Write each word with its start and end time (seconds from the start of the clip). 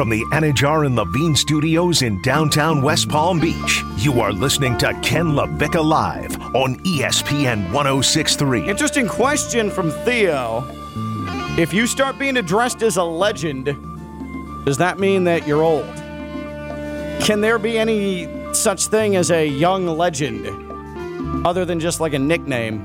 From 0.00 0.08
the 0.08 0.24
Anidjar 0.32 0.86
and 0.86 0.96
Levine 0.96 1.36
Studios 1.36 2.00
in 2.00 2.22
downtown 2.22 2.80
West 2.80 3.10
Palm 3.10 3.38
Beach, 3.38 3.82
you 3.98 4.22
are 4.22 4.32
listening 4.32 4.78
to 4.78 4.98
Ken 5.02 5.26
LaVicka 5.26 5.84
Live 5.84 6.40
on 6.56 6.76
ESPN 6.84 7.70
1063. 7.70 8.66
Interesting 8.66 9.06
question 9.06 9.70
from 9.70 9.90
Theo. 9.90 10.64
If 11.58 11.74
you 11.74 11.86
start 11.86 12.18
being 12.18 12.38
addressed 12.38 12.80
as 12.80 12.96
a 12.96 13.04
legend, 13.04 13.66
does 14.64 14.78
that 14.78 14.98
mean 14.98 15.24
that 15.24 15.46
you're 15.46 15.62
old? 15.62 15.84
Can 17.22 17.42
there 17.42 17.58
be 17.58 17.78
any 17.78 18.26
such 18.54 18.86
thing 18.86 19.16
as 19.16 19.30
a 19.30 19.46
young 19.46 19.86
legend 19.86 20.46
other 21.46 21.66
than 21.66 21.78
just 21.78 22.00
like 22.00 22.14
a 22.14 22.18
nickname? 22.18 22.82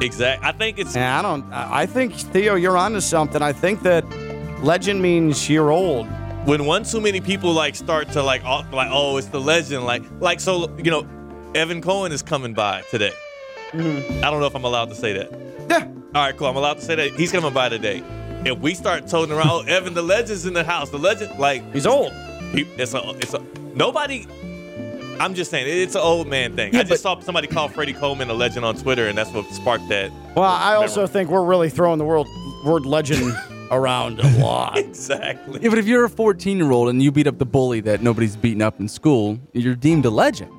Exact. 0.00 0.42
I 0.42 0.50
think 0.50 0.80
it's 0.80 0.96
And 0.96 1.04
I 1.04 1.22
don't. 1.22 1.52
I 1.52 1.82
I 1.82 1.86
think 1.86 2.14
Theo, 2.14 2.56
you're 2.56 2.76
onto 2.76 2.98
something. 2.98 3.42
I 3.42 3.52
think 3.52 3.82
that 3.82 4.04
legend 4.64 5.00
means 5.00 5.48
you're 5.48 5.70
old. 5.70 6.08
When 6.44 6.64
one 6.64 6.84
too 6.84 7.00
many 7.00 7.20
people 7.20 7.52
like 7.52 7.74
start 7.74 8.10
to 8.12 8.22
like 8.22 8.42
oh, 8.44 8.64
like 8.72 8.88
oh 8.90 9.16
it's 9.16 9.28
the 9.28 9.40
legend 9.40 9.84
like 9.84 10.02
like 10.20 10.40
so 10.40 10.74
you 10.78 10.90
know 10.90 11.06
Evan 11.54 11.80
Cohen 11.80 12.12
is 12.12 12.22
coming 12.22 12.54
by 12.54 12.82
today. 12.90 13.12
Mm-hmm. 13.72 14.24
I 14.24 14.30
don't 14.30 14.40
know 14.40 14.46
if 14.46 14.54
I'm 14.54 14.64
allowed 14.64 14.88
to 14.90 14.94
say 14.94 15.12
that. 15.14 15.30
Yeah. 15.68 15.86
All 16.14 16.24
right, 16.24 16.36
cool. 16.36 16.46
I'm 16.46 16.56
allowed 16.56 16.74
to 16.74 16.80
say 16.82 16.94
that 16.94 17.12
he's 17.14 17.32
coming 17.32 17.52
by 17.52 17.68
today. 17.68 18.02
If 18.44 18.58
we 18.60 18.74
start 18.74 19.06
toting 19.08 19.34
around, 19.34 19.48
oh 19.48 19.60
Evan, 19.66 19.94
the 19.94 20.02
legend's 20.02 20.46
in 20.46 20.54
the 20.54 20.64
house. 20.64 20.90
The 20.90 20.98
legend, 20.98 21.38
like 21.38 21.70
He's 21.72 21.86
old. 21.86 22.12
he, 22.52 22.62
it's 22.76 22.94
a 22.94 23.10
it's 23.18 23.34
a 23.34 23.42
nobody. 23.74 24.26
I'm 25.20 25.34
just 25.34 25.50
saying 25.50 25.66
it's 25.68 25.96
an 25.96 26.00
old 26.00 26.28
man 26.28 26.54
thing. 26.54 26.76
I 26.76 26.84
just 26.84 27.02
saw 27.02 27.18
somebody 27.20 27.48
call 27.48 27.68
Freddie 27.68 27.92
Coleman 27.92 28.30
a 28.30 28.34
legend 28.34 28.64
on 28.64 28.76
Twitter, 28.76 29.08
and 29.08 29.18
that's 29.18 29.30
what 29.32 29.44
sparked 29.50 29.88
that. 29.88 30.12
Well, 30.36 30.44
I 30.44 30.74
also 30.74 31.06
think 31.06 31.28
we're 31.28 31.44
really 31.44 31.70
throwing 31.70 31.98
the 31.98 32.04
world 32.04 32.28
word 32.64 32.86
legend 32.86 33.34
around 33.70 34.20
a 34.20 34.38
lot. 34.38 34.78
Exactly. 34.88 35.60
Yeah, 35.62 35.70
but 35.70 35.78
if 35.78 35.86
you're 35.86 36.04
a 36.04 36.10
14 36.10 36.56
year 36.58 36.70
old 36.72 36.88
and 36.88 37.02
you 37.02 37.10
beat 37.12 37.26
up 37.26 37.38
the 37.38 37.46
bully 37.46 37.80
that 37.82 38.02
nobody's 38.02 38.36
beaten 38.36 38.62
up 38.62 38.80
in 38.80 38.88
school, 38.88 39.38
you're 39.52 39.74
deemed 39.74 40.04
a 40.06 40.10
legend. 40.10 40.50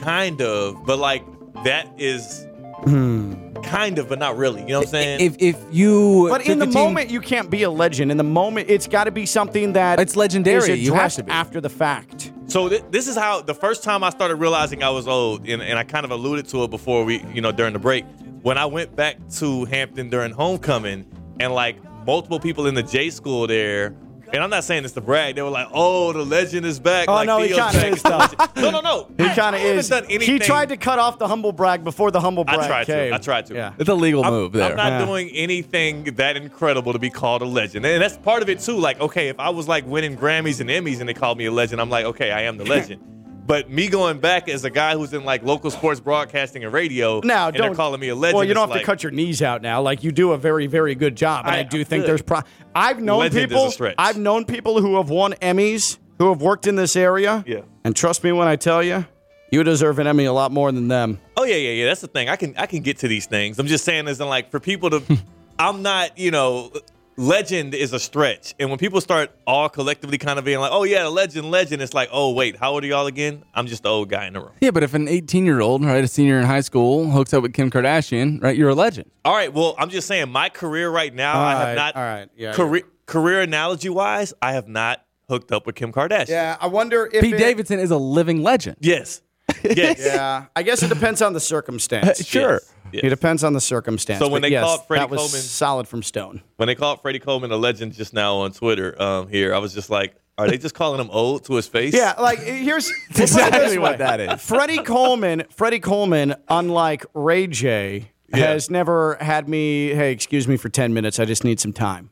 Kind 0.00 0.40
of, 0.42 0.84
but 0.84 0.98
like 0.98 1.24
that 1.64 1.88
is 1.98 2.46
hmm. 2.84 3.52
kind 3.62 3.98
of, 3.98 4.08
but 4.08 4.18
not 4.18 4.36
really. 4.36 4.62
You 4.62 4.68
know 4.68 4.78
what 4.80 4.88
I'm 4.88 4.92
saying? 4.92 5.20
If 5.20 5.36
if 5.40 5.56
you 5.70 6.28
But 6.28 6.42
in 6.42 6.46
took 6.46 6.58
the 6.58 6.64
a 6.64 6.66
team- 6.66 6.74
moment, 6.74 7.10
you 7.10 7.20
can't 7.20 7.50
be 7.50 7.62
a 7.62 7.70
legend. 7.70 8.10
In 8.10 8.16
the 8.16 8.24
moment, 8.24 8.68
it's 8.70 8.86
got 8.86 9.04
to 9.04 9.10
be 9.10 9.26
something 9.26 9.72
that 9.74 9.98
It's 10.00 10.16
legendary. 10.16 10.70
Is 10.72 10.80
You 10.80 10.92
have 10.92 11.00
addressed 11.00 11.16
to 11.18 11.24
be. 11.24 11.32
after 11.32 11.60
the 11.60 11.70
fact. 11.70 12.32
So 12.46 12.68
th- 12.68 12.84
this 12.90 13.08
is 13.08 13.16
how 13.16 13.42
the 13.42 13.54
first 13.54 13.82
time 13.82 14.02
I 14.02 14.10
started 14.10 14.36
realizing 14.36 14.82
I 14.82 14.90
was 14.90 15.06
old, 15.06 15.46
and, 15.48 15.60
and 15.62 15.78
I 15.78 15.84
kind 15.84 16.04
of 16.04 16.10
alluded 16.10 16.48
to 16.48 16.64
it 16.64 16.70
before 16.70 17.04
we, 17.04 17.22
you 17.34 17.40
know, 17.42 17.52
during 17.52 17.72
the 17.74 17.78
break. 17.78 18.04
When 18.42 18.56
I 18.56 18.66
went 18.66 18.96
back 18.96 19.16
to 19.38 19.64
Hampton 19.66 20.08
during 20.10 20.32
homecoming, 20.32 21.04
and 21.40 21.52
like 21.54 21.76
multiple 22.08 22.40
people 22.40 22.66
in 22.66 22.74
the 22.74 22.82
J 22.82 23.10
school 23.10 23.46
there, 23.46 23.94
and 24.32 24.42
I'm 24.42 24.48
not 24.48 24.64
saying 24.64 24.82
this 24.82 24.92
to 24.92 25.02
brag, 25.02 25.34
they 25.34 25.42
were 25.42 25.50
like, 25.50 25.68
"Oh, 25.72 26.10
the 26.14 26.24
legend 26.24 26.64
is 26.64 26.80
back." 26.80 27.06
Oh, 27.06 27.12
like, 27.12 27.26
no, 27.26 27.42
he 27.42 27.48
kinda 27.48 27.86
is, 27.86 28.02
though. 28.02 28.26
no, 28.56 28.70
no, 28.70 28.80
no. 28.80 29.08
He 29.18 29.28
kind 29.34 29.54
of 29.54 29.60
is. 29.60 29.90
Done 29.90 30.06
anything. 30.06 30.34
He 30.34 30.38
tried 30.38 30.70
to 30.70 30.78
cut 30.78 30.98
off 30.98 31.18
the 31.18 31.28
humble 31.28 31.52
brag 31.52 31.84
before 31.84 32.10
the 32.10 32.20
humble 32.20 32.44
brag. 32.44 32.60
I 32.60 32.66
brag 32.66 32.86
tried 32.86 33.08
to. 33.08 33.14
I 33.14 33.18
tried 33.18 33.46
to. 33.46 33.54
Yeah. 33.54 33.74
it's 33.78 33.90
a 33.90 33.94
legal 33.94 34.24
I'm, 34.24 34.32
move 34.32 34.52
there. 34.52 34.70
I'm 34.70 34.76
not 34.76 35.00
Yeah. 35.00 35.04
doing 35.04 35.28
anything 35.34 36.04
that 36.16 36.38
incredible 36.38 36.94
to 36.94 36.98
be 36.98 37.10
called 37.10 37.42
a 37.42 37.46
legend. 37.46 37.84
And 37.84 38.02
that's 38.02 38.16
part 38.16 38.42
of 38.42 38.48
it 38.48 38.60
too. 38.60 38.78
Like, 38.78 39.00
okay, 39.00 39.28
if 39.28 39.38
I 39.38 39.50
was 39.50 39.68
like 39.68 39.86
winning 39.86 40.16
Grammys 40.16 40.60
and 40.60 40.70
Emmys 40.70 41.00
and 41.00 41.08
they 41.08 41.14
called 41.14 41.36
me 41.36 41.44
a 41.44 41.52
legend, 41.52 41.78
I'm 41.78 41.90
like, 41.90 42.06
okay, 42.06 42.30
I 42.30 42.42
am 42.42 42.56
the 42.56 42.64
legend. 42.64 43.02
But 43.48 43.70
me 43.70 43.88
going 43.88 44.20
back 44.20 44.48
as 44.48 44.62
a 44.64 44.70
guy 44.70 44.94
who's 44.94 45.14
in 45.14 45.24
like 45.24 45.42
local 45.42 45.70
sports 45.70 45.98
broadcasting 46.00 46.62
and 46.64 46.72
radio, 46.72 47.20
Now, 47.24 47.48
and 47.48 47.56
don't 47.56 47.66
they're 47.68 47.74
calling 47.74 47.98
me 47.98 48.10
a 48.10 48.14
legend. 48.14 48.36
Well, 48.36 48.44
you 48.44 48.52
don't 48.54 48.68
have 48.68 48.78
to 48.78 48.84
cut 48.84 49.02
your 49.02 49.10
knees 49.10 49.40
out 49.42 49.62
now. 49.62 49.80
Like 49.80 50.04
you 50.04 50.12
do 50.12 50.32
a 50.32 50.38
very, 50.38 50.66
very 50.66 50.94
good 50.94 51.16
job, 51.16 51.46
and 51.46 51.56
I, 51.56 51.60
I- 51.60 51.62
do 51.64 51.82
think 51.82 52.04
there's. 52.04 52.22
Pro- 52.22 52.42
I've 52.74 53.00
known 53.00 53.20
Legend 53.20 53.50
people. 53.50 53.72
I've 53.98 54.18
known 54.18 54.44
people 54.44 54.80
who 54.80 54.98
have 54.98 55.08
won 55.10 55.32
Emmys 55.32 55.98
who 56.18 56.28
have 56.28 56.42
worked 56.42 56.66
in 56.66 56.76
this 56.76 56.94
area. 56.94 57.42
Yeah. 57.46 57.62
And 57.84 57.96
trust 57.96 58.22
me 58.22 58.32
when 58.32 58.46
I 58.46 58.56
tell 58.56 58.82
you, 58.82 59.06
you 59.50 59.64
deserve 59.64 59.98
an 59.98 60.06
Emmy 60.06 60.26
a 60.26 60.32
lot 60.32 60.52
more 60.52 60.70
than 60.70 60.88
them. 60.88 61.18
Oh 61.36 61.44
yeah, 61.44 61.56
yeah, 61.56 61.70
yeah. 61.70 61.86
That's 61.86 62.02
the 62.02 62.08
thing. 62.08 62.28
I 62.28 62.36
can 62.36 62.54
I 62.58 62.66
can 62.66 62.82
get 62.82 62.98
to 62.98 63.08
these 63.08 63.24
things. 63.26 63.58
I'm 63.58 63.66
just 63.66 63.84
saying, 63.84 64.06
as 64.08 64.20
in 64.20 64.28
like 64.28 64.50
for 64.50 64.60
people 64.60 64.90
to, 64.90 65.02
I'm 65.58 65.80
not, 65.82 66.18
you 66.18 66.30
know, 66.30 66.70
legend 67.18 67.74
is 67.74 67.92
a 67.92 67.98
stretch. 67.98 68.54
And 68.58 68.70
when 68.70 68.78
people 68.78 69.00
start 69.00 69.30
all 69.46 69.68
collectively 69.68 70.18
kind 70.18 70.38
of 70.38 70.44
being 70.44 70.60
like, 70.60 70.70
oh 70.72 70.84
yeah, 70.84 71.06
a 71.06 71.10
legend, 71.10 71.50
legend, 71.50 71.82
it's 71.82 71.92
like, 71.92 72.08
oh 72.12 72.32
wait, 72.32 72.56
how 72.56 72.72
old 72.72 72.84
are 72.84 72.86
y'all 72.86 73.06
again? 73.06 73.44
I'm 73.54 73.66
just 73.66 73.82
the 73.82 73.88
old 73.90 74.08
guy 74.08 74.26
in 74.26 74.34
the 74.34 74.40
room. 74.40 74.52
yeah, 74.60 74.70
but 74.70 74.82
if 74.82 74.94
an 74.94 75.08
18 75.08 75.44
year 75.44 75.60
old, 75.60 75.84
right, 75.84 76.02
a 76.02 76.08
senior 76.08 76.38
in 76.38 76.46
high 76.46 76.60
school, 76.60 77.10
hooks 77.10 77.34
up 77.34 77.42
with 77.42 77.52
Kim 77.52 77.70
Kardashian, 77.70 78.40
right, 78.42 78.56
you're 78.56 78.68
a 78.70 78.74
legend. 78.74 79.10
All 79.24 79.34
right. 79.34 79.52
Well, 79.52 79.74
I'm 79.78 79.90
just 79.90 80.06
saying, 80.06 80.30
my 80.30 80.48
career 80.48 80.88
right 80.88 81.12
now, 81.12 81.38
I 81.40 81.50
have 81.52 81.66
right, 81.68 81.74
not. 81.74 81.96
all 81.96 82.02
right, 82.02 82.28
yeah, 82.36 82.52
Career 82.54 82.82
career 83.06 83.40
analogy 83.40 83.88
wise, 83.88 84.32
I 84.40 84.52
have 84.52 84.68
not 84.68 85.04
hooked 85.28 85.50
up 85.50 85.66
with 85.66 85.74
Kim 85.74 85.92
Kardashian. 85.92 86.28
Yeah, 86.28 86.56
I 86.60 86.68
wonder 86.68 87.08
if 87.12 87.22
Pete 87.22 87.34
it- 87.34 87.38
Davidson 87.38 87.80
is 87.80 87.90
a 87.90 87.98
living 87.98 88.42
legend. 88.42 88.76
Yes. 88.80 89.22
Yes. 89.64 89.98
Yeah, 90.04 90.44
I 90.54 90.62
guess 90.62 90.82
it 90.84 90.88
depends 90.88 91.20
on 91.20 91.32
the 91.32 91.40
circumstance. 91.40 92.24
Sure. 92.26 92.52
Yes. 92.60 92.74
It 92.92 93.08
depends 93.10 93.44
on 93.44 93.52
the 93.52 93.60
circumstance. 93.60 94.20
So 94.20 94.28
when 94.28 94.42
they 94.42 94.50
yes, 94.50 94.64
called 94.64 94.86
Freddie 94.86 95.00
that 95.00 95.10
was 95.10 95.20
Coleman- 95.20 95.40
solid 95.40 95.88
from 95.88 96.02
Stone. 96.02 96.42
When 96.56 96.66
they 96.66 96.74
called 96.74 97.00
Freddie 97.02 97.18
Coleman 97.18 97.50
a 97.52 97.56
legend 97.56 97.92
just 97.94 98.12
now 98.14 98.36
on 98.36 98.52
Twitter, 98.52 99.00
um, 99.00 99.28
here, 99.28 99.54
I 99.54 99.58
was 99.58 99.74
just 99.74 99.90
like, 99.90 100.14
are 100.36 100.48
they 100.48 100.56
just 100.58 100.74
calling 100.74 101.00
him 101.00 101.10
old 101.10 101.44
to 101.46 101.54
his 101.54 101.66
face? 101.66 101.92
Yeah, 101.94 102.14
like 102.20 102.38
here's 102.42 102.90
exactly 103.10 103.78
what 103.78 103.98
that 103.98 104.20
is. 104.20 104.40
Freddie 104.40 104.78
Coleman, 104.84 105.44
Freddie 105.50 105.80
Coleman, 105.80 106.34
unlike 106.48 107.04
Ray 107.14 107.46
J, 107.48 108.10
Yeah. 108.28 108.36
has 108.48 108.70
never 108.70 109.16
had 109.20 109.48
me. 109.48 109.88
Hey, 109.94 110.12
excuse 110.12 110.46
me 110.46 110.56
for 110.56 110.68
ten 110.68 110.94
minutes. 110.94 111.18
I 111.18 111.24
just 111.24 111.42
need 111.44 111.58
some 111.58 111.72
time. 111.72 112.10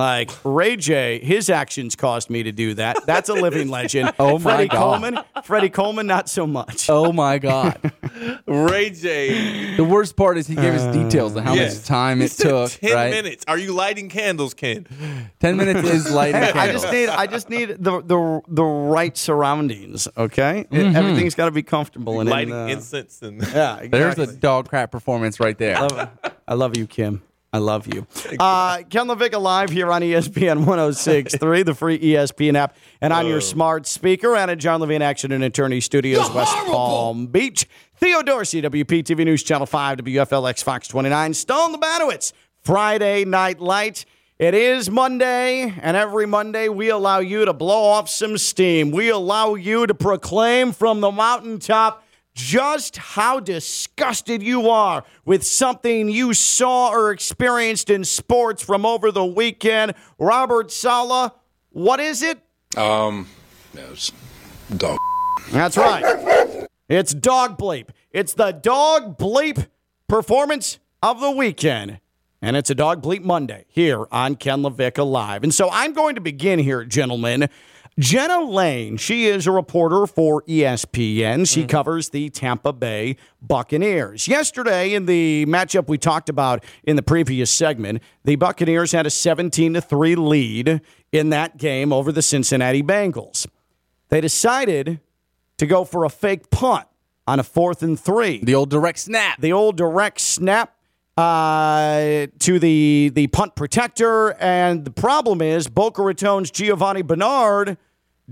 Like 0.00 0.30
Ray 0.44 0.76
J, 0.76 1.20
his 1.22 1.50
actions 1.50 1.94
caused 1.94 2.30
me 2.30 2.42
to 2.42 2.52
do 2.52 2.72
that. 2.74 3.04
That's 3.06 3.28
a 3.28 3.34
living 3.34 3.68
legend. 3.78 4.12
Oh, 4.18 4.38
my 4.38 4.54
Freddie 4.54 4.68
God. 4.68 4.78
Coleman, 4.78 5.18
Freddie 5.44 5.68
Coleman, 5.68 6.06
not 6.06 6.28
so 6.30 6.46
much. 6.46 6.88
Oh 6.88 7.12
my 7.12 7.38
God. 7.38 7.92
Ray 8.46 8.90
J. 8.90 9.76
the 9.76 9.84
worst 9.84 10.16
part 10.16 10.38
is 10.38 10.46
he 10.46 10.54
gave 10.54 10.72
us 10.74 10.94
details 10.94 11.36
of 11.36 11.44
how 11.44 11.52
Yeah. 11.54 11.68
much 11.68 11.84
time 11.84 12.20
He 12.20 12.24
it 12.26 12.30
said 12.32 12.48
took. 12.48 12.70
Ten 12.72 12.94
right? 12.94 13.10
minutes. 13.10 13.44
Are 13.46 13.58
you 13.58 13.72
lighting 13.74 14.08
candles, 14.08 14.54
Ken? 14.54 14.86
10 15.40 15.56
minutes 15.56 15.86
is 15.88 16.10
lighting 16.12 16.42
I 16.42 16.72
just 16.72 16.90
need, 16.90 17.08
I 17.10 17.26
just 17.26 17.50
need 17.50 17.68
the 17.78 18.00
the 18.00 18.40
the 18.48 18.64
right 18.64 19.16
surroundings. 19.16 20.08
Okay, 20.16 20.60
It- 20.60 20.70
Mm-hmm. 20.80 20.96
everything's 20.96 21.34
got 21.34 21.44
to 21.44 21.50
be 21.50 21.62
comfortable 21.62 22.20
and 22.20 22.28
in, 22.28 22.32
lighting 22.32 22.54
uh, 22.54 22.66
incense 22.66 23.20
and 23.22 23.40
Yeah, 23.42 23.76
exactly. 23.76 23.88
There's 23.90 24.18
a 24.18 24.26
dog 24.36 24.68
crap 24.68 24.90
performance 24.90 25.38
right 25.40 25.58
there. 25.58 25.76
I 26.48 26.54
love 26.54 26.76
you, 26.76 26.86
Kim. 26.86 27.22
I 27.52 27.58
love 27.58 27.92
you. 27.92 28.06
Uh, 28.38 28.82
Ken 28.88 29.08
LaVicka 29.08 29.40
live 29.40 29.70
here 29.70 29.90
on 29.90 30.02
ESPN 30.02 30.64
106.3, 30.64 31.64
the 31.64 31.74
free 31.74 31.98
ESPN 31.98 32.54
app, 32.54 32.76
and 33.00 33.12
on 33.12 33.26
your 33.26 33.40
smart 33.40 33.86
speaker, 33.86 34.36
and 34.36 34.52
at 34.52 34.58
John 34.58 34.80
Levine 34.80 35.02
Action 35.02 35.32
and 35.32 35.42
Attorney 35.42 35.80
Studios, 35.80 36.30
West 36.30 36.54
Palm 36.66 37.26
Beach. 37.26 37.66
Theo 37.96 38.22
Dorsey, 38.22 38.62
WPTV 38.62 39.24
News 39.24 39.42
Channel 39.42 39.66
5, 39.66 39.98
WFLX 39.98 40.62
Fox 40.62 40.86
29, 40.86 41.34
Stone 41.34 41.74
Labanowitz, 41.74 42.32
Friday 42.62 43.24
Night 43.24 43.60
Light. 43.60 44.04
It 44.38 44.54
is 44.54 44.88
Monday, 44.88 45.74
and 45.82 45.96
every 45.96 46.26
Monday 46.26 46.68
we 46.68 46.88
allow 46.88 47.18
you 47.18 47.44
to 47.44 47.52
blow 47.52 47.82
off 47.82 48.08
some 48.08 48.38
steam. 48.38 48.92
We 48.92 49.10
allow 49.10 49.54
you 49.54 49.86
to 49.88 49.94
proclaim 49.94 50.70
from 50.72 51.00
the 51.00 51.10
mountaintop 51.10 52.04
just 52.34 52.96
how 52.96 53.40
disgusted 53.40 54.42
you 54.42 54.68
are 54.70 55.04
with 55.24 55.44
something 55.44 56.08
you 56.08 56.32
saw 56.34 56.90
or 56.90 57.10
experienced 57.10 57.90
in 57.90 58.04
sports 58.04 58.62
from 58.62 58.86
over 58.86 59.10
the 59.10 59.24
weekend. 59.24 59.94
Robert 60.18 60.70
Saleh, 60.70 61.32
what 61.70 62.00
is 62.00 62.22
it? 62.22 62.38
Um, 62.76 63.28
it's 63.74 64.12
dog. 64.76 64.98
That's 65.50 65.76
right. 65.76 66.66
It's 66.88 67.14
Dog 67.14 67.56
Bleep. 67.58 67.88
It's 68.10 68.34
the 68.34 68.52
Dog 68.52 69.16
Bleep 69.16 69.68
performance 70.08 70.78
of 71.02 71.20
the 71.20 71.30
weekend. 71.30 72.00
And 72.42 72.56
it's 72.56 72.70
a 72.70 72.74
Dog 72.74 73.02
Bleep 73.02 73.22
Monday 73.22 73.66
here 73.68 74.06
on 74.10 74.34
Ken 74.34 74.62
LaVicka 74.62 75.08
Live. 75.08 75.42
And 75.42 75.52
so 75.54 75.68
I'm 75.70 75.92
going 75.92 76.14
to 76.14 76.20
begin 76.20 76.58
here, 76.58 76.84
gentlemen. 76.84 77.48
Jenna 77.98 78.40
Laine, 78.40 78.96
she 78.96 79.26
is 79.26 79.46
a 79.46 79.50
reporter 79.50 80.06
for 80.06 80.42
ESPN. 80.42 81.46
She 81.46 81.60
mm-hmm. 81.60 81.66
covers 81.66 82.10
the 82.10 82.30
Tampa 82.30 82.72
Bay 82.72 83.16
Buccaneers. 83.42 84.26
Yesterday, 84.26 84.94
in 84.94 85.06
the 85.06 85.44
matchup 85.46 85.88
we 85.88 85.98
talked 85.98 86.28
about 86.28 86.64
in 86.84 86.96
the 86.96 87.02
previous 87.02 87.50
segment, 87.50 88.02
the 88.24 88.36
Buccaneers 88.36 88.92
had 88.92 89.06
a 89.06 89.10
17 89.10 89.74
to 89.74 89.80
3 89.80 90.14
lead 90.14 90.80
in 91.12 91.30
that 91.30 91.56
game 91.58 91.92
over 91.92 92.12
the 92.12 92.22
Cincinnati 92.22 92.82
Bengals. 92.82 93.46
They 94.08 94.20
decided 94.20 95.00
to 95.58 95.66
go 95.66 95.84
for 95.84 96.04
a 96.04 96.10
fake 96.10 96.50
punt 96.50 96.86
on 97.26 97.38
a 97.38 97.44
fourth 97.44 97.82
and 97.82 97.98
three. 97.98 98.40
The 98.42 98.54
old 98.54 98.70
direct 98.70 98.98
snap. 98.98 99.40
The 99.40 99.52
old 99.52 99.76
direct 99.76 100.20
snap 100.20 100.74
uh, 101.16 102.26
to 102.38 102.58
the 102.58 103.10
the 103.14 103.26
punt 103.28 103.54
protector, 103.56 104.32
and 104.34 104.84
the 104.84 104.90
problem 104.90 105.42
is 105.42 105.68
Boca 105.68 106.02
Raton's 106.02 106.50
Giovanni 106.50 107.02
Bernard 107.02 107.76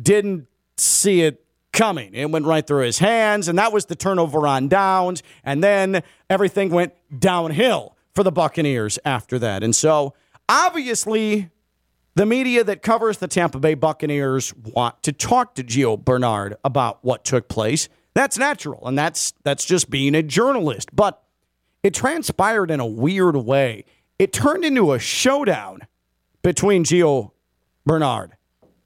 didn't 0.00 0.46
see 0.76 1.22
it 1.22 1.44
coming. 1.72 2.14
It 2.14 2.30
went 2.30 2.46
right 2.46 2.66
through 2.66 2.84
his 2.84 2.98
hands, 2.98 3.48
and 3.48 3.58
that 3.58 3.72
was 3.72 3.86
the 3.86 3.96
turnover 3.96 4.46
on 4.46 4.68
downs. 4.68 5.22
And 5.44 5.62
then 5.62 6.02
everything 6.28 6.70
went 6.70 6.92
downhill 7.16 7.96
for 8.14 8.22
the 8.22 8.32
Buccaneers 8.32 8.98
after 9.04 9.38
that. 9.38 9.62
And 9.62 9.74
so, 9.76 10.14
obviously, 10.48 11.50
the 12.14 12.26
media 12.26 12.64
that 12.64 12.82
covers 12.82 13.18
the 13.18 13.28
Tampa 13.28 13.60
Bay 13.60 13.74
Buccaneers 13.74 14.52
want 14.56 15.02
to 15.04 15.12
talk 15.12 15.54
to 15.54 15.62
Gio 15.62 16.02
Bernard 16.02 16.56
about 16.64 16.98
what 17.02 17.24
took 17.24 17.48
place. 17.48 17.88
That's 18.14 18.36
natural, 18.36 18.88
and 18.88 18.98
that's 18.98 19.32
that's 19.44 19.64
just 19.64 19.88
being 19.90 20.14
a 20.16 20.22
journalist. 20.22 20.88
But 20.94 21.22
it 21.82 21.94
transpired 21.94 22.70
in 22.70 22.80
a 22.80 22.86
weird 22.86 23.36
way. 23.36 23.84
It 24.18 24.32
turned 24.32 24.64
into 24.64 24.92
a 24.92 24.98
showdown 24.98 25.86
between 26.42 26.84
Gio 26.84 27.32
Bernard 27.86 28.32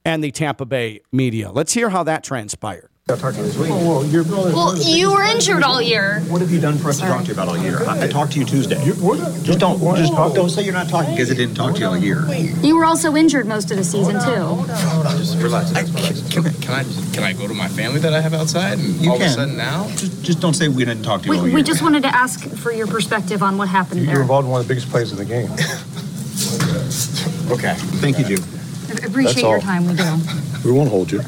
and 0.05 0.23
the 0.23 0.31
Tampa 0.31 0.67
Bay 0.67 1.01
media. 1.11 1.51
Let's 1.51 1.73
hear 1.73 1.89
how 1.91 2.03
that 2.05 2.23
transpired. 2.23 2.92
Oh, 3.09 3.17
well, 3.19 4.07
you're, 4.07 4.23
Well, 4.23 4.77
you 4.81 5.11
were 5.13 5.23
injured 5.25 5.65
all 5.65 5.83
year. 5.83 6.21
what 6.29 6.41
have 6.41 6.53
you 6.53 6.61
done 6.61 6.79
for 6.79 6.89
us 6.89 7.01
to 7.01 7.05
talk 7.07 7.23
to 7.23 7.27
you 7.27 7.33
about 7.33 7.49
all 7.49 7.59
year? 7.59 7.83
I, 7.85 8.05
I 8.05 8.07
talked 8.07 8.33
to 8.35 8.39
you 8.39 8.45
Tuesday. 8.47 8.77
Just 9.43 9.59
don't, 9.59 9.81
just 9.97 10.13
talk, 10.13 10.35
don't 10.35 10.49
say 10.49 10.63
you're 10.63 10.73
not 10.73 10.89
talking 10.89 11.11
because 11.11 11.29
I 11.29 11.35
didn't 11.35 11.57
talk 11.57 11.75
to 11.75 11.81
you 11.81 11.87
all 11.87 11.97
year. 11.99 12.25
You 12.63 12.77
were 12.77 12.85
also 12.85 13.17
injured 13.17 13.49
most 13.49 13.73
of 13.73 13.77
the 13.77 13.83
season 13.83 14.15
too. 14.21 14.65
Just 15.19 15.37
relax. 15.43 15.75
I, 15.75 15.83
can, 16.31 16.45
can 16.61 16.73
I 16.73 16.85
can 17.13 17.23
I 17.25 17.33
go 17.33 17.49
to 17.49 17.55
my 17.55 17.67
family 17.67 17.99
that 18.01 18.15
I 18.15 18.21
have 18.21 18.35
outside? 18.35 18.79
And 18.79 18.95
You 18.95 19.11
all 19.11 19.19
can. 19.19 19.27
of 19.27 19.33
a 19.33 19.35
sudden 19.35 19.57
now? 19.57 19.89
Just, 19.97 20.23
just 20.25 20.41
don't 20.41 20.55
say 20.55 20.69
we 20.69 20.85
didn't 20.85 21.03
talk 21.03 21.23
to 21.23 21.27
you 21.27 21.35
all 21.35 21.43
We, 21.43 21.49
year. 21.51 21.57
we 21.57 21.63
just 21.65 21.83
wanted 21.83 22.05
to 22.05 22.15
ask 22.15 22.49
for 22.51 22.71
your 22.73 22.87
perspective 22.87 23.43
on 23.43 23.59
what 23.59 23.69
happened 23.69 24.01
You 24.01 24.07
were 24.07 24.13
there. 24.15 24.23
involved 24.23 24.45
in 24.47 24.53
one 24.53 24.61
of 24.61 24.69
the 24.69 24.73
biggest 24.75 24.89
plays 24.91 25.11
of 25.11 25.19
the 25.19 25.25
game. 25.25 25.51
Okay. 27.51 27.75
Thank 28.01 28.19
you, 28.19 28.25
Jim. 28.25 28.39
I 28.89 29.07
Appreciate 29.07 29.25
That's 29.35 29.43
your 29.43 29.55
all. 29.57 29.61
time. 29.61 29.87
We 29.87 29.95
do. 29.95 30.17
We 30.65 30.73
won't 30.73 30.89
hold 30.89 31.11
you. 31.13 31.21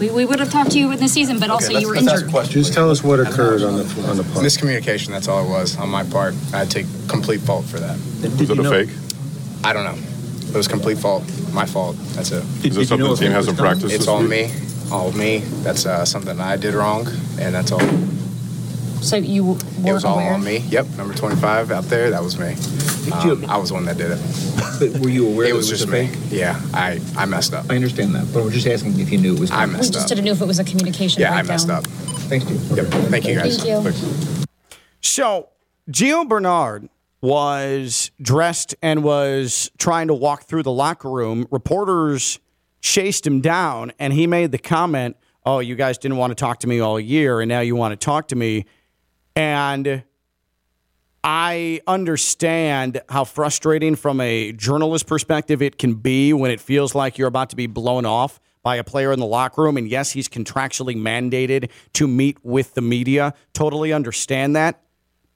We, 0.00 0.10
we 0.10 0.24
would 0.24 0.40
have 0.40 0.50
talked 0.50 0.72
to 0.72 0.78
you 0.78 0.90
in 0.92 0.98
the 0.98 1.08
season, 1.08 1.38
but 1.38 1.50
also 1.50 1.78
you 1.78 1.86
were 1.86 1.94
injured. 1.94 2.30
Just 2.48 2.72
tell 2.72 2.90
us 2.90 3.04
what 3.04 3.20
occurred 3.20 3.62
on 3.62 3.76
the 3.76 3.84
on 4.08 4.16
the 4.16 4.22
punt. 4.24 4.46
Miscommunication. 4.46 5.08
That's 5.08 5.28
all 5.28 5.44
it 5.44 5.50
was 5.50 5.76
on 5.76 5.90
my 5.90 6.04
part. 6.04 6.34
I 6.54 6.64
take 6.64 6.86
complete 7.06 7.40
fault 7.42 7.66
for 7.66 7.78
that. 7.78 7.98
Did 8.22 8.48
you 8.48 8.54
know, 8.54 8.86
I 9.62 9.72
don't 9.74 9.84
know. 9.84 9.98
It 10.48 10.56
was 10.56 10.68
complete 10.68 10.98
fault. 10.98 11.22
My 11.52 11.66
fault. 11.66 11.96
That's 12.14 12.32
it. 12.32 12.42
Did, 12.62 12.72
did 12.74 12.90
you 12.90 12.96
know 12.96 13.12
if 13.12 13.20
it 13.20 13.36
was 13.36 13.46
done? 13.48 13.78
It's 13.90 14.08
all 14.08 14.22
me. 14.22 14.50
All 14.90 15.12
me. 15.12 15.38
That's 15.62 15.84
uh, 15.84 16.06
something 16.06 16.40
I 16.40 16.56
did 16.56 16.72
wrong, 16.74 17.06
and 17.38 17.54
that's 17.54 17.70
all. 17.70 17.80
So 19.00 19.16
you 19.16 19.44
were 19.44 19.56
It 19.86 19.92
was 19.92 20.04
all 20.04 20.18
aware. 20.18 20.34
on 20.34 20.44
me. 20.44 20.58
Yep, 20.58 20.86
number 20.96 21.14
25 21.14 21.70
out 21.70 21.84
there. 21.84 22.10
That 22.10 22.22
was 22.22 22.38
me. 22.38 22.54
Um, 23.12 23.44
I 23.48 23.56
was 23.56 23.68
the 23.70 23.74
one 23.74 23.86
that 23.86 23.96
did 23.96 24.10
it. 24.12 24.20
But 24.78 25.00
were 25.00 25.08
you 25.08 25.26
aware 25.26 25.46
It 25.46 25.50
that 25.50 25.56
was 25.56 25.68
just 25.68 25.84
a 25.84 25.86
me. 25.86 26.08
fake? 26.08 26.18
Yeah, 26.30 26.60
I, 26.74 27.00
I 27.16 27.24
messed 27.26 27.54
up. 27.54 27.66
I 27.70 27.76
understand 27.76 28.14
that, 28.14 28.30
but 28.32 28.44
we're 28.44 28.50
just 28.50 28.66
asking 28.66 28.98
if 29.00 29.10
you 29.10 29.18
knew 29.18 29.34
it 29.34 29.40
was. 29.40 29.50
I 29.50 29.60
done. 29.60 29.70
We 29.70 29.76
messed 29.78 29.92
just 29.94 30.04
up. 30.04 30.08
didn't 30.10 30.24
know 30.26 30.32
if 30.32 30.40
it 30.42 30.46
was 30.46 30.58
a 30.58 30.64
communication 30.64 31.20
Yeah, 31.22 31.30
I 31.32 31.42
breakdown. 31.42 31.46
messed 31.54 31.70
up. 31.70 31.86
Thank 32.28 32.48
you. 32.50 32.56
Yep. 32.76 32.86
Thank 33.10 33.26
you 33.26 33.34
guys. 33.36 33.62
Thank 33.62 33.96
you. 33.96 34.44
So, 35.00 35.48
Gio 35.90 36.28
Bernard 36.28 36.88
was 37.22 38.10
dressed 38.20 38.74
and 38.82 39.02
was 39.02 39.70
trying 39.78 40.08
to 40.08 40.14
walk 40.14 40.44
through 40.44 40.62
the 40.62 40.70
locker 40.72 41.10
room. 41.10 41.46
Reporters 41.50 42.38
chased 42.80 43.26
him 43.26 43.40
down, 43.40 43.92
and 43.98 44.12
he 44.12 44.26
made 44.26 44.52
the 44.52 44.58
comment, 44.58 45.16
Oh, 45.46 45.58
you 45.60 45.74
guys 45.74 45.96
didn't 45.96 46.18
want 46.18 46.32
to 46.32 46.34
talk 46.34 46.60
to 46.60 46.66
me 46.66 46.80
all 46.80 47.00
year, 47.00 47.40
and 47.40 47.48
now 47.48 47.60
you 47.60 47.74
want 47.74 47.98
to 47.98 48.02
talk 48.04 48.28
to 48.28 48.36
me. 48.36 48.66
And 49.40 50.02
I 51.24 51.80
understand 51.86 53.00
how 53.08 53.24
frustrating 53.24 53.96
from 53.96 54.20
a 54.20 54.52
journalist 54.52 55.06
perspective 55.06 55.62
it 55.62 55.78
can 55.78 55.94
be 55.94 56.34
when 56.34 56.50
it 56.50 56.60
feels 56.60 56.94
like 56.94 57.16
you're 57.16 57.26
about 57.26 57.48
to 57.48 57.56
be 57.56 57.66
blown 57.66 58.04
off 58.04 58.38
by 58.62 58.76
a 58.76 58.84
player 58.84 59.12
in 59.12 59.18
the 59.18 59.24
locker 59.24 59.62
room. 59.62 59.78
And 59.78 59.88
yes, 59.88 60.10
he's 60.10 60.28
contractually 60.28 60.94
mandated 60.94 61.70
to 61.94 62.06
meet 62.06 62.36
with 62.44 62.74
the 62.74 62.82
media. 62.82 63.32
Totally 63.54 63.94
understand 63.94 64.56
that. 64.56 64.82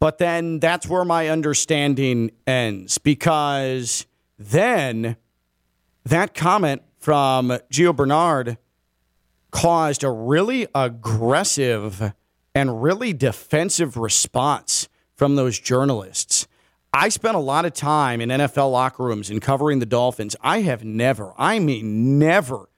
But 0.00 0.18
then 0.18 0.60
that's 0.60 0.86
where 0.86 1.06
my 1.06 1.30
understanding 1.30 2.30
ends 2.46 2.98
because 2.98 4.04
then 4.38 5.16
that 6.04 6.34
comment 6.34 6.82
from 6.98 7.58
Gio 7.72 7.96
Bernard 7.96 8.58
caused 9.50 10.04
a 10.04 10.10
really 10.10 10.66
aggressive 10.74 12.12
and 12.54 12.82
really 12.82 13.12
defensive 13.12 13.96
response 13.96 14.88
from 15.16 15.36
those 15.36 15.58
journalists. 15.58 16.46
I 16.92 17.08
spent 17.08 17.36
a 17.36 17.40
lot 17.40 17.64
of 17.64 17.72
time 17.72 18.20
in 18.20 18.28
NFL 18.28 18.70
locker 18.70 19.02
rooms 19.02 19.28
and 19.28 19.42
covering 19.42 19.80
the 19.80 19.86
Dolphins. 19.86 20.36
I 20.40 20.60
have 20.60 20.84
never, 20.84 21.32
I 21.36 21.58
mean, 21.58 22.18
never 22.18 22.68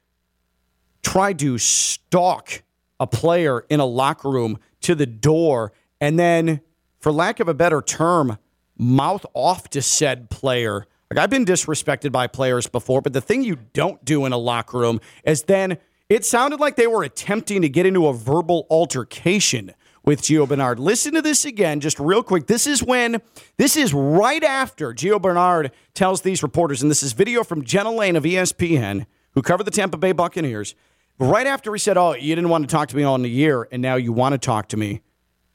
tried 1.02 1.38
to 1.40 1.58
stalk 1.58 2.62
a 2.98 3.06
player 3.06 3.66
in 3.68 3.78
a 3.78 3.84
locker 3.84 4.30
room 4.30 4.58
to 4.80 4.94
the 4.94 5.06
door 5.06 5.72
and 6.00 6.18
then, 6.18 6.60
for 6.98 7.12
lack 7.12 7.40
of 7.40 7.48
a 7.48 7.54
better 7.54 7.80
term, 7.82 8.38
mouth 8.78 9.24
off 9.34 9.68
to 9.70 9.82
said 9.82 10.30
player. 10.30 10.86
Like 11.10 11.18
I've 11.18 11.30
been 11.30 11.44
disrespected 11.44 12.12
by 12.12 12.26
players 12.26 12.66
before, 12.66 13.00
but 13.00 13.12
the 13.12 13.20
thing 13.20 13.44
you 13.44 13.56
don't 13.72 14.04
do 14.04 14.24
in 14.24 14.32
a 14.32 14.38
locker 14.38 14.78
room 14.78 15.00
is 15.24 15.44
then 15.44 15.78
it 16.08 16.24
sounded 16.24 16.60
like 16.60 16.76
they 16.76 16.86
were 16.86 17.02
attempting 17.02 17.62
to 17.62 17.68
get 17.68 17.86
into 17.86 18.06
a 18.06 18.12
verbal 18.12 18.66
altercation 18.70 19.72
with 20.04 20.22
Gio 20.22 20.48
Bernard. 20.48 20.78
Listen 20.78 21.14
to 21.14 21.22
this 21.22 21.44
again, 21.44 21.80
just 21.80 21.98
real 21.98 22.22
quick. 22.22 22.46
This 22.46 22.66
is 22.66 22.82
when, 22.82 23.20
this 23.56 23.76
is 23.76 23.92
right 23.92 24.42
after 24.44 24.94
Gio 24.94 25.20
Bernard 25.20 25.72
tells 25.94 26.22
these 26.22 26.42
reporters, 26.42 26.80
and 26.80 26.90
this 26.90 27.02
is 27.02 27.12
video 27.12 27.42
from 27.42 27.64
Jenna 27.64 27.90
Laine 27.90 28.14
of 28.14 28.22
ESPN, 28.22 29.06
who 29.32 29.42
covered 29.42 29.64
the 29.64 29.72
Tampa 29.72 29.96
Bay 29.96 30.12
Buccaneers. 30.12 30.76
Right 31.18 31.46
after 31.46 31.72
he 31.72 31.78
said, 31.78 31.96
Oh, 31.96 32.14
you 32.14 32.34
didn't 32.34 32.50
want 32.50 32.68
to 32.68 32.72
talk 32.72 32.88
to 32.90 32.96
me 32.96 33.02
all 33.02 33.16
in 33.16 33.24
a 33.24 33.28
year, 33.28 33.68
and 33.72 33.82
now 33.82 33.96
you 33.96 34.12
want 34.12 34.32
to 34.34 34.38
talk 34.38 34.68
to 34.68 34.76
me. 34.76 35.00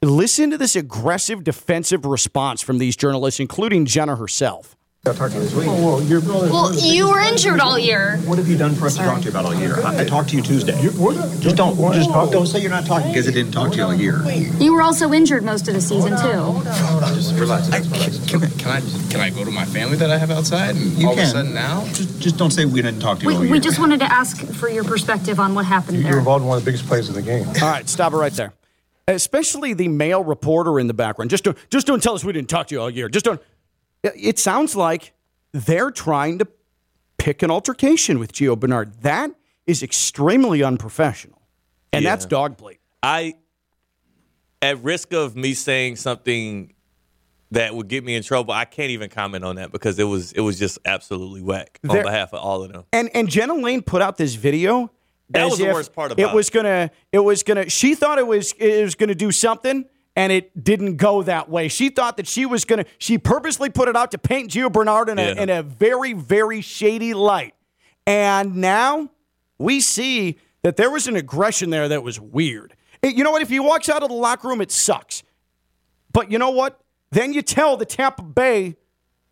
Listen 0.01 0.49
to 0.49 0.57
this 0.57 0.75
aggressive 0.75 1.43
defensive 1.43 2.05
response 2.05 2.61
from 2.61 2.79
these 2.79 2.95
journalists, 2.95 3.39
including 3.39 3.85
Jenna 3.85 4.15
herself. 4.15 4.75
Oh, 5.03 5.13
well, 5.17 6.03
you're, 6.03 6.21
Well, 6.21 6.75
you 6.79 7.09
were 7.09 7.19
injured 7.19 7.59
all 7.59 7.79
year. 7.79 8.17
What 8.17 8.37
have 8.37 8.47
you 8.47 8.55
done 8.55 8.75
for 8.75 8.85
us 8.85 8.97
to 8.97 9.01
talk 9.01 9.17
to 9.21 9.23
you 9.23 9.29
about 9.31 9.45
all 9.45 9.55
year? 9.55 9.81
I, 9.81 10.01
I 10.01 10.05
talked 10.05 10.29
to 10.29 10.35
you 10.35 10.43
Tuesday. 10.43 10.79
Just 10.79 11.55
don't, 11.55 11.75
just 11.91 12.11
talk, 12.11 12.31
don't 12.31 12.45
say 12.45 12.59
you're 12.61 12.69
not 12.69 12.85
talking 12.85 13.07
because 13.11 13.27
I 13.27 13.31
didn't 13.31 13.51
talk 13.51 13.71
to 13.71 13.77
you 13.77 13.83
all 13.83 13.95
year. 13.95 14.21
You 14.59 14.75
were 14.75 14.83
also 14.83 15.11
injured 15.11 15.43
most 15.43 15.67
of 15.67 15.73
the 15.73 15.81
season 15.81 16.11
too. 16.11 16.61
Just 17.15 17.33
relax. 17.33 17.71
I, 17.71 17.79
can, 17.81 18.41
can 18.59 18.69
I 18.69 18.81
can 19.09 19.19
I 19.21 19.31
go 19.31 19.43
to 19.43 19.49
my 19.49 19.65
family 19.65 19.97
that 19.97 20.11
I 20.11 20.19
have 20.19 20.29
outside? 20.29 20.75
And 20.75 20.91
You 20.91 21.07
all 21.07 21.15
can. 21.15 21.23
of 21.23 21.29
a 21.29 21.31
sudden 21.31 21.53
now? 21.55 21.83
Just, 21.87 22.19
just 22.21 22.37
don't 22.37 22.51
say 22.51 22.65
we 22.65 22.83
didn't 22.83 22.99
talk 22.99 23.17
to 23.19 23.23
you 23.23 23.29
We, 23.29 23.35
all 23.37 23.43
year. 23.45 23.51
we 23.53 23.59
just 23.59 23.79
wanted 23.79 24.01
to 24.01 24.05
ask 24.13 24.37
for 24.53 24.69
your 24.69 24.83
perspective 24.83 25.39
on 25.39 25.55
what 25.55 25.65
happened 25.65 25.97
you 25.97 26.03
were 26.03 26.11
there. 26.11 26.19
involved 26.19 26.43
in 26.43 26.47
one 26.47 26.59
of 26.59 26.63
the 26.63 26.69
biggest 26.71 26.85
plays 26.87 27.09
of 27.09 27.15
the 27.15 27.23
game. 27.23 27.47
All 27.47 27.53
right, 27.71 27.89
stop 27.89 28.13
it 28.13 28.17
right 28.17 28.33
there. 28.33 28.53
Especially 29.07 29.73
the 29.73 29.87
male 29.87 30.23
reporter 30.23 30.79
in 30.79 30.85
the 30.85 30.93
background. 30.93 31.31
Just 31.31 31.43
don't, 31.43 31.57
just 31.71 31.87
don't 31.87 32.03
tell 32.03 32.13
us 32.13 32.23
we 32.23 32.33
didn't 32.33 32.49
talk 32.51 32.67
to 32.67 32.75
you 32.75 32.81
all 32.81 32.89
year. 32.89 33.09
Just 33.09 33.25
don't. 33.25 33.41
It 34.03 34.39
sounds 34.39 34.75
like 34.75 35.13
they're 35.51 35.91
trying 35.91 36.39
to 36.39 36.47
pick 37.17 37.43
an 37.43 37.51
altercation 37.51 38.17
with 38.19 38.33
Gio 38.33 38.59
Bernard. 38.59 39.01
That 39.01 39.31
is 39.67 39.83
extremely 39.83 40.63
unprofessional, 40.63 41.41
and 41.93 42.03
Yeah. 42.03 42.09
that's 42.11 42.25
dog 42.25 42.57
bleed. 42.57 42.79
I, 43.03 43.35
at 44.61 44.81
risk 44.83 45.13
of 45.13 45.35
me 45.35 45.53
saying 45.53 45.97
something 45.97 46.73
that 47.51 47.75
would 47.75 47.89
get 47.89 48.03
me 48.03 48.15
in 48.15 48.23
trouble, 48.23 48.53
I 48.53 48.65
can't 48.65 48.89
even 48.91 49.09
comment 49.09 49.43
on 49.43 49.57
that 49.57 49.71
because 49.71 49.99
it 49.99 50.05
was 50.05 50.31
it 50.31 50.41
was 50.41 50.57
just 50.57 50.79
absolutely 50.85 51.41
whack 51.41 51.79
There- 51.83 51.97
on 51.99 52.03
behalf 52.03 52.33
of 52.33 52.39
all 52.39 52.63
of 52.63 52.71
them. 52.71 52.85
And 52.93 53.09
and 53.13 53.29
Jenna 53.29 53.53
Laine 53.55 53.81
put 53.81 54.01
out 54.01 54.17
this 54.17 54.33
video. 54.35 54.91
That 55.29 55.43
as 55.45 55.51
was 55.51 55.59
the 55.59 55.65
worst 55.65 55.93
part 55.93 56.11
about 56.11 56.29
it 56.31 56.35
was 56.35 56.49
gonna 56.49 56.91
it 57.11 57.19
was 57.19 57.43
gonna 57.43 57.69
she 57.69 57.93
thought 57.95 58.17
it 58.17 58.27
was 58.27 58.51
it 58.53 58.83
was 58.83 58.95
gonna 58.95 59.15
do 59.15 59.31
something 59.31 59.85
and 60.15 60.31
it 60.31 60.63
didn't 60.63 60.97
go 60.97 61.23
that 61.23 61.49
way. 61.49 61.67
She 61.67 61.89
thought 61.89 62.17
that 62.17 62.27
she 62.27 62.45
was 62.45 62.65
gonna 62.65 62.85
she 62.97 63.17
purposely 63.17 63.69
put 63.69 63.87
it 63.87 63.95
out 63.95 64.11
to 64.11 64.17
paint 64.17 64.51
Gio 64.51 64.71
Bernard 64.71 65.09
in 65.09 65.19
a 65.19 65.23
Yeah. 65.33 65.41
in 65.43 65.49
a 65.49 65.63
very, 65.63 66.13
very 66.13 66.61
shady 66.61 67.13
light. 67.13 67.53
And 68.05 68.57
now 68.57 69.09
we 69.57 69.79
see 69.79 70.37
that 70.63 70.75
there 70.75 70.89
was 70.91 71.07
an 71.07 71.15
aggression 71.15 71.69
there 71.69 71.87
that 71.87 72.03
was 72.03 72.19
weird. 72.19 72.75
It- 73.01 73.15
you 73.15 73.23
know 73.23 73.31
what? 73.31 73.41
If 73.41 73.49
he 73.49 73.59
walks 73.59 73.89
out 73.89 74.03
of 74.03 74.09
the 74.09 74.15
locker 74.15 74.47
room, 74.47 74.61
it 74.61 74.71
sucks. 74.71 75.23
But 76.13 76.31
you 76.31 76.37
know 76.37 76.49
what? 76.51 76.79
Then 77.11 77.33
you 77.33 77.41
tell 77.41 77.77
the 77.77 77.85
Tampa 77.85 78.21
Bay 78.23 78.75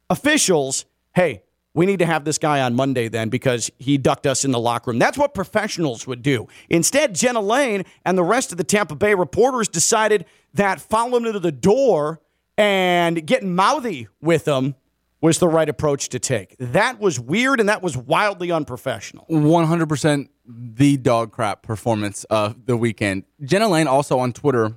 officials, 0.09 0.85
hey, 1.15 1.43
we 1.73 1.85
need 1.85 1.99
to 1.99 2.05
have 2.05 2.25
this 2.25 2.37
guy 2.37 2.61
on 2.61 2.75
Monday 2.75 3.07
then 3.07 3.29
because 3.29 3.69
he 3.77 3.97
ducked 3.97 4.25
us 4.25 4.43
in 4.43 4.51
the 4.51 4.59
locker 4.59 4.91
room. 4.91 4.99
That's 4.99 5.17
what 5.17 5.33
professionals 5.33 6.07
would 6.07 6.21
do. 6.21 6.47
Instead, 6.69 7.13
Jenna 7.15 7.39
Laine 7.41 7.83
and 8.05 8.17
the 8.17 8.23
rest 8.23 8.51
of 8.51 8.57
the 8.57 8.63
Tampa 8.63 8.95
Bay 8.95 9.13
reporters 9.13 9.67
decided 9.67 10.25
that 10.53 10.81
following 10.81 11.25
him 11.25 11.33
to 11.33 11.39
the 11.39 11.51
door 11.51 12.21
and 12.57 13.25
getting 13.25 13.55
mouthy 13.55 14.07
with 14.21 14.47
him 14.47 14.75
was 15.21 15.39
the 15.39 15.47
right 15.47 15.67
approach 15.67 16.09
to 16.09 16.19
take. 16.19 16.55
That 16.59 16.99
was 16.99 17.19
weird 17.19 17.59
and 17.59 17.67
that 17.69 17.81
was 17.81 17.97
wildly 17.97 18.51
unprofessional. 18.51 19.25
100% 19.29 20.29
the 20.45 20.97
dog 20.97 21.31
crap 21.31 21.61
performance 21.61 22.23
of 22.25 22.65
the 22.65 22.75
weekend. 22.77 23.23
Jenna 23.43 23.67
Laine 23.67 23.87
also 23.87 24.19
on 24.19 24.33
Twitter, 24.33 24.73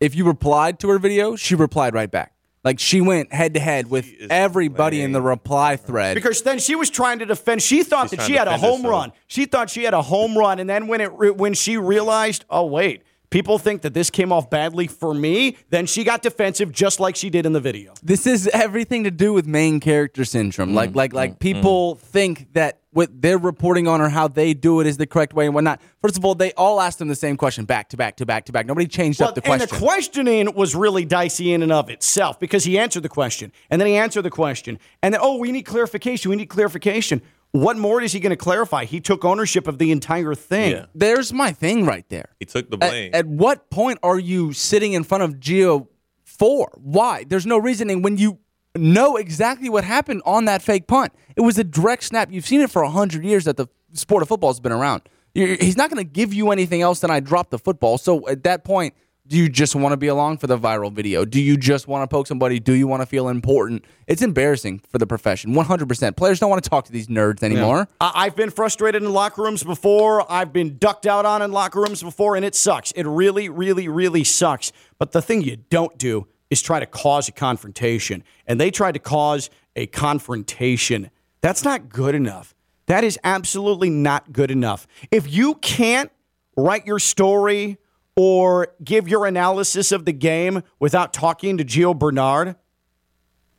if 0.00 0.14
you 0.14 0.24
replied 0.24 0.78
to 0.80 0.88
her 0.90 0.98
video, 0.98 1.36
she 1.36 1.54
replied 1.54 1.94
right 1.94 2.10
back. 2.10 2.34
Like 2.64 2.78
she 2.78 3.00
went 3.00 3.32
head 3.32 3.54
to 3.54 3.60
head 3.60 3.88
with 3.88 4.06
is 4.12 4.26
everybody 4.30 5.00
in 5.00 5.12
the 5.12 5.22
reply 5.22 5.76
thread. 5.76 6.14
Because 6.14 6.42
then 6.42 6.58
she 6.58 6.74
was 6.74 6.90
trying 6.90 7.20
to 7.20 7.26
defend. 7.26 7.62
She 7.62 7.82
thought 7.82 8.10
She's 8.10 8.18
that 8.18 8.26
she 8.26 8.34
had 8.34 8.48
a 8.48 8.58
home 8.58 8.82
herself. 8.82 8.92
run. 8.92 9.12
She 9.26 9.46
thought 9.46 9.70
she 9.70 9.84
had 9.84 9.94
a 9.94 10.02
home 10.02 10.36
run, 10.36 10.58
and 10.58 10.68
then 10.68 10.86
when 10.88 11.00
it 11.00 11.10
re- 11.14 11.30
when 11.30 11.54
she 11.54 11.76
realized, 11.76 12.44
oh 12.50 12.66
wait, 12.66 13.04
people 13.30 13.58
think 13.58 13.82
that 13.82 13.94
this 13.94 14.10
came 14.10 14.32
off 14.32 14.50
badly 14.50 14.86
for 14.86 15.14
me, 15.14 15.56
then 15.70 15.86
she 15.86 16.04
got 16.04 16.22
defensive 16.22 16.72
just 16.72 17.00
like 17.00 17.16
she 17.16 17.30
did 17.30 17.46
in 17.46 17.52
the 17.52 17.60
video. 17.60 17.94
this 18.02 18.26
is 18.26 18.48
everything 18.48 19.04
to 19.04 19.10
do 19.10 19.32
with 19.32 19.46
main 19.46 19.80
character 19.80 20.24
syndrome. 20.24 20.74
Like 20.74 20.90
mm, 20.90 20.96
like 20.96 21.12
like 21.12 21.32
mm, 21.32 21.36
mm. 21.36 21.40
people 21.40 21.94
think 21.96 22.52
that 22.54 22.80
what 22.90 23.10
they're 23.20 23.38
reporting 23.38 23.86
on 23.86 24.00
or 24.00 24.08
how 24.08 24.26
they 24.26 24.54
do 24.54 24.80
it 24.80 24.86
is 24.86 24.96
the 24.96 25.06
correct 25.06 25.34
way 25.34 25.46
and 25.46 25.54
whatnot. 25.54 25.80
First 26.00 26.16
of 26.16 26.24
all, 26.24 26.34
they 26.34 26.52
all 26.54 26.80
asked 26.80 26.98
them 26.98 27.08
the 27.08 27.14
same 27.14 27.36
question 27.36 27.64
back 27.64 27.90
to 27.90 27.96
back 27.96 28.16
to 28.16 28.26
back 28.26 28.46
to 28.46 28.52
back. 28.52 28.66
Nobody 28.66 28.86
changed 28.86 29.20
Well, 29.20 29.28
up 29.28 29.34
the 29.34 29.50
and 29.50 29.60
the 29.60 29.66
questioning 29.66 30.52
was 30.54 30.74
really 30.74 31.04
dicey 31.04 31.52
in 31.52 31.62
and 31.62 31.70
of 31.70 31.90
itself 31.90 32.40
because 32.40 32.64
he 32.64 32.78
answered 32.78 33.02
the 33.02 33.08
question 33.08 33.52
and 33.70 33.80
then 33.80 33.86
he 33.86 33.96
answered 33.96 34.22
the 34.22 34.30
question 34.30 34.78
and 35.02 35.14
then 35.14 35.20
oh 35.22 35.36
we 35.36 35.52
need 35.52 35.62
clarification 35.62 36.30
we 36.30 36.36
need 36.36 36.46
clarification. 36.48 37.22
What 37.52 37.78
more 37.78 38.00
is 38.02 38.12
he 38.12 38.20
going 38.20 38.30
to 38.30 38.36
clarify? 38.36 38.84
He 38.84 39.00
took 39.00 39.24
ownership 39.24 39.66
of 39.66 39.78
the 39.78 39.90
entire 39.90 40.34
thing. 40.34 40.72
Yeah. 40.72 40.86
There's 40.94 41.32
my 41.32 41.52
thing 41.52 41.86
right 41.86 42.04
there. 42.08 42.30
He 42.38 42.46
took 42.46 42.70
the 42.70 42.76
blame. 42.76 43.10
at 43.14 43.26
what 43.26 43.70
point 43.70 43.98
are 44.02 44.18
you 44.18 44.52
sitting 44.52 44.92
in 44.92 45.02
front 45.02 45.24
of 45.24 45.34
Gio 45.36 45.88
for? 46.24 46.70
Why? 46.76 47.24
There's 47.24 47.46
no 47.46 47.58
reasoning 47.58 48.02
when 48.02 48.18
you 48.18 48.38
know 48.76 49.16
exactly 49.16 49.68
what 49.68 49.84
happened 49.84 50.22
on 50.26 50.44
that 50.44 50.62
fake 50.62 50.86
punt. 50.86 51.12
It 51.36 51.40
was 51.40 51.58
a 51.58 51.64
direct 51.64 52.04
snap. 52.04 52.30
You've 52.30 52.46
seen 52.46 52.60
it 52.60 52.70
for 52.70 52.82
100 52.82 53.24
years 53.24 53.44
that 53.44 53.56
the 53.56 53.66
sport 53.92 54.22
of 54.22 54.28
football 54.28 54.50
has 54.50 54.60
been 54.60 54.72
around. 54.72 55.02
You're, 55.34 55.56
he's 55.56 55.76
not 55.76 55.90
going 55.90 56.04
to 56.04 56.10
give 56.10 56.34
you 56.34 56.50
anything 56.50 56.82
else 56.82 57.00
than 57.00 57.10
I 57.10 57.20
dropped 57.20 57.50
the 57.50 57.58
football. 57.58 57.96
So 57.98 58.28
at 58.28 58.44
that 58.44 58.64
point, 58.64 58.94
do 59.28 59.36
you 59.36 59.48
just 59.48 59.74
want 59.74 59.92
to 59.92 59.96
be 59.98 60.06
along 60.06 60.38
for 60.38 60.46
the 60.46 60.58
viral 60.58 60.90
video? 60.90 61.24
Do 61.24 61.40
you 61.40 61.56
just 61.58 61.86
want 61.86 62.02
to 62.02 62.12
poke 62.12 62.26
somebody? 62.26 62.58
Do 62.58 62.72
you 62.72 62.86
want 62.86 63.02
to 63.02 63.06
feel 63.06 63.28
important? 63.28 63.84
It's 64.06 64.22
embarrassing 64.22 64.80
for 64.90 64.96
the 64.98 65.06
profession. 65.06 65.54
100%. 65.54 66.16
Players 66.16 66.40
don't 66.40 66.48
want 66.48 66.62
to 66.64 66.70
talk 66.70 66.86
to 66.86 66.92
these 66.92 67.08
nerds 67.08 67.42
anymore. 67.42 67.88
I- 68.00 68.12
I've 68.14 68.34
been 68.36 68.50
frustrated 68.50 69.02
in 69.02 69.12
locker 69.12 69.42
rooms 69.42 69.62
before. 69.62 70.30
I've 70.32 70.52
been 70.52 70.78
ducked 70.78 71.06
out 71.06 71.26
on 71.26 71.42
in 71.42 71.52
locker 71.52 71.80
rooms 71.80 72.02
before, 72.02 72.36
and 72.36 72.44
it 72.44 72.54
sucks. 72.54 72.90
It 72.92 73.04
really, 73.04 73.48
really, 73.50 73.86
really 73.86 74.24
sucks. 74.24 74.72
But 74.98 75.12
the 75.12 75.20
thing 75.22 75.42
you 75.42 75.56
don't 75.68 75.98
do 75.98 76.26
is 76.50 76.62
try 76.62 76.80
to 76.80 76.86
cause 76.86 77.28
a 77.28 77.32
confrontation. 77.32 78.24
And 78.46 78.58
they 78.58 78.70
tried 78.70 78.92
to 78.92 78.98
cause 78.98 79.50
a 79.76 79.86
confrontation. 79.86 81.10
That's 81.42 81.64
not 81.64 81.88
good 81.88 82.14
enough. 82.14 82.54
That 82.86 83.04
is 83.04 83.18
absolutely 83.24 83.90
not 83.90 84.32
good 84.32 84.50
enough. 84.50 84.86
If 85.10 85.30
you 85.30 85.56
can't 85.56 86.10
write 86.56 86.86
your 86.86 86.98
story 86.98 87.78
or 88.20 88.74
give 88.82 89.06
your 89.06 89.26
analysis 89.26 89.92
of 89.92 90.04
the 90.04 90.12
game 90.12 90.64
without 90.80 91.12
talking 91.12 91.56
to 91.56 91.64
Gio 91.64 91.96
Bernard, 91.96 92.56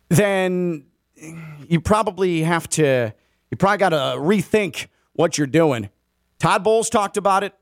then 0.10 0.86
you 1.70 1.80
probably 1.80 2.42
have 2.42 2.68
to, 2.68 3.14
you 3.50 3.56
probably 3.56 3.78
got 3.78 3.90
to 3.90 4.20
rethink 4.20 4.88
what 5.14 5.38
you're 5.38 5.48
doing. 5.48 5.90
Todd 6.40 6.66
Bowles 6.66 6.90
talked 6.90 7.16
about 7.16 7.46
it. 7.46 7.54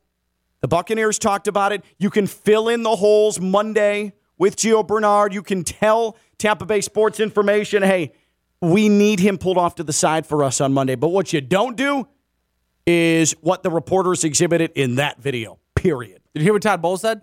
The 0.62 0.68
Buccaneers 0.68 1.20
talked 1.20 1.48
about 1.48 1.72
it. 1.72 1.84
You 2.00 2.10
can 2.10 2.26
fill 2.26 2.68
in 2.68 2.82
the 2.82 2.96
holes 2.96 3.40
Monday 3.40 4.14
with 4.40 4.56
Gio 4.56 4.86
Bernard. 4.86 5.36
You 5.36 5.44
can 5.44 5.64
tell 5.64 6.18
Tampa 6.40 6.66
Bay 6.66 6.82
Sports 6.82 7.20
Information, 7.20 7.84
hey, 7.84 8.12
we 8.60 8.90
need 8.90 9.20
him 9.20 9.38
pulled 9.38 9.60
off 9.60 9.76
to 9.76 9.84
the 9.84 9.94
side 9.94 10.26
for 10.26 10.44
us 10.44 10.60
on 10.60 10.74
Monday. 10.74 10.96
But 10.96 11.10
what 11.10 11.32
you 11.32 11.42
don't 11.42 11.78
do 11.78 12.08
is 12.88 13.34
what 13.42 13.62
the 13.62 13.70
reporters 13.70 14.24
exhibited 14.24 14.72
in 14.74 14.96
that 14.96 15.22
video, 15.22 15.60
period. 15.76 16.22
Did 16.38 16.44
you 16.44 16.46
hear 16.46 16.54
what 16.54 16.62
Todd 16.62 16.82
Bowles 16.82 17.02
said? 17.02 17.22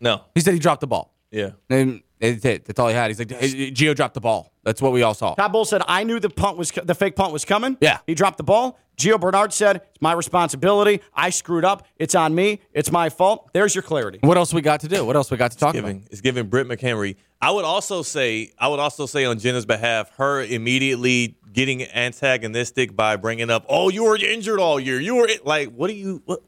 no. 0.00 0.22
He 0.34 0.40
said 0.40 0.54
he 0.54 0.60
dropped 0.60 0.80
the 0.80 0.86
ball. 0.86 1.14
Yeah. 1.30 1.50
And 1.68 2.02
that's 2.20 2.44
it. 2.44 2.64
That's 2.64 2.78
all 2.80 2.88
he 2.88 2.94
had. 2.94 3.08
He's 3.08 3.18
like, 3.18 3.30
"Hey, 3.30 3.70
Gio 3.70 3.94
dropped 3.94 4.14
the 4.14 4.20
ball. 4.20 4.52
That's 4.64 4.82
what 4.82 4.92
we 4.92 5.02
all 5.02 5.14
saw. 5.14 5.34
Todd 5.34 5.52
Bowles 5.52 5.70
said, 5.70 5.82
I 5.86 6.04
knew 6.04 6.20
the 6.20 6.30
punt 6.30 6.56
was 6.56 6.70
the 6.70 6.94
fake 6.94 7.16
punt 7.16 7.32
was 7.32 7.44
coming. 7.44 7.76
Yeah. 7.80 7.98
He 8.06 8.14
dropped 8.14 8.38
the 8.38 8.44
ball. 8.44 8.78
Gio 8.96 9.20
Bernard 9.20 9.52
said, 9.52 9.76
It's 9.76 10.00
my 10.00 10.12
responsibility. 10.12 11.00
I 11.14 11.30
screwed 11.30 11.64
up. 11.64 11.86
It's 11.96 12.14
on 12.16 12.34
me. 12.34 12.60
It's 12.72 12.90
my 12.90 13.08
fault. 13.10 13.50
There's 13.52 13.74
your 13.74 13.82
clarity. 13.82 14.18
What 14.22 14.36
else 14.36 14.52
we 14.52 14.60
got 14.60 14.80
to 14.80 14.88
do? 14.88 15.04
What 15.04 15.14
else 15.14 15.30
we 15.30 15.36
got 15.36 15.52
to 15.52 15.58
talk 15.58 15.74
giving 15.74 15.98
about? 15.98 16.08
it's 16.10 16.20
giving 16.20 16.48
Britt 16.48 16.66
McHenry. 16.66 17.16
I 17.40 17.52
would 17.52 17.64
also 17.64 18.02
say 18.02 18.50
I 18.58 18.66
would 18.68 18.80
also 18.80 19.06
say 19.06 19.24
on 19.24 19.38
Jenna's 19.38 19.66
behalf, 19.66 20.10
her 20.16 20.42
immediately 20.42 21.36
getting 21.52 21.84
antagonistic 21.84 22.96
by 22.96 23.16
bringing 23.16 23.50
up, 23.50 23.64
"Oh, 23.68 23.88
you 23.90 24.04
were 24.04 24.16
injured 24.16 24.58
all 24.58 24.80
year. 24.80 25.00
You 25.00 25.14
were 25.14 25.28
like, 25.44 25.70
what 25.72 25.88
are 25.90 25.94
you 25.94 26.22
what 26.24 26.42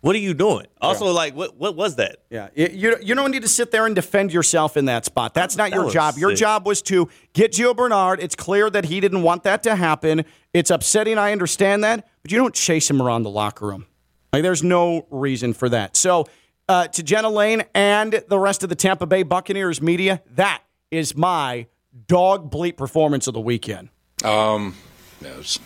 what 0.00 0.14
are 0.16 0.20
you 0.20 0.34
doing?" 0.34 0.66
Also, 0.80 1.06
like, 1.12 1.34
what 1.34 1.56
what 1.56 1.76
was 1.76 1.96
that? 1.96 2.18
Yeah. 2.30 2.48
You, 2.54 2.68
you, 2.72 2.96
you 3.02 3.14
don't 3.14 3.30
need 3.30 3.42
to 3.42 3.48
sit 3.48 3.70
there 3.70 3.86
and 3.86 3.94
defend 3.94 4.32
yourself 4.32 4.76
in 4.76 4.84
that 4.86 5.04
spot. 5.04 5.34
That's 5.34 5.56
not 5.56 5.70
That 5.70 5.76
your 5.76 5.84
was 5.86 5.94
job. 5.94 6.16
Your 6.18 6.34
job 6.34 6.66
was 6.66 6.82
to 6.82 7.08
get 7.32 7.52
Gio 7.52 7.76
Bernard. 7.76 8.20
It's 8.20 8.34
clear 8.34 8.70
that 8.70 8.84
he 8.86 9.00
didn't 9.00 9.22
want 9.22 9.42
that 9.44 9.62
to 9.64 9.76
happen. 9.76 10.24
It's 10.52 10.70
upsetting. 10.70 11.18
I 11.18 11.32
understand 11.32 11.84
that. 11.84 12.08
But 12.22 12.32
you 12.32 12.38
don't 12.38 12.54
chase 12.54 12.88
him 12.90 13.00
around 13.02 13.22
the 13.22 13.30
locker 13.30 13.66
room. 13.66 13.86
Like, 14.32 14.42
there's 14.42 14.62
no 14.62 15.06
reason 15.10 15.54
for 15.54 15.68
that. 15.70 15.96
So, 15.96 16.26
uh, 16.68 16.86
to 16.88 17.02
Jenna 17.02 17.30
Laine 17.30 17.64
and 17.74 18.22
the 18.28 18.38
rest 18.38 18.62
of 18.62 18.68
the 18.68 18.74
Tampa 18.74 19.06
Bay 19.06 19.22
Buccaneers 19.22 19.80
media, 19.80 20.22
that 20.32 20.62
is 20.90 21.16
my 21.16 21.66
dog 22.06 22.50
bleep 22.50 22.76
performance 22.76 23.26
of 23.26 23.32
the 23.34 23.40
weekend. 23.40 23.88
Um, 24.22 24.74
yeah, 25.22 25.30
it's 25.38 25.58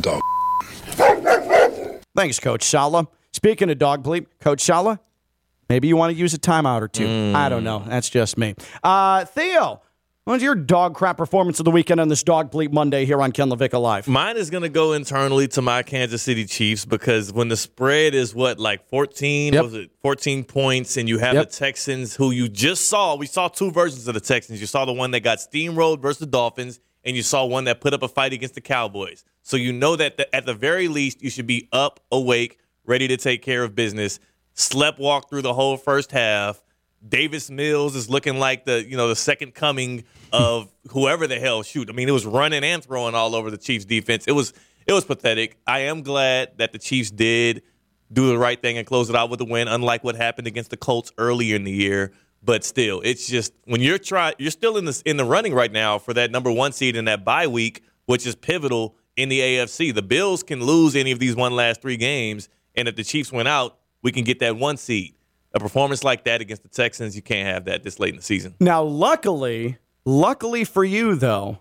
dog. 0.00 0.20
Thanks, 2.16 2.38
Coach 2.38 2.62
Saleh. 2.62 3.06
Speaking 3.34 3.68
of 3.68 3.78
dog 3.80 4.04
bleep, 4.04 4.26
Coach 4.40 4.60
Saleh, 4.60 5.00
maybe 5.68 5.88
you 5.88 5.96
want 5.96 6.12
to 6.14 6.16
use 6.18 6.34
a 6.34 6.38
timeout 6.38 6.82
or 6.82 6.88
two. 6.88 7.32
I 7.34 7.48
don't 7.48 7.64
know. 7.64 7.80
That's 7.84 8.08
just 8.08 8.38
me. 8.38 8.54
Uh, 8.80 9.24
Theo, 9.24 9.82
what's 10.22 10.40
your 10.40 10.54
dog 10.54 10.94
crap 10.94 11.16
performance 11.16 11.58
of 11.58 11.64
the 11.64 11.72
weekend 11.72 11.98
on 12.00 12.06
this 12.06 12.22
dog 12.22 12.52
bleep 12.52 12.72
Monday 12.72 13.04
here 13.04 13.20
on 13.20 13.32
Ken 13.32 13.50
Levick 13.50 13.72
Live? 13.78 14.06
Mine 14.06 14.36
is 14.36 14.50
going 14.50 14.62
to 14.62 14.68
go 14.68 14.92
internally 14.92 15.48
to 15.48 15.60
my 15.62 15.82
Kansas 15.82 16.22
City 16.22 16.44
Chiefs 16.44 16.84
because 16.84 17.32
when 17.32 17.48
the 17.48 17.56
spread 17.56 18.14
is 18.14 18.36
what 18.36 18.60
like 18.60 18.88
14 18.88 19.52
Yep. 19.52 19.62
was 19.64 19.74
it 19.74 19.90
14 20.00 20.44
points 20.44 20.96
and 20.96 21.08
you 21.08 21.18
have 21.18 21.34
Yep. 21.34 21.50
the 21.50 21.56
Texans 21.56 22.14
who 22.14 22.30
you 22.30 22.48
just 22.48 22.86
saw, 22.88 23.16
we 23.16 23.26
saw 23.26 23.48
two 23.48 23.72
versions 23.72 24.06
of 24.06 24.14
the 24.14 24.20
Texans. 24.20 24.60
You 24.60 24.68
saw 24.68 24.84
the 24.84 24.92
one 24.92 25.10
that 25.10 25.20
got 25.20 25.38
steamrolled 25.38 26.00
versus 26.00 26.20
the 26.20 26.26
Dolphins 26.26 26.78
and 27.04 27.16
you 27.16 27.22
saw 27.24 27.44
one 27.44 27.64
that 27.64 27.80
put 27.80 27.92
up 27.92 28.02
a 28.04 28.08
fight 28.08 28.32
against 28.32 28.54
the 28.54 28.60
Cowboys. 28.60 29.24
So 29.42 29.56
you 29.56 29.72
know 29.72 29.96
that 29.96 30.18
the, 30.18 30.32
at 30.34 30.46
the 30.46 30.54
very 30.54 30.86
least 30.86 31.20
you 31.20 31.30
should 31.30 31.48
be 31.48 31.68
up, 31.72 31.98
awake, 32.12 32.58
ready 32.86 33.08
to 33.08 33.16
take 33.16 33.42
care 33.42 33.62
of 33.64 33.74
business. 33.74 34.20
Slept 34.54 34.98
walk 34.98 35.28
through 35.28 35.42
the 35.42 35.54
whole 35.54 35.76
first 35.76 36.12
half. 36.12 36.62
Davis 37.06 37.50
Mills 37.50 37.94
is 37.96 38.08
looking 38.08 38.38
like 38.38 38.64
the 38.64 38.84
you 38.84 38.96
know 38.96 39.08
the 39.08 39.16
second 39.16 39.54
coming 39.54 40.04
of 40.32 40.72
whoever 40.90 41.26
the 41.26 41.38
hell 41.38 41.62
shoot. 41.62 41.90
I 41.90 41.92
mean, 41.92 42.08
it 42.08 42.12
was 42.12 42.26
running 42.26 42.64
and 42.64 42.82
throwing 42.82 43.14
all 43.14 43.34
over 43.34 43.50
the 43.50 43.58
Chiefs 43.58 43.84
defense. 43.84 44.26
It 44.26 44.32
was 44.32 44.52
it 44.86 44.92
was 44.92 45.04
pathetic. 45.04 45.58
I 45.66 45.80
am 45.80 46.02
glad 46.02 46.58
that 46.58 46.72
the 46.72 46.78
Chiefs 46.78 47.10
did 47.10 47.62
do 48.12 48.28
the 48.28 48.38
right 48.38 48.60
thing 48.60 48.78
and 48.78 48.86
close 48.86 49.10
it 49.10 49.16
out 49.16 49.30
with 49.30 49.40
a 49.40 49.44
win, 49.44 49.68
unlike 49.68 50.04
what 50.04 50.14
happened 50.14 50.46
against 50.46 50.70
the 50.70 50.76
Colts 50.76 51.12
earlier 51.18 51.56
in 51.56 51.64
the 51.64 51.72
year. 51.72 52.12
But 52.42 52.62
still, 52.62 53.00
it's 53.02 53.26
just 53.26 53.52
when 53.64 53.80
you're 53.80 53.98
trying, 53.98 54.34
you're 54.38 54.50
still 54.50 54.76
in 54.76 54.84
the 54.84 55.02
in 55.06 55.16
the 55.16 55.24
running 55.24 55.54
right 55.54 55.72
now 55.72 55.98
for 55.98 56.12
that 56.14 56.30
number 56.30 56.52
one 56.52 56.72
seed 56.72 56.94
in 56.94 57.06
that 57.06 57.24
bye 57.24 57.46
week, 57.46 57.82
which 58.06 58.26
is 58.26 58.34
pivotal 58.34 58.96
in 59.16 59.30
the 59.30 59.40
AFC. 59.40 59.94
The 59.94 60.02
Bills 60.02 60.42
can 60.42 60.62
lose 60.62 60.94
any 60.94 61.10
of 61.10 61.18
these 61.18 61.34
one 61.34 61.56
last 61.56 61.80
three 61.80 61.96
games, 61.96 62.48
and 62.76 62.88
if 62.88 62.96
the 62.96 63.04
Chiefs 63.04 63.32
went 63.32 63.48
out, 63.48 63.78
we 64.02 64.12
can 64.12 64.24
get 64.24 64.40
that 64.40 64.56
one 64.56 64.76
seed. 64.76 65.14
A 65.54 65.60
performance 65.60 66.02
like 66.02 66.24
that 66.24 66.40
against 66.40 66.62
the 66.62 66.68
Texans, 66.68 67.14
you 67.14 67.22
can't 67.22 67.46
have 67.46 67.66
that 67.66 67.84
this 67.84 68.00
late 68.00 68.10
in 68.10 68.16
the 68.16 68.22
season. 68.22 68.54
Now, 68.58 68.82
luckily, 68.82 69.78
luckily 70.04 70.64
for 70.64 70.84
you, 70.84 71.14
though, 71.14 71.60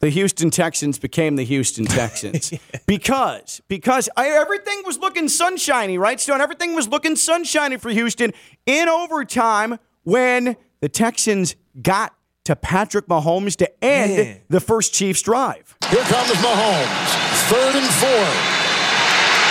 the 0.00 0.08
Houston 0.08 0.50
Texans 0.50 0.98
became 0.98 1.36
the 1.36 1.44
Houston 1.44 1.84
Texans 1.84 2.52
because 2.86 3.60
because 3.68 4.08
I, 4.16 4.28
everything 4.30 4.82
was 4.86 4.98
looking 4.98 5.28
sunshiny, 5.28 5.98
right, 5.98 6.18
Stone? 6.18 6.40
Everything 6.40 6.74
was 6.74 6.88
looking 6.88 7.16
sunshiny 7.16 7.76
for 7.76 7.90
Houston 7.90 8.32
in 8.64 8.88
overtime 8.88 9.78
when 10.04 10.56
the 10.80 10.88
Texans 10.88 11.54
got 11.82 12.14
to 12.44 12.56
Patrick 12.56 13.06
Mahomes 13.08 13.56
to 13.56 13.84
end 13.84 14.16
Man. 14.16 14.40
the 14.48 14.60
first 14.60 14.94
Chiefs 14.94 15.20
drive. 15.20 15.76
Here 15.90 16.02
comes 16.04 16.30
Mahomes. 16.30 17.50
Third 17.50 17.76
and 17.76 17.86
four. 17.86 18.59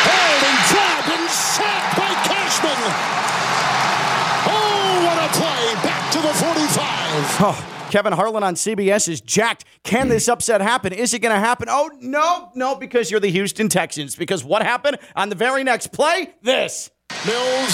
Holding, 0.05 0.57
dropped, 0.71 1.09
and 1.09 1.29
sacked 1.29 1.97
by 1.97 2.11
Cashman. 2.27 2.79
Oh, 4.47 5.05
what 5.05 5.17
a 5.17 5.29
play. 5.37 5.73
Back 5.83 6.11
to 6.13 6.19
the 6.21 6.33
45. 6.33 7.41
Oh, 7.41 7.87
Kevin 7.91 8.13
Harlan 8.13 8.43
on 8.43 8.55
CBS 8.55 9.07
is 9.09 9.21
jacked. 9.21 9.65
Can 9.83 10.09
this 10.09 10.27
upset 10.27 10.61
happen? 10.61 10.93
Is 10.93 11.13
it 11.13 11.19
going 11.19 11.33
to 11.33 11.39
happen? 11.39 11.67
Oh, 11.69 11.89
no, 11.99 12.51
no, 12.55 12.75
because 12.75 13.09
you're 13.11 13.19
the 13.19 13.31
Houston 13.31 13.67
Texans. 13.69 14.15
Because 14.15 14.43
what 14.43 14.61
happened 14.61 14.97
on 15.15 15.29
the 15.29 15.35
very 15.35 15.63
next 15.63 15.91
play? 15.91 16.33
This. 16.43 16.91
Mills 17.25 17.73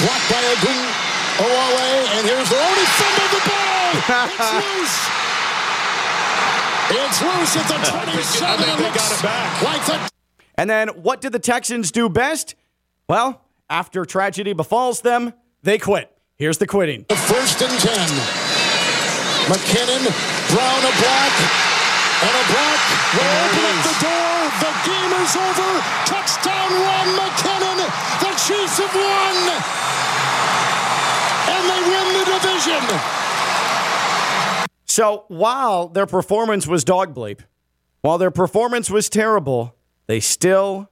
blocked 0.00 0.30
by 0.30 0.40
Agun 0.40 0.94
Oale, 1.40 2.08
and 2.16 2.26
here's 2.26 2.48
Baroni 2.48 2.86
fumbled 2.96 3.32
the 3.32 3.42
ball. 3.48 3.64
It's 4.28 4.52
loose. 4.52 4.98
It's 6.90 7.20
loose 7.22 7.56
at 7.56 7.68
the 7.68 7.74
27. 7.90 8.68
and 8.68 8.80
looks 8.80 9.22
Like 9.62 9.84
the 9.86 10.10
And 10.58 10.68
then 10.68 10.88
what 10.88 11.20
did 11.20 11.30
the 11.30 11.38
Texans 11.38 11.92
do 11.92 12.08
best? 12.08 12.56
Well, 13.08 13.40
after 13.70 14.04
tragedy 14.04 14.54
befalls 14.54 15.02
them, 15.02 15.32
they 15.62 15.78
quit. 15.78 16.10
Here's 16.34 16.58
the 16.58 16.66
quitting. 16.66 17.06
The 17.08 17.14
first 17.14 17.62
and 17.62 17.70
10. 17.70 18.08
McKinnon, 19.46 20.02
Brown 20.50 20.82
a 20.82 20.92
block, 20.98 21.34
and 22.26 22.34
a 22.34 22.44
block 22.50 22.82
will 23.14 23.32
open 23.38 23.64
up 23.70 23.78
the 23.86 23.96
door. 24.02 24.34
The 24.58 24.74
game 24.82 25.12
is 25.22 25.32
over. 25.38 25.70
Touchdown 26.10 26.70
run, 26.74 27.08
McKinnon. 27.14 27.78
The 28.18 28.32
Chiefs 28.42 28.82
have 28.82 28.94
won. 28.98 29.36
And 31.54 31.62
they 31.70 31.82
win 31.86 32.06
the 32.18 32.24
division. 32.34 32.82
So 34.86 35.24
while 35.28 35.86
their 35.86 36.06
performance 36.06 36.66
was 36.66 36.82
dog 36.82 37.14
bleep, 37.14 37.42
while 38.00 38.18
their 38.18 38.32
performance 38.32 38.90
was 38.90 39.08
terrible, 39.08 39.77
they 40.08 40.18
still, 40.20 40.90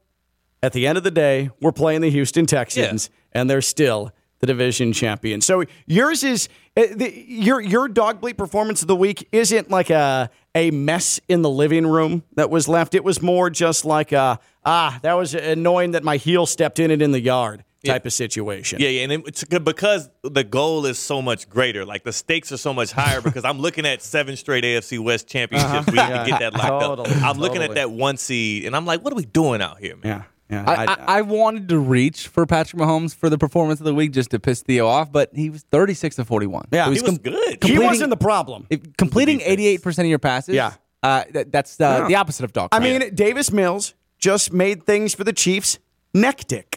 at 0.62 0.72
the 0.72 0.86
end 0.86 0.96
of 0.96 1.04
the 1.04 1.10
day, 1.10 1.50
were 1.60 1.72
playing 1.72 2.02
the 2.02 2.10
Houston 2.10 2.46
Texans, 2.46 3.10
and 3.32 3.50
they're 3.50 3.60
still 3.62 4.12
the 4.40 4.46
division 4.46 4.92
champion. 4.92 5.40
So 5.40 5.64
yours 5.86 6.22
is 6.22 6.48
uh, 6.76 6.84
the, 6.94 7.10
your 7.26 7.60
your 7.60 7.88
dog 7.88 8.20
bleep 8.20 8.36
performance 8.36 8.82
of 8.82 8.88
the 8.88 8.96
week 8.96 9.26
isn't 9.32 9.70
like 9.70 9.90
a 9.90 10.30
a 10.54 10.70
mess 10.70 11.18
in 11.28 11.42
the 11.42 11.50
living 11.50 11.86
room 11.86 12.22
that 12.34 12.50
was 12.50 12.68
left. 12.68 12.94
It 12.94 13.02
was 13.02 13.22
more 13.22 13.48
just 13.50 13.84
like 13.84 14.12
a 14.12 14.38
ah 14.64 14.98
that 15.02 15.14
was 15.14 15.34
annoying 15.34 15.92
that 15.92 16.04
my 16.04 16.18
heel 16.18 16.44
stepped 16.46 16.78
in 16.78 16.90
it 16.90 17.00
in 17.00 17.12
the 17.12 17.20
yard 17.20 17.64
type 17.86 18.06
of 18.06 18.12
situation. 18.12 18.80
Yeah, 18.80 18.88
yeah, 18.88 19.02
and 19.04 19.12
it's 19.26 19.44
because 19.44 20.10
the 20.22 20.44
goal 20.44 20.86
is 20.86 20.98
so 20.98 21.22
much 21.22 21.48
greater. 21.48 21.84
Like 21.84 22.04
the 22.04 22.12
stakes 22.12 22.52
are 22.52 22.56
so 22.56 22.72
much 22.74 22.92
higher 22.92 23.20
because 23.22 23.44
I'm 23.44 23.58
looking 23.58 23.86
at 23.86 24.02
seven 24.02 24.36
straight 24.36 24.64
AFC 24.64 24.98
West 24.98 25.28
championships. 25.28 25.86
We 25.86 25.94
need 25.94 26.08
to 26.08 26.24
get 26.26 26.40
that 26.40 26.54
locked 26.54 26.84
Totally, 26.84 27.10
up. 27.10 27.22
I'm 27.22 27.38
looking 27.38 27.62
at 27.62 27.74
that 27.74 27.90
one 27.90 28.16
seed, 28.16 28.64
and 28.64 28.74
I'm 28.76 28.86
like, 28.86 29.02
what 29.02 29.12
are 29.12 29.16
we 29.16 29.24
doing 29.24 29.62
out 29.62 29.78
here, 29.78 29.96
man? 29.96 30.04
Yeah. 30.04 30.22
Yeah. 30.48 30.64
I, 30.64 30.84
I, 30.84 31.18
I 31.18 31.22
wanted 31.22 31.68
to 31.70 31.78
reach 31.80 32.28
for 32.28 32.46
Patrick 32.46 32.80
Mahomes 32.80 33.12
for 33.12 33.28
the 33.28 33.36
performance 33.36 33.80
of 33.80 33.84
the 33.84 33.94
week 33.94 34.12
just 34.12 34.30
to 34.30 34.38
piss 34.38 34.62
Theo 34.62 34.86
off, 34.86 35.10
but 35.10 35.30
he 35.34 35.50
was 35.50 35.64
36 35.72 36.14
to 36.16 36.24
41. 36.24 36.68
Yeah. 36.70 36.84
So 36.84 36.90
He 36.90 36.96
He 36.98 37.02
was 37.02 37.10
com- 37.10 37.16
good. 37.18 37.64
he 37.64 37.78
wasn't 37.80 38.10
the 38.10 38.16
problem. 38.16 38.64
if- 38.70 38.96
completing 38.96 39.40
88% 39.40 39.98
of 39.98 40.06
your 40.06 40.20
passes. 40.20 40.54
Yeah. 40.54 40.74
Uh, 41.02 41.24
that, 41.32 41.50
that's 41.50 41.80
uh, 41.80 41.98
No. 41.98 42.08
the 42.08 42.14
opposite 42.14 42.44
of 42.44 42.52
dog. 42.52 42.68
I 42.70 42.78
mean, 42.78 43.12
Davis 43.12 43.50
Mills 43.50 43.94
just 44.18 44.52
made 44.52 44.86
things 44.86 45.16
for 45.16 45.24
the 45.24 45.32
Chiefs 45.32 45.80
neck 46.14 46.38
nectic. 46.46 46.76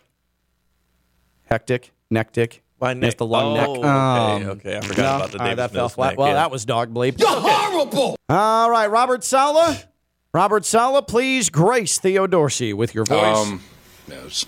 Hectic, 1.49 1.91
nectic. 2.11 2.59
Why 2.77 2.93
That's 2.93 3.01
neck? 3.01 3.17
the 3.17 3.25
long 3.25 3.57
oh, 3.57 3.59
neck. 3.59 3.69
Okay, 3.69 4.43
Um, 4.45 4.49
okay. 4.51 4.77
I 4.77 4.81
forgot 4.81 4.97
No? 4.97 5.15
about 5.17 5.31
the 5.31 5.39
All 5.39 5.45
right, 5.45 5.49
Davis 5.55 5.71
that 5.71 5.71
fell 5.77 5.89
flat. 5.89 6.09
neck, 6.11 6.17
Well, 6.19 6.27
yeah. 6.29 6.33
that 6.35 6.51
was 6.51 6.63
dog 6.65 6.93
bleep. 6.93 7.19
You're 7.19 7.27
horrible. 7.29 8.15
All 8.29 8.69
right, 8.71 8.87
Robert 8.89 9.23
Saleh. 9.23 9.85
Robert 10.33 10.63
Saleh, 10.63 11.05
please 11.07 11.49
grace 11.49 11.97
Theo 11.97 12.25
Dorsey 12.27 12.71
with 12.73 12.93
your 12.95 13.03
voice. 13.03 13.35
Um, 13.37 13.61
no, 14.07 14.15
it's 14.25 14.45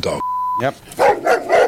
dog. 0.00 0.20
Yep. 0.60 0.74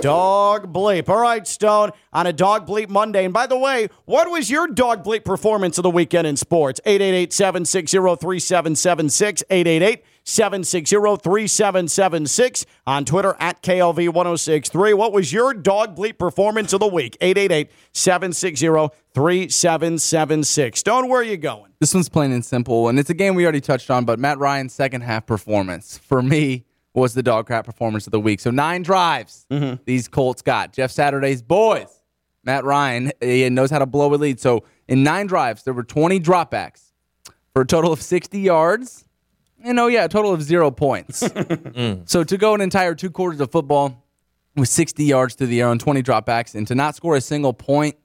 Dog 0.00 0.72
bleep. 0.72 1.08
All 1.08 1.20
right, 1.20 1.46
Stone, 1.46 1.90
on 2.12 2.26
a 2.26 2.32
dog 2.32 2.66
bleep 2.66 2.88
Monday. 2.88 3.24
And 3.24 3.32
by 3.34 3.46
the 3.46 3.56
way, 3.58 3.88
what 4.04 4.30
was 4.30 4.50
your 4.50 4.66
dog 4.68 5.04
bleep 5.04 5.24
performance 5.24 5.78
of 5.78 5.82
the 5.82 5.90
weekend 5.90 6.26
in 6.26 6.36
sports? 6.36 6.80
888 6.84 7.32
760 7.32 7.96
3776. 7.98 9.44
888 9.50 10.04
760 10.30 10.96
3776. 10.96 12.66
On 12.86 13.04
Twitter 13.04 13.36
at 13.40 13.62
KLV 13.62 14.12
1063. 14.12 14.94
What 14.94 15.12
was 15.12 15.32
your 15.32 15.52
dog 15.52 15.96
bleep 15.96 16.18
performance 16.18 16.72
of 16.72 16.80
the 16.80 16.86
week? 16.86 17.16
888 17.20 17.70
760 17.92 18.96
3776. 19.12 20.78
Stone, 20.78 21.08
where 21.08 21.20
are 21.20 21.24
you 21.24 21.36
going? 21.36 21.72
This 21.80 21.92
one's 21.94 22.08
plain 22.08 22.30
and 22.30 22.44
simple, 22.44 22.88
and 22.88 22.98
it's 22.98 23.10
a 23.10 23.14
game 23.14 23.34
we 23.34 23.44
already 23.44 23.60
touched 23.60 23.90
on, 23.90 24.04
but 24.04 24.18
Matt 24.18 24.38
Ryan's 24.38 24.72
second 24.72 25.00
half 25.00 25.26
performance 25.26 25.98
for 25.98 26.22
me 26.22 26.64
was 26.94 27.14
the 27.14 27.22
dog 27.22 27.46
crap 27.46 27.64
performance 27.64 28.06
of 28.06 28.10
the 28.12 28.20
week. 28.20 28.40
So 28.40 28.50
nine 28.50 28.82
drives 28.82 29.46
mm-hmm. 29.50 29.82
these 29.84 30.08
Colts 30.08 30.42
got. 30.42 30.72
Jeff 30.72 30.90
Saturday's 30.90 31.42
boys. 31.42 32.00
Matt 32.44 32.64
Ryan 32.64 33.12
he 33.20 33.48
knows 33.50 33.70
how 33.70 33.78
to 33.78 33.86
blow 33.86 34.14
a 34.14 34.16
lead. 34.16 34.40
So 34.40 34.64
in 34.88 35.02
nine 35.02 35.26
drives, 35.26 35.62
there 35.64 35.74
were 35.74 35.84
20 35.84 36.20
dropbacks 36.20 36.92
for 37.52 37.62
a 37.62 37.66
total 37.66 37.92
of 37.92 38.00
60 38.00 38.38
yards. 38.38 39.04
And 39.62 39.78
oh 39.80 39.86
yeah, 39.88 40.04
a 40.04 40.08
total 40.08 40.32
of 40.32 40.42
zero 40.42 40.70
points. 40.70 41.22
So 42.06 42.24
to 42.24 42.36
go 42.36 42.54
an 42.54 42.60
entire 42.60 42.94
two 42.94 43.10
quarters 43.10 43.40
of 43.40 43.50
football 43.50 44.04
with 44.56 44.68
60 44.68 45.04
yards 45.04 45.36
to 45.36 45.46
the 45.46 45.60
air 45.60 45.68
on 45.68 45.78
20 45.78 46.02
dropbacks 46.02 46.54
and 46.54 46.66
to 46.68 46.74
not 46.74 46.94
score 46.96 47.16
a 47.16 47.20
single 47.20 47.52
point, 47.52 47.96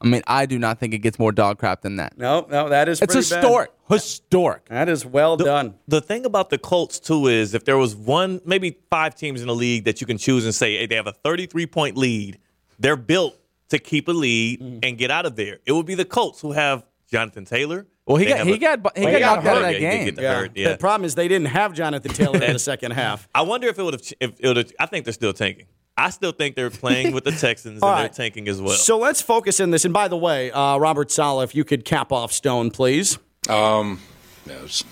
I 0.00 0.06
mean, 0.06 0.22
I 0.26 0.44
do 0.46 0.58
not 0.58 0.78
think 0.78 0.92
it 0.92 0.98
gets 0.98 1.18
more 1.18 1.32
dog 1.32 1.58
crap 1.58 1.80
than 1.80 1.96
that. 1.96 2.18
No, 2.18 2.46
no, 2.50 2.68
that 2.68 2.88
is 2.88 3.00
It's 3.00 3.14
historic. 3.14 3.70
Historic. 3.88 4.66
That 4.66 4.88
is 4.88 5.06
well 5.06 5.36
done. 5.36 5.74
The 5.88 6.00
thing 6.00 6.26
about 6.26 6.50
the 6.50 6.58
Colts 6.58 7.00
too 7.00 7.26
is 7.28 7.54
if 7.54 7.64
there 7.64 7.78
was 7.78 7.94
one, 7.96 8.40
maybe 8.44 8.78
five 8.90 9.14
teams 9.14 9.40
in 9.40 9.46
the 9.46 9.54
league 9.54 9.84
that 9.84 10.00
you 10.00 10.06
can 10.06 10.18
choose 10.18 10.44
and 10.44 10.54
say 10.54 10.76
hey, 10.76 10.86
they 10.86 10.96
have 10.96 11.06
a 11.06 11.12
33 11.12 11.66
point 11.66 11.96
lead, 11.96 12.38
they're 12.78 12.96
built 12.96 13.36
to 13.70 13.78
keep 13.78 14.08
a 14.08 14.12
lead 14.12 14.60
Mm-hmm. 14.60 14.78
and 14.82 14.98
get 14.98 15.10
out 15.10 15.24
of 15.26 15.36
there. 15.36 15.58
It 15.64 15.72
would 15.72 15.86
be 15.86 15.94
the 15.94 16.04
Colts 16.04 16.40
who 16.40 16.52
have 16.52 16.84
Jonathan 17.10 17.44
Taylor. 17.46 17.86
Well, 18.06 18.16
he 18.18 18.26
They 18.26 18.30
got 18.32 18.46
he 18.46 18.52
a- 18.54 18.58
got 18.58 18.96
he 18.98 19.04
Well, 19.04 19.12
got 19.12 19.14
he 19.14 19.20
got 19.20 19.36
knocked 19.36 19.46
out 19.46 19.56
of 19.56 19.62
hurt. 19.62 19.72
that 19.72 19.80
Yeah, 19.80 19.90
game. 19.96 20.04
did 20.06 20.16
get 20.16 20.36
hurt, 20.36 20.50
yeah. 20.54 20.72
The 20.72 20.76
problem 20.78 21.04
is 21.06 21.14
they 21.14 21.28
didn't 21.28 21.46
have 21.48 21.72
Jonathan 21.72 22.12
Taylor 22.12 22.42
in 22.42 22.52
the 22.52 22.58
second 22.58 22.90
half. 22.92 23.26
I 23.34 23.42
wonder 23.42 23.66
if 23.68 23.78
it 23.78 23.82
would 23.82 23.94
have. 23.94 24.02
If 24.20 24.32
it 24.40 24.46
would 24.46 24.56
have. 24.58 24.72
I 24.78 24.86
think 24.86 25.04
they're 25.06 25.14
still 25.14 25.32
tanking. 25.32 25.66
I 25.96 26.10
still 26.10 26.32
think 26.32 26.56
they're 26.56 26.70
playing 26.70 27.12
with 27.14 27.24
the 27.24 27.30
Texans 27.46 27.74
and 27.76 27.82
All 27.84 27.96
they're 27.96 28.08
tanking 28.08 28.48
as 28.48 28.60
well. 28.60 28.74
So 28.74 28.98
let's 28.98 29.22
focus 29.22 29.58
in 29.60 29.70
this. 29.70 29.84
And 29.84 29.94
by 29.94 30.08
the 30.08 30.16
way, 30.16 30.50
uh, 30.50 30.76
Robert 30.76 31.10
Saleh, 31.12 31.44
if 31.44 31.54
you 31.54 31.64
could 31.64 31.84
cap 31.84 32.12
off 32.12 32.32
Stone, 32.32 32.72
please. 32.72 33.16
Um, 33.48 34.00
no, 34.44 34.54
it's 34.64 34.84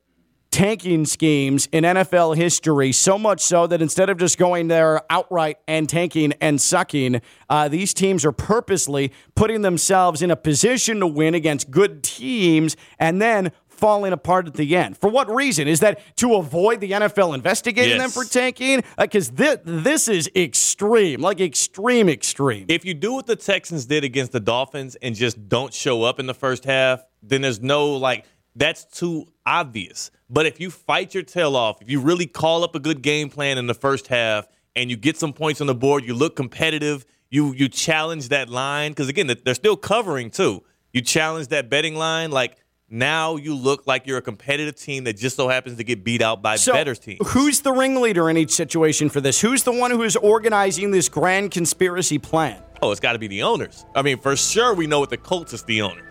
tanking 0.52 1.06
schemes 1.06 1.68
in 1.72 1.84
NFL 1.84 2.36
history, 2.36 2.92
so 2.92 3.18
much 3.18 3.40
so 3.40 3.68
that 3.68 3.82
instead 3.82 4.10
of 4.10 4.18
just 4.18 4.38
going 4.38 4.68
there 4.68 5.02
outright 5.10 5.58
and 5.68 5.88
tanking 5.88 6.34
and 6.42 6.60
sucking, 6.60 7.22
uh, 7.50 7.68
these 7.68 7.94
teams 7.94 8.26
are 8.26 8.32
purposely 8.32 9.12
putting 9.36 9.62
themselves 9.62 10.22
in 10.22 10.32
a 10.32 10.36
position 10.36 11.00
to 11.00 11.08
win 11.08 11.36
against 11.36 11.70
good 11.70 12.04
teams 12.04 12.76
and 12.98 13.22
then 13.22 13.52
falling 13.80 14.14
apart 14.14 14.48
at 14.48 14.54
the 14.54 14.76
end. 14.76 14.98
For 14.98 15.10
what 15.10 15.34
reason? 15.34 15.68
Is 15.68 15.80
that 15.80 16.00
to 16.18 16.36
avoid 16.36 16.82
the 16.82 16.92
NFL 16.92 17.34
investigating 17.34 17.98
them 17.98 18.10
for 18.10 18.24
tanking? 18.24 18.84
Uh, 18.98 19.04
because 19.04 19.32
this, 19.32 19.58
this 19.64 20.08
is 20.08 20.30
extreme, 20.36 21.22
like 21.22 21.42
extreme, 21.42 22.10
extreme. 22.10 22.66
if 22.68 22.86
you 22.86 22.94
do 22.94 23.14
what 23.14 23.26
the 23.26 23.36
Texans 23.36 23.86
did 23.86 24.04
against 24.04 24.32
the 24.32 24.40
Dolphins 24.40 24.96
and 25.02 25.16
just 25.16 25.50
don't 25.50 25.74
show 25.74 26.04
up 26.04 26.20
in 26.20 26.28
the 26.28 26.34
first 26.34 26.66
half, 26.66 27.02
then 27.24 27.42
there's 27.42 27.62
no 27.62 27.96
like 27.96 28.26
that's 28.56 28.86
too 28.86 29.28
obvious. 29.46 30.12
But 30.30 30.46
if 30.46 30.60
you 30.60 30.70
fight 30.70 31.14
your 31.14 31.24
tail 31.24 31.56
off, 31.56 31.82
if 31.82 31.90
you 31.90 32.00
really 32.00 32.28
call 32.28 32.64
up 32.64 32.76
a 32.76 32.80
good 32.80 33.02
game 33.02 33.30
plan 33.30 33.58
in 33.58 33.68
the 33.68 33.74
first 33.74 34.08
half 34.08 34.48
and 34.76 34.90
you 34.90 34.98
get 34.98 35.18
some 35.18 35.34
points 35.34 35.62
on 35.62 35.68
the 35.68 35.76
board, 35.76 36.04
you 36.06 36.14
look 36.14 36.36
competitive, 36.36 37.06
you 37.30 37.54
you 37.54 37.70
challenge 37.70 38.30
that 38.30 38.50
line 38.50 38.92
because 38.92 39.08
again 39.08 39.32
they're 39.44 39.56
still 39.56 39.78
covering 39.78 40.30
too. 40.30 40.64
You 40.94 41.02
challenge 41.02 41.48
that 41.48 41.70
betting 41.70 41.96
line 41.96 42.32
like. 42.32 42.58
Now 42.92 43.36
you 43.36 43.54
look 43.56 43.86
like 43.86 44.08
you're 44.08 44.18
a 44.18 44.22
competitive 44.22 44.76
team 44.76 45.04
that 45.04 45.16
just 45.16 45.36
so 45.36 45.48
happens 45.48 45.78
to 45.78 45.84
get 45.84 46.04
beat 46.04 46.24
out 46.24 46.42
by 46.42 46.56
So, 46.56 46.74
better 46.74 46.96
teams. 46.96 47.20
who's 47.28 47.62
the 47.62 47.72
ringleader 47.72 48.30
in 48.30 48.38
each 48.38 48.52
situation 48.52 49.10
for 49.10 49.22
this? 49.22 49.40
Who's 49.40 49.64
the 49.64 49.72
one 49.72 49.92
who 49.92 50.02
is 50.02 50.16
organizing 50.16 50.90
this 50.90 51.08
grand 51.08 51.52
conspiracy 51.52 52.18
plan? 52.18 52.64
Oh, 52.82 52.92
it's 52.92 53.00
got 53.00 53.14
to 53.14 53.20
be 53.20 53.28
the 53.28 53.44
owners. 53.44 53.86
I 53.94 54.02
mean, 54.02 54.18
for 54.18 54.36
sure, 54.36 54.74
we 54.74 54.88
know 54.88 55.02
with 55.02 55.12
the 55.12 55.18
Colts, 55.18 55.54
it's 55.54 55.64
the 55.64 55.82
owner. 55.84 56.04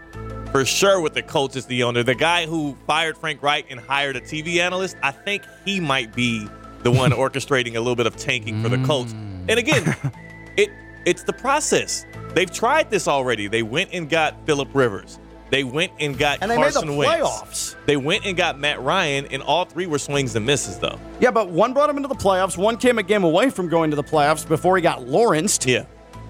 For 0.53 0.64
sure, 0.64 1.01
with 1.01 1.14
the 1.14 1.23
Colts, 1.23 1.57
it's 1.57 1.67
the 1.67 1.83
owner. 1.83 2.03
The 2.03 2.14
guy 2.14 2.47
who 2.47 2.77
fired 2.87 3.19
Frank 3.19 3.43
Reich 3.43 3.67
and 3.71 3.81
hired 3.81 4.17
a 4.17 4.21
TV 4.21 4.59
analyst, 4.59 4.97
I 5.03 5.11
think 5.11 5.43
he 5.64 5.81
might 5.81 6.14
be 6.14 6.49
the 6.83 6.93
one 6.93 7.11
orchestrating 7.12 7.75
a 7.75 7.81
little 7.81 7.97
bit 7.97 8.07
of 8.07 8.17
tanking 8.17 8.62
for 8.62 8.69
the 8.69 8.79
Colts. 8.87 9.12
And 9.12 9.59
again, 9.59 9.83
mm. 9.83 10.14
it 10.57 10.71
it's 11.05 11.23
the 11.23 11.33
process. 11.33 12.05
They've 12.35 12.51
tried 12.51 12.91
this 12.91 13.09
already. 13.09 13.49
They 13.49 13.62
went 13.62 13.91
and 13.93 14.09
got 14.09 14.47
Philip 14.47 14.69
Rivers. 14.75 15.19
They 15.50 15.64
went 15.64 15.92
and 15.98 16.18
got 16.18 16.38
And 16.42 16.50
they 16.50 16.56
made 16.56 16.72
the 16.72 16.80
Carson 16.80 16.96
Wentz. 16.96 17.76
They 17.87 17.96
went 17.96 18.26
and 18.26 18.37
got 18.37 18.58
Matt 18.58 18.82
Ryan, 18.82 19.26
and 19.26 19.42
all 19.42 19.64
three 19.64 19.87
were 19.87 19.98
swings 19.98 20.37
and 20.37 20.44
misses, 20.44 20.78
though. 20.78 20.98
Yeah, 21.20 21.30
but 21.30 21.48
one 21.48 21.72
brought 21.72 21.88
him 21.88 21.96
into 21.96 22.08
the 22.08 22.14
playoffs. 22.14 22.58
One 22.58 22.76
came 22.76 22.98
a 22.98 23.02
game 23.02 23.24
away 23.24 23.50
from 23.50 23.68
going 23.68 23.90
to 23.90 23.96
the 23.96 24.04
playoffs 24.04 24.46
before 24.46 24.76
he 24.76 24.82
got 24.82 25.06
Lawrenced. 25.06 25.66
Yeah. 25.66 25.87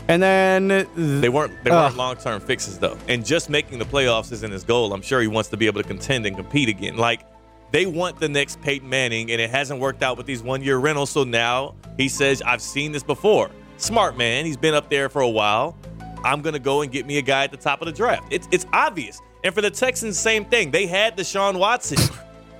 And 0.08 0.22
then 0.22 0.70
uh, 0.70 0.84
They 0.96 1.28
weren't 1.28 1.52
they 1.64 1.70
weren't 1.70 1.96
long 1.96 2.16
term 2.16 2.40
fixes 2.40 2.78
though. 2.78 2.96
And 3.08 3.26
just 3.26 3.50
making 3.50 3.78
the 3.78 3.84
playoffs 3.84 4.32
isn't 4.32 4.50
his 4.50 4.64
goal. 4.64 4.94
I'm 4.94 5.02
sure 5.02 5.20
he 5.20 5.26
wants 5.26 5.50
to 5.50 5.58
be 5.58 5.66
able 5.66 5.82
to 5.82 5.86
contend 5.86 6.24
and 6.24 6.34
compete 6.34 6.70
again. 6.70 6.96
Like 6.96 7.26
they 7.72 7.84
want 7.84 8.18
the 8.18 8.28
next 8.28 8.62
Peyton 8.62 8.88
Manning, 8.88 9.30
and 9.30 9.40
it 9.40 9.50
hasn't 9.50 9.78
worked 9.80 10.02
out 10.02 10.16
with 10.16 10.24
these 10.24 10.42
one 10.42 10.62
year 10.62 10.78
rentals. 10.78 11.10
So 11.10 11.24
now 11.24 11.74
he 11.98 12.08
says, 12.08 12.40
I've 12.40 12.62
seen 12.62 12.92
this 12.92 13.02
before. 13.02 13.50
Smart 13.76 14.16
man. 14.16 14.46
He's 14.46 14.56
been 14.56 14.72
up 14.74 14.88
there 14.88 15.10
for 15.10 15.20
a 15.20 15.28
while. 15.28 15.76
I'm 16.24 16.42
gonna 16.42 16.58
go 16.58 16.82
and 16.82 16.90
get 16.92 17.06
me 17.06 17.18
a 17.18 17.22
guy 17.22 17.44
at 17.44 17.50
the 17.50 17.56
top 17.56 17.80
of 17.80 17.86
the 17.86 17.92
draft. 17.92 18.24
It's 18.30 18.48
it's 18.50 18.66
obvious. 18.72 19.20
And 19.44 19.54
for 19.54 19.60
the 19.62 19.70
Texans, 19.70 20.18
same 20.18 20.44
thing. 20.44 20.70
They 20.70 20.86
had 20.86 21.16
Deshaun 21.16 21.58
Watson. 21.58 21.98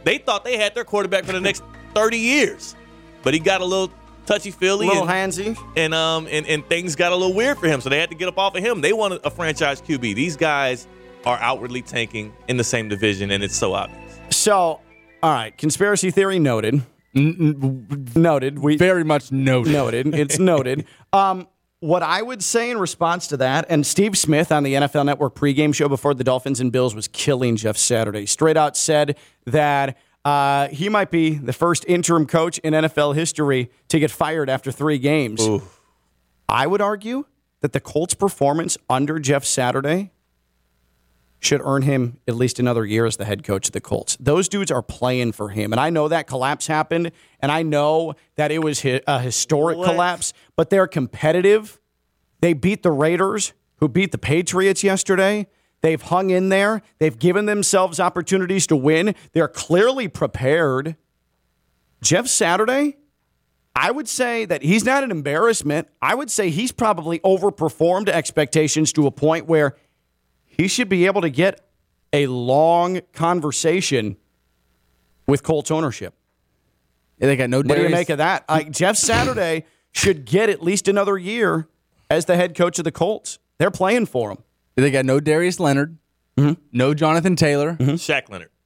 they 0.05 0.19
thought 0.19 0.45
they 0.45 0.57
had 0.57 0.75
their 0.75 0.85
quarterback 0.85 1.25
for 1.25 1.33
the 1.33 1.41
next 1.41 1.63
30 1.95 2.19
years. 2.19 2.77
But 3.23 3.35
he 3.35 3.41
got 3.41 3.61
a 3.61 3.65
little 3.65 3.91
touchy 4.27 4.51
feely 4.51 4.87
little 4.87 5.09
and, 5.09 5.33
handsy. 5.33 5.59
and 5.77 5.93
um 5.95 6.29
and, 6.31 6.47
and 6.47 6.65
things 6.69 6.95
got 6.95 7.13
a 7.13 7.17
little 7.17 7.35
weird 7.35 7.59
for 7.59 7.67
him, 7.67 7.81
so 7.81 7.89
they 7.89 7.99
had 7.99 8.11
to 8.11 8.15
get 8.17 8.29
up 8.29 8.39
off 8.39 8.55
of 8.55 8.63
him. 8.63 8.81
They 8.81 8.93
wanted 8.93 9.21
a 9.25 9.31
franchise 9.31 9.81
QB. 9.83 10.15
These 10.15 10.37
guys 10.37 10.87
are 11.27 11.39
outwardly 11.39 11.83
tanking 11.83 12.33
in 12.47 12.57
the 12.57 12.65
same 12.65 12.89
division, 12.89 13.31
and 13.31 13.43
it's 13.43 13.57
so 13.57 13.75
obvious. 13.75 14.21
So, 14.31 14.81
all 15.23 15.33
right, 15.33 15.57
conspiracy 15.57 16.11
theory 16.11 16.39
noted. 16.39 16.83
Noted. 17.15 18.59
We 18.59 18.77
Very 18.77 19.03
much 19.05 19.33
noted. 19.33 19.73
noted. 19.73 20.15
It's 20.15 20.39
noted. 20.39 20.85
Um, 21.11 21.49
what 21.81 22.03
I 22.03 22.23
would 22.23 22.43
say 22.43 22.71
in 22.71 22.79
response 22.79 23.29
to 23.29 23.37
that, 23.39 23.67
and 23.69 23.87
Steve 23.87 24.19
Smith 24.19 24.51
on 24.51 24.63
the 24.65 24.75
NFL 24.75 25.07
Network 25.07 25.35
pregame 25.35 25.75
show 25.75 25.89
before 25.89 26.15
the 26.15 26.25
Dolphins 26.25 26.61
and 26.61 26.73
Bills 26.73 26.95
was 26.95 27.09
killing 27.09 27.57
Jeff 27.57 27.77
Saturday. 27.77 28.27
Straight 28.27 28.57
out 28.57 28.77
said 28.77 29.17
that 29.47 29.97
uh, 30.25 30.69
he 30.69 30.89
might 30.89 31.11
be 31.11 31.35
the 31.35 31.53
first 31.53 31.85
interim 31.87 32.27
coach 32.27 32.59
in 32.59 32.75
NFL 32.75 33.15
history 33.15 33.71
to 33.89 33.99
get 33.99 34.11
fired 34.11 34.51
after 34.51 34.73
three 34.73 34.99
games. 34.99 35.47
I 36.49 36.67
would 36.67 36.81
argue 36.81 37.27
that 37.61 37.73
the 37.73 37.81
Colts' 37.81 38.15
performance 38.15 38.77
under 38.91 39.19
Jeff 39.19 39.45
Saturday 39.45 40.11
should 41.41 41.61
earn 41.63 41.83
him 41.83 42.19
at 42.27 42.35
least 42.35 42.59
another 42.59 42.85
year 42.85 43.07
as 43.07 43.17
the 43.17 43.25
head 43.25 43.45
coach 43.45 43.69
of 43.69 43.73
the 43.73 43.81
Colts. 43.81 44.17
Those 44.19 44.49
dudes 44.49 44.73
are 44.73 44.83
playing 44.83 45.33
for 45.33 45.51
him. 45.51 45.73
And 45.73 45.81
I 45.81 45.91
know 45.91 46.09
that 46.09 46.27
collapse 46.27 46.67
happened, 46.67 47.13
and 47.41 47.53
I 47.53 47.63
know 47.63 48.15
that 48.35 48.51
it 48.51 48.59
was 48.59 48.85
a 48.85 49.21
historic 49.21 49.77
collapse, 49.77 50.33
but 50.59 50.71
they're 50.71 50.89
competitive. 50.89 51.81
They 52.41 52.53
beat 52.53 52.83
the 52.83 52.91
Raiders, 52.91 53.53
who 53.77 53.89
beat 53.89 54.11
the 54.11 54.19
Patriots 54.19 54.83
yesterday. 54.83 55.47
They've 55.83 56.03
hung 56.03 56.31
in 56.31 56.49
there. 56.49 56.83
They've 56.99 57.17
given 57.17 57.47
themselves 57.47 58.01
opportunities 58.01 58.67
to 58.67 58.77
win. 58.77 59.15
They're 59.35 59.47
clearly 59.47 60.09
prepared. 60.09 60.97
Jeff 62.03 62.27
Saturday, 62.27 62.97
I 63.77 63.93
would 63.93 64.09
say 64.09 64.47
that 64.47 64.65
he's 64.65 64.85
not 64.85 65.05
an 65.05 65.13
embarrassment. 65.13 65.87
I 66.03 66.17
would 66.17 66.29
say 66.29 66.51
he's 66.51 66.73
probably 66.73 67.21
overperformed 67.21 68.09
expectations 68.09 68.93
to 68.95 69.07
a 69.07 69.13
point 69.13 69.47
where 69.47 69.77
he 70.45 70.67
should 70.67 70.89
be 70.89 71.07
able 71.07 71.21
to 71.21 71.31
get 71.31 71.69
a 72.13 72.27
long 72.27 73.01
conversation 73.13 74.17
with 75.29 75.45
Colts 75.45 75.71
ownership. 75.71 76.15
They 77.19 77.37
got 77.37 77.49
no 77.49 77.59
What 77.59 77.77
do 77.77 77.83
you 77.83 77.91
make 77.91 78.11
of 78.11 78.19
that? 78.19 78.45
Uh, 78.49 78.65
Jeff 78.65 78.97
Saturday 78.97 79.65
should 79.93 80.25
get 80.25 80.49
at 80.49 80.63
least 80.63 80.89
another 80.89 81.17
year 81.19 81.69
as 82.11 82.25
the 82.27 82.37
head 82.37 82.55
coach 82.57 82.79
of 82.79 82.85
the 82.85 82.93
Colts. 82.93 83.39
They're 83.59 83.71
playing 83.71 84.07
for 84.07 84.31
him. 84.31 84.39
They 84.77 84.91
got 84.91 85.05
no 85.05 85.19
Darius 85.21 85.59
Leonard, 85.59 85.99
Mm-hmm. 86.37 86.53
no 86.73 86.95
Jonathan 86.95 87.35
Taylor. 87.35 87.75
Shaq 87.81 88.31
Leonard. 88.31 88.51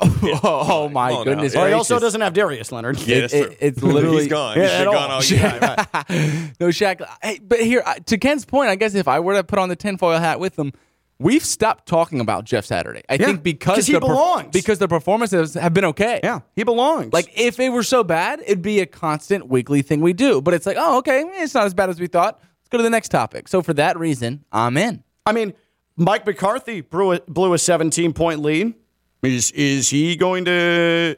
Oh, 0.00 0.42
oh 0.44 0.88
my 0.90 1.10
Come 1.12 1.24
goodness! 1.24 1.54
now. 1.54 1.60
Well, 1.60 1.68
he 1.68 1.72
also 1.74 1.98
doesn't 1.98 2.20
have 2.20 2.34
Darius 2.34 2.70
Leonard. 2.72 2.98
Yeah, 3.00 3.20
that's 3.20 3.32
it- 3.32 3.44
true. 3.46 3.56
it's 3.58 3.82
literally- 3.82 4.18
he's 4.24 4.28
gone. 4.28 4.58
Yeah, 4.58 4.62
He's 4.64 4.72
at 4.72 4.84
gone 4.84 5.10
all 5.10 5.22
year. 5.24 5.38
Yeah, 5.40 5.84
right. 5.94 6.52
no 6.60 6.66
Shaq. 6.68 7.08
Hey, 7.22 7.38
but 7.42 7.60
here 7.60 7.82
to 8.06 8.18
Ken's 8.18 8.44
point, 8.44 8.68
I 8.68 8.74
guess 8.74 8.94
if 8.94 9.08
I 9.08 9.20
were 9.20 9.34
to 9.34 9.44
put 9.44 9.58
on 9.58 9.70
the 9.70 9.76
tinfoil 9.76 10.18
hat 10.18 10.40
with 10.40 10.56
them, 10.56 10.72
we've 11.18 11.44
stopped 11.44 11.86
talking 11.86 12.20
about 12.20 12.44
Jeff 12.44 12.64
Saturday. 12.64 13.02
I 13.08 13.14
Yeah, 13.14 13.26
think 13.26 13.42
because 13.42 13.86
he 13.86 13.92
the 13.94 14.00
per- 14.00 14.06
belongs. 14.06 14.50
because 14.52 14.78
the 14.78 14.88
performances 14.88 15.54
have 15.54 15.74
been 15.74 15.84
okay. 15.86 16.20
Yeah, 16.22 16.40
he 16.54 16.64
belongs. 16.64 17.12
Like 17.12 17.30
if 17.36 17.58
it 17.58 17.70
were 17.70 17.82
so 17.82 18.04
bad, 18.04 18.40
it'd 18.46 18.62
be 18.62 18.80
a 18.80 18.86
constant 18.86 19.48
weekly 19.48 19.82
thing 19.82 20.00
we 20.00 20.12
do. 20.12 20.40
But 20.40 20.54
it's 20.54 20.66
like, 20.66 20.76
oh, 20.78 20.98
okay, 20.98 21.22
it's 21.36 21.54
not 21.54 21.64
as 21.66 21.74
bad 21.74 21.90
as 21.90 21.98
we 22.00 22.06
thought. 22.06 22.38
Let's 22.40 22.68
go 22.70 22.78
to 22.78 22.84
the 22.84 22.90
next 22.90 23.08
topic. 23.08 23.48
So 23.48 23.62
for 23.62 23.74
that 23.74 23.98
reason, 23.98 24.44
I'm 24.52 24.76
in. 24.76 25.02
I 25.26 25.32
mean, 25.32 25.54
Mike 25.96 26.24
McCarthy 26.26 26.80
blew 26.82 27.12
a, 27.12 27.20
blew 27.20 27.52
a 27.54 27.58
17 27.58 28.12
point 28.12 28.40
lead. 28.40 28.74
Is 29.22 29.50
is 29.50 29.90
he 29.90 30.14
going 30.14 30.44
to 30.44 31.16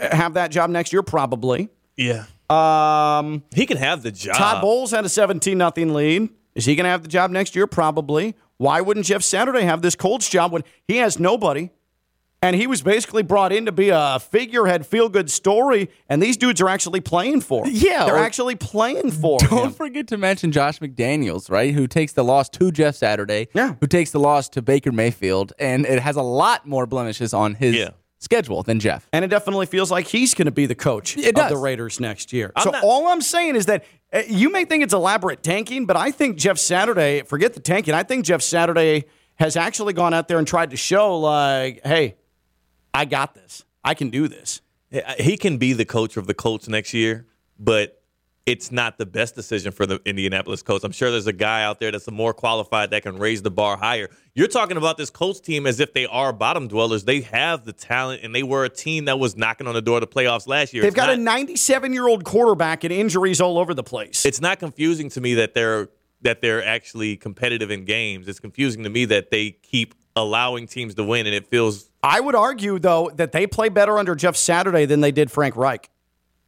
have 0.00 0.34
that 0.34 0.50
job 0.50 0.70
next 0.70 0.92
year? 0.92 1.02
Probably. 1.02 1.68
Yeah. 1.96 2.24
Um, 2.48 3.42
He 3.54 3.66
can 3.66 3.76
have 3.76 4.02
the 4.02 4.10
job. 4.10 4.36
Todd 4.36 4.62
Bowles 4.62 4.90
had 4.92 5.04
a 5.04 5.08
17 5.08 5.56
nothing 5.58 5.92
lead. 5.92 6.28
Is 6.54 6.64
he 6.64 6.74
going 6.76 6.84
to 6.84 6.90
have 6.90 7.02
the 7.02 7.08
job 7.08 7.30
next 7.30 7.54
year? 7.56 7.66
Probably. 7.66 8.34
Why 8.58 8.80
wouldn't 8.80 9.06
Jeff 9.06 9.22
Saturday 9.22 9.62
have 9.62 9.82
this 9.82 9.94
Colts 9.96 10.28
job 10.28 10.52
when 10.52 10.62
he 10.86 10.96
has 10.98 11.18
nobody? 11.18 11.70
And 12.42 12.54
he 12.54 12.66
was 12.66 12.82
basically 12.82 13.22
brought 13.22 13.52
in 13.54 13.64
to 13.64 13.72
be 13.72 13.88
a 13.88 14.18
figurehead, 14.20 14.86
feel 14.86 15.08
good 15.08 15.30
story. 15.30 15.88
And 16.10 16.22
these 16.22 16.36
dudes 16.36 16.60
are 16.60 16.68
actually 16.68 17.00
playing 17.00 17.40
for 17.40 17.64
him. 17.64 17.72
Yeah, 17.74 18.04
They're 18.04 18.18
actually 18.18 18.54
playing 18.56 19.12
for 19.12 19.38
Don't 19.38 19.68
him. 19.68 19.72
forget 19.72 20.08
to 20.08 20.18
mention 20.18 20.52
Josh 20.52 20.78
McDaniels, 20.78 21.50
right? 21.50 21.72
Who 21.72 21.86
takes 21.86 22.12
the 22.12 22.22
loss 22.22 22.50
to 22.50 22.70
Jeff 22.70 22.96
Saturday. 22.96 23.48
Yeah. 23.54 23.76
Who 23.80 23.86
takes 23.86 24.10
the 24.10 24.20
loss 24.20 24.50
to 24.50 24.60
Baker 24.60 24.92
Mayfield. 24.92 25.54
And 25.58 25.86
it 25.86 26.00
has 26.00 26.16
a 26.16 26.22
lot 26.22 26.66
more 26.66 26.84
blemishes 26.86 27.32
on 27.32 27.54
his 27.54 27.76
Yeah. 27.76 27.90
Schedule 28.24 28.62
than 28.62 28.80
Jeff. 28.80 29.06
And 29.12 29.24
it 29.24 29.28
definitely 29.28 29.66
feels 29.66 29.90
like 29.90 30.08
he's 30.08 30.34
going 30.34 30.46
to 30.46 30.50
be 30.52 30.66
the 30.66 30.74
coach 30.74 31.16
It 31.16 31.28
of 31.28 31.34
does. 31.34 31.50
the 31.50 31.56
Raiders 31.56 32.00
next 32.00 32.32
year. 32.32 32.52
I'm 32.56 32.64
so 32.64 32.70
not- 32.70 32.82
all 32.82 33.06
I'm 33.08 33.20
saying 33.20 33.54
is 33.56 33.66
that 33.66 33.84
uh, 34.12 34.22
you 34.28 34.50
may 34.50 34.64
think 34.64 34.82
it's 34.82 34.94
elaborate 34.94 35.42
tanking, 35.42 35.86
but 35.86 35.96
I 35.96 36.10
think 36.10 36.36
Jeff 36.36 36.58
Saturday, 36.58 37.22
forget 37.22 37.54
the 37.54 37.60
tanking, 37.60 37.94
I 37.94 38.02
think 38.02 38.24
Jeff 38.24 38.42
Saturday 38.42 39.04
has 39.36 39.56
actually 39.56 39.92
gone 39.92 40.14
out 40.14 40.26
there 40.28 40.38
and 40.38 40.46
tried 40.46 40.70
to 40.70 40.76
show, 40.76 41.18
like, 41.18 41.80
hey, 41.84 42.16
I 42.92 43.04
got 43.04 43.34
this. 43.34 43.64
I 43.82 43.94
can 43.94 44.10
do 44.10 44.28
this. 44.28 44.60
He 45.18 45.36
can 45.36 45.58
be 45.58 45.72
the 45.72 45.84
coach 45.84 46.16
of 46.16 46.26
the 46.28 46.34
Colts 46.34 46.68
next 46.68 46.94
year, 46.94 47.26
but 47.58 48.00
it's 48.46 48.70
not 48.70 48.98
the 48.98 49.06
best 49.06 49.34
decision 49.34 49.72
for 49.72 49.86
the 49.86 50.00
Indianapolis 50.04 50.62
Colts. 50.62 50.84
I'm 50.84 50.92
sure 50.92 51.10
there's 51.10 51.26
a 51.26 51.32
guy 51.32 51.62
out 51.62 51.80
there 51.80 51.90
that's 51.90 52.10
more 52.10 52.34
qualified 52.34 52.90
that 52.90 53.02
can 53.02 53.16
raise 53.16 53.40
the 53.40 53.50
bar 53.50 53.76
higher. 53.76 54.10
You're 54.34 54.48
talking 54.48 54.76
about 54.76 54.98
this 54.98 55.08
Colts 55.08 55.40
team 55.40 55.66
as 55.66 55.80
if 55.80 55.94
they 55.94 56.04
are 56.06 56.32
bottom 56.32 56.68
dwellers. 56.68 57.04
They 57.04 57.22
have 57.22 57.64
the 57.64 57.72
talent, 57.72 58.22
and 58.22 58.34
they 58.34 58.42
were 58.42 58.64
a 58.64 58.68
team 58.68 59.06
that 59.06 59.18
was 59.18 59.36
knocking 59.36 59.66
on 59.66 59.74
the 59.74 59.80
door 59.80 59.96
of 59.96 60.02
the 60.02 60.06
playoffs 60.06 60.46
last 60.46 60.74
year. 60.74 60.82
They've 60.82 60.88
It's 60.88 60.96
got 60.96 61.10
a 61.10 61.16
97 61.16 61.92
year 61.94 62.06
old 62.06 62.24
quarterback 62.24 62.84
and 62.84 62.92
injuries 62.92 63.40
all 63.40 63.58
over 63.58 63.72
the 63.72 63.82
place. 63.82 64.26
it's 64.26 64.40
not 64.40 64.58
confusing 64.58 65.08
to 65.10 65.20
me 65.20 65.34
that 65.34 65.54
they're 65.54 65.88
that 66.20 66.40
they're 66.40 66.64
actually 66.64 67.16
competitive 67.16 67.70
in 67.70 67.84
games. 67.84 68.28
It's 68.28 68.40
confusing 68.40 68.82
to 68.84 68.90
me 68.90 69.04
that 69.06 69.30
they 69.30 69.50
keep 69.50 69.94
allowing 70.16 70.66
teams 70.66 70.94
to 70.94 71.04
win, 71.04 71.26
and 71.26 71.34
it 71.34 71.46
feels 71.46 71.90
I 72.02 72.20
would 72.20 72.34
argue, 72.34 72.78
though, 72.78 73.10
that 73.14 73.32
they 73.32 73.46
play 73.46 73.70
better 73.70 73.98
under 73.98 74.14
Jeff 74.14 74.36
Saturday 74.36 74.84
than 74.84 75.00
they 75.00 75.12
did 75.12 75.30
Frank 75.30 75.56
Reich. 75.56 75.88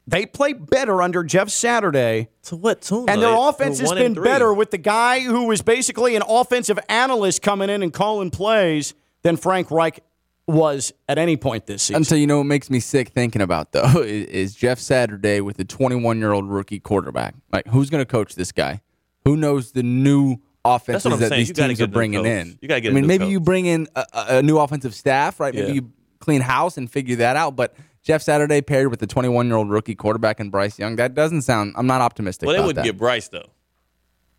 They 0.08 0.24
play 0.26 0.52
better 0.52 1.02
under 1.02 1.24
Jeff 1.24 1.48
Saturday. 1.48 2.28
to 2.44 2.56
what 2.56 2.80
tune? 2.82 3.08
And 3.08 3.20
their 3.20 3.30
They- 3.32 3.36
offense 3.48 3.80
has 3.80 3.92
been 3.92 4.14
better 4.14 4.54
with 4.54 4.70
the 4.70 4.78
guy 4.78 5.20
who 5.20 5.46
was 5.46 5.62
basically 5.62 6.14
an 6.14 6.22
offensive 6.28 6.78
analyst 6.88 7.42
coming 7.42 7.68
in 7.70 7.82
and 7.82 7.92
calling 7.92 8.30
plays 8.30 8.94
than 9.22 9.36
Frank 9.36 9.70
Reich 9.70 10.00
was 10.46 10.92
at 11.08 11.18
any 11.18 11.36
point 11.36 11.66
this 11.66 11.82
season. 11.82 11.96
Until 12.02 12.18
you 12.18 12.26
know 12.28 12.38
what 12.38 12.44
makes 12.46 12.70
me 12.70 12.78
sick 12.78 13.08
thinking 13.08 13.42
about 13.42 13.72
though 13.72 14.00
is, 14.02 14.26
is 14.28 14.54
Jeff 14.54 14.78
Saturday 14.78 15.40
with 15.40 15.58
a 15.58 15.64
21 15.64 16.18
year 16.18 16.30
old 16.32 16.48
rookie 16.48 16.78
quarterback. 16.78 17.34
Like 17.52 17.66
who's 17.66 17.90
going 17.90 18.00
to 18.02 18.06
coach 18.10 18.36
this 18.36 18.52
guy? 18.52 18.82
Who 19.24 19.36
knows 19.36 19.72
the 19.72 19.82
new 19.82 20.36
offenses 20.64 21.12
I'm 21.12 21.18
that 21.18 21.30
saying. 21.30 21.40
these 21.40 21.48
You 21.48 21.54
teams 21.54 21.80
are 21.80 21.88
bringing 21.88 22.20
coach. 22.20 22.28
in? 22.30 22.58
You 22.60 22.68
gotta 22.68 22.80
get 22.80 22.88
I 22.88 22.92
a 22.92 22.94
mean, 22.94 23.02
new 23.02 23.08
maybe 23.08 23.26
you 23.26 23.40
bring 23.40 23.66
in 23.66 23.88
a, 23.96 24.04
a- 24.12 24.26
a 24.38 24.42
new 24.42 24.58
offensive 24.58 24.94
staff, 24.94 25.40
right? 25.40 25.52
Maybe 25.52 25.66
Yeah. 25.66 25.72
you 25.74 25.90
clean 26.20 26.42
house 26.42 26.76
and 26.76 26.88
figure 26.88 27.16
that 27.16 27.34
out. 27.34 27.56
But 27.56 27.74
Jeff 28.06 28.22
Saturday 28.22 28.60
paired 28.62 28.88
with 28.88 29.00
the 29.00 29.06
21 29.06 29.48
year 29.48 29.56
old 29.56 29.68
rookie 29.68 29.96
quarterback 29.96 30.38
and 30.38 30.52
Bryce 30.52 30.78
Young, 30.78 30.94
that 30.96 31.14
doesn't 31.14 31.42
sound. 31.42 31.74
I'm 31.76 31.88
not 31.88 32.00
optimistic. 32.00 32.46
Well, 32.46 32.54
they 32.54 32.60
wouldn't 32.60 32.76
that. 32.76 32.84
get 32.84 32.96
Bryce 32.96 33.26
though, 33.26 33.48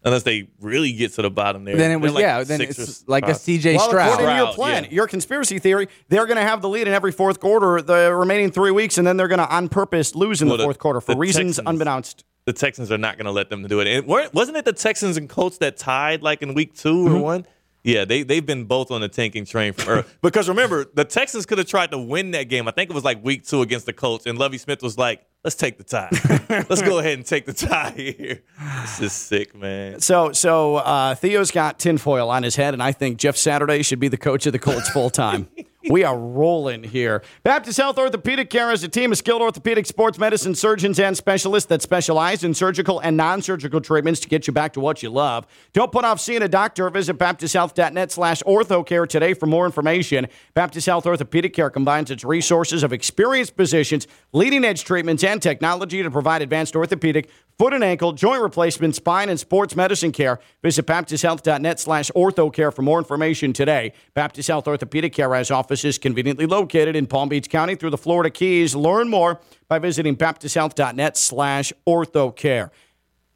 unless 0.05 0.23
they 0.23 0.47
really 0.61 0.93
get 0.93 1.11
to 1.15 1.21
the 1.21 1.29
bottom 1.29 1.65
there. 1.65 1.75
Then 1.75 1.91
it 1.91 1.97
was 1.97 2.13
like 2.13 2.21
yeah. 2.21 2.43
Then 2.45 2.61
it's 2.61 3.01
or 3.01 3.03
like 3.07 3.23
a 3.25 3.27
five. 3.27 3.35
CJ 3.35 3.75
well, 3.75 3.89
Stroud. 3.89 4.07
according 4.13 4.35
to 4.37 4.43
your 4.45 4.53
plan, 4.53 4.83
yeah. 4.85 4.89
your 4.91 5.07
conspiracy 5.07 5.59
theory, 5.59 5.89
they're 6.07 6.25
going 6.25 6.37
to 6.37 6.43
have 6.43 6.61
the 6.61 6.69
lead 6.69 6.87
in 6.87 6.93
every 6.93 7.11
fourth 7.11 7.41
quarter 7.41 7.81
the 7.81 8.13
remaining 8.15 8.51
three 8.51 8.71
weeks, 8.71 8.97
and 8.97 9.05
then 9.05 9.17
they're 9.17 9.27
going 9.27 9.39
to 9.39 9.49
on 9.53 9.67
purpose 9.67 10.15
lose 10.15 10.41
in 10.41 10.47
Well, 10.47 10.55
the 10.57 10.61
the- 10.63 10.67
fourth 10.67 10.79
quarter 10.79 11.01
for 11.01 11.17
reasons 11.17 11.57
Texans- 11.57 11.67
unbeknownst. 11.67 12.23
the 12.45 12.53
Texans 12.53 12.89
are 12.89 12.97
not 12.97 13.17
going 13.17 13.25
to 13.25 13.31
let 13.31 13.49
them 13.49 13.67
do 13.67 13.81
it. 13.81 13.87
And 13.87 14.07
wasn't 14.07 14.55
it 14.55 14.63
the 14.63 14.71
Texans 14.71 15.17
and 15.17 15.27
Colts 15.27 15.57
that 15.57 15.75
tied 15.75 16.23
like 16.23 16.41
in 16.41 16.53
week 16.53 16.73
2 16.73 16.89
Mm-hmm. 16.89 17.15
or 17.15 17.19
one? 17.21 17.45
Yeah, 17.87 18.03
they 18.03 18.23
they've 18.23 18.45
been 18.45 18.65
both 18.65 18.91
on 18.91 18.99
the 18.99 19.07
tanking 19.07 19.45
train 19.45 19.71
from 19.71 19.87
early. 19.87 20.03
because 20.21 20.49
remember, 20.49 20.85
the 20.93 21.05
Texans 21.05 21.45
could 21.45 21.57
have 21.57 21.67
tried 21.67 21.91
to 21.91 21.97
win 21.97 22.31
that 22.31 22.49
game. 22.49 22.67
I 22.67 22.71
think 22.71 22.89
it 22.89 22.93
was 22.93 23.05
like 23.05 23.23
week 23.23 23.45
two 23.47 23.61
against 23.61 23.85
the 23.85 23.93
Colts, 23.93 24.25
and 24.25 24.37
Lovie 24.37 24.57
Smith 24.57 24.83
was 24.83 24.97
like, 24.97 25.25
"Let's 25.45 25.55
take 25.55 25.77
the 25.77 25.85
tie. 25.85 26.09
Let's 26.69 26.81
go 26.81 26.99
ahead 26.99 27.13
and 27.13 27.25
take 27.25 27.45
the 27.45 27.53
tie 27.53 27.91
here." 27.91 28.41
This 28.81 28.99
is 28.99 29.13
sick, 29.13 29.55
man. 29.55 30.01
So, 30.01 30.33
so 30.33 30.75
uh, 30.75 31.15
Theo's 31.15 31.49
got 31.49 31.79
tinfoil 31.79 32.29
on 32.29 32.43
his 32.43 32.57
head, 32.57 32.73
and 32.73 32.83
I 32.83 32.91
think 32.91 33.19
Jeff 33.19 33.37
Saturday 33.37 33.83
should 33.83 34.01
be 34.01 34.09
the 34.09 34.17
coach 34.17 34.45
of 34.45 34.51
the 34.51 34.59
Colts 34.59 34.89
full 34.89 35.09
time. 35.09 35.47
we 35.91 36.03
are 36.03 36.17
rolling 36.17 36.83
here. 36.83 37.23
Baptist 37.43 37.77
Health 37.77 37.97
Orthopedic 37.97 38.49
Care 38.49 38.71
is 38.71 38.83
a 38.83 38.87
team 38.87 39.11
of 39.11 39.17
skilled 39.17 39.41
orthopedic 39.41 39.85
sports 39.85 40.17
medicine 40.17 40.55
surgeons 40.55 40.99
and 40.99 41.15
specialists 41.15 41.67
that 41.69 41.81
specialize 41.81 42.43
in 42.43 42.53
surgical 42.53 42.99
and 42.99 43.15
non-surgical 43.15 43.81
treatments 43.81 44.19
to 44.21 44.27
get 44.27 44.47
you 44.47 44.53
back 44.53 44.73
to 44.73 44.79
what 44.79 45.01
you 45.01 45.09
love. 45.09 45.45
Don't 45.73 45.91
put 45.91 46.05
off 46.05 46.19
seeing 46.19 46.41
a 46.41 46.47
doctor. 46.47 46.89
Visit 46.89 47.17
baptisthealth.net 47.17 48.11
slash 48.11 48.43
orthocare 48.43 49.07
today 49.07 49.33
for 49.33 49.45
more 49.45 49.65
information. 49.65 50.27
Baptist 50.53 50.87
Health 50.87 51.05
Orthopedic 51.05 51.53
Care 51.53 51.69
combines 51.69 52.11
its 52.11 52.23
resources 52.23 52.83
of 52.83 52.93
experienced 52.93 53.55
physicians, 53.55 54.07
leading-edge 54.33 54.83
treatments, 54.83 55.23
and 55.23 55.41
technology 55.41 56.03
to 56.03 56.11
provide 56.11 56.41
advanced 56.41 56.75
orthopedic, 56.75 57.29
foot 57.57 57.73
and 57.73 57.83
ankle, 57.83 58.13
joint 58.13 58.41
replacement, 58.41 58.95
spine, 58.95 59.29
and 59.29 59.39
sports 59.39 59.75
medicine 59.75 60.11
care. 60.11 60.39
Visit 60.61 60.85
baptisthealth.net 60.85 61.79
slash 61.79 62.11
orthocare 62.11 62.73
for 62.73 62.81
more 62.81 62.99
information 62.99 63.53
today. 63.53 63.93
Baptist 64.13 64.47
Health 64.47 64.67
Orthopedic 64.67 65.13
Care 65.13 65.33
has 65.33 65.51
offices 65.51 65.97
conveniently 65.97 66.45
located 66.45 66.95
in 66.95 67.07
Palm 67.07 67.29
Beach 67.29 67.49
County 67.49 67.75
through 67.75 67.89
the 67.91 67.97
Florida 67.97 68.29
Keys. 68.29 68.75
Learn 68.75 69.09
more 69.09 69.39
by 69.67 69.79
visiting 69.79 70.15
baptisthealth.net 70.15 71.17
slash 71.17 71.73
orthocare. 71.87 72.69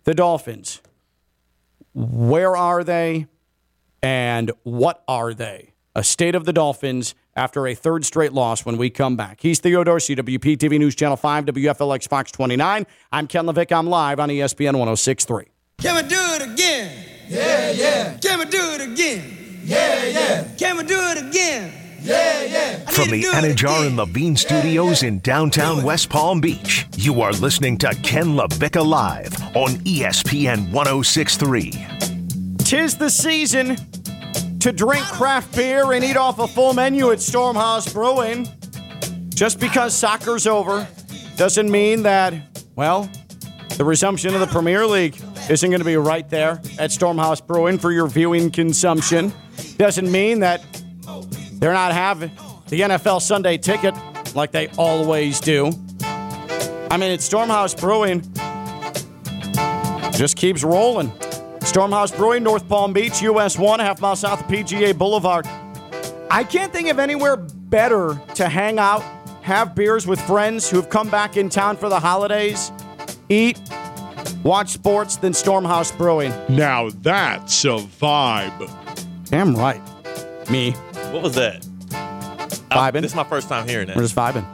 The 0.03 0.13
Dolphins, 0.13 0.81
where 1.93 2.55
are 2.55 2.83
they? 2.83 3.27
And 4.03 4.51
what 4.63 5.03
are 5.07 5.33
they? 5.33 5.70
A 5.93 6.05
state 6.05 6.35
of 6.35 6.45
the 6.45 6.53
Dolphins 6.53 7.15
after 7.35 7.67
a 7.67 7.75
third 7.75 8.05
straight 8.05 8.31
loss 8.31 8.65
when 8.65 8.77
we 8.77 8.89
come 8.89 9.17
back. 9.17 9.41
He's 9.41 9.59
Theo 9.59 9.83
Dorsey, 9.83 10.15
WP 10.15 10.55
TV 10.57 10.79
News 10.79 10.95
Channel 10.95 11.17
5, 11.17 11.45
WFLX 11.47 12.07
Fox 12.07 12.31
29. 12.31 12.87
I'm 13.11 13.27
Ken 13.27 13.45
Levick. 13.45 13.73
I'm 13.73 13.87
live 13.87 14.17
on 14.17 14.29
ESPN 14.29 14.77
1063. 14.77 15.47
Can 15.79 15.95
we 15.95 16.01
do 16.03 16.15
it 16.15 16.53
again? 16.53 17.05
Yeah, 17.27 17.71
yeah. 17.71 18.17
Can 18.19 18.39
we 18.39 18.45
do 18.45 18.71
it 18.71 18.81
again? 18.89 19.37
Yeah, 19.65 20.05
yeah. 20.05 20.47
Can 20.57 20.77
we 20.77 20.83
do 20.83 20.97
it 20.97 21.27
again? 21.27 21.73
Yeah, 22.01 22.43
yeah. 22.43 22.77
From 22.89 23.09
the 23.11 23.23
Anidjar 23.23 23.85
and 23.85 23.97
Levine 23.97 24.37
Studios 24.37 25.03
in 25.03 25.19
downtown 25.19 25.83
West 25.83 26.09
Palm 26.09 26.39
Beach, 26.39 26.85
you 26.95 27.21
are 27.21 27.33
listening 27.33 27.77
to 27.79 27.93
Ken 27.95 28.27
LaVicka 28.27 28.85
Live 28.85 29.33
on 29.57 29.71
ESPN 29.83 30.71
1063. 30.71 31.71
Tis 32.59 32.95
the 32.95 33.09
season 33.09 33.75
to 34.61 34.71
drink 34.71 35.03
craft 35.05 35.55
beer 35.55 35.91
and 35.91 36.03
eat 36.03 36.17
off 36.17 36.37
a 36.37 36.47
full 36.47 36.73
menu 36.73 37.11
at 37.11 37.17
Stormhouse 37.17 37.91
Brewing. 37.91 38.47
Just 39.29 39.59
because 39.59 39.97
soccer's 39.97 40.45
over 40.45 40.87
doesn't 41.35 41.71
mean 41.71 42.03
that, 42.03 42.33
well, 42.75 43.09
the 43.77 43.83
resumption 43.83 44.35
of 44.35 44.39
the 44.39 44.45
Premier 44.45 44.85
League 44.85 45.19
isn't 45.49 45.67
going 45.67 45.79
to 45.79 45.85
be 45.85 45.97
right 45.97 46.29
there 46.29 46.61
at 46.77 46.91
Stormhouse 46.91 47.45
Brewing 47.45 47.79
for 47.79 47.91
your 47.91 48.05
viewing 48.05 48.51
consumption. 48.51 49.33
Doesn't 49.77 50.11
mean 50.11 50.41
that 50.41 50.63
they're 51.53 51.73
not 51.73 51.91
having 51.91 52.29
the 52.67 52.81
NFL 52.81 53.21
Sunday 53.21 53.57
ticket 53.57 53.95
like 54.35 54.51
they 54.51 54.67
always 54.77 55.39
do. 55.39 55.71
I 56.03 56.97
mean, 56.97 57.11
it's 57.11 57.27
Stormhouse 57.27 57.79
Brewing. 57.79 58.21
Just 60.13 60.35
keeps 60.35 60.63
rolling. 60.63 61.11
Stormhouse 61.71 62.13
Brewing, 62.13 62.43
North 62.43 62.67
Palm 62.67 62.91
Beach, 62.91 63.21
US 63.21 63.57
1, 63.57 63.79
half 63.79 64.01
mile 64.01 64.17
south 64.17 64.41
of 64.41 64.47
PGA 64.47 64.97
Boulevard. 64.97 65.47
I 66.29 66.43
can't 66.43 66.73
think 66.73 66.89
of 66.89 66.99
anywhere 66.99 67.37
better 67.37 68.21
to 68.35 68.49
hang 68.49 68.77
out, 68.77 69.01
have 69.41 69.73
beers 69.73 70.05
with 70.05 70.19
friends 70.19 70.69
who've 70.69 70.89
come 70.89 71.09
back 71.09 71.37
in 71.37 71.47
town 71.47 71.77
for 71.77 71.87
the 71.87 71.97
holidays, 71.97 72.73
eat, 73.29 73.57
watch 74.43 74.71
sports 74.71 75.15
than 75.15 75.31
Stormhouse 75.31 75.97
Brewing. 75.97 76.33
Now 76.49 76.89
that's 76.89 77.63
a 77.63 77.77
vibe. 77.77 79.29
Damn 79.29 79.55
right. 79.55 79.81
Me. 80.49 80.71
What 81.11 81.23
was 81.23 81.35
that? 81.35 81.61
Vibing. 82.69 83.01
this 83.01 83.11
is 83.11 83.15
my 83.15 83.23
first 83.23 83.47
time 83.47 83.65
hearing 83.65 83.87
that. 83.87 83.95
We're 83.95 84.01
just 84.01 84.15
vibing. 84.15 84.45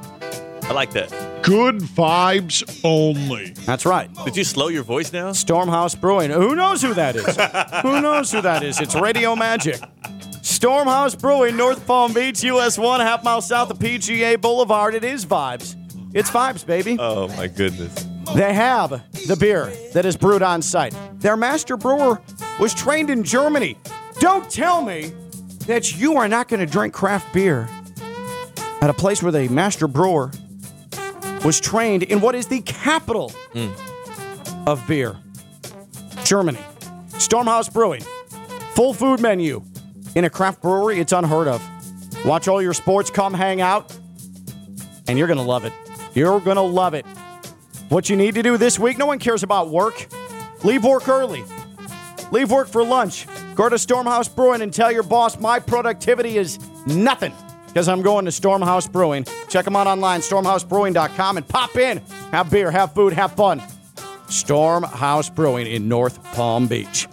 I 0.65 0.73
like 0.73 0.91
that. 0.91 1.26
Good 1.47 1.77
vibes 1.77 2.81
only. 2.83 3.51
That's 3.51 3.85
right. 3.85 4.13
Did 4.25 4.35
you 4.35 4.43
slow 4.43 4.67
your 4.67 4.83
voice 4.83 5.09
down? 5.09 5.31
Stormhouse 5.31 5.97
Brewing. 5.97 6.29
Who 6.29 6.55
knows 6.55 6.81
who 6.81 6.93
that 6.95 7.15
is? 7.15 7.23
who 7.83 8.01
knows 8.01 8.33
who 8.33 8.41
that 8.41 8.63
is? 8.63 8.81
It's 8.81 8.95
radio 8.95 9.33
magic. 9.33 9.77
Stormhouse 10.41 11.17
Brewing, 11.17 11.55
North 11.55 11.87
Palm 11.87 12.11
Beach, 12.11 12.43
US 12.43 12.77
1, 12.77 12.99
half 12.99 13.23
mile 13.23 13.39
south 13.39 13.71
of 13.71 13.79
PGA 13.79 14.41
Boulevard. 14.41 14.93
It 14.93 15.05
is 15.05 15.25
vibes. 15.25 15.77
It's 16.13 16.29
vibes, 16.29 16.65
baby. 16.65 16.97
Oh 16.99 17.29
my 17.29 17.47
goodness. 17.47 18.05
They 18.35 18.53
have 18.53 18.89
the 19.25 19.37
beer 19.37 19.71
that 19.93 20.05
is 20.05 20.17
brewed 20.17 20.41
on 20.41 20.61
site. 20.61 20.93
Their 21.21 21.37
master 21.37 21.77
brewer 21.77 22.21
was 22.59 22.73
trained 22.73 23.09
in 23.09 23.23
Germany. 23.23 23.77
Don't 24.19 24.49
tell 24.51 24.81
me 24.81 25.13
that 25.67 25.97
you 25.97 26.17
are 26.17 26.27
not 26.27 26.49
going 26.49 26.59
to 26.59 26.65
drink 26.65 26.93
craft 26.93 27.33
beer 27.33 27.69
at 28.81 28.89
a 28.89 28.93
place 28.93 29.23
where 29.23 29.31
the 29.31 29.47
master 29.47 29.87
brewer 29.87 30.29
was 31.43 31.59
trained 31.59 32.03
in 32.03 32.21
what 32.21 32.35
is 32.35 32.47
the 32.47 32.61
capital 32.61 33.31
of 34.65 34.85
beer 34.87 35.15
Germany. 36.23 36.59
Stormhouse 37.09 37.71
Brewing. 37.71 38.03
Full 38.73 38.93
food 38.93 39.19
menu. 39.19 39.63
In 40.15 40.25
a 40.25 40.29
craft 40.29 40.61
brewery, 40.61 40.99
it's 40.99 41.11
unheard 41.11 41.47
of. 41.47 41.63
Watch 42.25 42.47
all 42.47 42.61
your 42.61 42.73
sports, 42.73 43.09
come 43.09 43.33
hang 43.33 43.61
out, 43.61 43.95
and 45.07 45.17
you're 45.17 45.27
going 45.27 45.37
to 45.37 45.43
love 45.43 45.65
it. 45.65 45.73
You're 46.13 46.39
going 46.39 46.57
to 46.57 46.61
love 46.61 46.93
it. 46.93 47.05
What 47.89 48.09
you 48.09 48.15
need 48.15 48.35
to 48.35 48.43
do 48.43 48.57
this 48.57 48.77
week, 48.77 48.97
no 48.97 49.05
one 49.05 49.19
cares 49.19 49.43
about 49.43 49.69
work. 49.69 50.07
Leave 50.63 50.83
work 50.83 51.07
early. 51.07 51.43
Leave 52.31 52.51
work 52.51 52.67
for 52.67 52.83
lunch. 52.83 53.25
Go 53.55 53.69
to 53.69 53.75
Stormhouse 53.75 54.33
Brewing 54.33 54.61
and 54.61 54.73
tell 54.73 54.91
your 54.91 55.03
boss 55.03 55.39
my 55.39 55.59
productivity 55.59 56.37
is 56.37 56.59
nothing 56.85 57.33
because 57.77 57.89
I'm 57.89 58.01
going 58.01 58.25
to 58.25 58.31
Stormhouse 58.31 58.91
Brewing. 58.91 59.23
Check 59.49 59.63
them 59.63 59.75
out 59.75 59.85
online, 59.85 60.21
stormhousebrewing.com, 60.21 61.37
and 61.37 61.47
pop 61.47 61.75
in. 61.75 61.99
Have 62.31 62.49
beer, 62.49 62.71
have 62.71 62.95
food, 62.95 63.13
have 63.13 63.33
fun. 63.33 63.59
Stormhouse 64.25 65.33
Brewing 65.33 65.67
in 65.67 65.87
North 65.87 66.23
Palm 66.33 66.65
Beach. 66.65 67.07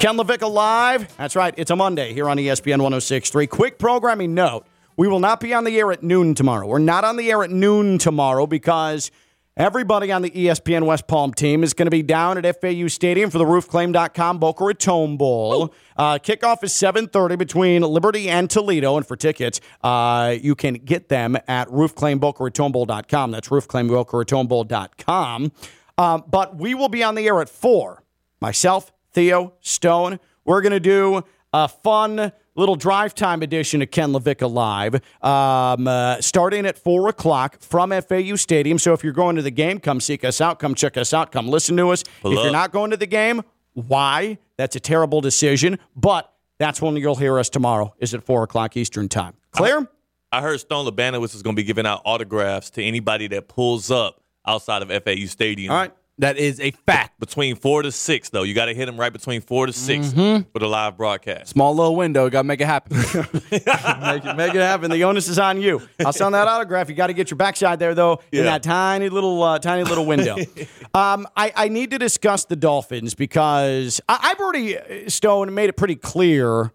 Ken 0.00 0.16
Levick 0.16 0.40
live. 0.40 1.14
That's 1.18 1.36
right. 1.36 1.52
It's 1.58 1.70
a 1.70 1.76
Monday 1.76 2.14
here 2.14 2.30
on 2.30 2.38
ESPN 2.38 2.80
1063. 2.80 3.46
Quick 3.46 3.78
programming 3.78 4.32
note. 4.32 4.64
We 4.96 5.06
will 5.06 5.20
not 5.20 5.38
be 5.38 5.52
on 5.52 5.64
the 5.64 5.78
air 5.78 5.92
at 5.92 6.02
noon 6.02 6.34
tomorrow. 6.34 6.66
We're 6.66 6.78
not 6.78 7.04
on 7.04 7.18
the 7.18 7.30
air 7.30 7.42
at 7.44 7.50
noon 7.50 7.98
tomorrow 7.98 8.46
because 8.46 9.10
everybody 9.56 10.12
on 10.12 10.22
the 10.22 10.30
ESPN 10.30 10.84
West 10.84 11.06
Palm 11.06 11.32
team 11.32 11.64
is 11.64 11.72
going 11.72 11.86
to 11.86 11.90
be 11.90 12.02
down 12.02 12.36
at 12.36 12.60
FAU 12.60 12.88
Stadium 12.88 13.30
for 13.30 13.38
the 13.38 13.44
roofclaim.com 13.44 14.38
Boca 14.38 14.64
Raton 14.64 15.16
Bowl. 15.16 15.72
Uh, 15.96 16.18
kickoff 16.18 16.62
is 16.62 16.72
7.30 16.72 17.38
between 17.38 17.82
Liberty 17.82 18.28
and 18.28 18.50
Toledo. 18.50 18.96
And 18.96 19.06
for 19.06 19.16
tickets, 19.16 19.60
uh, 19.82 20.36
you 20.40 20.54
can 20.54 20.74
get 20.74 21.08
them 21.08 21.36
at 21.48 21.68
roofclaimbocaratonbowl.com. 21.68 23.30
That's 23.30 23.48
roofclaimbocaratonbowl.com. 23.48 25.52
Um, 25.98 26.24
but 26.28 26.56
we 26.56 26.74
will 26.74 26.90
be 26.90 27.02
on 27.02 27.14
the 27.14 27.26
air 27.26 27.40
at 27.40 27.48
4. 27.48 28.02
Myself, 28.40 28.92
Theo, 29.12 29.54
Stone. 29.62 30.20
We're 30.44 30.60
going 30.60 30.72
to 30.72 30.80
do 30.80 31.24
a 31.54 31.68
fun 31.68 32.32
little 32.56 32.76
drive 32.76 33.14
time 33.14 33.42
edition 33.42 33.82
of 33.82 33.90
Ken 33.90 34.12
LaVicka 34.12 34.50
Live, 34.50 34.94
um, 35.22 35.86
uh, 35.86 36.20
starting 36.20 36.66
at 36.66 36.78
4 36.78 37.08
o'clock 37.08 37.60
from 37.60 37.90
FAU 37.90 38.36
Stadium. 38.36 38.78
So 38.78 38.92
if 38.92 39.04
you're 39.04 39.12
going 39.12 39.36
to 39.36 39.42
the 39.42 39.50
game, 39.50 39.78
come 39.78 40.00
seek 40.00 40.24
us 40.24 40.40
out, 40.40 40.58
come 40.58 40.74
check 40.74 40.96
us 40.96 41.14
out, 41.14 41.32
come 41.32 41.48
listen 41.48 41.76
to 41.76 41.90
us. 41.90 42.02
Pull 42.22 42.32
if 42.32 42.42
you're 42.42 42.52
not 42.52 42.72
going 42.72 42.90
to 42.90 42.96
the 42.96 43.06
game, 43.06 43.42
why? 43.74 44.38
That's 44.56 44.74
a 44.74 44.80
terrible 44.80 45.20
decision, 45.20 45.78
but 45.94 46.32
that's 46.58 46.80
when 46.80 46.96
you'll 46.96 47.16
hear 47.16 47.38
us 47.38 47.50
tomorrow, 47.50 47.94
is 47.98 48.14
at 48.14 48.24
4 48.24 48.44
o'clock 48.44 48.76
Eastern 48.76 49.08
Time. 49.08 49.34
Clear? 49.52 49.88
I 50.32 50.42
heard 50.42 50.58
Stone 50.60 50.86
Labanowitz 50.86 51.34
is 51.34 51.42
going 51.42 51.54
to 51.54 51.60
be 51.60 51.64
giving 51.64 51.86
out 51.86 52.02
autographs 52.04 52.70
to 52.70 52.82
anybody 52.82 53.28
that 53.28 53.48
pulls 53.48 53.90
up 53.90 54.20
outside 54.46 54.82
of 54.82 54.88
FAU 55.04 55.26
Stadium. 55.26 55.72
All 55.72 55.78
right. 55.78 55.92
That 56.18 56.38
is 56.38 56.60
a 56.60 56.70
fact. 56.70 57.20
Between 57.20 57.56
four 57.56 57.82
to 57.82 57.92
six, 57.92 58.30
though, 58.30 58.42
you 58.42 58.54
got 58.54 58.66
to 58.66 58.74
hit 58.74 58.88
him 58.88 58.98
right 58.98 59.12
between 59.12 59.42
four 59.42 59.66
to 59.66 59.72
6 59.72 60.06
Mm-hmm. 60.08 60.50
for 60.50 60.58
the 60.60 60.66
live 60.66 60.96
broadcast. 60.96 61.50
Small 61.50 61.74
little 61.74 61.94
window. 61.94 62.30
Got 62.30 62.40
to 62.42 62.44
make 62.44 62.60
it 62.62 62.66
happen. 62.66 62.96
make, 63.50 64.24
it, 64.24 64.36
make 64.36 64.54
it 64.54 64.60
happen. 64.60 64.90
The 64.90 65.04
onus 65.04 65.28
is 65.28 65.38
on 65.38 65.60
you. 65.60 65.82
I'll 66.04 66.14
send 66.14 66.34
that 66.34 66.48
autograph. 66.48 66.88
You 66.88 66.94
got 66.94 67.08
to 67.08 67.12
get 67.12 67.30
your 67.30 67.36
backside 67.36 67.78
there, 67.78 67.94
though, 67.94 68.22
in 68.32 68.44
that 68.44 68.62
tiny 68.62 69.10
little, 69.10 69.42
uh, 69.42 69.58
tiny 69.58 69.84
little 69.84 70.06
window. 70.06 70.36
um, 70.94 71.26
I, 71.36 71.52
I 71.54 71.68
need 71.68 71.90
to 71.90 71.98
discuss 71.98 72.46
the 72.46 72.56
Dolphins 72.56 73.14
because 73.14 74.00
I, 74.08 74.18
I've 74.30 74.40
already 74.40 74.78
uh, 74.78 75.10
Stone 75.10 75.52
made 75.52 75.68
it 75.68 75.76
pretty 75.76 75.96
clear 75.96 76.72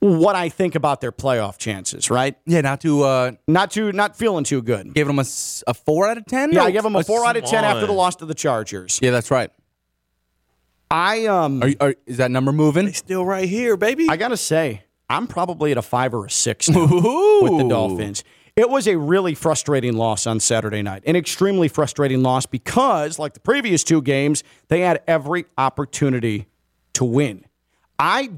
what 0.00 0.36
I 0.36 0.48
think 0.48 0.74
about 0.74 1.00
their 1.00 1.12
playoff 1.12 1.56
chances. 1.58 2.10
Right? 2.10 2.36
yeah, 2.46 2.60
not 2.60 2.80
to 2.82 3.02
uh, 3.02 3.32
Not 3.48 3.70
too, 3.70 3.92
not 3.92 4.16
feeling 4.16 4.44
too 4.44 4.60
good. 4.62 4.92
give 4.94 5.06
them 5.06 5.18
a 5.18 5.24
four 5.74 6.06
out 6.08 6.18
of 6.18 6.26
ten. 6.26 6.52
Yeah, 6.52 6.60
No, 6.60 6.64
I 6.66 6.70
give 6.70 6.82
them 6.82 6.96
a 6.96 7.02
four 7.04 7.24
out 7.26 7.36
of 7.36 7.44
ten 7.44 7.64
after 7.64 7.86
the 7.86 7.92
on. 7.92 7.96
loss 7.98 8.16
to 8.16 8.26
the 8.26 8.34
Chargers. 8.34 8.98
Yeah, 9.02 9.10
that's 9.10 9.30
right. 9.30 9.50
I 10.90 11.26
um, 11.26 11.62
Are, 11.62 11.68
you- 11.68 11.76
are, 11.80 11.94
is 12.06 12.18
that 12.18 12.30
number 12.30 12.52
moving? 12.52 12.92
Still 12.92 13.24
right 13.24 13.48
here, 13.48 13.76
baby. 13.76 14.06
I 14.08 14.16
gotta 14.16 14.36
say, 14.36 14.84
I'm 15.08 15.26
probably 15.26 15.72
at 15.72 15.78
a 15.78 15.82
five 15.82 16.14
or 16.14 16.26
a 16.26 16.30
six 16.30 16.68
now 16.68 16.86
with 17.42 17.58
the 17.58 17.66
Dolphins. 17.68 18.22
It 18.56 18.70
was 18.70 18.86
a 18.86 18.96
really 18.96 19.34
frustrating 19.34 19.94
loss 19.94 20.28
on 20.28 20.38
Saturday 20.38 20.80
night, 20.82 21.02
an 21.06 21.16
extremely 21.16 21.66
frustrating 21.66 22.22
loss 22.22 22.46
because, 22.46 23.18
like 23.18 23.34
the 23.34 23.40
previous 23.40 23.82
two 23.82 24.00
games, 24.00 24.44
they 24.68 24.80
had 24.80 25.02
every 25.08 25.46
opportunity 25.58 26.46
to 26.92 27.04
win. 27.04 27.44
I, 27.98 28.30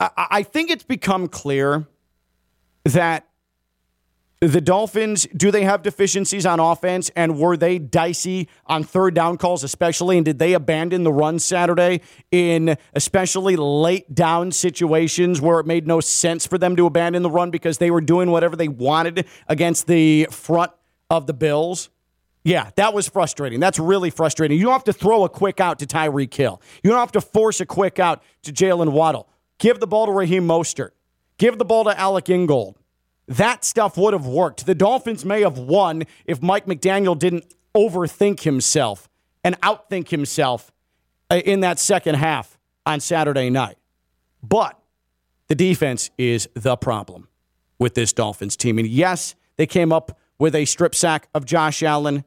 I, 0.00 0.44
think 0.44 0.70
it's 0.70 0.84
become 0.84 1.26
clear 1.26 1.86
that 2.84 3.28
the 4.40 4.60
Dolphins, 4.60 5.26
do 5.36 5.50
they 5.50 5.64
have 5.64 5.82
deficiencies 5.82 6.46
on 6.46 6.60
offense? 6.60 7.10
And 7.16 7.38
were 7.38 7.56
they 7.56 7.80
dicey 7.80 8.48
on 8.66 8.84
third 8.84 9.14
down 9.14 9.36
calls, 9.36 9.64
especially? 9.64 10.16
And 10.16 10.24
did 10.24 10.38
they 10.38 10.52
abandon 10.52 11.02
the 11.02 11.12
run 11.12 11.40
Saturday 11.40 12.02
in 12.30 12.76
especially 12.94 13.56
late 13.56 14.14
down 14.14 14.52
situations 14.52 15.40
where 15.40 15.58
it 15.58 15.66
made 15.66 15.88
no 15.88 16.00
sense 16.00 16.46
for 16.46 16.58
them 16.58 16.76
to 16.76 16.86
abandon 16.86 17.22
the 17.22 17.30
run 17.30 17.50
because 17.50 17.78
they 17.78 17.90
were 17.90 18.00
doing 18.00 18.30
whatever 18.30 18.54
they 18.54 18.68
wanted 18.68 19.26
against 19.48 19.88
the 19.88 20.28
front 20.30 20.70
of 21.10 21.26
the 21.26 21.34
Bills? 21.34 21.90
Yeah, 22.44 22.70
that 22.76 22.94
was 22.94 23.08
frustrating. 23.08 23.58
That's 23.58 23.80
really 23.80 24.10
frustrating. 24.10 24.56
You 24.56 24.64
don't 24.64 24.72
have 24.72 24.84
to 24.84 24.92
throw 24.92 25.24
a 25.24 25.28
quick 25.28 25.58
out 25.58 25.80
to 25.80 25.86
Tyreek 25.86 26.32
Hill. 26.32 26.62
You 26.84 26.90
don't 26.90 27.00
have 27.00 27.12
to 27.12 27.20
force 27.20 27.60
a 27.60 27.66
quick 27.66 27.98
out 27.98 28.22
to 28.42 28.52
Jaylen 28.52 28.92
Waddle. 28.92 29.28
Give 29.58 29.80
the 29.80 29.86
ball 29.86 30.06
to 30.06 30.12
Raheem 30.12 30.46
Mostert. 30.46 30.90
Give 31.36 31.58
the 31.58 31.64
ball 31.64 31.84
to 31.84 31.98
Alec 31.98 32.28
Ingold. 32.28 32.76
That 33.26 33.64
stuff 33.64 33.96
would 33.96 34.14
have 34.14 34.26
worked. 34.26 34.66
The 34.66 34.74
Dolphins 34.74 35.24
may 35.24 35.42
have 35.42 35.58
won 35.58 36.04
if 36.24 36.42
Mike 36.42 36.66
McDaniel 36.66 37.18
didn't 37.18 37.54
overthink 37.76 38.40
himself 38.40 39.08
and 39.44 39.60
outthink 39.60 40.08
himself 40.08 40.72
uh, 41.30 41.36
in 41.44 41.60
that 41.60 41.78
second 41.78 42.14
half 42.16 42.58
on 42.86 43.00
Saturday 43.00 43.50
night. 43.50 43.76
But 44.42 44.80
The 45.48 45.54
defense 45.54 46.10
is 46.18 46.48
the 46.54 46.76
problem 46.76 47.28
with 47.78 47.94
this 47.94 48.12
Dolphins 48.12 48.56
team. 48.56 48.78
And 48.78 48.86
yes, 48.86 49.34
they 49.56 49.66
came 49.66 49.92
up 49.92 50.18
with 50.38 50.54
a 50.54 50.66
strip 50.66 50.94
sack 50.94 51.28
of 51.34 51.46
Josh 51.46 51.82
Allen. 51.82 52.24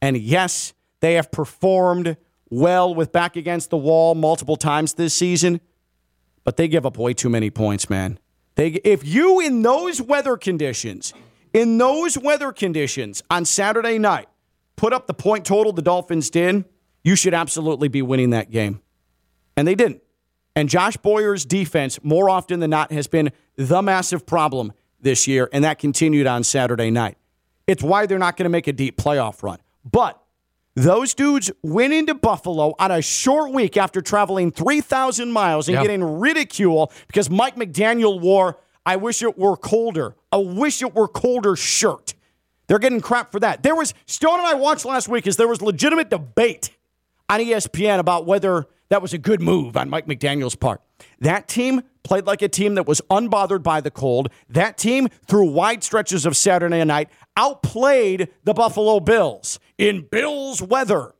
And 0.00 0.16
yes, 0.16 0.72
they 1.00 1.14
have 1.14 1.30
performed 1.30 2.16
well 2.48 2.94
with 2.94 3.12
back 3.12 3.36
against 3.36 3.70
the 3.70 3.76
wall 3.76 4.14
multiple 4.14 4.56
times 4.56 4.94
this 4.94 5.12
season. 5.12 5.60
But 6.44 6.56
they 6.56 6.68
give 6.68 6.86
up 6.86 6.98
way 6.98 7.14
too 7.14 7.28
many 7.28 7.50
points, 7.50 7.90
man. 7.90 8.18
They, 8.54 8.68
if 8.68 9.04
you, 9.04 9.40
in 9.40 9.62
those 9.62 10.00
weather 10.00 10.36
conditions, 10.36 11.12
in 11.52 11.78
those 11.78 12.16
weather 12.16 12.52
conditions 12.52 13.22
on 13.30 13.44
Saturday 13.44 13.98
night, 13.98 14.28
put 14.76 14.92
up 14.92 15.06
the 15.06 15.14
point 15.14 15.44
total 15.44 15.72
the 15.72 15.82
Dolphins 15.82 16.30
did, 16.30 16.64
you 17.02 17.16
should 17.16 17.34
absolutely 17.34 17.88
be 17.88 18.02
winning 18.02 18.30
that 18.30 18.50
game. 18.50 18.80
And 19.56 19.66
they 19.66 19.74
didn't. 19.74 20.02
And 20.56 20.68
Josh 20.68 20.96
Boyer's 20.96 21.44
defense, 21.44 21.98
more 22.02 22.30
often 22.30 22.60
than 22.60 22.70
not, 22.70 22.92
has 22.92 23.06
been 23.06 23.32
the 23.56 23.82
massive 23.82 24.24
problem 24.24 24.72
this 25.00 25.26
year, 25.26 25.48
and 25.52 25.64
that 25.64 25.78
continued 25.78 26.26
on 26.26 26.44
Saturday 26.44 26.90
night. 26.90 27.16
It's 27.66 27.82
why 27.82 28.06
they're 28.06 28.18
not 28.18 28.36
going 28.36 28.44
to 28.44 28.50
make 28.50 28.66
a 28.68 28.72
deep 28.72 28.96
playoff 28.96 29.42
run. 29.42 29.58
But 29.90 30.20
those 30.76 31.14
dudes 31.14 31.50
went 31.62 31.92
into 31.92 32.14
Buffalo 32.14 32.74
on 32.78 32.90
a 32.90 33.00
short 33.00 33.52
week 33.52 33.76
after 33.76 34.00
traveling 34.00 34.50
3,000 34.50 35.30
miles 35.30 35.68
and 35.68 35.74
Yeah. 35.76 35.82
getting 35.82 36.02
ridicule 36.18 36.90
because 37.06 37.30
Mike 37.30 37.56
McDaniel 37.56 38.20
wore, 38.20 38.58
I 38.84 38.96
wish 38.96 39.22
it 39.22 39.38
were 39.38 39.56
colder, 39.56 40.16
a 40.32 40.40
wish 40.40 40.82
it 40.82 40.94
were 40.94 41.08
colder 41.08 41.54
shirt. 41.56 42.14
They're 42.66 42.78
getting 42.78 43.00
crap 43.00 43.30
for 43.30 43.38
that. 43.40 43.62
There 43.62 43.74
was, 43.74 43.94
Stone 44.06 44.38
and 44.38 44.46
I 44.46 44.54
watched 44.54 44.84
last 44.84 45.08
week 45.08 45.26
as 45.26 45.36
there 45.36 45.48
was 45.48 45.62
legitimate 45.62 46.10
debate 46.10 46.70
on 47.28 47.40
ESPN 47.40 47.98
about 47.98 48.26
whether 48.26 48.66
that 48.88 49.00
was 49.02 49.12
a 49.12 49.18
good 49.18 49.40
move 49.40 49.76
on 49.76 49.88
Mike 49.88 50.06
McDaniel's 50.06 50.56
part. 50.56 50.80
That 51.20 51.46
team 51.48 51.82
played 52.02 52.26
like 52.26 52.42
a 52.42 52.48
team 52.48 52.74
that 52.74 52.86
was 52.86 53.00
unbothered 53.10 53.62
by 53.62 53.80
the 53.80 53.90
cold. 53.90 54.28
That 54.48 54.76
team, 54.76 55.08
through 55.26 55.46
wide 55.50 55.82
stretches 55.82 56.26
of 56.26 56.36
Saturday 56.36 56.84
night, 56.84 57.08
outplayed 57.36 58.28
the 58.44 58.54
Buffalo 58.54 59.00
Bills 59.00 59.58
in 59.78 60.06
Bills 60.10 60.62
weather. 60.62 61.14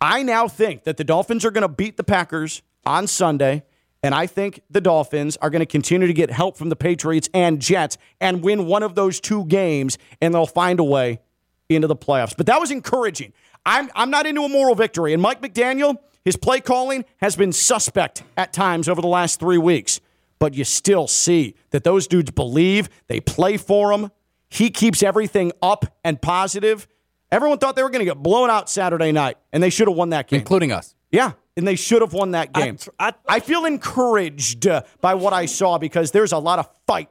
I 0.00 0.22
now 0.22 0.48
think 0.48 0.84
that 0.84 0.96
the 0.96 1.04
Dolphins 1.04 1.44
are 1.44 1.50
going 1.50 1.62
to 1.62 1.68
beat 1.68 1.96
the 1.96 2.04
Packers 2.04 2.62
on 2.84 3.06
Sunday, 3.06 3.64
and 4.02 4.14
I 4.14 4.26
think 4.26 4.60
the 4.70 4.80
Dolphins 4.80 5.36
are 5.38 5.50
going 5.50 5.60
to 5.60 5.66
continue 5.66 6.06
to 6.06 6.12
get 6.12 6.30
help 6.30 6.56
from 6.56 6.68
the 6.68 6.76
Patriots 6.76 7.28
and 7.32 7.60
Jets 7.60 7.96
and 8.20 8.42
win 8.42 8.66
one 8.66 8.82
of 8.82 8.94
those 8.94 9.20
two 9.20 9.44
games, 9.46 9.98
and 10.20 10.34
they'll 10.34 10.46
find 10.46 10.80
a 10.80 10.84
way 10.84 11.20
into 11.68 11.88
the 11.88 11.96
playoffs. 11.96 12.36
But 12.36 12.46
that 12.46 12.60
was 12.60 12.70
encouraging. 12.70 13.32
I'm, 13.64 13.90
I'm 13.94 14.10
not 14.10 14.26
into 14.26 14.42
a 14.42 14.48
moral 14.48 14.74
victory, 14.74 15.12
and 15.12 15.20
Mike 15.20 15.40
McDaniel, 15.40 15.96
his 16.24 16.36
play 16.36 16.60
calling 16.60 17.04
has 17.18 17.34
been 17.34 17.52
suspect 17.52 18.22
at 18.36 18.52
times 18.52 18.88
over 18.88 19.00
the 19.00 19.08
last 19.08 19.40
three 19.40 19.58
weeks. 19.58 20.00
But 20.38 20.54
you 20.54 20.64
still 20.64 21.08
see 21.08 21.54
that 21.70 21.82
those 21.82 22.06
dudes 22.06 22.30
believe, 22.30 22.90
they 23.08 23.20
play 23.20 23.56
for 23.56 23.92
him. 23.92 24.10
He 24.48 24.70
keeps 24.70 25.02
everything 25.02 25.52
up 25.62 25.96
and 26.04 26.20
positive. 26.20 26.86
Everyone 27.32 27.58
thought 27.58 27.76
they 27.76 27.82
were 27.82 27.90
going 27.90 28.00
to 28.00 28.04
get 28.04 28.22
blown 28.22 28.50
out 28.50 28.70
Saturday 28.70 29.12
night, 29.12 29.36
and 29.52 29.62
they 29.62 29.70
should 29.70 29.88
have 29.88 29.96
won 29.96 30.10
that 30.10 30.28
game. 30.28 30.40
including 30.40 30.72
us. 30.72 30.94
Yeah, 31.10 31.32
and 31.56 31.66
they 31.66 31.76
should 31.76 32.02
have 32.02 32.12
won 32.12 32.32
that 32.32 32.52
game. 32.52 32.78
I, 32.98 33.40
feel 33.40 33.64
encouraged 33.64 34.66
uh, 34.66 34.82
by 35.00 35.14
what 35.14 35.32
I 35.32 35.46
saw 35.46 35.78
because 35.78 36.10
there's 36.10 36.32
a 36.32 36.38
lot 36.38 36.58
of 36.58 36.68
fight 36.86 37.08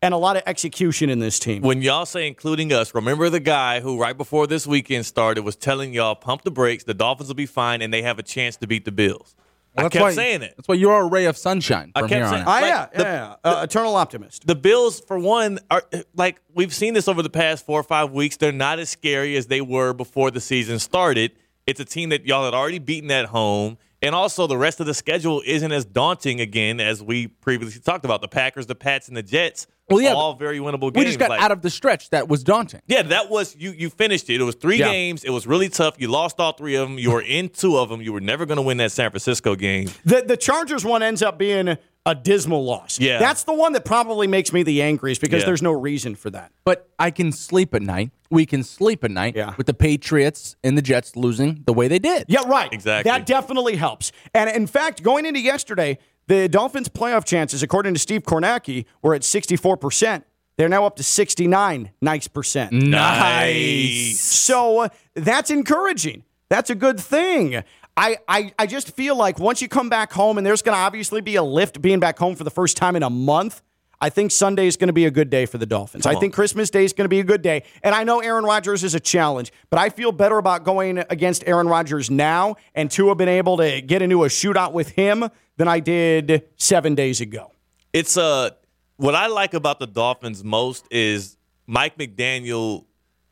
and 0.00 0.12
a 0.12 0.16
lot 0.16 0.36
of 0.36 0.42
execution 0.46 1.10
in 1.10 1.20
this 1.20 1.38
team. 1.38 1.62
When 1.62 1.80
y'all 1.82 2.06
say 2.06 2.26
including 2.26 2.72
us, 2.72 2.94
remember 2.94 3.30
the 3.30 3.40
guy 3.40 3.80
who 3.80 4.00
right 4.00 4.16
before 4.16 4.46
this 4.46 4.66
weekend 4.66 5.06
started 5.06 5.42
was 5.42 5.54
telling 5.54 5.92
y'all 5.92 6.16
pump 6.16 6.42
the 6.42 6.50
brakes, 6.50 6.84
the 6.84 6.94
Dolphins 6.94 7.28
will 7.28 7.36
be 7.36 7.46
fine, 7.46 7.82
and 7.82 7.92
they 7.92 8.02
have 8.02 8.18
a 8.18 8.22
chance 8.22 8.56
to 8.56 8.66
beat 8.66 8.84
the 8.84 8.92
Bills. 8.92 9.36
I 9.76 9.82
that's 9.84 9.92
kept 9.94 10.02
why, 10.02 10.12
saying 10.12 10.42
it. 10.42 10.54
That's 10.56 10.68
why 10.68 10.74
you're 10.74 11.00
a 11.00 11.06
ray 11.06 11.24
of 11.24 11.36
sunshine 11.36 11.92
I 11.94 12.00
from 12.00 12.08
kept 12.10 12.16
here 12.18 12.24
on 12.26 12.30
saying- 12.32 12.42
out. 12.42 12.48
Ah, 12.48 12.52
Like, 12.52 12.64
yeah, 12.64 12.86
the- 12.94 13.02
yeah, 13.04 13.34
yeah. 13.44 13.50
Uh, 13.60 13.62
eternal 13.64 13.96
optimist. 13.96 14.46
The 14.46 14.54
Bills, 14.54 15.00
for 15.00 15.18
one, 15.18 15.58
are 15.70 15.82
like 16.14 16.40
we've 16.54 16.74
seen 16.74 16.94
this 16.94 17.08
over 17.08 17.22
the 17.22 17.30
past 17.30 17.64
four 17.64 17.80
or 17.80 17.84
five 17.84 18.10
weeks. 18.12 18.36
They're 18.36 18.52
not 18.52 18.78
as 18.78 18.90
scary 18.90 19.36
as 19.36 19.46
they 19.46 19.60
were 19.62 19.92
before 19.94 20.30
the 20.30 20.40
season 20.40 20.78
started. 20.78 21.32
It's 21.66 21.80
a 21.80 21.84
team 21.84 22.08
that 22.10 22.26
y'all 22.26 22.44
had 22.44 22.54
already 22.54 22.80
beaten 22.80 23.10
at 23.10 23.26
home. 23.26 23.78
And 24.04 24.16
also, 24.16 24.48
the 24.48 24.58
rest 24.58 24.80
of 24.80 24.86
the 24.86 24.94
schedule 24.94 25.42
isn't 25.46 25.70
as 25.70 25.84
daunting 25.84 26.40
again 26.40 26.80
as 26.80 27.00
we 27.02 27.28
previously 27.28 27.80
talked 27.80 28.04
about. 28.04 28.20
The 28.20 28.26
Packers, 28.28 28.66
the 28.66 28.74
Pats, 28.74 29.06
and 29.06 29.16
the 29.16 29.22
Jets, 29.22 29.68
Well, 29.92 30.02
yeah, 30.02 30.12
all 30.14 30.34
very 30.34 30.58
winnable 30.58 30.92
games. 30.92 30.96
We 30.96 31.04
just 31.04 31.18
got 31.18 31.30
Like- 31.30 31.40
out 31.42 31.52
of 31.52 31.62
the 31.62 31.70
stretch 31.70 32.10
that 32.10 32.28
was 32.28 32.42
daunting. 32.42 32.80
Yeah, 32.86 33.02
that 33.02 33.30
was 33.30 33.54
you. 33.58 33.72
You 33.72 33.90
finished 33.90 34.28
it. 34.30 34.40
It 34.40 34.44
was 34.44 34.54
three 34.54 34.78
Yeah. 34.78 34.90
games. 34.90 35.24
It 35.24 35.30
was 35.30 35.46
really 35.46 35.68
tough. 35.68 35.94
You 35.98 36.08
lost 36.08 36.40
all 36.40 36.52
three 36.52 36.74
of 36.76 36.88
them. 36.88 36.98
You 36.98 37.10
were 37.12 37.22
in 37.22 37.48
two 37.48 37.76
of 37.78 37.88
them. 37.88 38.00
You 38.02 38.12
were 38.12 38.20
never 38.20 38.46
going 38.46 38.56
to 38.56 38.62
win 38.62 38.76
that 38.78 38.92
San 38.92 39.10
Francisco 39.10 39.54
game. 39.54 39.88
The 40.04 40.22
the 40.26 40.36
Chargers 40.36 40.84
one 40.84 41.02
ends 41.02 41.22
up 41.22 41.38
being 41.38 41.76
a 42.04 42.14
dismal 42.16 42.64
loss. 42.64 42.98
Yeah. 42.98 43.20
That's 43.20 43.44
the 43.44 43.52
one 43.54 43.74
that 43.74 43.84
probably 43.84 44.26
makes 44.26 44.52
me 44.52 44.64
the 44.64 44.82
angriest 44.82 45.20
because 45.20 45.42
Yeah. 45.42 45.46
there's 45.46 45.62
no 45.62 45.70
reason 45.70 46.16
for 46.16 46.30
that. 46.30 46.50
But 46.64 46.88
I 46.98 47.12
can 47.12 47.30
sleep 47.30 47.76
at 47.76 47.82
night. 47.82 48.10
We 48.28 48.44
can 48.44 48.64
sleep 48.64 49.04
at 49.04 49.12
night 49.12 49.36
Yeah. 49.36 49.54
with 49.56 49.68
the 49.68 49.74
Patriots 49.74 50.56
and 50.64 50.76
the 50.76 50.82
Jets 50.82 51.14
losing 51.14 51.62
the 51.64 51.72
way 51.72 51.86
they 51.86 52.00
did. 52.00 52.24
Yeah, 52.26 52.40
right. 52.48 52.72
Exactly. 52.72 53.08
That 53.08 53.24
definitely 53.24 53.76
helps. 53.76 54.10
And 54.34 54.50
in 54.50 54.66
fact, 54.66 55.04
going 55.04 55.26
into 55.26 55.38
yesterday, 55.38 55.98
the 56.32 56.48
Dolphins' 56.48 56.88
playoff 56.88 57.24
chances, 57.24 57.62
according 57.62 57.92
to 57.92 58.00
Steve 58.00 58.22
Kornacki, 58.22 58.86
were 59.02 59.14
at 59.14 59.20
64%. 59.20 60.22
They're 60.56 60.68
now 60.68 60.86
up 60.86 60.96
to 60.96 61.02
69 61.02 61.90
nice 62.00 62.28
percent. 62.28 62.72
Nice. 62.72 64.20
So 64.20 64.80
uh, 64.80 64.88
that's 65.14 65.50
encouraging. 65.50 66.24
That's 66.48 66.70
a 66.70 66.74
good 66.74 66.98
thing. 66.98 67.62
I, 67.96 68.16
I, 68.26 68.52
I 68.58 68.66
just 68.66 68.94
feel 68.94 69.16
like 69.16 69.38
once 69.38 69.60
you 69.60 69.68
come 69.68 69.90
back 69.90 70.12
home, 70.12 70.38
and 70.38 70.46
there's 70.46 70.62
going 70.62 70.74
to 70.74 70.80
obviously 70.80 71.20
be 71.20 71.36
a 71.36 71.42
lift 71.42 71.82
being 71.82 72.00
back 72.00 72.18
home 72.18 72.34
for 72.34 72.44
the 72.44 72.50
first 72.50 72.76
time 72.76 72.96
in 72.96 73.02
a 73.02 73.10
month. 73.10 73.62
I 74.02 74.10
think 74.10 74.32
Sunday 74.32 74.66
is 74.66 74.76
going 74.76 74.88
to 74.88 74.92
be 74.92 75.06
a 75.06 75.12
good 75.12 75.30
day 75.30 75.46
for 75.46 75.58
the 75.58 75.64
Dolphins. 75.64 76.06
I 76.06 76.14
on. 76.14 76.20
think 76.20 76.34
Christmas 76.34 76.70
Day 76.70 76.84
is 76.84 76.92
going 76.92 77.04
to 77.04 77.08
be 77.08 77.20
a 77.20 77.24
good 77.24 77.40
day. 77.40 77.62
And 77.84 77.94
I 77.94 78.02
know 78.02 78.18
Aaron 78.18 78.44
Rodgers 78.44 78.82
is 78.82 78.96
a 78.96 79.00
challenge, 79.00 79.52
but 79.70 79.78
I 79.78 79.90
feel 79.90 80.10
better 80.10 80.38
about 80.38 80.64
going 80.64 80.98
against 80.98 81.44
Aaron 81.46 81.68
Rodgers 81.68 82.10
now 82.10 82.56
and 82.74 82.90
to 82.90 83.08
have 83.08 83.16
been 83.16 83.28
able 83.28 83.58
to 83.58 83.80
get 83.80 84.02
into 84.02 84.24
a 84.24 84.26
shootout 84.26 84.72
with 84.72 84.88
him 84.88 85.28
than 85.56 85.68
I 85.68 85.78
did 85.78 86.48
seven 86.56 86.96
days 86.96 87.20
ago. 87.20 87.52
It's 87.92 88.16
uh 88.16 88.50
what 88.96 89.14
I 89.14 89.28
like 89.28 89.54
about 89.54 89.78
the 89.78 89.86
Dolphins 89.86 90.42
most 90.42 90.88
is 90.90 91.36
Mike 91.68 91.96
McDaniel. 91.96 92.86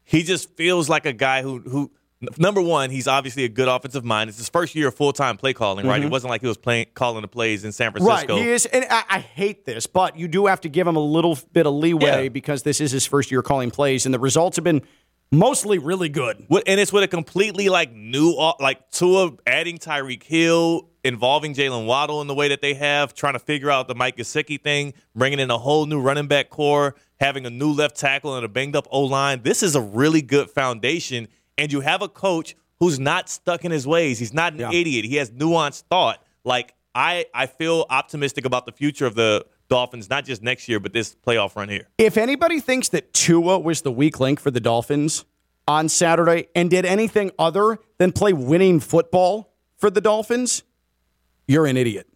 He 0.04 0.22
just 0.22 0.54
feels 0.56 0.88
like 0.88 1.04
a 1.04 1.12
guy 1.12 1.42
who 1.42 1.58
who 1.58 1.90
number 2.38 2.60
one, 2.60 2.90
he's 2.90 3.08
obviously 3.08 3.44
a 3.44 3.48
good 3.48 3.68
offensive 3.68 4.04
mind. 4.04 4.28
It's 4.28 4.38
his 4.38 4.48
first 4.48 4.74
year 4.74 4.88
of 4.88 4.94
full 4.94 5.12
time 5.12 5.36
play 5.36 5.52
calling, 5.52 5.86
right? 5.86 6.00
It 6.00 6.04
mm-hmm. 6.04 6.10
wasn't 6.10 6.30
like 6.30 6.40
he 6.40 6.46
was 6.46 6.58
playing 6.58 6.86
calling 6.94 7.22
the 7.22 7.28
plays 7.28 7.64
in 7.64 7.72
San 7.72 7.92
Francisco. 7.92 8.34
Right, 8.34 8.42
he 8.42 8.50
is, 8.50 8.66
and 8.66 8.84
I, 8.90 9.04
I 9.08 9.18
hate 9.20 9.64
this, 9.64 9.86
but 9.86 10.16
you 10.16 10.28
do 10.28 10.46
have 10.46 10.60
to 10.62 10.68
give 10.68 10.86
him 10.86 10.96
a 10.96 11.04
little 11.04 11.38
bit 11.52 11.66
of 11.66 11.74
leeway 11.74 12.24
Yeah. 12.24 12.28
because 12.28 12.62
this 12.62 12.80
is 12.80 12.90
his 12.90 13.06
first 13.06 13.30
year 13.30 13.42
calling 13.42 13.70
plays, 13.70 14.04
and 14.04 14.14
the 14.14 14.18
results 14.18 14.56
have 14.56 14.64
been 14.64 14.82
mostly 15.32 15.78
really 15.78 16.08
good. 16.08 16.46
And 16.66 16.80
it's 16.80 16.92
with 16.92 17.04
a 17.04 17.08
completely 17.08 17.68
like 17.68 17.92
new, 17.92 18.34
uh, 18.34 18.54
like 18.60 18.90
Tua 18.90 19.32
adding 19.46 19.78
Tyreek 19.78 20.22
Hill, 20.22 20.88
involving 21.04 21.54
Jaylen 21.54 21.86
Waddle 21.86 22.20
in 22.20 22.26
the 22.26 22.34
way 22.34 22.48
that 22.48 22.60
they 22.60 22.74
have, 22.74 23.14
trying 23.14 23.32
to 23.34 23.38
figure 23.38 23.70
out 23.70 23.88
the 23.88 23.94
Mike 23.94 24.16
Gesicki 24.16 24.60
thing, 24.60 24.92
bringing 25.14 25.38
in 25.38 25.50
a 25.50 25.58
whole 25.58 25.86
new 25.86 26.00
running 26.00 26.26
back 26.26 26.50
core, 26.50 26.94
having 27.20 27.46
a 27.46 27.50
new 27.50 27.72
left 27.72 27.96
tackle 27.96 28.36
and 28.36 28.44
a 28.44 28.48
banged 28.48 28.76
up 28.76 28.86
O 28.90 29.02
line. 29.02 29.42
This 29.42 29.62
is 29.62 29.74
a 29.74 29.80
really 29.80 30.22
good 30.22 30.50
foundation, 30.50 31.28
and 31.60 31.70
you 31.70 31.80
have 31.80 32.00
a 32.00 32.08
coach 32.08 32.56
who's 32.80 32.98
not 32.98 33.28
stuck 33.28 33.64
in 33.64 33.70
his 33.70 33.86
ways. 33.86 34.18
He's 34.18 34.32
not 34.32 34.54
an 34.54 34.72
idiot. 34.72 35.04
He 35.04 35.16
has 35.16 35.30
nuanced 35.30 35.82
thought. 35.90 36.24
Like 36.42 36.74
I, 36.94 37.26
I 37.34 37.46
feel 37.46 37.86
optimistic 37.90 38.46
about 38.46 38.64
the 38.64 38.72
future 38.72 39.04
of 39.04 39.14
the 39.14 39.44
Dolphins, 39.68 40.08
not 40.08 40.24
just 40.24 40.42
next 40.42 40.68
year, 40.68 40.80
but 40.80 40.94
this 40.94 41.14
playoff 41.14 41.54
run 41.54 41.68
here. 41.68 41.86
If 41.98 42.16
anybody 42.16 42.60
thinks 42.60 42.88
that 42.88 43.12
Tua 43.12 43.58
was 43.58 43.82
the 43.82 43.92
weak 43.92 44.18
link 44.18 44.40
for 44.40 44.50
the 44.50 44.58
Dolphins 44.58 45.26
on 45.68 45.88
Saturday 45.90 46.48
and 46.54 46.70
did 46.70 46.86
anything 46.86 47.30
other 47.38 47.78
than 47.98 48.10
play 48.10 48.32
winning 48.32 48.80
football 48.80 49.52
for 49.76 49.90
the 49.90 50.00
Dolphins, 50.00 50.62
you're 51.46 51.66
an 51.66 51.76
idiot. 51.76 52.08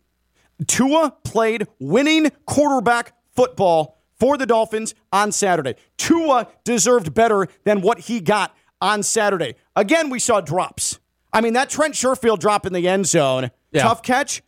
Tua 0.66 1.14
played 1.22 1.68
winning 1.78 2.32
quarterback 2.46 3.12
football 3.36 4.00
for 4.18 4.38
the 4.38 4.46
Dolphins 4.46 4.94
on 5.12 5.32
Saturday. 5.32 5.74
Tua 5.98 6.48
deserved 6.64 7.12
better 7.12 7.46
than 7.64 7.82
what 7.82 8.00
he 8.00 8.20
got 8.20 8.56
on 8.84 9.02
Saturday. 9.02 9.54
Again, 9.74 10.10
we 10.10 10.18
saw 10.18 10.42
drops. 10.42 11.00
I 11.32 11.40
mean, 11.40 11.54
that 11.54 11.70
Trent 11.70 11.94
Sherfield 11.94 12.38
drop 12.38 12.66
in 12.66 12.72
the 12.74 12.86
end 12.86 13.06
zone, 13.06 13.50
Yeah. 13.72 13.82
tough 13.82 14.02
catch, 14.02 14.42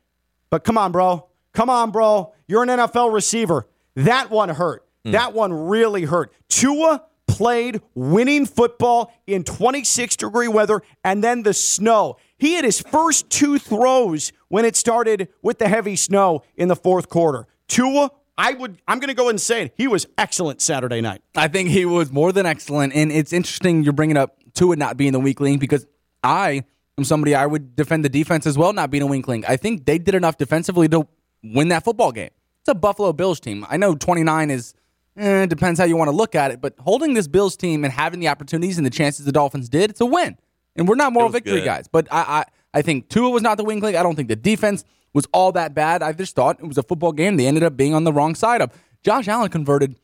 but 0.51 0.63
come 0.63 0.77
on, 0.77 0.93
bro. 0.93 1.27
Come 1.55 1.71
on, 1.71 1.91
bro. 1.91 2.35
You're 2.47 2.63
an 2.63 2.69
NFL 2.69 3.13
receiver. 3.13 3.67
That 3.97 4.31
one 4.31 4.51
hurt. 4.51 4.85
Hmm. 5.07 5.13
That 5.13 5.33
one 5.33 5.53
really 5.55 6.03
hurt. 6.05 6.33
Tua 6.49 7.03
played 7.27 7.81
winning 7.95 8.45
football 8.45 9.11
in 9.27 9.43
26 9.43 10.17
degree 10.17 10.49
weather 10.49 10.83
and 11.03 11.25
then 11.25 11.43
the 11.43 11.55
snow. 11.55 12.17
He 12.39 12.53
had 12.55 12.65
his 12.65 12.81
first 12.81 13.31
two 13.31 13.59
throws 13.59 14.33
when 14.49 14.67
it 14.67 14.77
started 14.77 15.29
with 15.43 15.59
the 15.59 15.69
heavy 15.69 15.97
snow 15.97 16.43
in 16.57 16.69
the 16.69 16.77
fourth 16.77 17.09
quarter. 17.09 17.47
Tua, 17.69 18.11
I 18.39 18.53
would 18.53 18.81
I'm 18.87 18.99
going 18.99 19.09
to 19.09 19.15
go 19.15 19.29
and 19.29 19.41
say 19.41 19.63
it. 19.63 19.75
He 19.77 19.89
was 19.89 20.07
excellent 20.19 20.61
Saturday 20.61 21.01
night. 21.01 21.23
I 21.35 21.49
think 21.49 21.71
he 21.71 21.85
was 21.85 22.13
more 22.13 22.33
than 22.33 22.47
excellent, 22.47 22.95
and 22.95 23.11
it's 23.11 23.33
interesting 23.33 23.83
you're 23.83 23.93
bringing 23.93 24.17
up 24.17 24.37
Tua 24.55 24.77
not 24.77 24.97
being 24.97 25.13
the 25.13 25.21
weak 25.21 25.41
link 25.41 25.61
because 25.61 25.87
I 26.23 26.65
am 26.99 27.05
somebody 27.05 27.35
I 27.35 27.47
would 27.47 27.77
defend 27.77 28.05
the 28.05 28.09
defense 28.09 28.47
as 28.47 28.59
well 28.59 28.73
not 28.73 28.91
being 28.91 29.03
a 29.03 29.07
weak 29.07 29.29
link. 29.29 29.49
I 29.49 29.57
think 29.57 29.87
they 29.87 29.99
did 29.99 30.15
enough 30.15 30.37
defensively 30.37 30.89
to 30.89 31.07
win 31.43 31.69
that 31.69 31.85
football 31.85 32.13
game. 32.13 32.31
It's 32.61 32.69
a 32.69 32.75
Buffalo 32.75 33.13
Bills 33.13 33.41
team. 33.41 33.65
I 33.69 33.77
know 33.77 33.95
29 33.95 34.51
is 34.51 34.75
eh, 35.17 35.47
depends 35.47 35.81
how 35.81 35.87
you 35.87 35.97
want 35.97 36.09
to 36.09 36.17
look 36.17 36.35
at 36.35 36.51
it, 36.51 36.61
but 36.61 36.75
holding 36.81 37.15
this 37.15 37.29
Bills 37.29 37.57
team 37.57 37.85
and 37.85 37.93
having 37.93 38.21
the 38.21 38.29
opportunities 38.29 38.77
and 38.77 38.85
the 38.87 38.91
chances 38.91 39.25
the 39.25 39.33
Dolphins 39.33 39.69
did, 39.69 39.91
it's 39.91 40.01
a 40.01 40.07
win. 40.07 40.37
And 40.75 40.87
we're 40.87 40.97
not 40.97 41.13
moral 41.13 41.31
victory 41.31 41.61
good. 41.61 41.65
guys, 41.65 41.89
but 41.89 42.07
I, 42.11 42.21
I 42.21 42.45
I 42.79 42.83
think 42.83 43.09
Tua 43.09 43.31
was 43.31 43.43
not 43.43 43.57
the 43.57 43.65
wing 43.65 43.81
link. 43.81 43.97
I 43.97 44.03
don't 44.03 44.15
think 44.15 44.29
the 44.29 44.37
defense 44.37 44.85
was 45.17 45.27
all 45.33 45.51
that 45.53 45.75
bad. 45.75 46.03
I 46.03 46.13
just 46.13 46.37
thought 46.37 46.61
it 46.61 46.67
was 46.67 46.79
a 46.79 46.83
football 46.83 47.11
game. 47.13 47.37
They 47.37 47.47
ended 47.47 47.63
up 47.65 47.77
being 47.77 47.95
on 47.95 48.05
the 48.05 48.13
wrong 48.13 48.35
side 48.35 48.61
of. 48.61 48.71
Josh 49.03 49.27
Allen 49.29 49.51
converted 49.51 49.97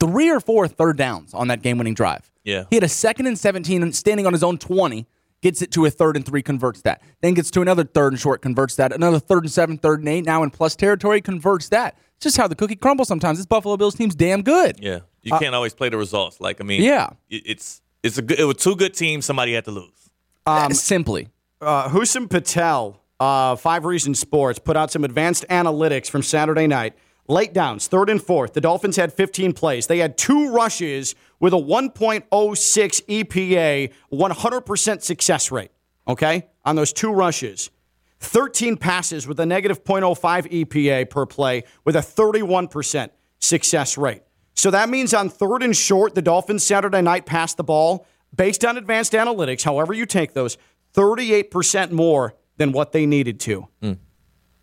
three 0.00 0.30
or 0.30 0.40
four 0.40 0.68
third 0.68 0.96
downs 0.96 1.34
on 1.34 1.48
that 1.48 1.62
game 1.62 1.78
winning 1.78 1.94
drive. 1.94 2.30
Yeah. 2.44 2.64
He 2.70 2.76
had 2.76 2.84
a 2.84 2.88
second 2.88 3.26
and 3.26 3.38
17 3.38 3.82
and 3.82 3.94
standing 3.94 4.26
on 4.26 4.32
his 4.32 4.42
own 4.42 4.58
20, 4.58 5.06
gets 5.42 5.62
it 5.62 5.70
to 5.72 5.84
a 5.86 5.90
third 5.90 6.16
and 6.16 6.24
three, 6.24 6.42
converts 6.42 6.82
that. 6.82 7.02
Then 7.20 7.34
gets 7.34 7.50
to 7.52 7.62
another 7.62 7.84
third 7.84 8.12
and 8.12 8.20
short, 8.20 8.42
converts 8.42 8.76
that. 8.76 8.92
Another 8.92 9.18
third 9.18 9.44
and 9.44 9.52
seven, 9.52 9.78
third 9.78 10.00
and 10.00 10.08
eight, 10.08 10.24
now 10.24 10.42
in 10.42 10.50
plus 10.50 10.76
territory, 10.76 11.20
converts 11.20 11.68
that. 11.70 11.96
It's 12.16 12.24
just 12.24 12.36
how 12.36 12.48
the 12.48 12.54
cookie 12.54 12.76
crumbles 12.76 13.08
sometimes. 13.08 13.38
This 13.38 13.46
Buffalo 13.46 13.76
Bills 13.76 13.94
team's 13.94 14.14
damn 14.14 14.42
good. 14.42 14.78
Yeah, 14.80 15.00
you 15.22 15.32
can't 15.38 15.54
always 15.54 15.72
play 15.74 15.88
the 15.88 15.96
results. 15.96 16.40
Like 16.40 16.60
I 16.60 16.64
mean, 16.64 16.82
Yeah. 16.82 17.10
it's 17.30 17.80
it's 18.02 18.18
a 18.18 18.22
good. 18.22 18.38
It 18.40 18.44
was 18.44 18.56
two 18.56 18.74
good 18.76 18.92
teams. 18.94 19.24
Somebody 19.24 19.52
had 19.54 19.64
to 19.66 19.70
lose. 19.70 20.10
Um, 20.46 20.72
Simply. 20.74 21.28
Uh, 21.60 21.88
Husam 21.88 22.28
Patel, 22.28 23.00
uh, 23.20 23.56
Five 23.56 23.84
Reasons 23.84 24.18
Sports, 24.18 24.58
put 24.58 24.76
out 24.76 24.90
some 24.90 25.04
advanced 25.04 25.44
analytics 25.48 26.08
from 26.08 26.22
Saturday 26.22 26.66
night. 26.66 26.94
Late 27.30 27.52
downs, 27.52 27.88
third 27.88 28.08
and 28.08 28.22
fourth. 28.22 28.54
The 28.54 28.60
Dolphins 28.60 28.96
had 28.96 29.12
15 29.12 29.52
plays. 29.52 29.86
They 29.86 29.98
had 29.98 30.16
two 30.16 30.50
rushes 30.50 31.14
with 31.40 31.52
a 31.52 31.58
1.06 31.58 32.28
EPA, 32.30 33.92
100% 34.10 35.02
success 35.02 35.50
rate, 35.50 35.70
okay, 36.06 36.48
on 36.64 36.76
those 36.76 36.92
two 36.92 37.12
rushes. 37.12 37.70
13 38.20 38.76
passes 38.76 39.26
with 39.26 39.38
a 39.40 39.46
negative 39.46 39.84
0.05 39.84 40.64
EPA 40.64 41.10
per 41.10 41.26
play 41.26 41.64
with 41.84 41.96
a 41.96 42.00
31% 42.00 43.10
success 43.38 43.98
rate. 43.98 44.22
So 44.54 44.70
that 44.70 44.88
means 44.88 45.14
on 45.14 45.28
third 45.28 45.62
and 45.62 45.76
short, 45.76 46.14
the 46.14 46.22
Dolphins 46.22 46.64
Saturday 46.64 47.02
night 47.02 47.26
passed 47.26 47.58
the 47.58 47.64
ball 47.64 48.06
based 48.34 48.64
on 48.64 48.76
advanced 48.76 49.12
analytics, 49.12 49.62
however 49.62 49.92
you 49.92 50.04
take 50.06 50.32
those, 50.32 50.58
38% 50.94 51.92
more 51.92 52.34
than 52.58 52.72
what 52.72 52.92
they 52.92 53.06
needed 53.06 53.40
to. 53.40 53.68
Hmm. 53.82 53.92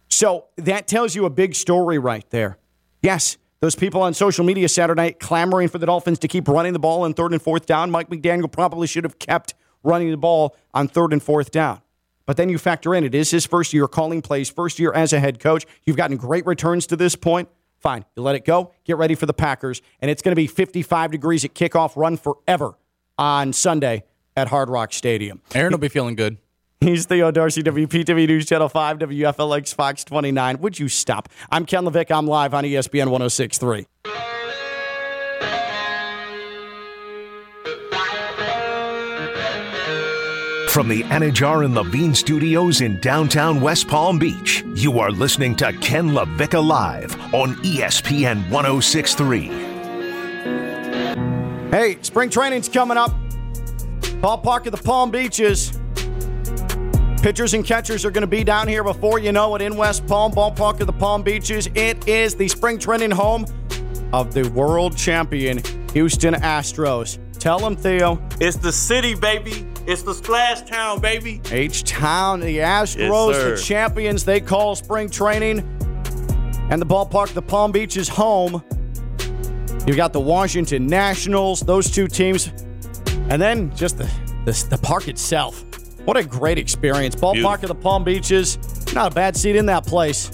So 0.09 0.45
that 0.57 0.87
tells 0.87 1.15
you 1.15 1.25
a 1.25 1.29
big 1.29 1.55
story 1.55 1.97
right 1.97 2.29
there. 2.29 2.57
Yes, 3.01 3.37
those 3.59 3.75
people 3.75 4.01
on 4.01 4.13
social 4.13 4.45
media 4.45 4.69
Saturday 4.69 5.01
night 5.01 5.19
clamoring 5.19 5.69
for 5.69 5.77
the 5.77 5.87
Dolphins 5.87 6.19
to 6.19 6.27
keep 6.27 6.47
running 6.47 6.73
the 6.73 6.79
ball 6.79 7.03
on 7.03 7.13
third 7.13 7.31
and 7.31 7.41
fourth 7.41 7.65
down. 7.65 7.89
Mike 7.89 8.09
McDaniel 8.09 8.51
probably 8.51 8.87
should 8.87 9.03
have 9.03 9.17
kept 9.17 9.55
running 9.83 10.11
the 10.11 10.17
ball 10.17 10.55
on 10.73 10.87
third 10.87 11.13
and 11.13 11.23
fourth 11.23 11.51
down. 11.51 11.81
But 12.25 12.37
then 12.37 12.49
you 12.49 12.57
factor 12.57 12.95
in 12.95 13.03
it 13.03 13.13
is 13.13 13.31
his 13.31 13.45
first 13.45 13.73
year 13.73 13.87
calling 13.87 14.21
plays, 14.21 14.49
first 14.49 14.79
year 14.79 14.91
as 14.93 15.13
a 15.13 15.19
head 15.19 15.39
coach. 15.39 15.65
You've 15.83 15.97
gotten 15.97 16.17
great 16.17 16.45
returns 16.45 16.87
to 16.87 16.95
this 16.95 17.15
point. 17.15 17.49
Fine, 17.79 18.05
you 18.15 18.23
let 18.23 18.35
it 18.35 18.45
go. 18.45 18.71
Get 18.83 18.97
ready 18.97 19.13
for 19.13 19.27
the 19.27 19.33
Packers, 19.33 19.81
and 20.01 20.09
it's 20.09 20.23
going 20.23 20.31
to 20.31 20.35
be 20.35 20.47
55 20.47 21.11
degrees 21.11 21.45
at 21.45 21.53
kickoff. 21.53 21.95
Run 21.95 22.17
forever 22.17 22.77
on 23.17 23.53
Sunday 23.53 24.03
at 24.35 24.47
Hard 24.47 24.69
Rock 24.69 24.91
Stadium. 24.91 25.41
Aaron 25.53 25.71
will 25.71 25.77
be 25.77 25.87
feeling 25.87 26.15
good. 26.15 26.37
He's 26.85 27.07
Theo 27.07 27.31
Dorsey, 27.31 27.63
WPTV 27.63 28.27
News 28.27 28.45
Channel 28.45 28.69
5, 28.69 28.99
WFLX 28.99 29.73
Fox 29.73 30.03
29. 30.03 30.59
Would 30.59 30.77
you 30.77 30.87
stop? 30.87 31.29
I'm 31.49 31.65
Ken 31.65 31.83
LaVicka. 31.83 32.15
I'm 32.15 32.27
live 32.27 32.53
on 32.53 32.63
ESPN 32.63 33.07
1063. 33.07 33.87
From 40.69 40.87
the 40.87 41.01
Anidjar 41.05 41.65
and 41.65 41.73
Levine 41.73 42.13
Studios 42.13 42.81
in 42.81 42.99
downtown 43.01 43.59
West 43.61 43.87
Palm 43.87 44.19
Beach, 44.19 44.63
you 44.75 44.99
are 44.99 45.09
listening 45.09 45.55
to 45.55 45.73
Ken 45.73 46.11
LaVicka 46.11 46.63
Live 46.63 47.19
on 47.33 47.55
ESPN 47.63 48.47
1063. 48.51 49.47
Hey, 51.71 51.97
spring 52.03 52.29
training's 52.29 52.69
coming 52.69 52.97
up. 52.97 53.09
Ballpark 54.21 54.67
of 54.67 54.71
the 54.71 54.83
Palm 54.83 55.09
Beaches. 55.09 55.79
Pitchers 57.25 57.55
and 57.55 57.65
catchers 57.65 58.05
are 58.05 58.11
going 58.11 58.21
to 58.21 58.27
be 58.27 58.43
down 58.43 58.67
here 58.67 58.83
before 58.83 59.17
you 59.17 59.31
know 59.31 59.55
it 59.55 59.61
in 59.63 59.75
West 59.75 60.05
Palm, 60.05 60.31
Ballpark 60.31 60.79
of 60.79 60.85
the 60.85 60.93
Palm 60.93 61.23
Beaches. 61.23 61.67
It 61.73 62.07
is 62.07 62.35
the 62.35 62.47
spring 62.47 62.77
training 62.77 63.09
home 63.09 63.47
of 64.13 64.31
the 64.31 64.47
world 64.49 64.95
champion 64.95 65.59
Houston 65.93 66.35
Astros. 66.35 67.17
Tell 67.39 67.57
them, 67.57 67.75
Theo. 67.75 68.21
It's 68.39 68.57
the 68.57 68.71
city, 68.71 69.15
baby. 69.15 69.65
It's 69.87 70.03
the 70.03 70.13
splash 70.13 70.69
town, 70.69 71.01
baby. 71.01 71.41
H 71.49 71.83
Town, 71.83 72.41
the 72.41 72.59
Astros, 72.59 73.31
Yes, 73.31 73.59
the 73.59 73.65
champions 73.65 74.23
they 74.23 74.39
call 74.39 74.75
spring 74.75 75.09
training. 75.09 75.61
And 76.69 76.79
the 76.79 76.85
ballpark, 76.85 77.33
the 77.33 77.41
Palm 77.41 77.71
Beach 77.71 77.97
is 77.97 78.07
home. 78.07 78.63
You've 79.87 79.97
got 79.97 80.13
the 80.13 80.21
Washington 80.21 80.85
Nationals, 80.85 81.61
those 81.61 81.89
two 81.89 82.07
teams. 82.07 82.51
And 83.29 83.41
then 83.41 83.75
just 83.75 83.97
the, 83.97 84.07
the, 84.45 84.67
the 84.69 84.77
park 84.77 85.07
itself. 85.07 85.65
What 86.05 86.17
a 86.17 86.23
great 86.23 86.57
experience. 86.57 87.15
Ballpark 87.15 87.33
Beautiful. 87.33 87.53
of 87.53 87.67
the 87.69 87.75
Palm 87.75 88.03
Beaches. 88.03 88.93
Not 88.93 89.11
a 89.11 89.15
bad 89.15 89.35
seat 89.35 89.55
in 89.55 89.65
that 89.65 89.85
place. 89.85 90.29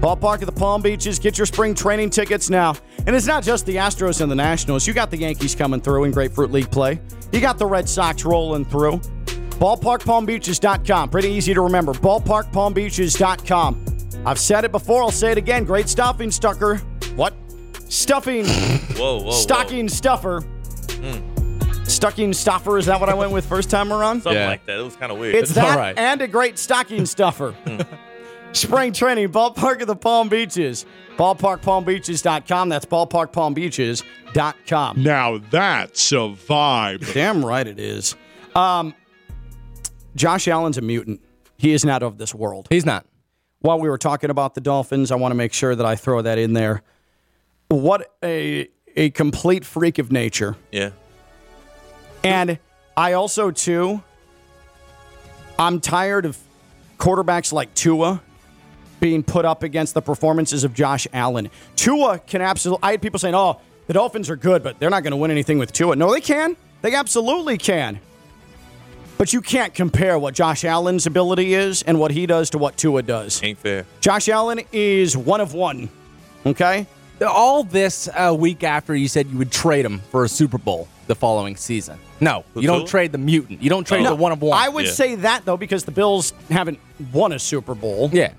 Ballpark 0.00 0.40
of 0.40 0.46
the 0.46 0.52
Palm 0.52 0.82
Beaches. 0.82 1.18
Get 1.18 1.38
your 1.38 1.46
spring 1.46 1.74
training 1.74 2.10
tickets 2.10 2.50
now. 2.50 2.76
And 3.06 3.16
it's 3.16 3.26
not 3.26 3.42
just 3.42 3.64
the 3.64 3.76
Astros 3.76 4.20
and 4.20 4.30
the 4.30 4.36
Nationals. 4.36 4.86
You 4.86 4.92
got 4.92 5.10
the 5.10 5.16
Yankees 5.16 5.54
coming 5.54 5.80
through 5.80 6.04
in 6.04 6.10
Grapefruit 6.10 6.52
League 6.52 6.70
play. 6.70 7.00
You 7.32 7.40
got 7.40 7.58
the 7.58 7.66
Red 7.66 7.88
Sox 7.88 8.24
rolling 8.24 8.66
through. 8.66 8.98
BallparkPalmBeaches.com. 9.58 11.08
Pretty 11.08 11.28
easy 11.28 11.54
to 11.54 11.62
remember. 11.62 11.92
BallparkPalmBeaches.com. 11.94 13.86
I've 14.26 14.38
said 14.38 14.64
it 14.64 14.72
before. 14.72 15.02
I'll 15.02 15.10
say 15.10 15.32
it 15.32 15.38
again. 15.38 15.64
Great 15.64 15.88
stuffing 15.88 16.30
stucker. 16.30 16.76
What? 17.16 17.34
Stuffing. 17.88 18.46
Whoa, 18.96 19.22
whoa, 19.22 19.30
stocking 19.30 19.88
stuffer. 19.88 20.40
Hmm. 20.40 21.33
Stocking 21.86 22.32
stuffer. 22.32 22.78
Is 22.78 22.86
that 22.86 22.98
what 23.00 23.08
I 23.08 23.14
went 23.14 23.32
with 23.32 23.44
first 23.46 23.70
time 23.70 23.92
around? 23.92 24.22
Something 24.22 24.40
Yeah. 24.40 24.48
like 24.48 24.64
that. 24.66 24.78
It 24.78 24.82
was 24.82 24.96
kind 24.96 25.10
of 25.12 25.18
weird. 25.18 25.34
It's 25.34 25.52
that 25.54 25.98
and 25.98 26.20
a 26.22 26.28
great 26.28 26.58
stocking 26.58 27.06
stuffer. 27.06 27.54
Spring 28.52 28.92
training, 28.92 29.30
Ballpark 29.30 29.80
of 29.80 29.86
the 29.88 29.96
Palm 29.96 30.28
Beaches. 30.28 30.86
BallparkPalmBeaches.com. 31.16 32.68
That's 32.68 32.84
BallparkPalmBeaches.com. 32.86 35.02
Now 35.02 35.38
that's 35.38 36.12
a 36.12 36.16
vibe. 36.16 37.12
Damn 37.14 37.44
right 37.44 37.66
it 37.66 37.78
is. 37.78 38.14
Um, 38.54 38.94
Josh 40.16 40.48
Allen's 40.48 40.78
a 40.78 40.82
mutant. 40.82 41.20
He 41.56 41.72
is 41.72 41.84
not 41.84 42.02
of 42.02 42.18
this 42.18 42.34
world. 42.34 42.66
He's 42.70 42.84
not. 42.86 43.06
While 43.60 43.80
we 43.80 43.88
were 43.88 43.98
talking 43.98 44.30
about 44.30 44.54
the 44.54 44.60
Dolphins, 44.60 45.10
I 45.10 45.16
want 45.16 45.32
to 45.32 45.36
make 45.36 45.52
sure 45.52 45.74
that 45.74 45.86
I 45.86 45.96
throw 45.96 46.22
that 46.22 46.38
in 46.38 46.52
there. 46.52 46.82
What 47.68 48.12
a 48.22 48.68
a 48.96 49.10
complete 49.10 49.64
freak 49.64 49.98
of 49.98 50.12
nature. 50.12 50.56
yeah. 50.70 50.90
And 52.24 52.58
I 52.96 53.12
also, 53.12 53.50
too, 53.50 54.02
I'm 55.58 55.80
tired 55.80 56.24
of 56.24 56.38
quarterbacks 56.98 57.52
like 57.52 57.74
Tua 57.74 58.22
being 58.98 59.22
put 59.22 59.44
up 59.44 59.62
against 59.62 59.92
the 59.92 60.00
performances 60.00 60.64
of 60.64 60.72
Josh 60.72 61.06
Allen. 61.12 61.50
Tua 61.76 62.18
can 62.18 62.40
absolutely, 62.40 62.82
I 62.82 62.92
had 62.92 63.02
people 63.02 63.18
saying, 63.18 63.34
oh, 63.34 63.60
the 63.86 63.92
Dolphins 63.92 64.30
are 64.30 64.36
good, 64.36 64.62
but 64.62 64.78
they're 64.78 64.90
not 64.90 65.02
going 65.02 65.10
to 65.10 65.16
win 65.18 65.30
anything 65.30 65.58
with 65.58 65.72
Tua. 65.72 65.94
No, 65.96 66.10
they 66.10 66.22
can. 66.22 66.56
They 66.80 66.94
absolutely 66.94 67.58
can. 67.58 68.00
But 69.18 69.32
you 69.32 69.42
can't 69.42 69.74
compare 69.74 70.18
what 70.18 70.34
Josh 70.34 70.64
Allen's 70.64 71.06
ability 71.06 71.54
is 71.54 71.82
and 71.82 72.00
what 72.00 72.10
he 72.10 72.26
does 72.26 72.50
to 72.50 72.58
what 72.58 72.76
Tua 72.78 73.02
does. 73.02 73.42
Ain't 73.42 73.58
fair. 73.58 73.86
Josh 74.00 74.28
Allen 74.28 74.62
is 74.72 75.16
one 75.16 75.40
of 75.40 75.52
one. 75.52 75.90
Okay? 76.46 76.86
All 77.20 77.62
this 77.62 78.08
a 78.16 78.34
week 78.34 78.64
after 78.64 78.94
you 78.94 79.08
said 79.08 79.28
you 79.28 79.38
would 79.38 79.52
trade 79.52 79.84
him 79.84 80.00
for 80.10 80.24
a 80.24 80.28
Super 80.28 80.58
Bowl 80.58 80.88
the 81.06 81.14
following 81.14 81.56
season. 81.56 81.98
No, 82.20 82.44
Who, 82.54 82.60
you 82.60 82.66
don't 82.66 82.80
Tua? 82.80 82.88
trade 82.88 83.12
the 83.12 83.18
mutant. 83.18 83.62
You 83.62 83.70
don't 83.70 83.86
trade 83.86 84.02
No, 84.02 84.10
the 84.10 84.16
one 84.16 84.32
of 84.32 84.40
one. 84.42 84.58
I 84.58 84.68
would 84.68 84.86
Yeah. 84.86 84.90
say 84.92 85.14
that, 85.16 85.44
though, 85.44 85.56
because 85.56 85.84
the 85.84 85.90
Bills 85.92 86.32
haven't 86.50 86.78
won 87.12 87.32
a 87.32 87.38
Super 87.38 87.74
Bowl. 87.74 88.10
yeah. 88.12 88.32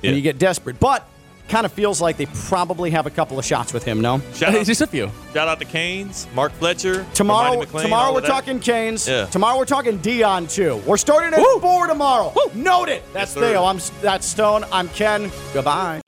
Yeah. 0.00 0.10
and 0.10 0.16
you 0.16 0.22
get 0.22 0.38
desperate. 0.38 0.78
But 0.78 1.04
kind 1.48 1.64
of 1.66 1.72
feels 1.72 2.00
like 2.00 2.16
they 2.18 2.26
probably 2.26 2.90
have 2.90 3.06
a 3.06 3.10
couple 3.10 3.36
of 3.38 3.44
shots 3.44 3.72
with 3.72 3.82
him. 3.82 4.00
No, 4.00 4.20
Shout 4.34 4.54
out, 4.54 4.64
Just 4.66 4.80
a 4.82 4.86
few. 4.86 5.10
shout 5.34 5.48
out 5.48 5.58
to 5.58 5.64
Canes, 5.64 6.26
Mark 6.34 6.52
Fletcher, 6.52 7.04
tomorrow. 7.14 7.44
Hermione 7.46 7.64
McLean, 7.66 7.82
tomorrow 7.84 8.06
all 8.08 8.12
we're 8.12 8.18
of 8.20 8.26
that. 8.26 8.30
talking 8.30 8.60
Canes. 8.60 9.08
Yeah. 9.08 9.24
Tomorrow 9.26 9.56
we're 9.58 9.64
talking 9.64 9.96
Dion 9.98 10.46
too. 10.46 10.80
We're 10.86 10.98
starting 10.98 11.32
at 11.34 11.40
four 11.60 11.86
tomorrow. 11.88 12.32
Note 12.54 12.90
it. 12.90 13.02
That's 13.12 13.34
Yes, 13.34 13.42
sir. 13.42 13.50
Theo. 13.52 13.64
I'm 13.64 13.80
that's 14.02 14.26
Stone. 14.26 14.64
I'm 14.70 14.88
Ken. 14.90 15.32
Goodbye. 15.52 16.00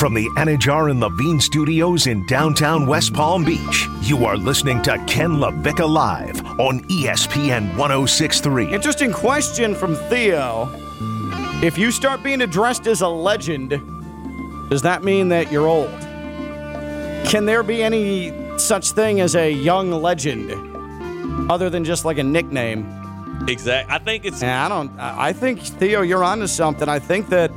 From 0.00 0.14
the 0.14 0.30
Anidjar 0.30 0.90
and 0.90 0.98
Levine 0.98 1.38
Studios 1.38 2.06
in 2.06 2.24
downtown 2.24 2.86
West 2.86 3.12
Palm 3.12 3.44
Beach, 3.44 3.86
you 4.00 4.24
are 4.24 4.34
listening 4.34 4.80
to 4.80 4.96
Ken 5.06 5.32
LaVicka 5.32 5.86
Live 5.86 6.42
on 6.58 6.80
ESPN 6.84 7.76
1063. 7.76 8.72
Interesting 8.72 9.12
question 9.12 9.74
from 9.74 9.94
Theo. 9.94 10.70
If 11.62 11.76
you 11.76 11.90
start 11.90 12.22
being 12.22 12.40
addressed 12.40 12.86
as 12.86 13.02
a 13.02 13.08
legend, 13.08 13.78
does 14.70 14.80
that 14.80 15.04
mean 15.04 15.28
that 15.28 15.52
you're 15.52 15.68
old? 15.68 15.90
Can 17.28 17.44
there 17.44 17.62
be 17.62 17.82
any 17.82 18.32
such 18.58 18.92
thing 18.92 19.20
as 19.20 19.36
a 19.36 19.52
young 19.52 19.90
legend 19.90 20.50
other 21.50 21.68
than 21.68 21.84
just 21.84 22.06
like 22.06 22.16
a 22.16 22.24
nickname? 22.24 22.86
Exactly. 23.46 23.94
I 23.94 23.98
think 23.98 24.24
it's 24.24 24.42
And 24.42 24.50
I 24.50 24.66
don't. 24.70 24.98
I 24.98 25.28
I 25.28 25.32
think 25.34 25.60
Theo, 25.60 26.00
you're 26.00 26.24
onto 26.24 26.46
something. 26.46 26.88
I 26.88 26.98
think 26.98 27.28
that 27.28 27.52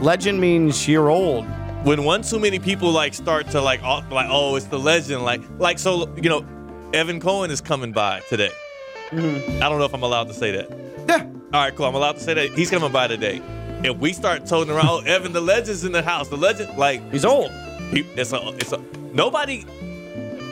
legend 0.00 0.40
means 0.40 0.88
you're 0.88 1.10
old. 1.10 1.46
When 1.84 2.04
one 2.04 2.22
too 2.22 2.38
many 2.38 2.58
people 2.58 2.90
like 2.92 3.14
start 3.14 3.48
to 3.50 3.60
like 3.60 3.82
oh, 3.82 4.02
like 4.10 4.28
oh 4.30 4.54
it's 4.56 4.66
the 4.66 4.78
legend 4.78 5.22
like 5.22 5.40
like 5.58 5.78
so 5.78 6.14
you 6.16 6.28
know 6.28 6.46
Evan 6.94 7.20
Cohen 7.20 7.50
is 7.50 7.60
coming 7.60 7.92
by 7.92 8.20
today. 8.28 8.52
Mm-hmm. 9.10 9.62
I 9.62 9.68
don't 9.68 9.78
know 9.78 9.86
if 9.86 9.94
I'm 9.94 10.02
allowed 10.02 10.28
to 10.28 10.34
say 10.34 10.52
that. 10.52 10.70
Yeah. 11.08 11.26
All 11.54 11.64
right, 11.64 11.74
cool. 11.74 11.86
I'm 11.86 11.94
allowed 11.94 12.12
to 12.12 12.20
say 12.20 12.34
that 12.34 12.50
he's 12.50 12.70
coming 12.70 12.92
by 12.92 13.08
today. 13.08 13.42
If 13.82 13.96
we 13.96 14.12
start 14.12 14.46
toting 14.46 14.72
around, 14.72 14.88
oh 14.88 15.00
Evan 15.00 15.32
the 15.32 15.40
legend's 15.40 15.84
in 15.84 15.92
the 15.92 16.02
house. 16.02 16.28
The 16.28 16.36
legend 16.36 16.76
like 16.76 17.10
He's 17.10 17.24
old. 17.24 17.50
he, 17.90 18.00
it's 18.14 18.32
a 18.32 18.48
it's 18.56 18.72
a 18.72 18.78
nobody. 19.12 19.64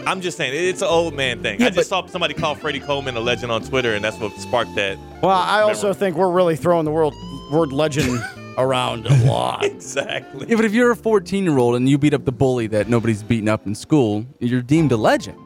I'm 0.07 0.23
just 0.23 0.39
saying 0.39 0.53
it's 0.55 0.83
an 0.83 0.89
old 0.89 1.15
man 1.15 1.43
thing. 1.43 1.61
Yeah, 1.61 1.67
I 1.67 1.71
just 1.71 1.91
saw 1.91 2.05
somebody 2.07 2.35
call 2.35 2.55
Freddie 2.55 2.81
Coleman 2.81 3.17
a 3.17 3.21
legend 3.21 3.53
on 3.53 3.63
Twitter, 3.63 3.95
and 3.95 4.03
that's 4.03 4.19
what 4.19 4.33
sparked 4.33 4.75
that. 4.75 4.99
Well, 5.23 5.31
I 5.31 5.61
also 5.61 5.93
think 5.93 6.17
we're 6.17 6.31
really 6.31 6.57
throwing 6.57 6.87
the 6.87 6.91
word 6.91 7.13
word 7.53 7.73
legend 7.73 8.25
around 8.59 9.07
a 9.07 9.25
lot. 9.31 9.65
Exactly. 9.65 10.47
Yeah, 10.49 10.57
but 10.57 10.65
if 10.65 10.73
you're 10.73 10.91
a 10.91 10.97
14 10.97 11.45
year 11.45 11.59
old 11.59 11.77
and 11.77 11.89
you 11.89 11.99
beat 11.99 12.15
up 12.15 12.25
the 12.25 12.33
bully 12.33 12.67
that 12.69 12.89
nobody's 12.89 13.23
beating 13.23 13.49
up 13.49 13.67
in 13.67 13.75
school, 13.75 14.27
you're 14.39 14.63
deemed 14.63 14.93
a 14.93 14.97
legend. 14.97 15.39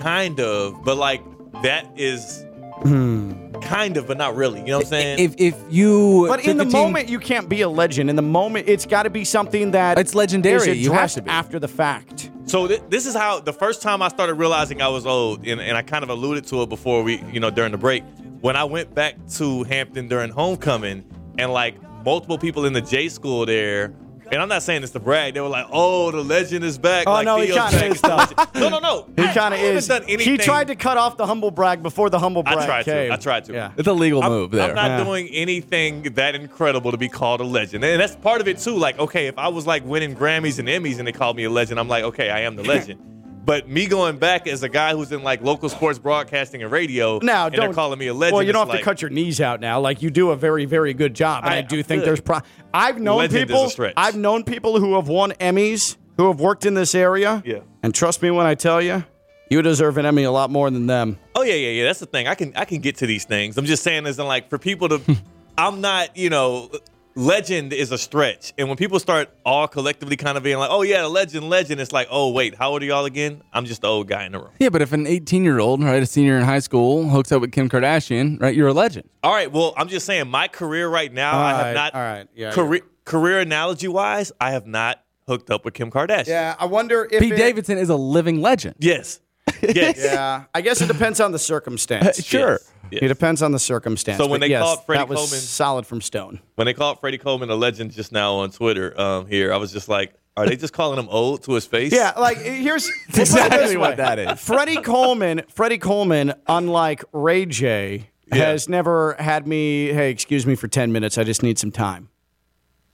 Kind 0.00 0.40
of, 0.40 0.84
but 0.84 0.96
like 0.96 1.22
that 1.62 1.86
is 1.96 2.44
hmm. 2.82 3.52
kind 3.60 3.96
of, 3.96 4.06
but 4.06 4.16
not 4.16 4.34
really. 4.36 4.60
You 4.60 4.66
know 4.66 4.76
what 4.78 4.86
I'm 4.86 4.90
saying? 4.90 5.18
If 5.18 5.34
if 5.38 5.56
you 5.70 6.26
But 6.28 6.40
in 6.40 6.56
took 6.56 6.56
the 6.58 6.62
a 6.62 6.64
team- 6.66 6.72
moment, 6.72 7.08
you 7.08 7.18
can't 7.18 7.48
be 7.48 7.62
a 7.62 7.68
legend. 7.68 8.10
In 8.10 8.16
the 8.16 8.22
moment, 8.22 8.68
it's 8.68 8.86
got 8.86 9.04
to 9.04 9.10
be 9.10 9.24
something 9.24 9.72
that 9.72 9.98
It's 9.98 10.14
legendary. 10.14 10.70
is 10.70 10.78
You 10.78 10.90
have 10.92 10.98
addressed 10.98 11.14
to 11.16 11.22
be. 11.22 11.30
after 11.30 11.58
the 11.58 11.68
fact. 11.68 12.30
So 12.44 12.66
th- 12.66 12.82
this 12.88 13.06
is 13.06 13.14
how 13.14 13.38
the 13.40 13.52
first 13.52 13.82
time 13.82 14.02
I 14.02 14.08
started 14.08 14.34
realizing 14.34 14.82
I 14.82 14.88
was 14.88 15.06
old, 15.06 15.46
and, 15.46 15.60
and 15.60 15.76
I 15.76 15.82
kind 15.82 16.02
of 16.02 16.10
alluded 16.10 16.44
to 16.48 16.62
it 16.62 16.68
before 16.68 17.02
we, 17.04 17.22
you 17.32 17.38
know, 17.40 17.50
during 17.50 17.70
the 17.72 17.78
break. 17.78 18.02
When 18.40 18.56
I 18.56 18.64
went 18.64 18.92
back 18.94 19.14
to 19.36 19.62
Hampton 19.64 20.08
during 20.08 20.30
homecoming, 20.30 21.04
and 21.38 21.52
like 21.52 21.76
multiple 22.04 22.38
people 22.38 22.64
in 22.64 22.72
the 22.72 22.80
J 22.80 23.08
school 23.08 23.46
there, 23.46 23.92
and 24.30 24.40
I'm 24.40 24.48
not 24.48 24.62
saying 24.62 24.80
this 24.80 24.90
to 24.92 25.00
brag, 25.00 25.34
they 25.34 25.40
were 25.40 25.48
like, 25.48 25.66
"Oh, 25.70 26.10
the 26.10 26.22
legend 26.24 26.64
is 26.64 26.78
back." 26.78 27.06
Oh, 27.06 27.12
like, 27.12 27.26
no, 27.26 27.38
he 27.38 27.48
kinda 27.48 27.86
is, 27.86 28.00
though. 28.00 28.24
no, 28.54 28.68
no, 28.70 28.78
no. 28.78 29.06
He 29.16 29.30
kind 29.34 29.52
of 29.52 29.60
is. 29.60 29.88
Done 29.88 30.04
anything. 30.04 30.32
He 30.32 30.38
tried 30.38 30.68
to 30.68 30.74
cut 30.76 30.96
off 30.96 31.16
the 31.18 31.26
humble 31.26 31.50
brag 31.50 31.82
before 31.82 32.08
the 32.08 32.18
humble 32.18 32.42
brag 32.42 32.58
I 32.58 32.66
tried 32.66 32.84
came. 32.84 33.08
to. 33.08 33.12
I 33.14 33.16
tried 33.16 33.44
to. 33.46 33.52
Yeah. 33.52 33.72
it's 33.76 33.88
a 33.88 33.92
legal 33.92 34.22
I'm, 34.22 34.30
move 34.30 34.50
there. 34.52 34.70
I'm 34.70 34.74
not 34.74 34.98
Yeah. 34.98 35.04
doing 35.04 35.28
anything 35.28 36.02
that 36.14 36.34
incredible 36.34 36.92
to 36.92 36.96
be 36.96 37.08
called 37.08 37.40
a 37.40 37.44
legend. 37.44 37.84
And 37.84 38.00
that's 38.00 38.16
part 38.16 38.40
of 38.40 38.48
it 38.48 38.58
too. 38.58 38.74
Like, 38.76 38.98
okay, 38.98 39.26
if 39.26 39.36
I 39.38 39.48
was 39.48 39.66
like 39.66 39.84
winning 39.84 40.16
Grammys 40.16 40.58
and 40.58 40.66
Emmys 40.68 40.98
and 40.98 41.06
they 41.06 41.12
called 41.12 41.36
me 41.36 41.44
a 41.44 41.50
legend, 41.50 41.78
I'm 41.78 41.88
like, 41.88 42.04
okay, 42.04 42.30
I 42.30 42.40
am 42.40 42.56
the 42.56 42.62
legend. 42.64 43.00
but 43.44 43.68
me 43.68 43.86
going 43.86 44.18
back 44.18 44.46
as 44.46 44.62
a 44.62 44.68
guy 44.68 44.94
who's 44.94 45.12
in 45.12 45.22
like 45.22 45.42
local 45.42 45.68
sports 45.68 45.98
broadcasting 45.98 46.62
and 46.62 46.70
radio, 46.70 47.18
Now, 47.22 47.46
and 47.46 47.54
don't 47.54 47.74
calling 47.74 47.98
me 47.98 48.06
a 48.06 48.14
legend. 48.14 48.34
Well, 48.36 48.42
you 48.42 48.52
don't 48.52 48.60
have 48.60 48.68
like, 48.68 48.80
to 48.80 48.84
cut 48.84 49.02
your 49.02 49.10
knees 49.10 49.40
out 49.40 49.60
now. 49.60 49.80
Like 49.80 50.02
you 50.02 50.10
do 50.10 50.30
a 50.30 50.36
very, 50.36 50.64
very 50.64 50.94
good 50.94 51.14
job, 51.14 51.44
and 51.44 51.52
I, 51.52 51.58
I- 51.58 51.62
do 51.62 51.82
think 51.82 52.00
good. 52.02 52.08
there's. 52.08 52.20
Pro- 52.20 52.40
I've 52.74 52.98
known 53.00 53.18
Legend 53.18 53.48
people. 53.48 53.92
I've 53.96 54.16
known 54.16 54.44
people 54.44 54.78
who 54.80 54.94
have 54.94 55.08
won 55.08 55.32
Emmys 55.32 55.96
who 56.16 56.28
have 56.28 56.40
worked 56.40 56.64
in 56.66 56.74
this 56.74 56.94
area. 56.94 57.42
Yeah. 57.44 57.60
And 57.82 57.94
trust 57.94 58.22
me 58.22 58.30
when 58.30 58.46
I 58.46 58.54
tell 58.54 58.80
you, 58.80 59.04
you 59.50 59.60
deserve 59.62 59.98
an 59.98 60.06
Emmy 60.06 60.22
a 60.22 60.30
lot 60.30 60.50
more 60.50 60.70
than 60.70 60.86
them. 60.86 61.18
Oh 61.34 61.42
yeah, 61.42 61.54
yeah, 61.54 61.70
yeah. 61.70 61.84
That's 61.84 62.00
the 62.00 62.06
thing. 62.06 62.28
I 62.28 62.34
can 62.34 62.52
I 62.56 62.64
can 62.64 62.80
get 62.80 62.96
to 62.98 63.06
these 63.06 63.24
things. 63.24 63.58
I'm 63.58 63.66
just 63.66 63.82
saying, 63.82 64.06
as 64.06 64.18
in 64.18 64.26
like 64.26 64.48
for 64.48 64.58
people 64.58 64.88
to, 64.88 65.00
I'm 65.58 65.80
not, 65.80 66.16
you 66.16 66.30
know, 66.30 66.70
legend 67.14 67.72
is 67.72 67.92
a 67.92 67.98
stretch. 67.98 68.52
And 68.58 68.68
when 68.68 68.76
people 68.76 68.98
start 68.98 69.30
all 69.44 69.68
collectively 69.68 70.16
kind 70.16 70.36
of 70.36 70.42
being 70.44 70.58
like, 70.58 70.70
oh 70.70 70.82
yeah, 70.82 71.02
the 71.02 71.08
legend, 71.08 71.48
legend, 71.48 71.80
it's 71.80 71.92
like, 71.92 72.08
oh 72.10 72.30
wait, 72.30 72.54
how 72.54 72.70
old 72.70 72.82
are 72.82 72.86
y'all 72.86 73.04
again? 73.04 73.42
I'm 73.52 73.64
just 73.64 73.82
the 73.82 73.88
old 73.88 74.08
guy 74.08 74.24
in 74.24 74.32
the 74.32 74.38
room. 74.38 74.50
yeah, 74.58 74.68
but 74.68 74.82
if 74.82 74.92
an 74.92 75.06
18 75.06 75.44
year 75.44 75.58
old, 75.58 75.82
right, 75.82 76.02
a 76.02 76.06
senior 76.06 76.36
in 76.38 76.44
high 76.44 76.58
school, 76.60 77.08
hooks 77.08 77.32
up 77.32 77.40
with 77.40 77.52
Kim 77.52 77.68
Kardashian, 77.68 78.40
right, 78.40 78.54
you're 78.54 78.68
a 78.68 78.72
legend. 78.72 79.08
All 79.22 79.32
right. 79.32 79.50
Well, 79.50 79.74
I'm 79.76 79.88
just 79.88 80.06
saying, 80.06 80.28
my 80.28 80.48
career 80.48 80.88
right 80.88 81.12
now, 81.12 81.32
All 81.32 81.40
I 81.40 81.52
right, 81.52 81.66
have 81.66 81.74
not. 81.74 81.94
all 81.94 82.00
right, 82.00 82.26
yeah, 82.34 82.52
Career 82.52 82.82
career 83.04 83.40
analogy 83.40 83.88
wise, 83.88 84.30
I 84.40 84.52
have 84.52 84.66
not 84.66 85.02
hooked 85.26 85.50
up 85.50 85.64
with 85.64 85.74
Kim 85.74 85.90
Kardashian. 85.90 86.28
Yeah, 86.28 86.54
I 86.58 86.66
wonder 86.66 87.04
if 87.10 87.20
Pete 87.20 87.32
it- 87.32 87.36
Davidson 87.36 87.78
is 87.78 87.88
a 87.90 87.96
living 87.96 88.40
legend. 88.40 88.76
Yes. 88.78 89.20
Yes. 89.62 89.98
Yeah, 90.02 90.44
I 90.54 90.60
guess 90.60 90.80
it 90.80 90.86
depends 90.88 91.20
on 91.20 91.30
the 91.32 91.38
circumstance. 91.38 92.24
Sure. 92.24 92.58
Yes. 92.90 93.02
It 93.02 93.08
depends 93.08 93.42
on 93.42 93.52
the 93.52 93.58
circumstance. 93.58 94.18
So 94.18 94.26
when 94.26 94.40
but 94.40 94.46
they 94.46 94.50
yes, 94.50 94.62
called 94.62 94.84
Freddie 94.86 94.98
that 94.98 95.08
was 95.08 95.18
Coleman- 95.18 95.40
solid 95.40 95.86
from 95.86 96.00
Stone. 96.00 96.40
When 96.56 96.66
they 96.66 96.74
called 96.74 97.00
Freddie 97.00 97.18
Coleman 97.18 97.48
a 97.50 97.54
legend 97.54 97.92
just 97.92 98.12
now 98.12 98.34
on 98.36 98.50
Twitter, 98.50 98.98
um, 99.00 99.26
here, 99.26 99.52
I 99.52 99.56
was 99.56 99.72
just 99.72 99.88
like, 99.88 100.14
are 100.36 100.46
they 100.46 100.56
just 100.56 100.72
calling 100.72 100.98
him 100.98 101.08
old 101.08 101.42
to 101.44 101.52
his 101.52 101.64
face? 101.66 101.92
Yeah, 101.92 102.12
like 102.18 102.38
here's 102.38 102.86
we'll 102.88 102.94
put 103.08 103.18
it 103.18 103.20
exactly 103.20 103.76
what 103.76 103.96
that 103.98 104.18
is. 104.18 104.40
Freddie 104.40 104.80
Coleman, 104.80 105.42
Freddie 105.48 105.78
Coleman, 105.78 106.34
unlike 106.48 107.04
Ray 107.12 107.46
J, 107.46 108.10
Yeah. 108.26 108.36
has 108.46 108.68
never 108.68 109.14
had 109.18 109.46
me. 109.46 109.88
Hey, 109.88 110.10
excuse 110.10 110.46
me 110.46 110.54
for 110.54 110.68
ten 110.68 110.90
minutes. 110.92 111.18
I 111.18 111.24
just 111.24 111.42
need 111.42 111.58
some 111.58 111.70
time. 111.70 112.08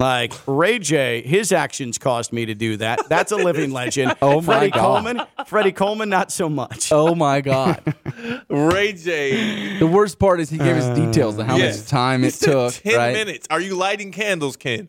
Like 0.01 0.33
Ray 0.47 0.79
J, 0.79 1.23
his 1.23 1.51
actions 1.51 1.99
caused 1.99 2.33
me 2.33 2.47
to 2.47 2.55
do 2.55 2.77
that. 2.77 3.09
That's 3.09 3.33
a 3.33 3.37
living 3.37 3.73
legend. 3.73 4.15
Oh, 4.23 4.41
my 4.41 4.43
Freddie 4.59 4.71
God. 4.71 4.81
Coleman, 4.81 5.27
Freddie 5.47 5.73
Coleman, 5.73 6.09
not 6.09 6.31
so 6.31 6.49
much. 6.49 6.93
Oh 6.93 7.17
my 7.17 7.41
God. 7.41 7.83
Ray 8.49 8.93
J. 8.93 9.77
the 9.81 9.89
worst 9.89 10.21
part 10.21 10.39
is 10.39 10.51
he 10.51 10.59
gave 10.59 10.77
us 10.77 10.97
details 10.97 11.37
of 11.39 11.47
how 11.47 11.57
Yeah. 11.57 11.71
much 11.71 11.85
time 11.87 12.23
it 12.23 12.35
took. 12.35 12.75
Ten 12.75 12.97
right? 12.97 13.13
minutes. 13.13 13.49
Are 13.51 13.61
you 13.61 13.75
lighting 13.75 14.13
candles, 14.13 14.57
Ken? 14.57 14.89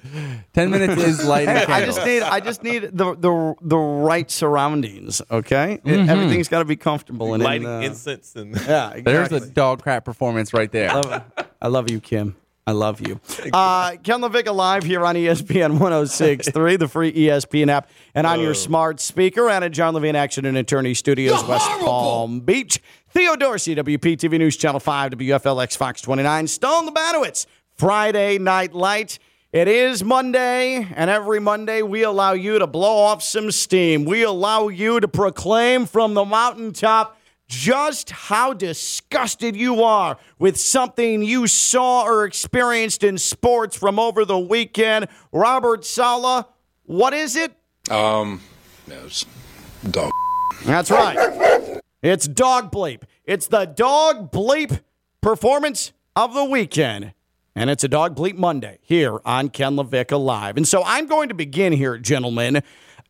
10 0.53 0.69
minutes 0.69 1.01
is 1.01 1.25
lighting 1.27 1.55
Hey, 1.55 1.65
I 1.65 1.83
just 1.85 2.05
need, 2.05 2.21
I 2.21 2.39
just 2.39 2.61
need 2.61 2.83
the 2.95 3.15
the 3.15 3.55
the 3.61 3.77
right 3.77 4.29
surroundings. 4.29 5.23
Okay, 5.31 5.79
Mm-hmm. 5.83 6.07
everything's 6.07 6.49
got 6.49 6.59
to 6.59 6.65
be 6.65 6.75
comfortable 6.75 7.33
and 7.33 7.41
in, 7.41 7.45
lighting 7.45 7.67
uh, 7.67 7.79
incense 7.79 8.35
and 8.35 8.55
Yeah, 8.55 8.91
exactly. 8.91 9.01
There's 9.01 9.31
a 9.31 9.49
dog 9.49 9.81
crap 9.81 10.05
performance 10.05 10.53
right 10.53 10.71
there. 10.71 10.89
love, 10.93 11.23
I 11.59 11.67
love 11.67 11.89
you, 11.89 11.99
Kim. 11.99 12.35
I 12.69 12.71
love 12.71 13.01
you. 13.07 13.19
Uh, 13.51 13.95
Ken 14.03 14.21
LaVicka 14.21 14.53
live 14.53 14.83
here 14.83 15.03
on 15.03 15.15
ESPN 15.15 15.79
1063, 15.79 16.75
the 16.77 16.87
free 16.87 17.11
ESPN 17.11 17.69
app, 17.69 17.89
and 18.13 18.27
on 18.27 18.39
your 18.39 18.53
smart 18.53 18.99
speaker, 18.99 19.49
and 19.49 19.65
at 19.65 19.71
John 19.71 19.95
Levine 19.95 20.15
Action 20.15 20.45
and 20.45 20.55
Attorney 20.55 20.93
Studios, 20.93 21.43
West 21.45 21.67
Palm 21.67 22.41
Beach. 22.41 22.79
Theo 23.09 23.35
Dorsey, 23.35 23.75
WPTV 23.75 24.37
News 24.37 24.55
Channel 24.55 24.79
5, 24.79 25.13
WFLX 25.13 25.75
Fox 25.75 25.99
29, 26.01 26.45
Stone 26.45 26.87
Labanowitz, 26.87 27.47
Friday 27.75 28.37
Night 28.37 28.73
Light. 28.75 29.17
It 29.51 29.67
is 29.67 30.03
Monday, 30.03 30.87
and 30.95 31.09
every 31.09 31.39
Monday 31.39 31.81
we 31.81 32.03
allow 32.03 32.33
you 32.33 32.59
to 32.59 32.67
blow 32.67 32.97
off 32.97 33.23
some 33.23 33.49
steam. 33.49 34.05
We 34.05 34.21
allow 34.21 34.67
you 34.67 34.99
to 34.99 35.07
proclaim 35.07 35.87
from 35.87 36.13
the 36.13 36.23
mountaintop 36.23 37.18
just 37.49 38.11
how 38.11 38.53
disgusted 38.53 39.55
you 39.55 39.83
are 39.83 40.17
with 40.37 40.57
something 40.57 41.23
you 41.23 41.47
saw 41.47 42.03
or 42.03 42.23
experienced 42.23 43.03
in 43.03 43.17
sports 43.17 43.75
from 43.75 43.99
over 43.99 44.23
the 44.23 44.39
weekend. 44.39 45.07
Robert 45.33 45.83
Saleh, 45.83 46.45
what 46.83 47.13
is 47.13 47.35
it? 47.35 47.51
Um, 47.89 48.39
dog. 49.89 50.11
That's 50.63 50.91
right. 50.91 51.81
It's 52.01 52.27
Dog 52.27 52.71
Bleep. 52.71 53.01
It's 53.25 53.47
the 53.47 53.65
Dog 53.65 54.31
Bleep 54.31 54.81
performance 55.21 55.91
of 56.15 56.33
the 56.33 56.45
weekend. 56.45 57.13
And 57.55 57.69
it's 57.69 57.83
a 57.83 57.87
Dog 57.87 58.15
Bleep 58.15 58.37
Monday 58.37 58.77
here 58.81 59.19
on 59.25 59.49
Ken 59.49 59.75
LaVicka 59.75 60.23
Live. 60.23 60.55
And 60.55 60.67
so 60.67 60.83
I'm 60.85 61.07
going 61.07 61.29
to 61.29 61.35
begin 61.35 61.73
here, 61.73 61.97
gentlemen. 61.97 62.61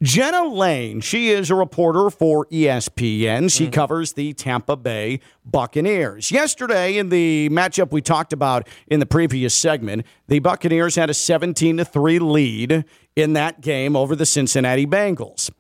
Jenna 0.02 0.46
Laine, 0.48 1.02
she 1.02 1.30
is 1.30 1.52
a 1.52 1.56
reporter 1.56 2.10
for 2.10 2.46
ESPN. 2.46 3.52
She 3.52 3.68
mm. 3.68 3.74
covers 3.74 4.14
the 4.14 4.32
Tampa 4.32 4.78
Bay 4.78 5.20
Buccaneers. 5.44 6.32
Yesterday, 6.32 6.98
in 6.98 7.10
the 7.10 7.50
matchup 7.50 7.92
we 7.92 8.02
talked 8.02 8.32
about 8.32 8.66
in 8.88 9.02
the 9.02 9.06
previous 9.06 9.54
segment, 9.54 10.06
the 10.28 10.40
Buccaneers 10.40 10.96
had 10.96 11.10
a 11.10 11.14
17 11.14 11.78
to 11.78 11.86
3 11.86 12.20
lead 12.20 12.86
in 13.18 13.34
that 13.34 13.60
game 13.60 13.98
over 13.98 14.16
the 14.16 14.26
Cincinnati 14.26 14.86
Bengals. 14.86 15.52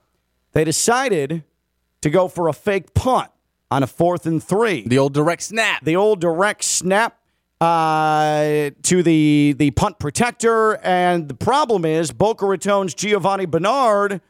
They 0.53 0.63
decided 0.63 1.43
to 2.01 2.09
go 2.09 2.29
for 2.29 2.47
a 2.47 2.53
fake 2.53 2.93
punt 2.93 3.29
on 3.69 3.83
a 3.83 3.87
fourth 3.87 4.25
and 4.25 4.41
three. 4.41 4.87
The 4.87 4.97
old 4.97 5.13
direct 5.13 5.43
snap. 5.43 5.83
The 5.83 5.97
old 5.97 6.21
direct 6.21 6.63
snap 6.63 7.18
uh, 7.61 8.69
to 8.83 9.03
the 9.03 9.55
the 9.57 9.71
punt 9.71 9.99
protector, 9.99 10.77
and 10.77 11.27
the 11.27 11.33
problem 11.33 11.85
is 11.85 12.11
Boca 12.11 12.45
Raton's 12.45 12.93
Giovani 12.95 13.45
Bernard 13.45 14.21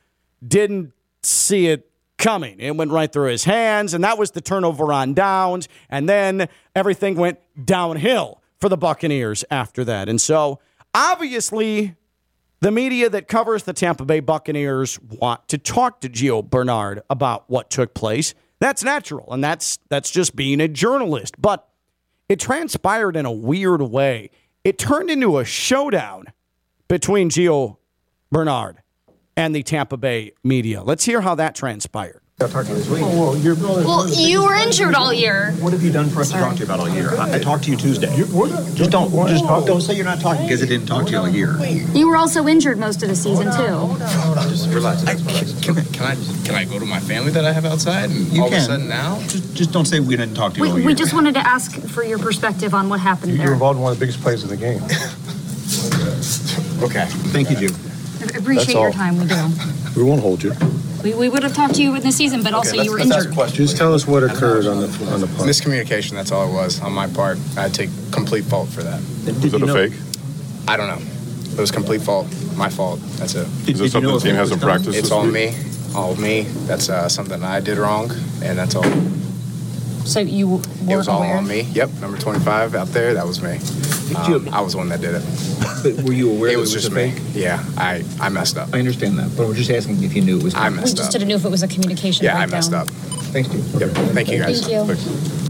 didn't 0.45 0.93
see 1.21 1.67
it 1.67 1.89
coming. 2.17 2.59
It 2.59 2.75
went 2.75 2.91
right 2.91 3.11
through 3.11 3.29
his 3.29 3.43
hands, 3.43 3.93
and 3.93 4.03
that 4.03 4.17
was 4.17 4.31
the 4.31 4.41
turnover 4.41 4.91
on 4.91 5.13
downs. 5.13 5.67
And 5.89 6.07
then 6.07 6.49
everything 6.75 7.15
went 7.15 7.39
downhill 7.63 8.41
for 8.59 8.69
the 8.69 8.77
Buccaneers 8.77 9.45
after 9.49 9.83
that. 9.85 10.09
And 10.09 10.19
so, 10.19 10.59
obviously, 10.93 11.95
the 12.59 12.71
media 12.71 13.09
that 13.09 13.27
covers 13.27 13.63
the 13.63 13.73
Tampa 13.73 14.05
Bay 14.05 14.19
Buccaneers 14.19 14.99
want 14.99 15.47
to 15.47 15.57
talk 15.57 16.01
to 16.01 16.09
Gio 16.09 16.47
Bernard 16.47 17.01
about 17.09 17.49
what 17.49 17.69
took 17.69 17.93
place. 17.93 18.33
That's 18.59 18.83
natural, 18.83 19.31
and 19.31 19.41
that's 19.43 19.79
that's 19.87 20.11
just 20.11 20.35
being 20.35 20.59
a 20.59 20.67
journalist. 20.67 21.35
But 21.39 21.68
it 22.29 22.39
transpired 22.39 23.15
in 23.15 23.25
a 23.25 23.31
weird 23.31 23.81
way. 23.81 24.29
It 24.63 24.77
turned 24.77 25.09
into 25.09 25.39
a 25.39 25.45
showdown 25.45 26.25
between 26.87 27.29
Gio 27.29 27.77
Bernard 28.31 28.77
and 29.35 29.55
the 29.55 29.63
Tampa 29.63 29.97
Bay 29.97 30.33
media. 30.43 30.83
Let's 30.83 31.05
hear 31.05 31.21
how 31.21 31.35
that 31.35 31.55
transpired. 31.55 32.21
I'll 32.41 32.47
talk 32.47 32.65
to 32.67 32.71
you 32.71 32.77
this 32.77 32.87
week. 32.87 33.01
Oh, 33.03 33.19
well, 33.33 33.37
you're, 33.37 33.53
Well, 33.55 34.07
you 34.09 34.45
were 34.45 34.53
injured 34.55 34.95
all 34.95 35.11
year. 35.11 35.51
what 35.59 35.73
have 35.73 35.83
you 35.83 35.91
done 35.91 36.07
for 36.09 36.21
us 36.21 36.29
Sorry. 36.29 36.41
to 36.41 36.47
talk 36.47 36.53
to 36.55 36.59
you 36.59 36.65
about 36.65 36.79
all 36.79 36.87
year? 36.87 37.13
I, 37.17 37.35
I 37.35 37.39
talked 37.39 37.65
to 37.65 37.71
you 37.71 37.75
Tuesday. 37.75 38.07
Just 38.15 38.91
don't 38.91 39.11
just 39.27 39.43
talk, 39.43 39.65
don't 39.65 39.81
say 39.81 39.93
you're 39.95 40.05
not 40.05 40.21
talking 40.21 40.43
because 40.45 40.63
I 40.63 40.65
didn't 40.65 40.85
talk 40.87 41.07
to 41.07 41.11
you 41.11 41.17
all 41.17 41.27
year. 41.27 41.57
You 41.93 42.07
were 42.07 42.15
also 42.15 42.47
injured 42.47 42.77
most 42.77 43.03
of 43.03 43.09
the 43.09 43.15
season 43.17 43.47
too. 43.47 43.97
Just 44.49 44.69
relax. 44.69 45.03
Can, 45.61 45.75
can 45.91 46.05
I 46.05 46.15
can 46.45 46.55
I 46.55 46.63
go 46.63 46.79
to 46.79 46.85
my 46.85 47.01
family 47.01 47.31
that 47.31 47.43
I 47.43 47.51
have 47.51 47.65
outside? 47.65 48.09
And 48.09 48.27
You 48.31 48.43
all 48.43 48.47
can. 48.49 48.57
of 48.59 48.63
a 48.63 48.65
sudden 48.67 48.87
now, 48.87 49.19
Just, 49.23 49.53
just 49.57 49.71
don't 49.73 49.83
say 49.85 49.99
we 49.99 50.15
didn't 50.15 50.35
talk 50.35 50.53
to 50.53 50.59
you 50.59 50.65
all 50.67 50.73
We, 50.75 50.79
year. 50.79 50.87
we 50.87 50.95
just 50.95 51.13
wanted 51.13 51.33
to 51.33 51.45
ask 51.45 51.77
for 51.89 52.05
your 52.05 52.19
perspective 52.19 52.73
on 52.73 52.87
what 52.87 53.01
happened 53.01 53.35
You're 53.35 53.51
involved 53.51 53.75
in 53.75 53.83
one 53.83 53.91
of 53.91 53.99
the 53.99 54.05
biggest 54.05 54.21
plays 54.21 54.43
of 54.43 54.49
the 54.49 54.55
game. 54.55 54.81
okay. 56.87 57.05
Thank 57.33 57.49
you, 57.49 57.57
Jim. 57.67 57.75
I 58.21 58.37
appreciate 58.37 58.55
That's 58.55 58.73
your 58.73 58.85
all. 58.85 58.91
time. 58.93 59.17
We 59.19 59.27
do. 59.27 59.49
We 59.97 60.03
won't 60.03 60.21
hold 60.21 60.41
you. 60.41 60.53
We, 61.03 61.13
we 61.13 61.29
would 61.29 61.43
have 61.43 61.53
talked 61.53 61.75
to 61.75 61.81
you 61.83 61.95
in 61.95 62.01
the 62.03 62.11
season, 62.11 62.43
but 62.43 62.53
also 62.53 62.81
you 62.81 62.91
were 62.91 62.99
injured. 62.99 63.33
Just 63.53 63.77
tell 63.77 63.93
us 63.93 64.05
what 64.05 64.23
occurred 64.23 64.65
on 64.65 64.81
the 64.81 64.87
on 65.11 65.21
the 65.21 65.27
punt. 65.27 65.49
miscommunication. 65.49 66.11
That's 66.11 66.31
all 66.31 66.49
it 66.49 66.53
was 66.53 66.81
on 66.81 66.91
my 66.91 67.07
part. 67.07 67.37
I 67.57 67.69
take 67.69 67.89
complete 68.11 68.43
fault 68.45 68.69
for 68.69 68.83
that. 68.83 69.01
Did 69.25 69.53
you 69.53 69.59
know- 69.59 69.73
fake? 69.73 69.93
I 70.67 70.77
don't 70.77 70.87
know. 70.87 71.01
It 71.53 71.59
was 71.59 71.71
complete 71.71 72.01
fault. 72.01 72.27
My 72.55 72.69
fault. 72.69 72.99
That's 73.17 73.35
it. 73.35 73.47
Did- 73.65 73.77
did 73.77 73.93
you 73.93 74.01
know 74.01 74.17
if 74.17 74.25
it 74.25 74.39
was 74.39 74.49
done? 74.51 74.81
It's 74.93 75.11
all 75.11 75.25
me. 75.25 75.55
All 75.95 76.15
me. 76.15 76.41
That's 76.67 76.89
uh, 76.89 77.09
something 77.09 77.43
I 77.43 77.59
did 77.59 77.77
wrong, 77.77 78.11
and 78.43 78.57
that's 78.57 78.75
all. 78.75 78.85
So 80.09 80.19
you 80.21 80.47
were 80.47 80.61
It 80.89 80.97
was 80.97 81.07
all 81.07 81.19
aware. 81.21 81.37
on 81.37 81.47
me. 81.47 81.61
Yep, 81.61 81.89
number 82.01 82.17
25 82.17 82.73
out 82.75 82.87
there. 82.87 83.13
That 83.13 83.27
was 83.27 83.41
me. 83.41 83.59
Um, 84.15 84.49
I 84.51 84.59
was 84.61 84.71
the 84.73 84.79
one 84.79 84.89
that 84.89 85.01
did 85.01 85.13
it. 85.13 85.23
But 85.83 86.03
were 86.03 86.13
you 86.13 86.31
aware 86.31 86.49
It 86.49 86.53
that 86.53 86.59
was 86.59 86.73
it 86.73 86.77
was 86.77 86.83
just 86.83 86.87
a 86.91 86.95
me. 86.95 87.11
fake? 87.11 87.21
Yeah, 87.33 87.63
I 87.77 88.03
I 88.19 88.29
messed 88.29 88.57
up. 88.57 88.73
I 88.73 88.79
understand 88.79 89.19
that, 89.19 89.29
but 89.37 89.47
we're 89.47 89.53
just 89.53 89.69
asking 89.69 90.01
if 90.03 90.15
you 90.15 90.21
knew 90.23 90.37
it 90.37 90.43
was. 90.43 90.55
I 90.55 90.69
messed 90.69 90.75
We 90.75 90.81
messed 90.81 90.97
just 90.97 91.11
didn't 91.11 91.27
know 91.27 91.35
if 91.35 91.45
it 91.45 91.49
was 91.51 91.61
a 91.63 91.67
communication 91.67 92.25
Yeah, 92.25 92.37
I 92.39 92.47
messed 92.47 92.73
up. 92.73 92.87
Thanks, 92.89 93.49
Jim. 93.49 93.61
Yep. 93.79 93.89
Thank 94.15 94.29
you 94.31 94.39
guys. 94.39 94.65
Thank 94.67 94.99
you. 94.99 95.47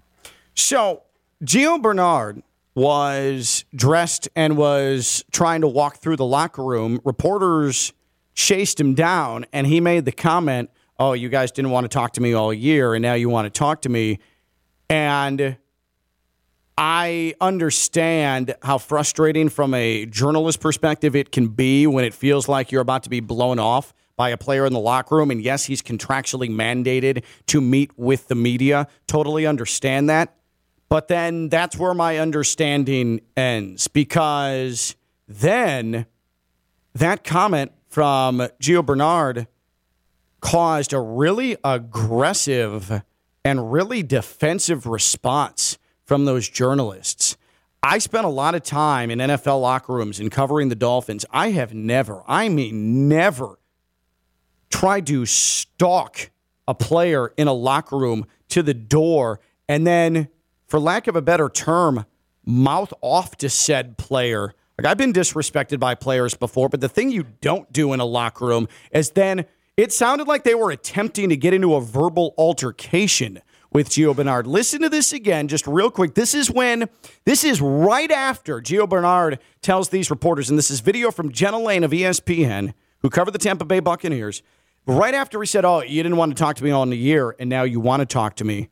So, 0.55 1.03
Gio 1.43 1.81
Bernard 1.81 2.43
was 2.75 3.63
dressed 3.73 4.27
and 4.35 4.57
was 4.57 5.23
trying 5.31 5.61
to 5.61 5.67
walk 5.67 5.97
through 5.97 6.17
the 6.17 6.25
locker 6.25 6.63
room. 6.63 6.99
Reporters 7.05 7.93
chased 8.35 8.79
him 8.79 8.93
down, 8.93 9.45
and 9.53 9.65
he 9.67 9.79
made 9.79 10.03
the 10.05 10.11
comment, 10.11 10.69
Oh, 11.01 11.13
you 11.13 11.29
guys 11.29 11.51
didn't 11.53 11.71
want 11.71 11.85
to 11.85 11.87
talk 11.87 12.11
to 12.13 12.21
me 12.21 12.33
all 12.33 12.53
year, 12.53 12.93
and 12.93 13.01
now 13.01 13.13
you 13.13 13.29
want 13.29 13.45
to 13.45 13.57
talk 13.57 13.81
to 13.83 13.89
me. 13.89 14.19
And 14.89 15.57
I 16.77 17.35
understand 17.41 18.55
how 18.63 18.77
frustrating 18.77 19.49
from 19.49 19.73
a 19.73 20.05
journalist 20.05 20.61
perspective 20.61 21.15
it 21.15 21.31
can 21.31 21.49
be 21.49 21.85
when 21.85 22.05
it 22.05 22.13
feels 22.13 22.47
like 22.47 22.71
you're 22.71 22.81
about 22.81 23.03
to 23.03 23.09
be 23.09 23.19
blown 23.19 23.59
off 23.59 23.93
by 24.15 24.29
a 24.29 24.37
player 24.37 24.65
in 24.65 24.73
the 24.73 24.79
locker 24.79 25.17
room. 25.17 25.29
And 25.31 25.41
yes, 25.41 25.65
he's 25.65 25.81
contractually 25.81 26.49
mandated 26.49 27.23
to 27.47 27.61
meet 27.61 27.91
with 27.97 28.27
the 28.27 28.35
media. 28.35 28.87
Totally 29.07 29.45
understand 29.45 30.09
that. 30.09 30.35
But 30.89 31.07
then 31.07 31.49
that's 31.49 31.77
where 31.77 31.93
my 31.93 32.17
understanding 32.17 33.21
ends 33.37 33.87
because 33.87 34.95
then 35.27 36.05
that 36.95 37.23
comment 37.23 37.71
from 37.87 38.39
Gio 38.61 38.85
Bernard 38.85 39.47
caused 40.41 40.93
a 40.93 40.99
really 40.99 41.57
aggressive 41.63 43.03
and 43.43 43.71
really 43.71 44.03
defensive 44.03 44.85
response 44.85 45.77
from 46.05 46.25
those 46.25 46.49
journalists. 46.49 47.37
I 47.81 47.99
spent 47.99 48.25
a 48.25 48.29
lot 48.29 48.55
of 48.55 48.63
time 48.63 49.09
in 49.09 49.19
NFL 49.19 49.61
locker 49.61 49.93
rooms 49.93 50.19
and 50.19 50.29
covering 50.29 50.69
the 50.69 50.75
Dolphins. 50.75 51.25
I 51.31 51.51
have 51.51 51.73
never, 51.73 52.23
I 52.27 52.49
mean, 52.49 53.07
never 53.07 53.59
tried 54.69 55.07
to 55.07 55.25
stalk 55.25 56.29
a 56.67 56.75
player 56.75 57.33
in 57.37 57.47
a 57.47 57.53
locker 57.53 57.97
room 57.97 58.25
to 58.49 58.61
the 58.61 58.73
door 58.73 59.39
and 59.67 59.85
then, 59.85 60.29
for 60.67 60.79
lack 60.79 61.07
of 61.07 61.15
a 61.15 61.21
better 61.21 61.47
term, 61.47 62.05
mouth 62.43 62.91
off 63.01 63.37
to 63.37 63.49
said 63.49 63.97
player. 63.97 64.53
Like 64.77 64.87
I've 64.87 64.97
been 64.97 65.13
disrespected 65.13 65.79
by 65.79 65.95
players 65.95 66.33
before, 66.33 66.69
but 66.69 66.81
the 66.81 66.89
thing 66.89 67.11
you 67.11 67.25
don't 67.41 67.71
do 67.71 67.93
in 67.93 67.99
a 67.99 68.05
locker 68.05 68.45
room 68.45 68.67
is 68.91 69.11
then 69.11 69.45
it 69.79 69.93
sounded 69.93 70.27
like 70.27 70.43
they 70.43 70.55
were 70.55 70.71
attempting 70.71 71.29
to 71.29 71.37
get 71.37 71.53
into 71.53 71.73
a 71.75 71.79
verbal 71.79 72.33
altercation 72.37 73.39
with 73.71 73.87
Gio 73.87 74.13
Bernard. 74.13 74.45
Listen 74.45 74.81
to 74.81 74.89
this 74.89 75.13
again, 75.13 75.47
just 75.47 75.65
real 75.67 75.89
quick. 75.89 76.15
This 76.15 76.33
is 76.33 76.51
when, 76.51 76.89
this 77.23 77.45
is 77.45 77.61
right 77.61 78.11
after 78.11 78.59
Gio 78.59 78.89
Bernard 78.89 79.39
tells 79.61 79.87
these 79.87 80.09
reporters, 80.09 80.49
and 80.49 80.59
this 80.59 80.69
is 80.69 80.81
video 80.81 81.11
from 81.11 81.31
Jenna 81.31 81.59
Laine 81.59 81.85
of 81.85 81.91
ESPN, 81.91 82.73
who 83.03 83.09
covered 83.09 83.31
the 83.31 83.39
Tampa 83.39 83.63
Bay 83.63 83.79
Buccaneers. 83.79 84.43
Right 84.85 85.13
after 85.13 85.39
he 85.39 85.45
said, 85.45 85.63
Oh, 85.63 85.81
you 85.81 86.03
didn't 86.03 86.17
want 86.17 86.35
to 86.35 86.43
talk 86.43 86.57
to 86.57 86.63
me 86.65 86.71
all 86.71 86.83
in 86.83 86.91
a 86.91 86.97
year, 86.97 87.35
and 87.39 87.49
now 87.49 87.63
you 87.63 87.79
want 87.79 88.01
to 88.01 88.05
talk 88.05 88.35
to 88.37 88.43
me. 88.43 88.67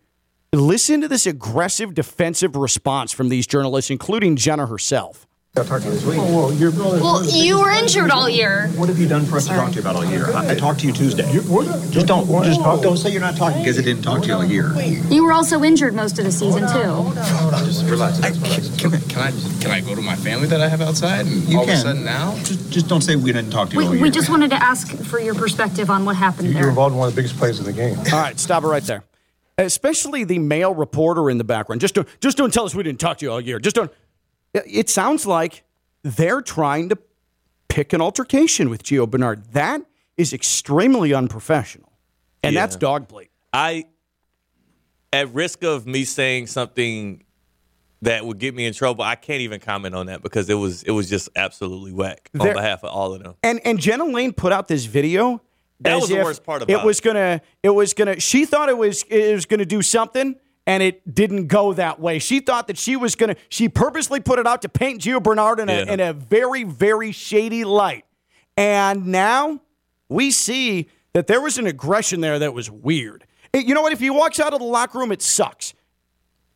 Listen 0.52 1.00
to 1.00 1.08
this 1.08 1.26
aggressive 1.26 1.94
defensive 1.94 2.56
response 2.58 3.12
from 3.12 3.30
these 3.30 3.48
journalists, 3.48 3.92
including 3.92 4.36
Jenna 4.36 4.66
herself. 4.66 5.27
I'll 5.58 5.66
talk 5.66 5.82
to 5.82 5.88
you 5.88 5.94
this 5.94 6.06
week. 6.06 6.18
Oh, 6.20 6.36
well, 6.36 6.54
you're, 6.54 6.72
Well, 6.72 7.26
you 7.26 7.60
were 7.60 7.72
injured 7.72 8.12
all 8.12 8.30
year. 8.30 8.68
What 8.76 8.90
have 8.90 9.00
you 9.00 9.08
done 9.08 9.26
for 9.26 9.38
us 9.38 9.48
to 9.48 9.54
talk 9.54 9.70
to 9.70 9.76
you 9.76 9.82
about 9.82 9.96
all 9.96 10.06
year? 10.06 10.32
I, 10.36 10.52
I 10.52 10.56
talked 10.56 10.80
to 10.82 10.88
you 10.88 10.94
Tuesday. 10.94 11.32
Just 11.32 12.08
don't 12.08 12.28
just 12.44 12.62
talk, 12.62 12.82
don't 12.82 12.98
say 12.98 13.10
you're 13.12 13.22
not 13.22 13.36
talking 13.38 13.60
because 13.62 13.80
I 13.80 13.82
didn't 13.82 14.04
talk 14.04 14.22
to 14.22 14.28
you 14.28 14.34
all 14.36 14.46
year. 14.46 14.74
You 15.10 15.24
were 15.26 15.34
also 15.34 15.64
injured 15.64 15.94
most 15.96 16.20
of 16.20 16.26
the 16.26 16.32
season 16.32 16.62
too. 16.62 17.14
Just 17.66 17.86
relax. 17.90 18.20
Can, 18.80 18.92
can 18.92 19.22
I 19.22 19.32
can 19.62 19.72
I 19.72 19.82
go 19.82 19.96
to 19.96 20.02
my 20.02 20.16
family 20.16 20.48
that 20.48 20.62
I 20.62 20.68
have 20.68 20.82
outside? 20.82 21.26
And 21.26 21.44
You 21.50 21.60
all 21.60 21.66
can. 21.66 21.74
of 21.74 21.80
a 21.80 21.82
sudden 21.82 22.04
now, 22.06 22.36
Just, 22.40 22.70
just 22.72 22.88
don't 22.88 23.02
say 23.02 23.16
we 23.16 23.32
didn't 23.32 23.52
talk 23.52 23.70
to 23.70 23.76
you 23.76 23.82
all 23.82 23.90
We, 23.90 23.98
year. 23.98 24.04
we 24.04 24.10
just 24.12 24.30
wanted 24.30 24.50
to 24.52 24.62
ask 24.64 24.96
for 25.04 25.20
your 25.20 25.34
perspective 25.36 25.90
on 25.90 26.06
what 26.06 26.16
happened 26.16 26.50
You're 26.52 26.62
there. 26.62 26.70
involved 26.70 26.94
in 26.94 27.00
one 27.00 27.08
of 27.10 27.16
the 27.16 27.20
biggest 27.22 27.38
plays 27.38 27.60
of 27.60 27.66
the 27.66 27.74
game. 27.74 27.98
All 27.98 28.20
right, 28.20 28.40
stop 28.40 28.64
it 28.64 28.68
right 28.68 28.84
there. 28.84 29.04
Especially 29.58 30.24
the 30.24 30.38
male 30.38 30.76
reporter 30.76 31.30
in 31.32 31.40
the 31.40 31.44
background. 31.44 31.82
Just 31.82 31.96
don't, 31.96 32.08
just 32.22 32.38
don't 32.38 32.54
tell 32.54 32.66
us 32.66 32.76
we 32.76 32.84
didn't 32.84 33.00
talk 33.00 33.18
to 33.18 33.26
you 33.26 33.32
all 33.32 33.42
year. 33.42 33.58
Just 33.60 33.76
don't. 33.76 33.92
It 34.54 34.90
sounds 34.90 35.26
like 35.26 35.64
they're 36.04 36.42
trying 36.42 36.90
to 36.90 36.98
pick 37.68 37.94
an 37.94 38.02
altercation 38.02 38.70
with 38.70 38.84
Gio 38.84 39.10
Bernard. 39.10 39.52
That 39.54 39.82
is 40.16 40.34
extremely 40.34 41.14
unprofessional, 41.14 41.92
and 42.44 42.54
Yeah. 42.56 42.62
that's 42.62 42.76
dog 42.76 43.08
plate. 43.08 43.30
I, 43.54 43.86
at 45.14 45.34
risk 45.34 45.64
of 45.64 45.86
me 45.86 46.04
saying 46.06 46.48
something 46.48 47.24
that 48.02 48.26
would 48.26 48.40
get 48.40 48.54
me 48.56 48.66
in 48.66 48.74
trouble, 48.74 49.04
I 49.04 49.16
can't 49.16 49.42
even 49.42 49.60
comment 49.60 49.96
on 49.96 50.08
that 50.08 50.22
because 50.22 50.50
it 50.50 50.56
was 50.56 50.84
it 50.84 50.92
was 50.92 51.10
just 51.10 51.30
absolutely 51.36 51.92
whack 51.94 52.30
There- 52.34 52.50
on 52.50 52.54
behalf 52.56 52.84
of 52.84 52.90
all 52.92 53.14
of 53.14 53.24
them. 53.24 53.36
And 53.44 53.60
and 53.66 53.80
Jenna 53.80 54.06
Laine 54.06 54.34
put 54.34 54.52
out 54.52 54.68
this 54.68 54.86
video. 54.86 55.42
That 55.82 55.94
as 55.94 56.02
was 56.02 56.10
the 56.10 56.16
worst 56.16 56.44
part 56.44 56.64
of 56.64 56.70
it 56.70 56.74
It 56.74 56.84
was 56.84 57.00
gonna 57.02 57.42
it 57.62 57.70
was 57.70 57.94
gonna 57.94 58.20
she 58.20 58.46
thought 58.46 58.70
it 58.70 58.78
was 58.78 59.04
it 59.04 59.34
was 59.36 59.46
gonna 59.46 59.66
do 59.66 59.82
something 59.84 60.36
and 60.68 60.84
it 60.84 61.16
didn't 61.16 61.48
go 61.48 61.74
that 61.74 62.00
way. 62.00 62.20
She 62.20 62.40
thought 62.42 62.68
that 62.68 62.78
she 62.78 62.96
was 62.96 63.16
gonna 63.16 63.36
she 63.50 63.68
purposely 63.70 64.20
put 64.20 64.38
it 64.38 64.46
out 64.46 64.62
to 64.62 64.70
paint 64.70 65.02
Gio 65.02 65.24
Bernard 65.24 65.60
in 65.60 65.70
a 65.70 65.74
Yeah. 65.86 65.94
in 65.94 66.00
a 66.00 66.14
very, 66.14 66.64
very 66.64 67.12
shady 67.12 67.64
light. 67.64 68.06
And 68.56 69.08
now 69.08 69.62
we 70.10 70.30
see 70.30 70.90
that 71.14 71.26
there 71.28 71.42
was 71.42 71.58
an 71.58 71.66
aggression 71.66 72.22
there 72.22 72.38
that 72.40 72.54
was 72.54 72.70
weird. 72.70 73.26
It- 73.54 73.66
you 73.66 73.74
know 73.74 73.82
what? 73.82 73.94
If 73.94 74.00
he 74.00 74.10
walks 74.10 74.40
out 74.40 74.54
of 74.54 74.60
the 74.60 74.66
locker 74.66 75.00
room, 75.00 75.12
it 75.12 75.22
sucks. 75.22 75.74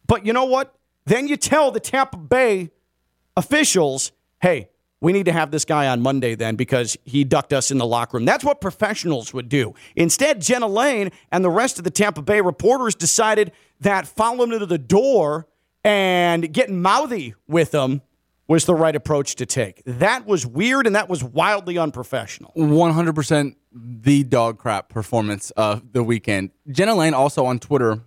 But 0.06 0.26
you 0.26 0.34
know 0.34 0.46
what? 0.46 0.76
Then 1.06 1.28
you 1.28 1.38
tell 1.38 1.72
the 1.72 1.80
Tampa 1.80 2.18
Bay 2.18 2.70
officials, 3.38 4.12
hey, 4.42 4.70
we 5.00 5.14
need 5.14 5.26
to 5.26 5.32
have 5.32 5.50
this 5.52 5.66
guy 5.66 5.88
on 5.88 6.02
Monday 6.02 6.36
then 6.36 6.56
because 6.56 6.96
he 7.06 7.24
ducked 7.24 7.54
us 7.54 7.72
in 7.72 7.78
the 7.80 7.86
locker 7.88 8.18
room. 8.18 8.26
That's 8.26 8.44
what 8.44 8.62
professionals 8.62 9.34
would 9.34 9.50
do. 9.50 9.74
Instead, 9.96 10.42
Jenna 10.42 10.68
Laine 10.68 11.12
and 11.32 11.44
the 11.44 11.50
rest 11.50 11.78
of 11.80 11.84
the 11.86 11.90
Tampa 11.90 12.22
Bay 12.22 12.42
reporters 12.42 12.94
decided 12.94 13.52
that 13.82 14.08
following 14.08 14.52
him 14.52 14.60
to 14.60 14.66
the 14.66 14.78
door 14.78 15.48
and 15.84 16.52
getting 16.54 16.82
mouthy 16.82 17.34
with 17.48 17.74
him 17.74 18.02
was 18.48 18.66
the 18.66 18.76
right 18.76 18.96
approach 18.96 19.36
to 19.36 19.46
take. 19.46 19.82
That 19.86 20.26
was 20.26 20.46
weird 20.46 20.86
and 20.86 20.96
that 20.96 21.10
was 21.10 21.24
wildly 21.24 21.78
unprofessional. 21.78 22.52
100% 22.56 23.56
the 23.74 24.24
dog 24.24 24.58
crap 24.58 24.90
performance 24.90 25.52
of 25.52 25.94
the 25.94 26.04
weekend. 26.04 26.52
Jenna 26.70 26.96
Laine 26.96 27.14
also 27.14 27.46
on 27.46 27.60
Twitter, 27.60 28.02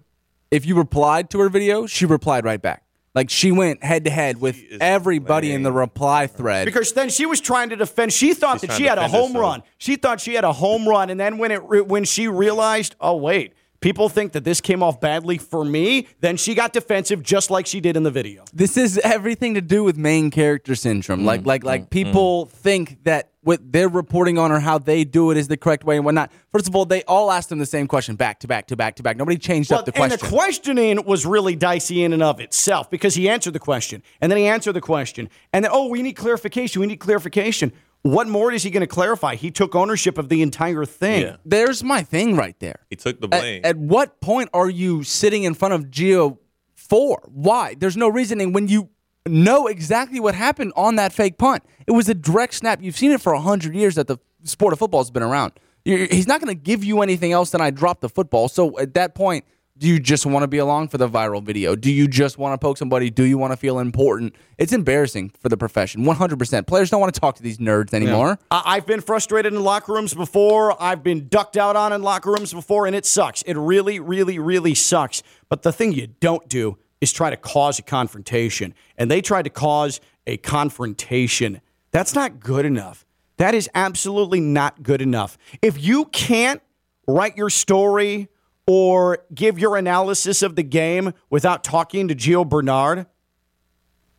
if 0.50 0.66
you 0.66 0.76
replied 0.76 1.30
to 1.30 1.40
her 1.40 1.48
video, 1.48 1.86
she 1.86 2.04
replied 2.04 2.44
right 2.44 2.60
back. 2.60 2.82
Like 3.14 3.30
she 3.30 3.52
went 3.52 3.82
head 3.82 4.04
to 4.04 4.10
head 4.10 4.40
with 4.40 4.60
everybody 4.80 5.52
in 5.52 5.62
the 5.62 5.72
reply 5.72 6.26
thread. 6.26 6.64
Because 6.64 6.92
then 6.92 7.08
she 7.08 7.26
was 7.26 7.40
trying 7.40 7.70
to 7.70 7.76
defend. 7.76 8.12
She 8.12 8.34
thought 8.34 8.60
She's 8.60 8.68
that 8.68 8.76
she 8.76 8.84
had 8.84 8.98
a 8.98 9.06
home 9.08 9.28
herself. 9.32 9.42
run. 9.42 9.62
She 9.78 9.96
thought 9.96 10.20
she 10.20 10.34
had 10.34 10.42
a 10.44 10.52
home 10.52 10.86
run, 10.88 11.10
and 11.10 11.18
then 11.20 11.38
when 11.38 11.52
it 11.52 11.62
re- 11.62 11.80
when 11.80 12.02
she 12.04 12.26
realized, 12.26 12.96
oh 13.00 13.14
wait, 13.16 13.54
people 13.80 14.08
think 14.08 14.32
that 14.32 14.44
this 14.44 14.60
came 14.60 14.82
off 14.82 15.00
badly 15.00 15.38
for 15.38 15.64
me, 15.64 16.08
then 16.20 16.36
she 16.36 16.54
got 16.54 16.72
defensive, 16.72 17.22
just 17.22 17.50
like 17.50 17.66
she 17.66 17.80
did 17.80 17.96
in 17.96 18.02
the 18.02 18.10
video. 18.10 18.44
This 18.52 18.76
is 18.76 18.98
everything 18.98 19.54
to 19.54 19.60
do 19.60 19.84
with 19.84 19.96
main 19.96 20.30
character 20.30 20.74
syndrome. 20.74 21.24
Like 21.24 21.42
mm, 21.42 21.46
like 21.46 21.64
like 21.64 21.86
mm, 21.86 21.90
people 21.90 22.46
mm. 22.46 22.50
think 22.50 23.04
that 23.04 23.30
what 23.42 23.60
they're 23.72 23.88
reporting 23.88 24.38
on 24.38 24.50
or 24.50 24.58
how 24.58 24.78
they 24.78 25.04
do 25.04 25.30
it 25.30 25.36
is 25.36 25.48
the 25.48 25.56
correct 25.56 25.84
way 25.84 25.96
and 25.96 26.04
whatnot. 26.04 26.32
First 26.50 26.66
of 26.66 26.74
all, 26.74 26.86
they 26.86 27.02
all 27.04 27.30
asked 27.30 27.50
them 27.50 27.58
the 27.58 27.66
same 27.66 27.86
question 27.86 28.16
back 28.16 28.40
to 28.40 28.48
back 28.48 28.66
to 28.68 28.76
back 28.76 28.96
to 28.96 29.02
back. 29.02 29.18
Nobody 29.18 29.36
changed 29.36 29.70
up 29.70 29.84
the 29.84 29.92
and 29.94 30.10
question. 30.10 30.18
the 30.18 30.34
questioning 30.34 31.04
was 31.04 31.26
really 31.26 31.54
dicey 31.54 32.04
in 32.04 32.14
and 32.14 32.22
of 32.22 32.40
itself 32.40 32.90
because 32.90 33.14
he 33.14 33.28
answered 33.28 33.52
the 33.52 33.58
question, 33.58 34.02
and 34.20 34.32
then 34.32 34.38
he 34.38 34.46
answered 34.46 34.72
the 34.72 34.80
question, 34.80 35.28
and 35.52 35.64
then 35.64 35.70
oh, 35.72 35.88
we 35.88 36.02
need 36.02 36.14
clarification. 36.14 36.80
We 36.80 36.86
need 36.86 37.00
clarification. 37.00 37.72
What 38.04 38.28
more 38.28 38.52
is 38.52 38.62
he 38.62 38.70
going 38.70 38.82
to 38.82 38.86
clarify? 38.86 39.34
He 39.34 39.50
took 39.50 39.74
ownership 39.74 40.18
of 40.18 40.28
the 40.28 40.42
entire 40.42 40.84
thing. 40.84 41.22
Yeah. 41.22 41.36
There's 41.44 41.82
my 41.82 42.02
thing 42.02 42.36
right 42.36 42.54
there. 42.60 42.80
He 42.90 42.96
took 42.96 43.18
the 43.18 43.28
At, 43.32 43.40
blame. 43.40 43.60
at 43.64 43.76
what 43.78 44.20
point 44.20 44.50
are 44.52 44.68
you 44.68 45.02
sitting 45.02 45.44
in 45.44 45.54
front 45.54 45.72
of 45.72 45.86
Gio 45.90 46.36
for? 46.74 47.22
Why? 47.32 47.74
There's 47.78 47.96
no 47.96 48.08
reasoning 48.08 48.52
when 48.52 48.68
you 48.68 48.90
know 49.26 49.66
exactly 49.68 50.20
what 50.20 50.34
happened 50.34 50.74
on 50.76 50.96
that 50.96 51.14
fake 51.14 51.38
punt. 51.38 51.62
It 51.86 51.92
was 51.92 52.10
a 52.10 52.14
direct 52.14 52.52
snap. 52.52 52.82
You've 52.82 52.96
seen 52.98 53.10
it 53.10 53.22
for 53.22 53.32
100 53.32 53.74
years 53.74 53.94
that 53.94 54.06
the 54.06 54.18
sport 54.42 54.74
of 54.74 54.78
football 54.78 55.00
has 55.00 55.10
been 55.10 55.22
around. 55.22 55.52
You're- 55.86 56.06
He's 56.10 56.26
not 56.26 56.42
going 56.42 56.54
to 56.54 56.62
give 56.62 56.84
you 56.84 57.00
anything 57.00 57.32
else 57.32 57.50
than 57.52 57.62
I 57.62 57.70
dropped 57.70 58.02
the 58.02 58.10
football. 58.10 58.48
So 58.48 58.78
at 58.78 58.92
that 58.94 59.14
point, 59.14 59.46
do 59.76 59.88
you 59.88 59.98
just 59.98 60.24
want 60.24 60.44
to 60.44 60.46
be 60.46 60.58
along 60.58 60.86
for 60.88 60.98
the 60.98 61.08
viral 61.08 61.42
video? 61.42 61.74
Do 61.74 61.90
you 61.90 62.06
just 62.06 62.38
want 62.38 62.52
to 62.52 62.64
poke 62.64 62.78
somebody? 62.78 63.10
Do 63.10 63.24
you 63.24 63.36
want 63.36 63.52
to 63.52 63.56
feel 63.56 63.80
important? 63.80 64.36
It's 64.56 64.72
embarrassing 64.72 65.32
for 65.40 65.48
the 65.48 65.56
profession. 65.56 66.04
100%. 66.04 66.66
Players 66.68 66.90
don't 66.90 67.00
want 67.00 67.12
to 67.12 67.20
talk 67.20 67.34
to 67.36 67.42
these 67.42 67.58
nerds 67.58 67.92
anymore. 67.92 68.38
I- 68.52 68.62
I've 68.66 68.86
been 68.86 69.00
frustrated 69.00 69.52
in 69.52 69.60
locker 69.64 69.92
rooms 69.92 70.14
before. 70.14 70.80
I've 70.80 71.02
been 71.02 71.26
ducked 71.28 71.56
out 71.56 71.74
on 71.74 71.92
in 71.92 72.02
locker 72.02 72.30
rooms 72.30 72.52
before, 72.54 72.86
and 72.86 72.94
it 72.94 73.04
sucks. 73.04 73.42
It 73.42 73.54
really, 73.54 73.98
really, 73.98 74.38
really 74.38 74.74
sucks. 74.74 75.24
But 75.48 75.62
the 75.62 75.72
thing 75.72 75.92
you 75.92 76.06
don't 76.06 76.48
do 76.48 76.78
is 77.00 77.12
try 77.12 77.30
to 77.30 77.36
cause 77.36 77.80
a 77.80 77.82
confrontation. 77.82 78.74
And 78.96 79.10
they 79.10 79.20
tried 79.20 79.42
to 79.42 79.50
cause 79.50 80.00
a 80.26 80.36
confrontation. 80.36 81.60
That's 81.90 82.14
not 82.14 82.38
good 82.38 82.64
enough. 82.64 83.04
That 83.38 83.54
is 83.56 83.68
absolutely 83.74 84.38
not 84.40 84.84
good 84.84 85.02
enough. 85.02 85.36
If 85.60 85.82
you 85.84 86.04
can't 86.06 86.62
write 87.08 87.36
your 87.36 87.50
story 87.50 88.28
or 88.66 89.18
give 89.34 89.58
your 89.58 89.76
analysis 89.76 90.42
of 90.42 90.56
the 90.56 90.62
game 90.62 91.12
without 91.30 91.64
talking 91.64 92.08
to 92.08 92.14
Gio 92.14 92.48
Bernard, 92.48 93.06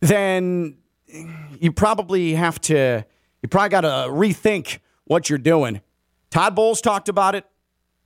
then 0.00 0.78
you 1.58 1.72
probably 1.72 2.34
have 2.34 2.60
to, 2.62 3.04
you 3.42 3.48
probably 3.48 3.70
got 3.70 3.80
to 3.82 4.10
rethink 4.10 4.78
what 5.04 5.28
you're 5.28 5.38
doing. 5.38 5.80
Todd 6.30 6.54
Bowles 6.54 6.80
talked 6.80 7.08
about 7.08 7.34
it. 7.34 7.44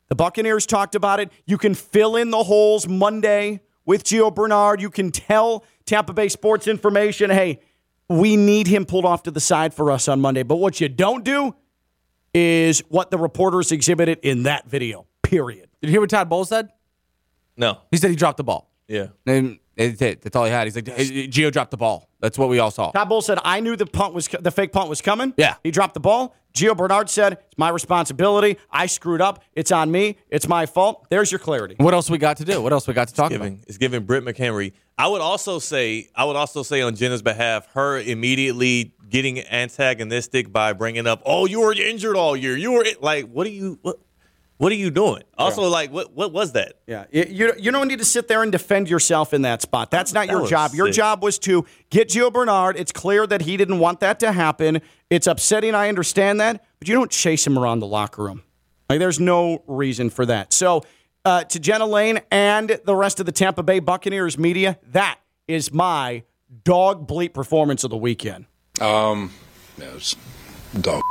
The 0.08 0.14
Buccaneers 0.14 0.66
talked 0.66 0.94
about 0.94 1.20
it. 1.20 1.30
You 1.46 1.56
can 1.56 1.74
fill 1.74 2.16
in 2.16 2.30
the 2.30 2.42
holes 2.42 2.88
Monday 2.88 3.60
with 3.86 4.04
Gio 4.04 4.34
Bernard. 4.34 4.80
You 4.80 4.90
can 4.90 5.10
tell 5.10 5.64
Tampa 5.86 6.12
Bay 6.12 6.28
Sports 6.28 6.66
Information, 6.66 7.30
hey, 7.30 7.60
we 8.08 8.36
need 8.36 8.66
him 8.66 8.86
pulled 8.86 9.04
off 9.04 9.22
to 9.24 9.30
the 9.30 9.40
side 9.40 9.72
for 9.72 9.90
us 9.90 10.08
on 10.08 10.20
Monday. 10.20 10.42
But 10.42 10.56
what 10.56 10.80
you 10.80 10.88
don't 10.88 11.24
do 11.24 11.54
is 12.34 12.80
what 12.88 13.10
the 13.10 13.18
reporters 13.18 13.72
exhibited 13.72 14.18
in 14.22 14.44
that 14.44 14.68
video, 14.68 15.06
period. 15.22 15.69
Did 15.80 15.88
you 15.88 15.92
hear 15.92 16.00
what 16.00 16.10
Todd 16.10 16.28
Bowles 16.28 16.48
said? 16.48 16.68
no. 17.56 17.78
He 17.90 17.96
said 17.96 18.10
he 18.10 18.16
dropped 18.16 18.36
the 18.38 18.44
ball. 18.44 18.70
Yeah. 18.88 19.08
And 19.26 19.58
that's 19.76 20.00
it. 20.02 20.22
That's 20.22 20.34
all 20.36 20.44
he 20.44 20.50
had. 20.50 20.66
He's 20.66 20.74
like, 20.74 20.88
hey, 20.88 21.28
Gio 21.28 21.52
dropped 21.52 21.70
the 21.70 21.76
ball. 21.76 22.08
That's 22.20 22.36
what 22.38 22.48
we 22.48 22.58
all 22.58 22.70
saw. 22.70 22.90
Todd 22.90 23.08
Bowles 23.08 23.26
said, 23.26 23.38
I 23.44 23.60
knew 23.60 23.76
the 23.76 23.86
punt 23.86 24.14
was 24.14 24.28
the 24.28 24.50
fake 24.50 24.72
punt 24.72 24.88
was 24.88 25.00
coming. 25.00 25.32
Yeah. 25.36 25.54
He 25.62 25.70
dropped 25.70 25.94
the 25.94 26.00
ball. 26.00 26.34
Gio 26.52 26.76
Bernard 26.76 27.08
said, 27.08 27.34
It's 27.34 27.56
my 27.58 27.68
responsibility. 27.68 28.58
I 28.70 28.86
screwed 28.86 29.20
up. 29.20 29.42
It's 29.54 29.70
on 29.70 29.90
me. 29.90 30.16
It's 30.28 30.48
my 30.48 30.66
fault. 30.66 31.06
There's 31.08 31.30
your 31.30 31.38
clarity. 31.38 31.76
What 31.78 31.94
else 31.94 32.10
we 32.10 32.18
got 32.18 32.38
to 32.38 32.44
do? 32.44 32.60
What 32.60 32.72
else 32.72 32.88
we 32.88 32.94
got 32.94 33.08
to 33.08 33.14
talk 33.14 33.30
about? 33.30 33.44
giving 33.44 33.64
it's 33.68 33.78
giving 33.78 34.04
Britt 34.04 34.24
McHenry. 34.24 34.72
I 34.98 35.06
would 35.06 35.20
also 35.20 35.58
say 35.60 36.08
I 36.14 36.24
would 36.24 36.36
also 36.36 36.62
say 36.62 36.82
on 36.82 36.96
Jenna's 36.96 37.22
behalf, 37.22 37.68
her 37.74 37.98
immediately 38.00 38.94
getting 39.08 39.38
antagonistic 39.46 40.52
by 40.52 40.72
bringing 40.72 41.06
up, 41.06 41.22
"Oh, 41.24 41.46
you 41.46 41.60
were 41.60 41.72
injured 41.72 42.16
all 42.16 42.36
year. 42.36 42.56
You 42.56 42.72
were 42.72 42.86
like, 43.00 43.26
what 43.26 43.46
are 43.46 43.50
you 43.50 43.78
what 43.82 43.98
what 44.60 44.70
are 44.72 44.76
you 44.76 44.90
doing?" 44.90 45.22
Also, 45.38 45.62
like, 45.62 45.90
what 45.90 46.12
what 46.14 46.32
was 46.32 46.52
that? 46.52 46.74
Yeah, 46.86 47.06
you, 47.10 47.24
you 47.28 47.52
you 47.58 47.70
don't 47.70 47.88
need 47.88 47.98
to 47.98 48.04
sit 48.04 48.28
there 48.28 48.42
and 48.42 48.52
defend 48.52 48.88
yourself 48.90 49.32
in 49.32 49.42
that 49.42 49.62
spot. 49.62 49.90
That's 49.90 50.12
not 50.12 50.26
That 50.26 50.32
your 50.32 50.42
was 50.42 50.50
job. 50.50 50.74
Your 50.74 50.90
job 50.90 51.22
was 51.22 51.38
to 51.40 51.64
get 51.88 52.08
Gio 52.08 52.32
Bernard. 52.32 52.76
It's 52.76 52.92
clear 52.92 53.26
that 53.26 53.40
he 53.42 53.56
didn't 53.56 53.78
want 53.78 54.00
that 54.00 54.20
to 54.20 54.32
happen. 54.32 54.82
It's 55.08 55.26
upsetting. 55.26 55.74
I 55.74 55.88
understand 55.88 56.40
that, 56.40 56.64
but 56.78 56.88
you 56.88 56.94
don't 56.94 57.10
chase 57.10 57.46
him 57.46 57.58
around 57.58 57.80
the 57.80 57.86
locker 57.86 58.22
room. 58.22 58.42
Like, 58.88 58.98
there's 58.98 59.18
no 59.20 59.62
reason 59.66 60.10
for 60.10 60.26
that. 60.26 60.52
So, 60.52 60.82
uh, 61.24 61.44
to 61.44 61.58
Jenna 61.58 61.86
Laine 61.86 62.20
and 62.30 62.78
the 62.84 62.94
rest 62.94 63.18
of 63.20 63.26
the 63.26 63.32
Tampa 63.32 63.62
Bay 63.62 63.78
Buccaneers 63.78 64.36
media, 64.36 64.78
that 64.92 65.18
is 65.48 65.72
my 65.72 66.22
dog 66.64 67.08
bleep 67.08 67.32
performance 67.32 67.82
of 67.84 67.90
the 67.90 67.96
weekend. 67.96 68.46
Um, 68.80 69.32
yeah, 69.78 69.86
it 69.86 69.94
was 69.94 70.16
dog. 70.80 71.02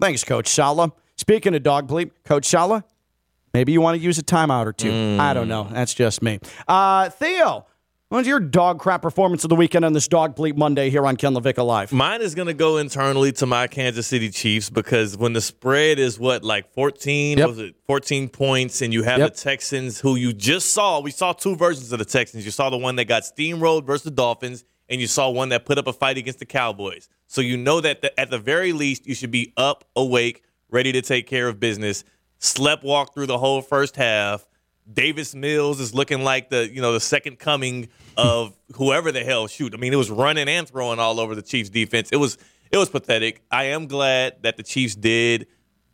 Thanks, 0.00 0.24
Coach 0.24 0.48
Saleh. 0.48 0.90
Speaking 1.16 1.54
of 1.54 1.62
dog 1.62 1.88
bleep, 1.88 2.10
Coach 2.24 2.46
Saleh, 2.46 2.82
maybe 3.52 3.72
you 3.72 3.80
want 3.80 3.96
to 3.98 4.02
use 4.02 4.18
a 4.18 4.22
timeout 4.22 4.66
or 4.66 4.72
two. 4.72 5.16
I 5.20 5.32
don't 5.34 5.48
know. 5.48 5.68
That's 5.70 5.94
just 5.94 6.22
me. 6.22 6.40
Uh, 6.66 7.08
Theo, 7.10 7.66
what's 8.08 8.26
your 8.26 8.40
dog 8.40 8.80
crap 8.80 9.00
performance 9.02 9.44
of 9.44 9.48
the 9.50 9.54
weekend 9.54 9.84
on 9.84 9.92
this 9.92 10.08
dog 10.08 10.34
bleep 10.34 10.56
Monday 10.56 10.90
here 10.90 11.06
on 11.06 11.16
Ken 11.16 11.32
LaVicka 11.34 11.64
Live? 11.64 11.92
Mine 11.92 12.20
is 12.20 12.34
going 12.34 12.48
to 12.48 12.54
go 12.54 12.78
internally 12.78 13.30
to 13.32 13.46
my 13.46 13.68
Kansas 13.68 14.08
City 14.08 14.28
Chiefs 14.28 14.70
because 14.70 15.16
when 15.16 15.32
the 15.34 15.40
spread 15.40 16.00
is 16.00 16.18
what 16.18 16.42
like 16.42 16.72
14 16.74 17.38
Yep. 17.38 17.48
was 17.48 17.58
it 17.60 17.76
14 17.86 18.28
points 18.28 18.82
and 18.82 18.92
you 18.92 19.04
have 19.04 19.18
Yep. 19.20 19.34
the 19.34 19.40
Texans 19.40 20.00
who 20.00 20.16
you 20.16 20.32
just 20.32 20.70
saw 20.72 20.98
we 21.00 21.12
saw 21.12 21.32
two 21.32 21.54
versions 21.54 21.92
of 21.92 22.00
the 22.00 22.04
Texans 22.04 22.44
you 22.44 22.50
saw 22.50 22.70
the 22.70 22.76
one 22.76 22.96
that 22.96 23.04
got 23.04 23.22
steamrolled 23.22 23.86
versus 23.86 24.02
the 24.04 24.10
Dolphins 24.10 24.64
and 24.88 25.00
you 25.00 25.06
saw 25.06 25.30
one 25.30 25.48
that 25.50 25.64
put 25.64 25.78
up 25.78 25.86
a 25.86 25.92
fight 25.92 26.18
against 26.18 26.40
the 26.40 26.44
Cowboys 26.46 27.08
so 27.28 27.40
you 27.40 27.56
know 27.56 27.80
that 27.80 28.02
the, 28.02 28.20
at 28.20 28.30
the 28.30 28.38
very 28.38 28.72
least 28.72 29.06
you 29.06 29.14
should 29.14 29.30
be 29.30 29.52
up 29.56 29.84
awake 29.96 30.42
ready 30.70 30.92
to 30.92 31.02
take 31.02 31.26
care 31.26 31.48
of 31.48 31.60
business 31.60 32.04
slept 32.38 32.84
walk 32.84 33.14
through 33.14 33.26
the 33.26 33.38
whole 33.38 33.62
first 33.62 33.96
half 33.96 34.46
Davis 34.92 35.34
Mills 35.34 35.80
is 35.80 35.94
looking 35.94 36.22
like 36.22 36.50
the 36.50 36.70
you 36.70 36.82
know 36.82 36.92
the 36.92 37.00
second 37.00 37.38
coming 37.38 37.88
of 38.16 38.54
whoever 38.74 39.12
the 39.12 39.24
hell 39.24 39.46
shoot. 39.46 39.74
I 39.74 39.78
mean, 39.78 39.92
it 39.92 39.96
was 39.96 40.10
running 40.10 40.48
and 40.48 40.68
throwing 40.68 40.98
all 40.98 41.20
over 41.20 41.34
the 41.34 41.42
Chiefs 41.42 41.70
defense. 41.70 42.10
It 42.12 42.16
was 42.16 42.38
it 42.70 42.76
was 42.76 42.90
pathetic. 42.90 43.42
I 43.50 43.64
am 43.64 43.86
glad 43.86 44.42
that 44.42 44.56
the 44.56 44.62
Chiefs 44.62 44.94
did 44.94 45.46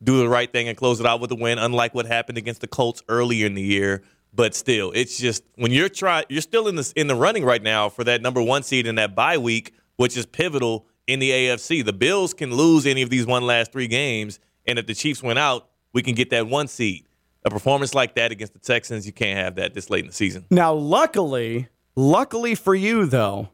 do 0.02 0.18
the 0.18 0.28
right 0.28 0.50
thing 0.50 0.66
and 0.66 0.76
close 0.76 0.98
it 0.98 1.06
out 1.06 1.20
with 1.20 1.30
a 1.30 1.34
win, 1.34 1.58
unlike 1.58 1.94
what 1.94 2.06
happened 2.06 2.38
against 2.38 2.62
the 2.62 2.66
Colts 2.66 3.02
earlier 3.08 3.46
in 3.46 3.54
the 3.54 3.62
year. 3.62 4.02
But 4.32 4.54
still, 4.54 4.92
it's 4.94 5.18
just 5.18 5.44
when 5.56 5.72
you're 5.72 5.88
trying, 5.88 6.24
you're 6.28 6.40
still 6.40 6.68
in 6.68 6.76
the 6.76 6.92
in 6.96 7.06
the 7.06 7.16
running 7.16 7.44
right 7.44 7.62
now 7.62 7.88
for 7.88 8.04
that 8.04 8.22
number 8.22 8.42
one 8.42 8.62
seed 8.62 8.86
in 8.86 8.94
that 8.96 9.14
bye 9.14 9.38
week, 9.38 9.74
which 9.96 10.16
is 10.16 10.26
pivotal 10.26 10.86
in 11.06 11.18
the 11.18 11.30
AFC. 11.30 11.84
The 11.84 11.92
Bills 11.92 12.32
can 12.32 12.54
lose 12.54 12.86
any 12.86 13.02
of 13.02 13.10
these 13.10 13.26
one 13.26 13.44
last 13.44 13.72
three 13.72 13.88
games, 13.88 14.38
and 14.66 14.78
if 14.78 14.86
the 14.86 14.94
Chiefs 14.94 15.22
went 15.22 15.38
out, 15.38 15.68
we 15.92 16.02
can 16.02 16.14
get 16.14 16.30
that 16.30 16.46
one 16.46 16.68
seed. 16.68 17.06
A 17.44 17.50
performance 17.50 17.94
like 17.94 18.14
that 18.16 18.32
against 18.32 18.52
the 18.52 18.58
Texans, 18.58 19.06
you 19.06 19.12
can't 19.12 19.38
have 19.38 19.54
that 19.56 19.72
this 19.74 19.88
late 19.88 20.00
in 20.00 20.08
the 20.08 20.12
season. 20.12 20.44
Now, 20.50 20.74
luckily, 20.74 21.68
luckily 21.96 22.54
for 22.54 22.74
you, 22.74 23.06
though, 23.06 23.48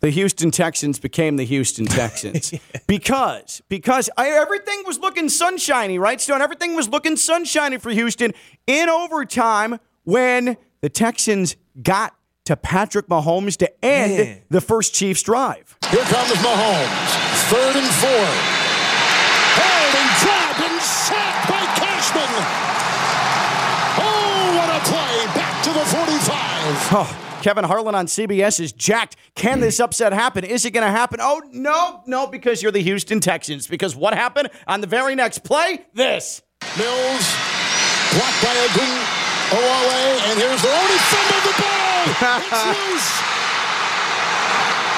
the 0.00 0.10
Houston 0.10 0.50
Texans 0.50 0.98
became 0.98 1.36
the 1.36 1.44
Houston 1.44 1.86
Texans 1.86 2.52
because 2.86 3.62
because 3.68 4.10
I, 4.16 4.28
everything 4.28 4.82
was 4.86 4.98
looking 4.98 5.30
sunshiny, 5.30 5.98
right, 5.98 6.20
Stone? 6.20 6.42
Everything 6.42 6.76
was 6.76 6.88
looking 6.88 7.16
sunshiny 7.16 7.78
for 7.78 7.90
Houston 7.90 8.32
in 8.66 8.88
overtime 8.90 9.80
when 10.04 10.58
the 10.82 10.90
Texans 10.90 11.56
got 11.82 12.14
to 12.44 12.56
Patrick 12.56 13.08
Mahomes 13.08 13.56
to 13.56 13.84
end 13.84 14.18
Man. 14.18 14.42
the 14.50 14.60
first 14.60 14.94
Chiefs 14.94 15.22
drive. 15.22 15.76
Here 15.90 16.04
comes 16.04 16.30
Mahomes. 16.32 17.50
Third 17.50 17.76
and 17.76 17.94
four. 17.94 18.55
Held 20.86 21.18
and 21.18 21.46
grabbed 21.46 21.46
and 21.46 21.46
sacked 21.46 21.48
by 21.48 21.64
Cashman. 21.78 22.30
Oh, 23.98 24.56
what 24.56 24.68
a 24.70 24.80
play. 24.84 25.26
Back 25.34 25.62
to 25.64 25.70
the 25.72 25.84
45. 25.84 26.92
Oh, 26.92 27.38
Kevin 27.42 27.64
Harlan 27.64 27.94
on 27.94 28.06
CBS 28.06 28.60
is 28.60 28.72
jacked. 28.72 29.16
Can 29.34 29.60
this 29.60 29.78
upset 29.80 30.12
happen? 30.12 30.44
Is 30.44 30.64
it 30.64 30.70
going 30.72 30.86
to 30.86 30.90
happen? 30.90 31.20
Oh, 31.22 31.42
no, 31.52 32.02
no, 32.06 32.26
because 32.26 32.62
you're 32.62 32.72
the 32.72 32.82
Houston 32.82 33.20
Texans. 33.20 33.66
Because 33.66 33.94
what 33.94 34.14
happened 34.14 34.50
on 34.66 34.80
the 34.80 34.86
very 34.86 35.14
next 35.14 35.44
play? 35.44 35.84
This. 35.94 36.42
Mills 36.78 37.26
blocked 38.12 38.42
by 38.42 38.54
a 38.54 38.68
Gung 38.74 38.96
Oale, 39.52 40.20
and 40.26 40.38
here's 40.40 40.62
the 40.62 40.68
only 40.68 40.98
fumble 40.98 41.40
the 41.42 41.54
ball. 41.62 41.72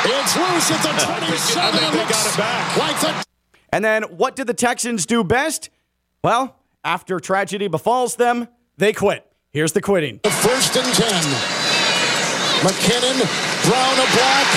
It's 0.04 0.36
loose. 0.36 0.70
It's 0.70 0.70
loose 0.70 0.70
at 0.70 0.82
the 0.82 0.88
27. 1.04 1.82
It 1.82 1.94
looks 1.94 2.38
like 2.78 3.00
the 3.00 3.24
And 3.72 3.84
then 3.84 4.02
what 4.04 4.36
did 4.36 4.46
the 4.46 4.54
Texans 4.54 5.04
do 5.06 5.24
best? 5.24 5.70
Well, 6.24 6.56
after 6.82 7.20
tragedy 7.20 7.68
befalls 7.68 8.16
them, 8.16 8.48
they 8.76 8.92
quit. 8.92 9.24
Here's 9.50 9.72
the 9.72 9.80
quitting. 9.80 10.20
The 10.24 10.30
first 10.30 10.76
and 10.76 10.86
10. 10.86 11.08
McKinnon, 12.66 13.18
Brown 13.64 13.94
a 13.94 14.08
block, 14.18 14.50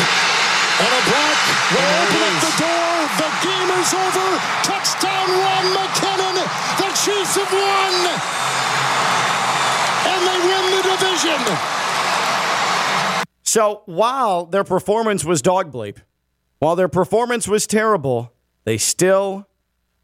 and 0.81 0.89
a 0.89 1.03
block 1.05 1.37
will 1.69 1.89
open 2.01 2.21
up 2.25 2.37
the 2.41 2.53
door. 2.57 2.93
The 3.21 3.29
game 3.45 3.69
is 3.77 3.93
over. 3.93 4.29
Touchdown 4.65 5.29
run, 5.29 5.65
McKinnon. 5.77 6.35
The 6.81 6.89
Chiefs 6.97 7.37
have 7.37 7.53
won. 7.53 7.93
And 10.09 10.21
they 10.25 10.39
win 10.49 10.65
the 10.77 10.83
division. 10.97 11.57
So 13.43 13.83
while 13.85 14.45
their 14.45 14.63
performance 14.63 15.23
was 15.23 15.41
dog 15.43 15.71
bleep, 15.71 15.97
while 16.57 16.75
their 16.75 16.87
performance 16.87 17.47
was 17.47 17.67
terrible, 17.67 18.33
they 18.63 18.77
still, 18.77 19.47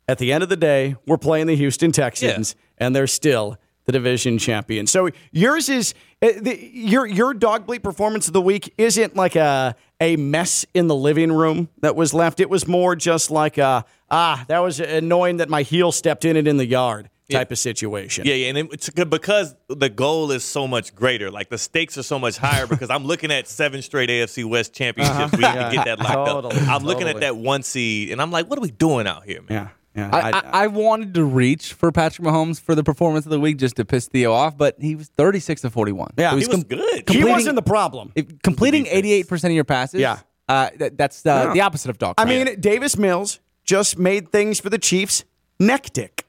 at 0.08 0.18
the 0.18 0.32
end 0.32 0.44
of 0.44 0.50
the 0.50 0.56
day, 0.58 0.96
we're 1.06 1.18
playing 1.18 1.48
the 1.48 1.56
Houston 1.56 1.92
Texans, 1.92 2.56
and 2.78 2.96
they're 2.96 3.08
still 3.08 3.58
the 3.86 3.92
division 3.92 4.38
champion. 4.38 4.86
So 4.88 5.10
yours 5.32 5.70
is 5.70 5.94
uh, 6.22 6.30
the, 6.42 6.58
your 6.74 7.06
your 7.06 7.34
dog 7.34 7.66
bleep 7.68 7.84
performance 7.84 8.28
of 8.28 8.34
the 8.34 8.42
week 8.42 8.74
isn't 8.78 9.16
like 9.16 9.36
a 9.36 9.76
a 10.02 10.16
mess 10.18 10.66
in 10.74 10.88
the 10.88 10.96
living 10.96 11.32
room 11.32 11.70
that 11.82 11.96
was 11.96 12.14
left. 12.14 12.40
It 12.40 12.50
was 12.50 12.68
more 12.68 12.96
just 12.96 13.32
like 13.32 13.58
a 13.58 13.86
ah 14.12 14.44
that 14.50 14.60
was 14.60 14.80
annoying 14.82 15.38
that 15.38 15.50
my 15.50 15.62
heel 15.64 15.92
stepped 15.92 16.26
in 16.26 16.36
it 16.36 16.48
in 16.48 16.58
the 16.58 16.66
yard 16.66 17.10
type 17.32 17.52
of 17.52 17.58
situation. 17.60 18.26
Yeah, 18.26 18.34
yeah, 18.36 18.48
and 18.50 18.58
it's 18.74 18.90
because 18.90 19.56
the 19.70 19.90
goal 19.90 20.32
is 20.32 20.44
so 20.46 20.68
much 20.68 20.94
greater. 20.96 21.30
Like 21.32 21.50
the 21.50 21.58
stakes 21.58 21.98
are 21.98 22.04
so 22.04 22.20
much 22.20 22.38
higher 22.38 22.68
because 22.74 22.90
I'm 22.90 23.06
looking 23.06 23.32
at 23.32 23.48
seven 23.48 23.82
straight 23.82 24.10
AFC 24.10 24.44
West 24.44 24.74
championships. 24.74 25.38
We 25.38 25.44
Uh-huh. 25.46 25.70
can 25.72 25.72
get 25.76 25.86
that 25.86 26.00
locked 26.00 26.30
Totally, 26.30 26.58
up. 26.58 26.68
I'm 26.70 26.84
looking 26.84 27.08
at 27.08 27.22
that 27.22 27.38
one 27.38 27.64
seed, 27.64 28.12
and 28.12 28.22
I'm 28.22 28.32
like, 28.32 28.50
what 28.50 28.60
are 28.60 28.62
we 28.62 28.72
doing 28.72 29.08
out 29.08 29.24
here, 29.26 29.42
man? 29.42 29.48
Yeah, 29.50 29.68
I, 29.98 30.32
I, 30.32 30.42
I 30.64 30.68
wanted 30.68 31.14
to 31.16 31.24
reach 31.26 31.74
for 31.74 31.92
Patrick 31.92 32.28
Mahomes 32.28 32.62
for 32.62 32.76
the 32.76 32.84
performance 32.84 33.26
of 33.26 33.32
the 33.32 33.40
week 33.40 33.58
just 33.58 33.76
to 33.78 33.86
piss 33.86 34.08
Theo 34.08 34.32
off, 34.32 34.58
but 34.58 34.76
he 34.80 34.96
was 34.96 35.08
36 35.18 35.62
to 35.62 35.70
41. 35.70 36.12
Yeah, 36.18 36.30
So 36.32 36.36
he 36.36 36.42
he's 36.42 36.50
was 36.50 36.64
good. 36.66 37.10
He 37.10 37.24
wasn't 37.24 37.56
the 37.56 37.62
problem. 37.64 38.12
if- 38.16 38.42
completing 38.44 38.86
88% 38.86 39.46
of 39.46 39.52
your 39.52 39.64
passes. 39.64 40.00
Yeah. 40.00 40.20
Uh, 40.48 40.70
that, 40.78 40.98
that's 40.98 41.26
uh, 41.26 41.46
No. 41.46 41.54
the 41.54 41.62
opposite 41.62 41.90
of 41.90 41.98
dog. 41.98 42.16
I 42.18 42.24
crap. 42.26 42.48
mean, 42.48 42.60
Davis 42.62 42.98
Mills 42.98 43.40
just 43.64 43.98
made 43.98 44.32
things 44.32 44.60
for 44.60 44.70
the 44.70 44.78
Chiefs 44.78 45.26
nectic. 45.60 46.22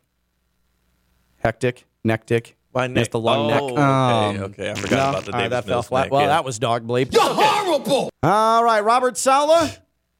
Hectic, 1.39 1.85
nectic. 2.07 2.55
Why 2.73 2.87
That's 2.89 2.95
neck? 3.07 3.11
the 3.13 3.21
long 3.21 3.51
oh, 3.51 4.33
neck. 4.33 4.41
Okay, 4.41 4.43
okay, 4.63 4.71
I 4.71 4.75
forgot 4.75 4.97
No? 4.97 5.09
about 5.11 5.25
the 5.25 5.33
All 5.33 5.39
right, 5.39 5.45
Davis 5.45 5.51
that 5.51 5.65
fell 5.65 5.75
Mills 5.77 5.87
flat. 5.89 6.03
neck, 6.05 6.13
Well, 6.13 6.21
yeah. 6.23 6.27
that 6.29 6.45
was 6.45 6.59
dog 6.59 6.87
bleep. 6.87 7.13
You're 7.13 7.23
horrible. 7.23 8.11
All 8.23 8.65
right, 8.65 8.81
Robert 8.81 9.17
Saleh. 9.17 9.79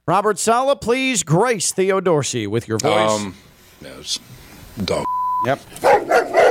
Robert 0.09 0.39
Saleh, 0.39 0.81
please 0.81 1.23
grace 1.23 1.71
Theo 1.71 2.01
Dorsey 2.01 2.47
with 2.47 2.67
your 2.67 2.79
voice. 2.79 3.11
Um, 3.11 3.35
no, 3.83 4.01
dog. 4.83 5.05
Yep. 5.45 5.61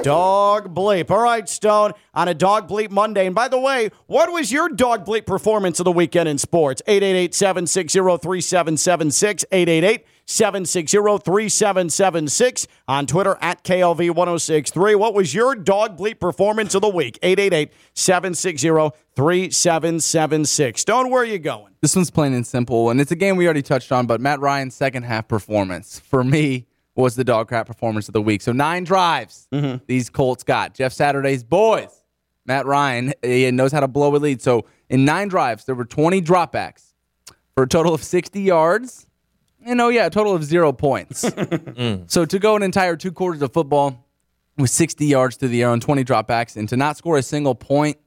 Dog 0.03 0.75
bleep. 0.75 1.09
All 1.09 1.23
right, 1.23 1.49
Stone, 1.49 1.93
on 2.13 2.27
a 2.27 2.35
dog 2.35 2.69
bleep 2.69 2.91
Monday. 2.91 3.25
And 3.25 3.33
by 3.33 3.47
the 3.47 3.59
way, 3.59 3.89
what 4.05 4.31
was 4.31 4.51
your 4.51 4.69
dog 4.69 5.07
bleep 5.07 5.25
performance 5.25 5.79
of 5.79 5.85
the 5.85 5.91
weekend 5.91 6.29
in 6.29 6.37
sports? 6.37 6.83
888 6.85 7.33
760 7.33 7.99
3776. 7.99 9.45
888 9.51 10.05
760 10.27 10.97
3776. 10.97 12.67
On 12.87 13.05
Twitter 13.05 13.37
at 13.41 13.63
KLV 13.63 14.11
1063. 14.11 14.95
What 14.95 15.13
was 15.13 15.33
your 15.33 15.55
dog 15.55 15.97
bleep 15.97 16.19
performance 16.19 16.75
of 16.75 16.81
the 16.81 16.89
week? 16.89 17.17
888 17.23 17.73
760 17.93 18.67
3776. 19.15 20.81
Stone, 20.81 21.09
where 21.09 21.21
are 21.21 21.25
you 21.25 21.39
going? 21.39 21.73
This 21.81 21.95
one's 21.95 22.11
plain 22.11 22.33
and 22.33 22.45
simple, 22.45 22.89
and 22.89 22.99
it's 22.99 23.11
a 23.11 23.15
game 23.15 23.37
we 23.37 23.45
already 23.45 23.61
touched 23.61 23.91
on. 23.91 24.05
But 24.05 24.21
Matt 24.21 24.39
Ryan's 24.39 24.75
second 24.75 25.03
half 25.03 25.27
performance 25.27 25.99
for 25.99 26.23
me 26.23 26.67
was 26.95 27.15
the 27.15 27.23
dog 27.23 27.47
crap 27.47 27.67
performance 27.67 28.09
of 28.09 28.13
the 28.13 28.21
week. 28.21 28.41
So 28.41 28.51
nine 28.51 28.83
drives 28.83 29.47
mm-hmm. 29.53 29.83
these 29.85 30.09
Colts 30.09 30.43
got. 30.43 30.73
Jeff 30.73 30.91
Saturday's 30.91 31.43
boys. 31.43 32.03
Matt 32.45 32.65
Ryan 32.65 33.13
he 33.21 33.49
knows 33.51 33.71
how 33.71 33.79
to 33.79 33.87
blow 33.87 34.15
a 34.15 34.17
lead. 34.17 34.41
So 34.41 34.65
in 34.89 35.05
nine 35.05 35.27
drives, 35.27 35.65
there 35.65 35.75
were 35.75 35.85
20 35.85 36.21
dropbacks 36.21 36.93
for 37.53 37.63
a 37.63 37.67
total 37.67 37.93
of 37.93 38.03
60 38.03 38.41
yards. 38.41 39.06
And 39.67 39.81
oh 39.81 39.89
yeah, 39.89 40.05
a 40.05 40.09
total 40.09 40.33
of 40.33 40.43
zero 40.43 40.71
points. 40.71 41.23
So 42.07 42.25
to 42.25 42.39
go 42.39 42.55
an 42.55 42.63
entire 42.63 42.95
two 42.95 43.11
quarters 43.11 43.41
of 43.41 43.53
football 43.53 44.05
with 44.57 44.69
60 44.69 45.05
yards 45.05 45.37
to 45.37 45.47
the 45.47 45.61
air 45.63 45.71
and 45.73 45.81
20 45.81 46.03
dropbacks, 46.03 46.55
and 46.55 46.67
to 46.69 46.77
not 46.77 46.97
score 46.97 47.17
a 47.17 47.21
single 47.21 47.53
point, 47.53 47.97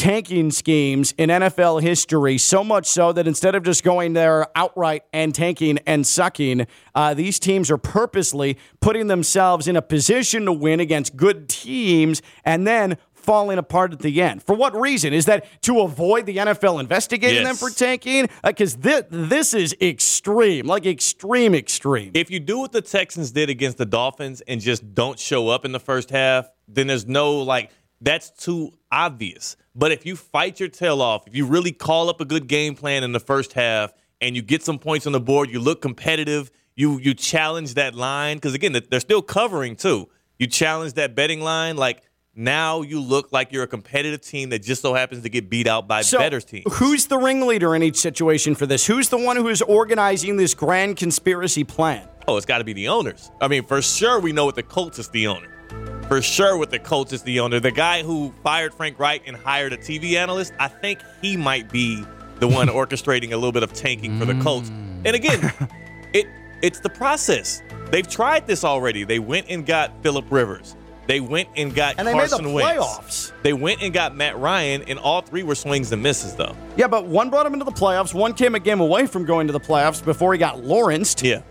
tanking 0.00 0.50
schemes 0.50 1.12
in 1.18 1.28
NFL 1.28 1.82
history, 1.82 2.38
so 2.38 2.64
much 2.64 2.86
so 2.86 3.12
that 3.12 3.28
instead 3.28 3.54
of 3.54 3.62
just 3.62 3.84
going 3.84 4.14
there 4.14 4.46
outright 4.56 5.04
and 5.12 5.34
tanking 5.34 5.78
and 5.86 6.06
sucking, 6.06 6.66
uh, 6.94 7.12
these 7.12 7.38
teams 7.38 7.70
are 7.70 7.76
purposely 7.76 8.56
putting 8.80 9.08
themselves 9.08 9.68
in 9.68 9.76
a 9.76 9.82
position 9.82 10.46
to 10.46 10.52
win 10.52 10.80
against 10.80 11.16
good 11.18 11.50
teams 11.50 12.22
and 12.46 12.66
then 12.66 12.96
falling 13.12 13.58
apart 13.58 13.92
at 13.92 13.98
the 13.98 14.22
end. 14.22 14.42
For 14.42 14.54
what 14.54 14.74
reason? 14.74 15.12
Is 15.12 15.26
that 15.26 15.44
to 15.64 15.80
avoid 15.80 16.24
the 16.24 16.38
NFL 16.38 16.80
investigating 16.80 17.44
them 17.44 17.56
for 17.56 17.68
tanking? 17.68 18.30
Because 18.42 18.76
this, 18.76 19.04
this 19.10 19.52
is 19.52 19.76
extreme, 19.82 20.66
like 20.66 20.86
extreme, 20.86 21.54
extreme. 21.54 22.12
if 22.14 22.30
you 22.30 22.40
do 22.40 22.58
what 22.58 22.72
the 22.72 22.80
Texans 22.80 23.32
did 23.32 23.50
against 23.50 23.76
the 23.76 23.84
Dolphins 23.84 24.40
and 24.48 24.62
just 24.62 24.94
don't 24.94 25.18
show 25.18 25.48
up 25.48 25.66
in 25.66 25.72
the 25.72 25.78
first 25.78 26.08
half, 26.08 26.48
then 26.66 26.86
there's 26.86 27.06
no 27.06 27.40
like 27.40 27.70
that's 28.00 28.30
too 28.30 28.72
obvious. 28.90 29.56
But 29.74 29.92
if 29.92 30.04
you 30.06 30.16
fight 30.16 30.58
your 30.58 30.68
tail 30.68 31.00
off, 31.02 31.26
if 31.26 31.34
you 31.36 31.46
really 31.46 31.72
call 31.72 32.08
up 32.08 32.20
a 32.20 32.24
good 32.24 32.46
game 32.46 32.74
plan 32.74 33.04
in 33.04 33.12
the 33.12 33.20
first 33.20 33.52
half 33.52 33.92
and 34.20 34.34
you 34.34 34.42
get 34.42 34.62
some 34.62 34.78
points 34.78 35.06
on 35.06 35.12
the 35.12 35.20
board, 35.20 35.50
you 35.50 35.60
look 35.60 35.80
competitive, 35.82 36.50
you 36.76 36.98
you 36.98 37.14
challenge 37.14 37.74
that 37.74 37.94
line 37.94 38.36
because 38.36 38.54
again 38.54 38.76
they're 38.90 39.00
still 39.00 39.22
covering 39.22 39.76
too. 39.76 40.08
You 40.38 40.46
challenge 40.46 40.94
that 40.94 41.14
betting 41.14 41.40
line 41.40 41.76
like. 41.76 42.02
Now 42.32 42.82
you 42.82 43.00
look 43.00 43.32
like 43.32 43.52
you're 43.52 43.64
a 43.64 43.66
competitive 43.66 44.20
team 44.20 44.50
that 44.50 44.60
just 44.62 44.82
so 44.82 44.94
happens 44.94 45.24
to 45.24 45.28
get 45.28 45.50
beat 45.50 45.66
out 45.66 45.88
by 45.88 46.02
So, 46.02 46.16
better 46.18 46.40
teams. 46.40 46.64
who's 46.76 47.06
the 47.06 47.18
ringleader 47.18 47.74
in 47.74 47.82
each 47.82 47.96
situation 47.96 48.54
for 48.54 48.66
this? 48.66 48.86
Who's 48.86 49.08
the 49.08 49.18
one 49.18 49.36
who 49.36 49.48
is 49.48 49.60
organizing 49.62 50.36
this 50.36 50.54
grand 50.54 50.96
conspiracy 50.96 51.64
plan? 51.64 52.08
Oh, 52.28 52.36
it's 52.36 52.46
got 52.46 52.58
to 52.58 52.64
be 52.64 52.72
the 52.72 52.86
owners. 52.86 53.32
I 53.40 53.48
mean, 53.48 53.66
for 53.66 53.82
sure, 53.82 54.20
we 54.20 54.32
know 54.32 54.46
with 54.46 54.54
the 54.54 54.62
Colts, 54.62 55.00
it's 55.00 55.08
the 55.08 55.26
owner. 55.26 55.48
For 56.10 56.20
sure, 56.20 56.56
with 56.56 56.70
the 56.70 56.80
Colts, 56.80 57.12
it's 57.12 57.22
the 57.22 57.38
owner. 57.38 57.60
The 57.60 57.70
guy 57.70 58.02
who 58.02 58.34
fired 58.42 58.74
Frank 58.74 58.98
Reich 58.98 59.28
and 59.28 59.36
hired 59.36 59.72
a 59.72 59.76
TV 59.76 60.14
analyst, 60.14 60.52
I 60.58 60.66
think 60.66 60.98
he 61.22 61.36
might 61.36 61.70
be 61.70 62.04
the 62.40 62.48
one 62.48 62.66
orchestrating 62.68 63.30
a 63.30 63.36
little 63.36 63.52
bit 63.52 63.62
of 63.62 63.72
tanking 63.72 64.18
for 64.18 64.24
the 64.24 64.34
Colts. 64.42 64.70
Mm. 64.70 65.02
And 65.04 65.14
again, 65.14 65.52
it 66.12 66.26
it's 66.62 66.80
the 66.80 66.88
process. 66.88 67.62
They've 67.92 68.08
tried 68.08 68.48
this 68.48 68.64
already. 68.64 69.04
They 69.04 69.20
went 69.20 69.46
and 69.50 69.64
got 69.64 70.02
Philip 70.02 70.24
Rivers. 70.32 70.74
They 71.06 71.20
went 71.20 71.48
and 71.54 71.72
got 71.72 71.94
And 71.96 72.08
they 72.08 72.12
made 72.12 72.24
the 72.24 72.38
Carson 72.38 72.52
Wentz. 72.54 73.32
They 73.44 73.52
went 73.52 73.80
and 73.80 73.94
got 73.94 74.16
Matt 74.16 74.36
Ryan, 74.36 74.82
and 74.88 74.98
all 74.98 75.22
three 75.22 75.44
were 75.44 75.54
swings 75.54 75.92
and 75.92 76.02
misses, 76.02 76.34
though. 76.34 76.56
Yeah, 76.76 76.88
but 76.88 77.06
one 77.06 77.30
brought 77.30 77.46
him 77.46 77.52
into 77.52 77.64
the 77.64 77.70
playoffs. 77.70 78.14
One 78.14 78.34
came 78.34 78.56
a 78.56 78.60
game 78.60 78.80
away 78.80 79.06
from 79.06 79.26
going 79.26 79.46
to 79.46 79.52
the 79.52 79.60
playoffs 79.60 80.04
before 80.04 80.32
he 80.32 80.40
got 80.40 80.64
Lawrenced. 80.64 81.22
Yeah. 81.22 81.42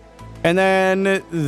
And 0.44 0.58
then 0.58 1.04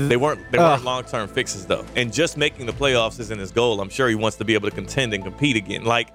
They 0.10 0.18
weren't 0.18 0.52
they 0.52 0.58
weren't 0.58 0.84
long 0.84 1.04
term 1.04 1.28
fixes 1.30 1.66
though. 1.66 1.86
And 1.96 2.12
just 2.12 2.38
making 2.38 2.66
the 2.66 2.74
playoffs 2.74 3.20
isn't 3.20 3.40
his 3.40 3.52
goal. 3.52 3.80
I'm 3.80 3.90
sure 3.90 4.10
he 4.10 4.16
wants 4.16 4.38
to 4.38 4.46
be 4.46 4.54
able 4.54 4.70
to 4.70 4.76
contend 4.76 5.14
and 5.14 5.24
compete 5.24 5.56
again. 5.56 5.86
Like 5.86 6.10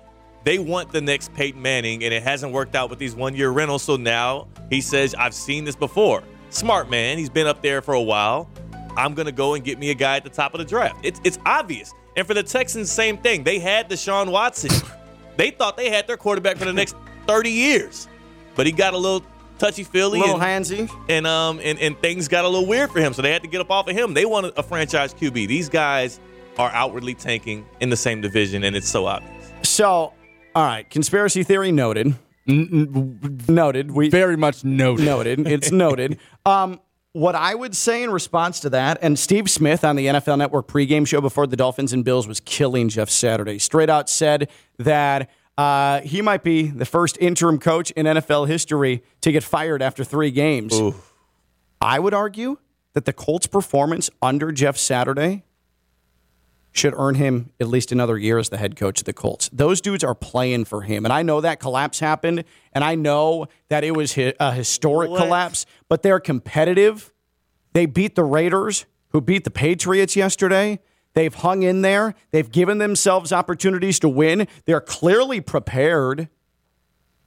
they 0.45 0.59
want 0.59 0.93
the 0.93 1.01
next 1.01 1.35
Peyton 1.35 1.61
Manning, 1.61 2.05
and 2.05 2.14
it 2.14 2.22
hasn't 2.22 2.53
worked 2.53 2.77
out 2.77 2.89
with 2.89 2.99
these 2.99 3.16
one 3.16 3.35
year 3.35 3.51
rentals. 3.51 3.83
So 3.83 3.97
now 3.97 4.47
he 4.70 4.81
says, 4.81 5.14
I've 5.14 5.35
seen 5.35 5.64
this 5.64 5.74
before. 5.74 6.22
Smart 6.51 6.89
man. 6.91 7.18
He's 7.18 7.31
been 7.31 7.47
up 7.47 7.62
there 7.62 7.83
for 7.83 7.95
a 7.95 8.03
while. 8.03 8.49
I'm 8.97 9.14
gonna 9.14 9.33
go 9.33 9.55
and 9.55 9.64
get 9.64 9.79
me 9.79 9.91
a 9.91 9.95
guy 9.95 10.16
at 10.16 10.24
the 10.24 10.31
top 10.31 10.55
of 10.55 10.59
the 10.59 10.64
draft. 10.64 11.01
It's 11.03 11.20
it's 11.24 11.39
obvious. 11.47 11.93
And 12.16 12.27
for 12.27 12.35
the 12.35 12.43
Texans, 12.43 12.91
same 12.91 13.18
thing. 13.18 13.43
They 13.43 13.59
had 13.59 13.91
Deshaun 13.91 14.31
Watson. 14.31 14.70
they 15.37 15.51
thought 15.51 15.77
they 15.77 15.91
had 15.91 16.07
their 16.07 16.16
quarterback 16.16 16.57
for 16.57 16.64
the 16.64 16.72
next 16.72 16.97
30 17.27 17.51
years. 17.51 18.09
But 18.55 18.64
he 18.66 18.72
got 18.72 18.95
a 18.95 18.99
little 18.99 19.22
touchy 19.59 19.85
feely. 19.85 20.21
little 20.21 20.41
and, 20.41 20.65
handsy. 20.65 20.91
and 21.09 21.27
um 21.27 21.61
and, 21.63 21.79
and 21.79 21.99
things 21.99 22.29
got 22.29 22.45
a 22.45 22.49
little 22.49 22.67
weird 22.67 22.91
for 22.91 23.01
him, 23.01 23.13
so 23.13 23.23
they 23.23 23.33
had 23.33 23.43
to 23.43 23.49
get 23.49 23.61
up 23.61 23.71
off 23.71 23.89
of 23.89 23.97
him. 23.97 24.15
They 24.15 24.25
wanted 24.25 24.53
a 24.57 24.63
franchise 24.63 25.15
QB. 25.15 25.49
These 25.49 25.69
guys 25.69 26.21
are 26.59 26.71
outwardly 26.71 27.15
tanking 27.15 27.67
in 27.81 27.91
the 27.91 27.97
same 27.97 28.21
division, 28.21 28.65
and 28.65 28.75
it's 28.75 28.89
so 28.89 29.07
obvious. 29.07 29.33
So, 29.63 30.13
all 30.55 30.65
right, 30.65 30.89
conspiracy 30.89 31.43
theory 31.43 31.73
noted. 31.73 32.15
Noted. 32.49 33.91
We 33.91 34.09
Very 34.09 34.37
much 34.37 34.65
noted. 34.65 35.05
noted. 35.05 35.47
It's 35.47 35.71
noted. 35.71 36.19
Um, 36.47 36.81
what 37.13 37.35
I 37.35 37.57
would 37.57 37.75
say 37.75 38.05
in 38.05 38.11
response 38.11 38.61
to 38.61 38.71
that, 38.71 38.99
and 39.03 39.19
Steve 39.19 39.51
Smith 39.51 39.83
on 39.85 39.97
the 39.97 40.07
NFL 40.07 40.39
Network 40.39 40.69
pregame 40.69 41.05
show 41.09 41.21
before 41.21 41.49
the 41.49 41.57
Dolphins 41.57 41.93
and 41.93 42.05
Bills 42.05 42.29
was 42.29 42.39
killing 42.39 42.89
Jeff 42.89 43.11
Saturday. 43.11 43.59
Straight 43.59 43.91
out 43.91 44.09
said 44.09 44.49
that 44.79 45.29
uh, 45.59 46.01
he 46.03 46.21
might 46.23 46.43
be 46.43 46.69
the 46.69 46.85
first 46.85 47.17
interim 47.21 47.59
coach 47.59 47.91
in 47.93 48.07
NFL 48.07 48.47
history 48.47 49.03
to 49.23 49.33
get 49.33 49.43
fired 49.43 49.83
after 49.83 50.05
three 50.05 50.31
games. 50.31 50.75
I 51.81 51.99
would 51.99 52.15
argue 52.15 52.59
that 52.95 53.05
the 53.05 53.13
Colts' 53.13 53.47
performance 53.47 54.11
under 54.23 54.53
Jeff 54.53 54.77
Saturday 54.77 55.45
should 56.73 56.95
earn 56.97 57.15
him 57.15 57.51
at 57.59 57.69
least 57.69 57.91
another 57.91 58.19
year 58.19 58.39
as 58.39 58.51
the 58.51 58.59
head 58.59 58.77
coach 58.77 59.01
of 59.01 59.05
the 59.07 59.13
Colts. 59.15 59.49
Those 59.51 59.81
dudes 59.81 60.05
are 60.05 60.15
playing 60.15 60.67
for 60.67 60.83
him. 60.83 61.07
And 61.07 61.13
I 61.13 61.23
know 61.23 61.41
that 61.41 61.59
collapse 61.59 62.01
happened, 62.01 62.45
and 62.75 62.85
I 62.85 62.95
know 62.95 63.47
that 63.69 63.83
it 63.83 63.93
was 63.97 64.17
a 64.19 64.53
historic 64.53 65.09
collapse, 65.09 65.65
but 65.89 66.03
they're 66.03 66.21
competitive. 66.21 67.13
They 67.73 67.87
beat 67.87 68.15
the 68.15 68.25
Raiders, 68.25 68.85
who 69.11 69.23
beat 69.23 69.45
the 69.45 69.51
Patriots 69.51 70.17
yesterday. 70.17 70.81
They've 71.17 71.35
hung 71.35 71.62
in 71.62 71.81
there. 71.81 72.14
They've 72.31 72.53
given 72.53 72.77
themselves 72.77 73.33
opportunities 73.33 73.99
to 74.01 74.09
win. 74.09 74.47
They're 74.67 74.83
clearly 74.83 75.41
prepared. 75.41 76.29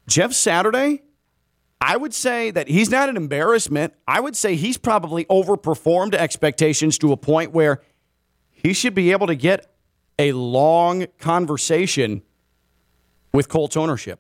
Jeff 0.08 0.32
Saturday, 0.32 1.02
I 1.82 1.98
would 1.98 2.14
say 2.14 2.52
that 2.52 2.68
he's 2.68 2.92
not 2.92 3.10
an 3.10 3.18
embarrassment. 3.18 3.96
I 4.08 4.20
would 4.20 4.36
say 4.36 4.54
he's 4.54 4.78
probably 4.78 5.26
overperformed 5.26 6.14
expectations 6.14 7.00
to 7.00 7.12
a 7.12 7.18
point 7.18 7.52
where 7.52 7.82
he 8.52 8.74
should 8.74 8.94
be 8.94 9.12
able 9.12 9.26
to 9.26 9.34
get 9.36 9.74
a 10.20 10.34
long 10.34 11.08
conversation 11.18 12.22
with 13.34 13.50
Colts 13.50 13.76
ownership. 13.76 14.20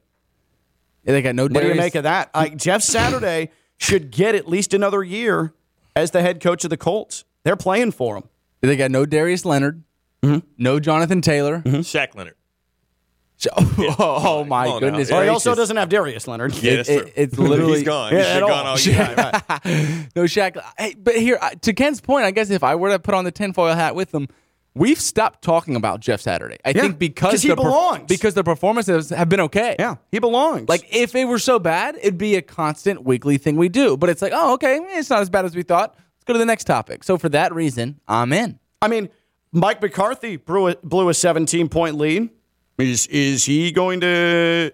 Yeah, 1.03 1.11
they 1.11 1.21
got 1.21 1.35
no 1.35 1.43
What 1.43 1.61
do 1.61 1.67
you 1.67 1.75
make 1.75 1.93
of 1.93 2.03
that? 2.03 2.33
Like 2.33 2.57
Jeff 2.57 2.81
Saturday 2.81 3.51
should 3.77 4.09
get 4.09 4.33
at 4.33 4.47
least 4.47 4.73
another 4.73 5.03
year 5.03 5.53
as 5.95 6.09
the 6.09 6.23
head 6.23 6.41
coach 6.41 6.63
of 6.63 6.71
the 6.71 6.77
Colts. 6.77 7.23
They're 7.43 7.55
playing 7.55 7.91
for 7.91 8.17
him. 8.17 8.23
They 8.61 8.75
got 8.75 8.91
no 8.91 9.05
Darius 9.05 9.45
Leonard, 9.45 9.83
Mm-hmm. 10.23 10.39
no 10.57 10.79
Jonathan 10.79 11.21
Taylor. 11.21 11.61
Shaq 11.65 12.15
Leonard. 12.15 12.35
Oh, 13.57 13.95
oh 13.97 14.43
my 14.43 14.65
Come 14.65 14.73
on 14.73 14.79
goodness! 14.81 15.09
now. 15.09 15.19
Or 15.19 15.23
he 15.23 15.29
also 15.29 15.55
doesn't 15.55 15.77
have 15.77 15.87
Darius 15.87 16.27
Leonard. 16.27 16.53
Yeah, 16.61 16.75
that's 16.77 16.89
It- 16.89 17.13
it's 17.15 17.37
literally- 17.37 17.77
he's 17.77 17.83
gone. 17.83 18.11
Yeah, 18.11 18.17
He's 18.19 18.27
at 18.27 18.43
all. 18.43 18.49
gone 18.49 18.65
all 18.65 18.79
year. 18.79 20.07
no 20.15 20.23
Shaq. 20.23 20.61
Hey, 20.77 20.93
but 21.01 21.15
here, 21.15 21.37
uh, 21.41 21.51
to 21.61 21.71
Ken's 21.73 22.01
point, 22.01 22.25
I 22.25 22.31
guess 22.31 22.49
if 22.49 22.65
I 22.65 22.75
were 22.75 22.89
to 22.89 22.99
put 22.99 23.13
on 23.15 23.23
the 23.23 23.31
tinfoil 23.31 23.73
hat 23.75 23.95
with 23.95 24.11
them, 24.11 24.27
we've 24.75 24.99
stopped 24.99 25.41
talking 25.41 25.77
about 25.77 26.01
Jeff 26.01 26.19
Saturday. 26.19 26.57
I 26.65 26.71
Yeah, 26.71 26.81
think 26.81 26.99
because 26.99 27.41
he 27.41 27.47
the 27.47 27.55
per- 27.55 27.63
belongs. 27.63 28.07
because 28.09 28.33
the 28.33 28.43
performances 28.43 29.09
have 29.09 29.29
been 29.29 29.39
okay. 29.41 29.77
Yeah, 29.79 29.95
he 30.11 30.19
belongs. 30.19 30.67
Like 30.67 30.85
if 30.93 31.15
it 31.15 31.23
were 31.23 31.39
so 31.39 31.59
bad, 31.59 31.95
it'd 31.95 32.17
be 32.17 32.35
a 32.35 32.41
constant 32.41 33.05
weekly 33.05 33.37
thing 33.37 33.55
we 33.55 33.69
do. 33.69 33.95
But 33.95 34.09
it's 34.09 34.21
like, 34.21 34.33
oh, 34.35 34.55
okay, 34.55 34.79
it's 34.97 35.09
not 35.09 35.21
as 35.21 35.29
bad 35.29 35.45
as 35.45 35.55
we 35.55 35.63
thought. 35.63 35.95
Let's 36.29 36.35
go 36.35 36.41
to 36.41 36.45
the 36.45 36.51
next 36.51 36.65
topic. 36.65 37.03
So 37.03 37.17
for 37.17 37.27
that 37.29 37.55
reason, 37.55 37.99
I'm 38.07 38.31
in. 38.33 38.59
I 38.83 38.87
mean, 38.87 39.09
Mike 39.51 39.81
McCarthy 39.81 40.35
blew 40.35 40.67
a, 40.67 40.75
blew 40.75 41.09
a 41.09 41.13
17 41.15 41.69
point 41.69 41.97
lead. 41.97 42.29
Is 42.77 43.07
is 43.07 43.45
he 43.45 43.71
going 43.71 44.01
to 44.01 44.71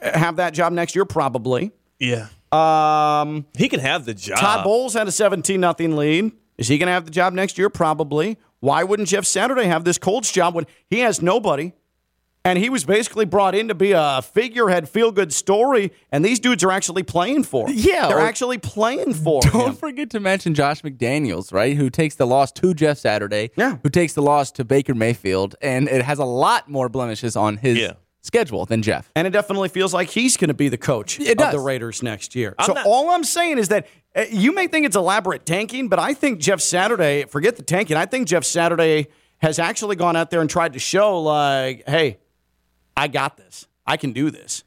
have 0.00 0.36
that 0.36 0.54
job 0.54 0.72
next 0.72 0.94
year? 0.94 1.04
Probably. 1.04 1.72
Yeah. 1.98 2.28
Um, 2.52 3.46
He 3.58 3.68
can 3.68 3.80
have 3.80 4.04
the 4.04 4.14
job. 4.14 4.38
Todd 4.38 4.62
Bowles 4.62 4.94
had 4.94 5.08
a 5.08 5.12
17 5.12 5.60
nothing 5.60 5.96
lead. 5.96 6.30
Is 6.56 6.68
he 6.68 6.78
going 6.78 6.86
to 6.86 6.92
have 6.92 7.04
the 7.06 7.10
job 7.10 7.32
next 7.32 7.58
year? 7.58 7.68
Probably. 7.68 8.38
Why 8.60 8.84
wouldn't 8.84 9.08
Jeff 9.08 9.24
Saturday 9.24 9.64
have 9.64 9.82
this 9.82 9.98
Colts 9.98 10.30
job 10.30 10.54
when 10.54 10.66
he 10.86 11.00
has 11.00 11.20
nobody? 11.20 11.72
And 12.44 12.58
he 12.58 12.68
was 12.70 12.84
basically 12.84 13.24
brought 13.24 13.54
in 13.54 13.68
to 13.68 13.74
be 13.74 13.92
a 13.92 14.20
figurehead, 14.20 14.88
feel 14.88 15.12
good 15.12 15.32
story. 15.32 15.92
And 16.10 16.24
these 16.24 16.40
dudes 16.40 16.64
are 16.64 16.72
actually 16.72 17.04
playing 17.04 17.44
for 17.44 17.68
him. 17.68 17.76
Yeah, 17.78 18.08
They're 18.08 18.18
actually 18.18 18.58
playing 18.58 19.14
for 19.14 19.40
Don't 19.42 19.68
him. 19.68 19.74
forget 19.76 20.10
to 20.10 20.20
mention 20.20 20.52
Josh 20.54 20.82
McDaniels, 20.82 21.52
right? 21.52 21.76
Who 21.76 21.88
takes 21.88 22.16
the 22.16 22.26
loss 22.26 22.50
to 22.52 22.74
Jeff 22.74 22.98
Saturday. 22.98 23.50
Yeah. 23.56 23.76
Who 23.84 23.88
takes 23.88 24.14
the 24.14 24.22
loss 24.22 24.50
to 24.52 24.64
Baker 24.64 24.92
Mayfield. 24.94 25.54
And 25.62 25.88
it 25.88 26.02
has 26.04 26.18
a 26.18 26.24
lot 26.24 26.68
more 26.68 26.88
blemishes 26.88 27.36
on 27.36 27.58
his 27.58 27.78
Yeah. 27.78 27.92
schedule 28.22 28.66
than 28.66 28.82
Jeff. 28.82 29.08
And 29.14 29.26
it 29.28 29.30
definitely 29.30 29.68
feels 29.68 29.94
like 29.94 30.10
he's 30.10 30.36
going 30.36 30.48
to 30.48 30.54
be 30.54 30.68
the 30.68 30.78
coach 30.78 31.20
It 31.20 31.40
of 31.40 31.52
the. 31.52 31.60
Raiders 31.60 32.02
next 32.02 32.34
year. 32.34 32.56
I'm 32.58 32.66
so 32.66 32.72
not- 32.72 32.86
all 32.86 33.10
I'm 33.10 33.22
saying 33.24 33.58
is 33.58 33.68
that 33.68 33.86
uh, 34.16 34.24
you 34.30 34.52
may 34.52 34.66
think 34.66 34.84
it's 34.84 34.96
elaborate 34.96 35.46
tanking, 35.46 35.86
but 35.88 36.00
I 36.00 36.12
think 36.12 36.40
Jeff 36.40 36.60
Saturday, 36.60 37.24
forget 37.26 37.54
the 37.56 37.62
tanking, 37.62 37.96
I 37.96 38.06
think 38.06 38.26
Jeff 38.26 38.42
Saturday 38.44 39.06
has 39.38 39.58
actually 39.60 39.94
gone 39.96 40.16
out 40.16 40.30
there 40.30 40.40
and 40.40 40.50
tried 40.50 40.72
to 40.72 40.78
show, 40.78 41.20
like, 41.20 41.82
hey, 41.88 42.18
I 42.96 43.08
got 43.08 43.36
this. 43.36 43.66
I 43.86 43.96
can 43.96 44.12
do 44.12 44.30
this. 44.30 44.64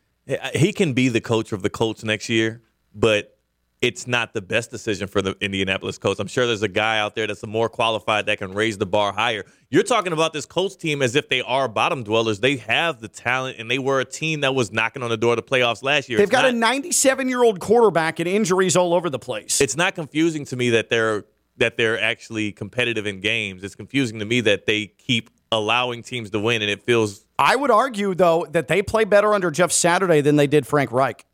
He 0.54 0.74
can 0.74 0.94
be 0.94 1.10
the 1.10 1.22
coach 1.22 1.52
of 1.52 1.62
the 1.62 1.70
Colts 1.70 2.04
next 2.04 2.30
year, 2.30 2.62
but 2.94 3.38
it's 3.82 4.08
not 4.08 4.34
the 4.34 4.42
best 4.42 4.72
decision 4.72 5.08
for 5.08 5.22
the 5.22 5.36
Indianapolis 5.42 6.00
Colts. 6.00 6.20
I'm 6.20 6.28
sure 6.28 6.48
there's 6.48 6.64
a 6.64 6.68
guy 6.68 6.98
out 6.98 7.14
there 7.14 7.28
that's 7.28 7.46
more 7.46 7.70
qualified 7.70 8.26
that 8.26 8.40
can 8.40 8.54
raise 8.54 8.80
the 8.80 8.88
bar 8.88 9.14
higher. 9.14 9.46
You're 9.70 9.84
talking 9.84 10.14
about 10.14 10.34
this 10.34 10.46
Colts 10.46 10.76
team 10.76 11.04
as 11.04 11.16
if 11.16 11.30
they 11.30 11.42
are 11.42 11.68
bottom 11.68 12.04
dwellers. 12.04 12.40
They 12.40 12.58
have 12.58 13.00
the 13.00 13.08
talent, 13.08 13.58
and 13.60 13.70
they 13.70 13.78
were 13.78 14.00
a 14.00 14.06
team 14.06 14.42
that 14.42 14.56
was 14.56 14.72
knocking 14.72 15.04
on 15.04 15.10
the 15.10 15.18
door 15.18 15.34
of 15.34 15.38
the 15.38 15.44
playoffs 15.44 15.84
last 15.84 16.10
year. 16.10 16.18
They've 16.18 16.24
It's 16.24 16.32
got 16.32 16.46
a 16.46 16.52
97 16.52 17.30
year 17.30 17.44
old 17.44 17.60
quarterback 17.60 18.20
and 18.20 18.28
injuries 18.28 18.76
all 18.76 18.94
over 18.94 19.10
the 19.10 19.20
place. 19.20 19.62
it's 19.62 19.78
not 19.78 19.94
confusing 19.94 20.46
to 20.46 20.56
me 20.56 20.72
that 20.72 20.90
they're 20.90 21.26
that 21.58 21.78
they're 21.78 22.02
actually 22.02 22.52
competitive 22.52 23.06
in 23.06 23.22
games. 23.22 23.64
It's 23.64 23.76
confusing 23.76 24.20
to 24.20 24.26
me 24.26 24.42
that 24.42 24.66
they 24.66 24.88
keep 24.88 25.30
allowing 25.52 26.04
teams 26.04 26.32
to 26.32 26.40
win, 26.40 26.62
and 26.62 26.72
it 26.72 26.82
feels 26.84 27.25
I 27.38 27.56
would 27.56 27.72
argue, 27.72 28.16
though, 28.16 28.46
that 28.52 28.68
they 28.68 28.82
play 28.82 29.04
better 29.04 29.34
under 29.34 29.52
Jeff 29.52 29.72
Saturday 29.72 30.22
than 30.22 30.36
they 30.38 30.48
did 30.48 30.66
Frank 30.66 30.92
Reich. 30.92 31.26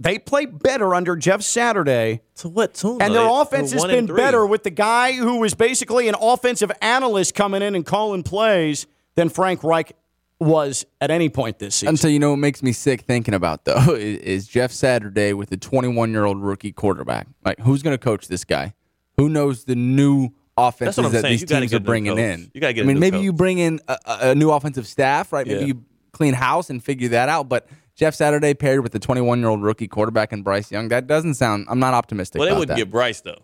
They 0.00 0.18
play 0.18 0.46
better 0.46 0.94
under 0.94 1.16
Jeff 1.16 1.42
Saturday. 1.42 2.22
to 2.36 2.48
what 2.48 2.74
tune? 2.74 3.00
And 3.00 3.14
their 3.14 3.22
They- 3.22 3.28
offense 3.40 3.72
has 3.72 3.84
been 3.84 4.06
better 4.06 4.44
with 4.44 4.64
the 4.64 4.70
guy 4.70 5.12
who 5.12 5.38
was 5.38 5.54
basically 5.54 6.08
an 6.08 6.16
offensive 6.20 6.72
analyst 6.82 7.34
coming 7.34 7.62
in 7.62 7.74
and 7.74 7.86
calling 7.86 8.22
plays 8.24 8.86
than 9.14 9.28
Frank 9.28 9.62
Reich 9.62 9.92
was 10.40 10.84
at 11.00 11.12
any 11.12 11.28
point 11.28 11.60
this 11.60 11.76
season. 11.76 11.90
Until 11.90 12.10
you 12.10 12.18
know 12.18 12.30
what 12.30 12.38
makes 12.38 12.60
me 12.62 12.72
sick 12.72 13.02
thinking 13.02 13.34
about 13.34 13.64
though 13.64 13.94
is, 13.94 14.18
is 14.18 14.48
Jeff 14.48 14.72
Saturday 14.72 15.32
with 15.32 15.52
a 15.52 15.56
21 15.56 16.10
year 16.10 16.24
old 16.24 16.42
rookie 16.42 16.72
quarterback. 16.72 17.28
Like 17.44 17.60
who's 17.60 17.82
going 17.82 17.94
to 17.94 18.02
coach 18.02 18.26
this 18.26 18.44
guy? 18.44 18.74
Who 19.16 19.28
knows 19.28 19.64
the 19.64 19.76
new 19.76 20.30
offenses 20.56 20.98
I'm 21.04 21.10
that 21.12 21.22
saying. 21.22 21.32
these 21.32 21.44
teams 21.44 21.74
are 21.74 21.80
bringing 21.80 22.12
coach. 22.12 22.20
in? 22.20 22.50
You 22.54 22.60
gotta 22.60 22.72
get 22.72 22.84
I 22.84 22.86
mean, 22.86 22.98
maybe 22.98 23.16
coach. 23.18 23.24
you 23.24 23.32
bring 23.32 23.58
in 23.58 23.80
a, 23.88 23.98
a- 24.06 24.18
a 24.30 24.34
new 24.34 24.50
offensive 24.50 24.86
staff, 24.86 25.32
right? 25.32 25.46
Maybe 25.46 25.60
Yeah. 25.60 25.66
you 25.66 25.84
clean 26.12 26.34
house 26.34 26.70
and 26.70 26.82
figure 26.82 27.08
that 27.10 27.28
out. 27.28 27.48
But 27.48 27.66
Jeff 27.96 28.14
Saturday 28.14 28.54
paired 28.54 28.82
with 28.82 28.92
the 28.92 28.98
21 29.00 29.40
year 29.40 29.48
old 29.48 29.62
rookie 29.62 29.88
quarterback 29.88 30.32
and 30.32 30.44
Bryce 30.44 30.70
Young, 30.70 30.88
that 30.88 31.06
doesn't 31.06 31.34
sound. 31.34 31.66
I'm 31.68 31.78
not 31.80 31.94
optimistic. 31.94 32.38
Well, 32.38 32.46
they 32.46 32.52
about 32.52 32.58
wouldn't 32.60 32.76
that. 32.78 32.84
get 32.84 32.90
Bryce 32.90 33.20
though, 33.20 33.42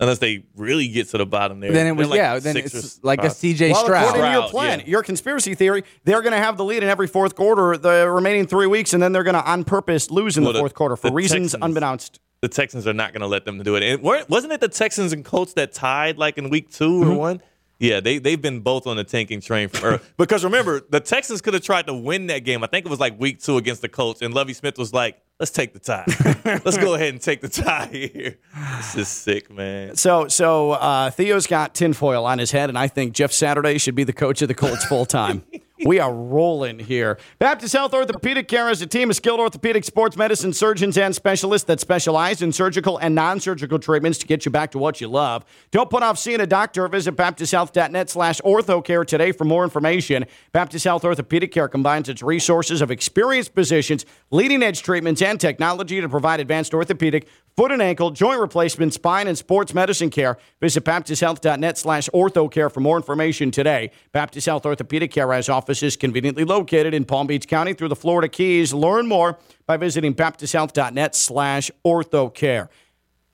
unless 0.00 0.18
they 0.18 0.44
really 0.56 0.88
get 0.88 1.08
to 1.10 1.18
the 1.18 1.26
bottom 1.26 1.60
there. 1.60 1.72
Then 1.72 1.86
it 1.86 1.92
was 1.92 2.08
like 2.08 2.18
yeah. 2.18 2.38
Then 2.38 2.56
it's 2.56 2.98
or 2.98 3.00
like 3.02 3.22
a. 3.22 3.28
CJ 3.28 3.72
well, 3.72 3.84
Stroud. 3.84 4.04
according 4.08 4.32
to 4.32 4.38
your 4.40 4.48
plan, 4.48 4.80
yeah. 4.80 4.86
your 4.86 5.02
conspiracy 5.02 5.54
theory, 5.54 5.84
they're 6.04 6.22
going 6.22 6.32
to 6.32 6.38
have 6.38 6.56
the 6.56 6.64
lead 6.64 6.82
in 6.82 6.88
every 6.88 7.06
fourth 7.06 7.34
quarter 7.36 7.76
the 7.76 8.08
remaining 8.10 8.46
three 8.46 8.66
weeks, 8.66 8.92
and 8.92 9.02
then 9.02 9.12
they're 9.12 9.24
going 9.24 9.34
to 9.34 9.44
on 9.44 9.64
purpose 9.64 10.10
lose 10.10 10.36
in 10.36 10.42
Well, 10.44 10.52
the 10.52 10.58
the- 10.58 10.62
fourth 10.62 10.74
quarter 10.74 10.96
for 10.96 11.10
the 11.10 11.14
reasons 11.14 11.52
Texans- 11.52 11.64
unbeknownst. 11.64 12.20
The 12.40 12.48
Texans 12.48 12.86
are 12.86 12.92
not 12.92 13.12
going 13.12 13.20
to 13.22 13.26
let 13.26 13.44
them 13.44 13.62
do 13.62 13.74
it. 13.74 13.82
And 13.82 14.00
wasn't 14.02 14.52
it 14.52 14.60
the 14.60 14.68
Texans 14.68 15.12
and 15.12 15.24
Colts 15.24 15.54
that 15.54 15.72
tied 15.72 16.18
like 16.18 16.38
in 16.38 16.50
week 16.50 16.70
2 16.70 16.84
Mm-hmm. 16.84 17.10
or 17.10 17.14
one? 17.14 17.42
Yeah, 17.80 18.00
they 18.00 18.18
they've 18.18 18.42
been 18.42 18.58
both 18.58 18.88
on 18.88 18.96
the 18.96 19.04
tanking 19.04 19.40
train 19.40 19.68
from 19.68 19.84
early. 19.84 20.00
because 20.16 20.42
remember, 20.42 20.80
the 20.90 20.98
Texans 20.98 21.40
could 21.40 21.54
have 21.54 21.62
tried 21.62 21.86
to 21.86 21.94
win 21.94 22.26
that 22.26 22.40
game. 22.40 22.64
I 22.64 22.66
think 22.66 22.84
it 22.84 22.88
was 22.88 22.98
like 22.98 23.20
week 23.20 23.40
two 23.40 23.56
against 23.56 23.82
the 23.82 23.88
Colts, 23.88 24.20
and 24.20 24.34
Lovie 24.34 24.52
Smith 24.52 24.76
was 24.78 24.92
like, 24.92 25.16
"Let's 25.38 25.52
take 25.52 25.74
the 25.74 25.78
tie. 25.78 26.04
Let's 26.64 26.76
go 26.76 26.94
ahead 26.94 27.10
and 27.10 27.20
take 27.22 27.40
the 27.40 27.48
tie 27.48 27.86
here." 27.86 28.36
This 28.78 28.96
is 28.96 29.06
sick, 29.06 29.48
man. 29.48 29.94
So, 29.94 30.26
so 30.26 30.72
uh, 30.72 31.10
Theo's 31.12 31.46
got 31.46 31.76
tinfoil 31.76 32.24
on 32.26 32.40
his 32.40 32.50
head, 32.50 32.68
and 32.68 32.76
I 32.76 32.88
think 32.88 33.12
Jeff 33.12 33.30
Saturday 33.30 33.78
should 33.78 33.94
be 33.94 34.02
the 34.02 34.12
coach 34.12 34.42
of 34.42 34.48
the 34.48 34.54
Colts 34.54 34.84
full 34.84 35.06
time. 35.06 35.44
we 35.84 36.00
are 36.00 36.12
rolling 36.12 36.78
here. 36.78 37.18
Baptist 37.38 37.72
Health 37.72 37.94
Orthopedic 37.94 38.48
Care 38.48 38.70
is 38.70 38.82
a 38.82 38.86
team 38.86 39.10
of 39.10 39.16
skilled 39.16 39.40
orthopedic 39.40 39.84
sports 39.84 40.16
medicine 40.16 40.52
surgeons 40.52 40.98
and 40.98 41.14
specialists 41.14 41.66
that 41.66 41.80
specialize 41.80 42.42
in 42.42 42.52
surgical 42.52 42.98
and 42.98 43.14
non-surgical 43.14 43.78
treatments 43.78 44.18
to 44.18 44.26
get 44.26 44.44
you 44.44 44.50
back 44.50 44.70
to 44.72 44.78
what 44.78 45.00
you 45.00 45.08
love. 45.08 45.44
Don't 45.70 45.90
put 45.90 46.02
off 46.02 46.18
seeing 46.18 46.40
a 46.40 46.46
doctor. 46.46 46.86
Visit 46.88 47.16
baptisthealth.net 47.16 48.10
slash 48.10 48.40
orthocare 48.40 49.06
today 49.06 49.32
for 49.32 49.44
more 49.44 49.64
information. 49.64 50.24
Baptist 50.52 50.84
Health 50.84 51.04
Orthopedic 51.04 51.52
Care 51.52 51.68
combines 51.68 52.08
its 52.08 52.22
resources 52.22 52.80
of 52.80 52.90
experienced 52.90 53.54
physicians, 53.54 54.04
leading-edge 54.30 54.82
treatments, 54.82 55.22
and 55.22 55.40
technology 55.40 56.00
to 56.00 56.08
provide 56.08 56.40
advanced 56.40 56.74
orthopedic, 56.74 57.28
foot 57.58 57.72
and 57.72 57.82
ankle, 57.82 58.12
joint 58.12 58.38
replacement, 58.38 58.94
spine, 58.94 59.26
and 59.26 59.36
sports 59.36 59.74
medicine 59.74 60.10
care. 60.10 60.38
Visit 60.60 60.84
baptisthealth.net 60.84 61.76
slash 61.76 62.08
orthocare 62.10 62.72
for 62.72 62.78
more 62.78 62.96
information 62.96 63.50
today. 63.50 63.90
Baptist 64.12 64.46
Health 64.46 64.64
Orthopedic 64.64 65.10
Care 65.10 65.32
has 65.32 65.48
offices 65.48 65.96
conveniently 65.96 66.44
located 66.44 66.94
in 66.94 67.04
Palm 67.04 67.26
Beach 67.26 67.48
County 67.48 67.74
through 67.74 67.88
the 67.88 67.96
Florida 67.96 68.28
Keys. 68.28 68.72
Learn 68.72 69.08
more 69.08 69.40
by 69.66 69.76
visiting 69.76 70.14
baptisthealth.net 70.14 71.16
slash 71.16 71.68
orthocare. 71.84 72.68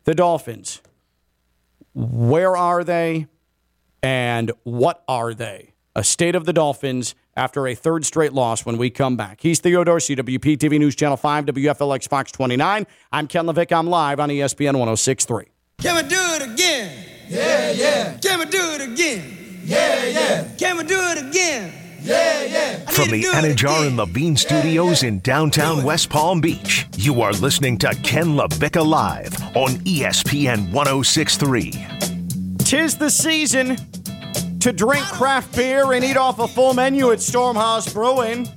The 0.05 0.15
Dolphins, 0.15 0.81
where 1.93 2.57
are 2.57 2.83
they 2.83 3.27
and 4.03 4.53
what 4.63 5.05
are 5.07 5.35
they? 5.35 5.75
A 5.95 6.03
state 6.03 6.35
of 6.35 6.47
the 6.47 6.55
Dolphins 6.55 7.15
after 7.37 7.67
a 7.67 7.75
third 7.75 8.05
straight 8.05 8.33
loss 8.33 8.65
when 8.65 8.77
we 8.77 8.91
come 8.91 9.17
back. 9.17 9.41
He's 9.41 9.61
Theo 9.61 9.85
Dorsey, 9.85 10.17
WPTV 10.17 10.79
News 10.79 10.95
Channel 10.95 11.17
5, 11.17 11.47
WFLX 11.47 12.09
Fox 12.09 12.33
29. 12.33 12.87
I'm 13.13 13.27
Ken 13.27 13.47
LaVicka. 13.47 13.77
I'm 13.79 13.87
live 13.87 14.21
on 14.21 14.29
ESPN 14.29 14.75
1063. 14.75 15.47
Can 15.79 15.97
we 15.97 16.03
do 16.09 16.17
it 16.17 16.43
again? 16.53 17.07
Yeah, 17.29 17.71
yeah. 17.73 18.17
Can 18.19 18.39
we 18.39 18.47
do 18.47 18.61
it 18.73 18.81
again? 18.93 19.61
Yeah, 19.65 20.05
yeah. 20.05 20.49
Can 20.59 20.77
we 20.77 20.85
do 20.85 20.99
it 20.99 21.27
again? 21.29 21.73
Yeah, 22.03 22.43
yeah. 22.45 22.91
From 22.91 23.11
the 23.11 23.23
Anidjar 23.23 23.87
and 23.87 23.97
Levine 23.97 24.37
Studios 24.37 25.03
in 25.03 25.21
downtown 25.21 25.83
West 25.83 26.11
Palm 26.11 26.41
Beach, 26.41 26.87
you 26.99 27.23
are 27.23 27.33
listening 27.33 27.79
to 27.79 27.95
Ken 28.03 28.37
LaVicka 28.37 28.87
Live 28.87 29.33
on 29.57 29.71
ESPN 29.87 30.71
1063. 30.71 31.73
Tis 32.59 32.99
the 32.99 33.09
season 33.09 33.79
to 34.65 34.73
drink 34.73 35.05
craft 35.09 35.55
beer 35.55 35.93
and 35.93 36.03
eat 36.03 36.17
off 36.17 36.39
a 36.39 36.49
full 36.49 36.73
menu 36.73 37.13
at 37.13 37.19
Stormhouse 37.19 37.93
Brewing. 37.93 38.49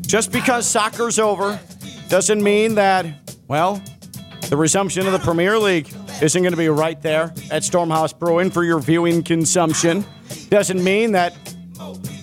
Just 0.00 0.32
because 0.32 0.66
soccer's 0.66 1.18
over 1.18 1.60
doesn't 2.08 2.42
mean 2.42 2.76
that, 2.76 3.04
well, 3.46 3.82
the 4.48 4.56
resumption 4.56 5.04
of 5.04 5.12
the 5.12 5.18
Premier 5.18 5.58
League 5.58 5.92
isn't 6.22 6.40
going 6.40 6.54
to 6.54 6.56
be 6.56 6.70
right 6.70 7.02
there 7.02 7.34
at 7.50 7.64
Stormhouse 7.64 8.18
Brewing 8.18 8.50
for 8.50 8.64
your 8.64 8.78
viewing 8.78 9.22
consumption. 9.22 10.06
Doesn't 10.48 10.82
mean 10.82 11.12
that 11.12 11.34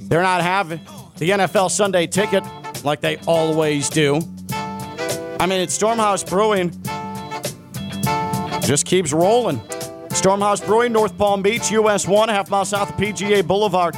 they're 0.01 0.23
not 0.23 0.41
having 0.41 0.79
the 1.17 1.29
NFL 1.29 1.69
Sunday 1.69 2.07
ticket 2.07 2.43
like 2.83 3.01
they 3.01 3.17
always 3.27 3.89
do. 3.89 4.21
I 5.39 5.45
mean, 5.45 5.61
it's 5.61 5.77
Stormhouse 5.77 6.27
Brewing. 6.27 6.71
Just 8.63 8.87
keeps 8.87 9.13
rolling. 9.13 9.61
Stormhouse 10.13 10.63
Brewing, 10.65 10.93
North 10.93 11.17
Palm 11.17 11.41
Beach, 11.41 11.71
US 11.71 12.07
1, 12.07 12.29
half 12.29 12.49
mile 12.49 12.65
south 12.65 12.89
of 12.91 12.95
PGA 12.97 13.45
Boulevard. 13.45 13.95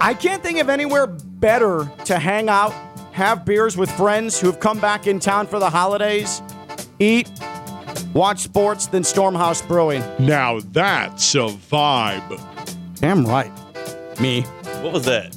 I 0.00 0.14
can't 0.14 0.42
think 0.42 0.58
of 0.58 0.68
anywhere 0.68 1.06
better 1.06 1.90
to 2.04 2.18
hang 2.18 2.48
out, 2.48 2.72
have 3.12 3.44
beers 3.44 3.76
with 3.76 3.90
friends 3.90 4.40
who've 4.40 4.58
come 4.60 4.78
back 4.78 5.06
in 5.06 5.18
town 5.18 5.46
for 5.46 5.58
the 5.58 5.68
holidays, 5.68 6.40
eat, 6.98 7.30
watch 8.12 8.40
sports 8.40 8.86
than 8.86 9.02
Stormhouse 9.02 9.66
Brewing. 9.66 10.02
Now 10.18 10.60
that's 10.60 11.34
a 11.34 11.48
vibe. 11.48 12.40
Damn 13.00 13.26
right. 13.26 13.50
Me. 14.20 14.42
What 14.82 14.92
was 14.92 15.04
that? 15.06 15.32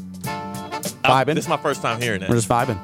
Vibing. 1.04 1.36
this 1.36 1.46
is 1.46 1.50
my 1.50 1.58
first 1.58 1.82
time 1.82 2.00
hearing 2.00 2.20
that. 2.20 2.30
We're 2.30 2.36
just 2.36 2.50
vibing. 2.50 2.80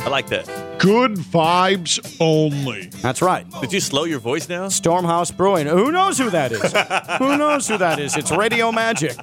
I 0.00 0.08
like 0.08 0.28
that. 0.28 0.65
Good 0.78 1.14
vibes 1.14 2.16
only. 2.20 2.86
That's 3.00 3.22
right. 3.22 3.46
Did 3.60 3.72
you 3.72 3.80
slow 3.80 4.04
your 4.04 4.20
voice 4.20 4.46
down? 4.46 4.68
Stormhouse 4.68 5.34
Brewing. 5.34 5.66
Who 5.66 5.90
knows 5.90 6.18
who 6.18 6.28
that 6.30 6.52
is? 6.52 6.60
who 7.18 7.38
knows 7.38 7.66
who 7.66 7.78
that 7.78 7.98
is? 7.98 8.16
It's 8.16 8.30
radio 8.30 8.70
magic. 8.70 9.16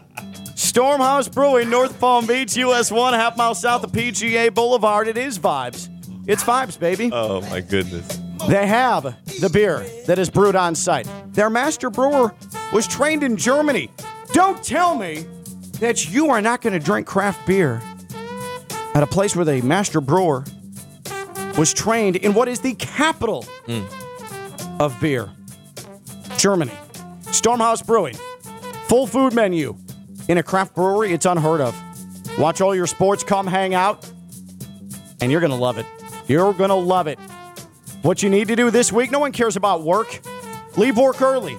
Stormhouse 0.56 1.32
Brewing, 1.32 1.70
North 1.70 2.00
Palm 2.00 2.26
Beach, 2.26 2.58
US 2.58 2.92
1, 2.92 3.14
half 3.14 3.38
mile 3.38 3.54
south 3.54 3.84
of 3.84 3.92
PGA 3.92 4.52
Boulevard. 4.54 5.08
It 5.08 5.18
is 5.18 5.38
vibes. 5.38 5.90
It's 6.28 6.44
vibes, 6.44 6.80
baby. 6.80 7.12
Oh 7.14 7.42
my 7.42 7.62
goodness. 7.62 8.20
They 8.48 8.66
have 8.66 9.04
the 9.40 9.50
beer 9.50 9.86
that 10.08 10.18
is 10.18 10.30
brewed 10.30 10.56
on 10.56 10.74
site. 10.74 11.08
Their 11.34 11.50
master 11.50 11.90
brewer 11.90 12.34
was 12.74 12.88
trained 12.88 13.24
in 13.24 13.38
Germany. 13.38 13.92
Don't 14.32 14.64
tell 14.64 14.96
me 14.96 15.26
that 15.80 16.10
you 16.10 16.30
are 16.30 16.42
not 16.42 16.62
going 16.62 16.74
to 16.74 16.80
drink 16.80 17.06
craft 17.06 17.46
beer 17.46 17.82
at 18.96 19.04
a 19.04 19.08
place 19.08 19.36
where 19.36 19.46
the 19.46 19.62
master 19.62 20.02
brewer 20.02 20.44
was 21.58 21.74
trained 21.74 22.16
in 22.16 22.34
what 22.34 22.48
is 22.48 22.60
the 22.60 22.74
capital 22.76 23.46
of 24.80 25.00
beer 25.00 25.30
Germany. 26.38 26.72
Stormhouse 27.24 27.86
Brewing, 27.86 28.16
full 28.86 29.08
food 29.08 29.34
menu 29.34 29.78
in 30.28 30.38
a 30.38 30.44
craft 30.44 30.76
brewery. 30.76 31.14
It's 31.14 31.26
unheard 31.26 31.62
of. 31.62 31.76
Watch 32.38 32.62
all 32.62 32.74
your 32.74 32.88
sports, 32.88 33.24
come 33.24 33.48
hang 33.48 33.74
out, 33.74 34.10
and 35.22 35.32
you're 35.32 35.42
going 35.42 35.52
to 35.52 35.58
love 35.58 35.78
it. 35.78 35.86
You're 36.28 36.54
going 36.54 36.70
to 36.70 36.76
love 36.76 37.08
it. 37.08 37.20
What 38.02 38.24
you 38.24 38.30
need 38.30 38.48
to 38.50 38.56
do 38.56 38.72
this 38.72 38.92
week, 38.92 39.12
no 39.12 39.20
one 39.20 39.32
cares 39.32 39.56
about 39.56 39.84
work. 39.84 40.20
Leave 40.78 40.98
work 40.98 41.22
early. 41.22 41.58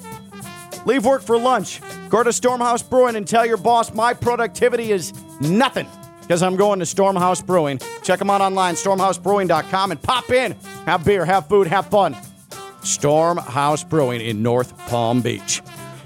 Leave 0.85 1.05
work 1.05 1.23
for 1.23 1.39
lunch. 1.39 1.81
Go 2.09 2.23
to 2.23 2.31
Stormhouse 2.31 2.89
Brewing 2.89 3.17
and 3.17 3.27
tell 3.27 3.47
your 3.47 3.57
boss 3.57 3.95
my 3.95 4.13
productivity 4.13 4.93
is 4.93 5.13
nothing 5.41 5.89
because 6.25 6.43
I'm 6.43 6.57
going 6.57 6.79
to 6.81 6.85
Stormhouse 6.85 7.45
Brewing. 7.45 7.79
Check 8.03 8.19
them 8.19 8.31
out 8.31 8.41
online, 8.41 8.75
stormhousebrewing.com, 8.75 9.91
and 9.91 10.03
pop 10.03 10.31
in. 10.31 10.53
Have 10.87 11.05
beer, 11.05 11.25
have 11.25 11.49
food, 11.49 11.67
have 11.67 11.87
fun. 11.87 12.15
Stormhouse 12.81 13.89
Brewing 13.89 14.21
in 14.21 14.43
North 14.43 14.77
Palm 14.89 15.21
Beach. 15.21 15.63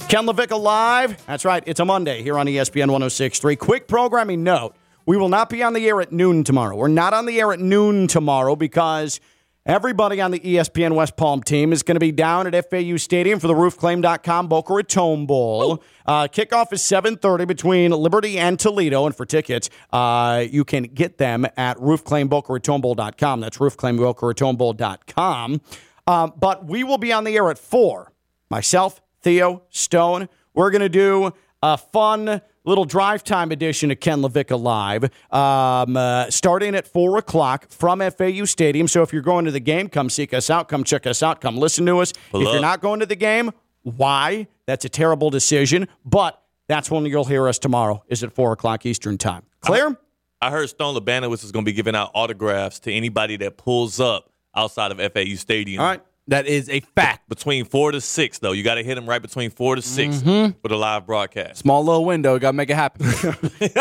Ken 0.09 0.27
LaVicka 0.27 0.61
Live. 0.61 1.25
That's 1.27 1.45
right, 1.45 1.63
it's 1.67 1.81
a 1.81 1.85
Monday 1.85 2.23
here 2.23 2.39
on 2.39 2.47
ESPN 2.47 2.91
1063. 2.91 3.57
Quick 3.57 3.89
programming 3.89 4.43
note 4.43 4.75
we 5.07 5.17
will 5.17 5.31
not 5.31 5.49
be 5.49 5.63
on 5.63 5.73
the 5.73 5.89
air 5.89 6.03
at 6.03 6.13
noon 6.13 6.45
tomorrow. 6.45 6.77
We're 6.77 6.89
not 6.89 7.15
on 7.15 7.25
the 7.25 7.41
air 7.41 7.53
at 7.55 7.61
noon 7.61 8.09
tomorrow 8.09 8.57
because 8.57 9.21
everybody 9.69 10.21
on 10.21 10.31
the 10.31 10.41
ESPN 10.41 10.95
West 10.95 11.17
Palm 11.17 11.43
team 11.43 11.73
is 11.73 11.85
going 11.85 11.97
to 11.97 12.01
be 12.01 12.11
down 12.11 12.53
at 12.53 12.71
FAU 12.71 12.97
Stadium 12.97 13.39
for 13.39 13.47
the 13.47 13.55
roofclaim.com 13.55 14.49
Boca 14.49 14.73
Raton 14.73 15.27
Bowl. 15.27 15.85
Uh, 16.07 16.27
kickoff 16.27 16.73
is 16.73 16.83
7.30 16.83 17.47
between 17.47 17.93
Liberty 17.93 18.39
and 18.39 18.59
Toledo. 18.59 19.05
And 19.05 19.15
for 19.15 19.27
tickets, 19.27 19.69
uh, 19.93 20.47
you 20.51 20.65
can 20.65 20.85
get 20.85 21.19
them 21.19 21.47
at 21.59 21.77
roofclaimboca-raton-bowl.com. 21.77 23.41
That's 23.41 23.59
roofclaimboca-raton-bowl.com. 23.59 25.61
Um, 26.07 26.33
but 26.39 26.65
we 26.65 26.83
will 26.83 26.99
be 26.99 27.13
on 27.13 27.25
the 27.25 27.37
air 27.37 27.51
at 27.51 27.59
4. 27.59 28.11
Myself, 28.49 29.03
Theo, 29.21 29.65
Stone. 29.69 30.31
We're 30.55 30.71
going 30.71 30.81
to 30.81 30.89
do 30.89 31.35
a 31.63 31.77
fun 31.77 32.41
little 32.69 32.85
drive 32.85 33.25
time 33.25 33.51
edition 33.51 33.91
of 33.91 33.99
Ken 33.99 34.21
LaVicka 34.21 34.61
Live, 34.61 35.05
um, 35.33 35.97
uh, 35.97 36.31
starting 36.31 36.75
at 36.75 36.87
4 36.87 37.19
o'clock 37.19 37.67
from 37.71 38.01
FAU 38.01 38.45
Stadium. 38.45 38.87
So 38.87 39.03
if 39.03 39.13
you're 39.13 39.23
going 39.23 39.47
to 39.47 39.51
the 39.51 39.61
game, 39.61 39.89
come 39.89 40.11
seek 40.11 40.35
us 40.35 40.51
out, 40.51 40.69
come 40.69 40.85
check 40.85 41.07
us 41.07 41.23
out, 41.23 41.41
come 41.41 41.57
listen 41.57 41.87
to 41.87 41.99
us. 41.99 42.13
Pull 42.31 42.43
if 42.43 42.53
you're 42.53 42.61
not 42.61 42.81
going 42.81 43.01
to 43.01 43.07
the 43.07 43.17
game, 43.17 43.51
why? 43.83 44.47
That's 44.67 44.85
a 44.85 44.89
terrible 44.89 45.31
decision, 45.31 45.89
but 46.05 46.43
that's 46.69 46.91
when 46.91 47.07
you'll 47.07 47.25
hear 47.25 47.49
us 47.49 47.59
tomorrow, 47.59 48.05
is 48.09 48.23
at 48.23 48.33
4 48.33 48.53
o'clock 48.53 48.85
Eastern 48.85 49.17
Time. 49.17 49.45
Clear? 49.61 49.99
I 50.41 50.51
heard 50.51 50.69
Stone 50.69 50.95
Labanowitz 50.95 51.43
is 51.43 51.51
going 51.51 51.65
to 51.65 51.69
be 51.69 51.75
giving 51.75 51.97
out 51.97 52.11
autographs 52.15 52.79
to 52.81 52.93
anybody 52.93 53.37
that 53.39 53.57
pulls 53.57 53.99
up 53.99 54.31
outside 54.55 54.93
of 54.93 54.99
FAU 55.13 55.35
Stadium. 55.35 55.81
All 55.81 55.89
right. 55.89 56.03
That 56.29 56.47
is 56.47 56.69
a 56.69 56.81
fact. 56.81 57.29
Between 57.29 57.65
four 57.65 57.91
to 57.93 58.01
six, 58.01 58.39
though, 58.39 58.53
you 58.53 58.63
got 58.63 58.75
to 58.75 58.83
hit 58.85 58.97
him 58.99 59.09
right 59.09 59.21
between 59.21 59.51
four 59.51 59.77
to 59.77 59.83
6 59.83 60.17
Mm-hmm. 60.19 60.59
for 60.61 60.69
the 60.69 60.77
live 60.77 61.07
broadcast. 61.07 61.61
Small 61.61 61.85
little 61.85 62.05
window. 62.05 62.39
Got 62.39 62.51
to 62.51 62.53
make 62.53 62.71
it 62.71 62.75
happen. 62.77 63.07
make, 63.61 63.73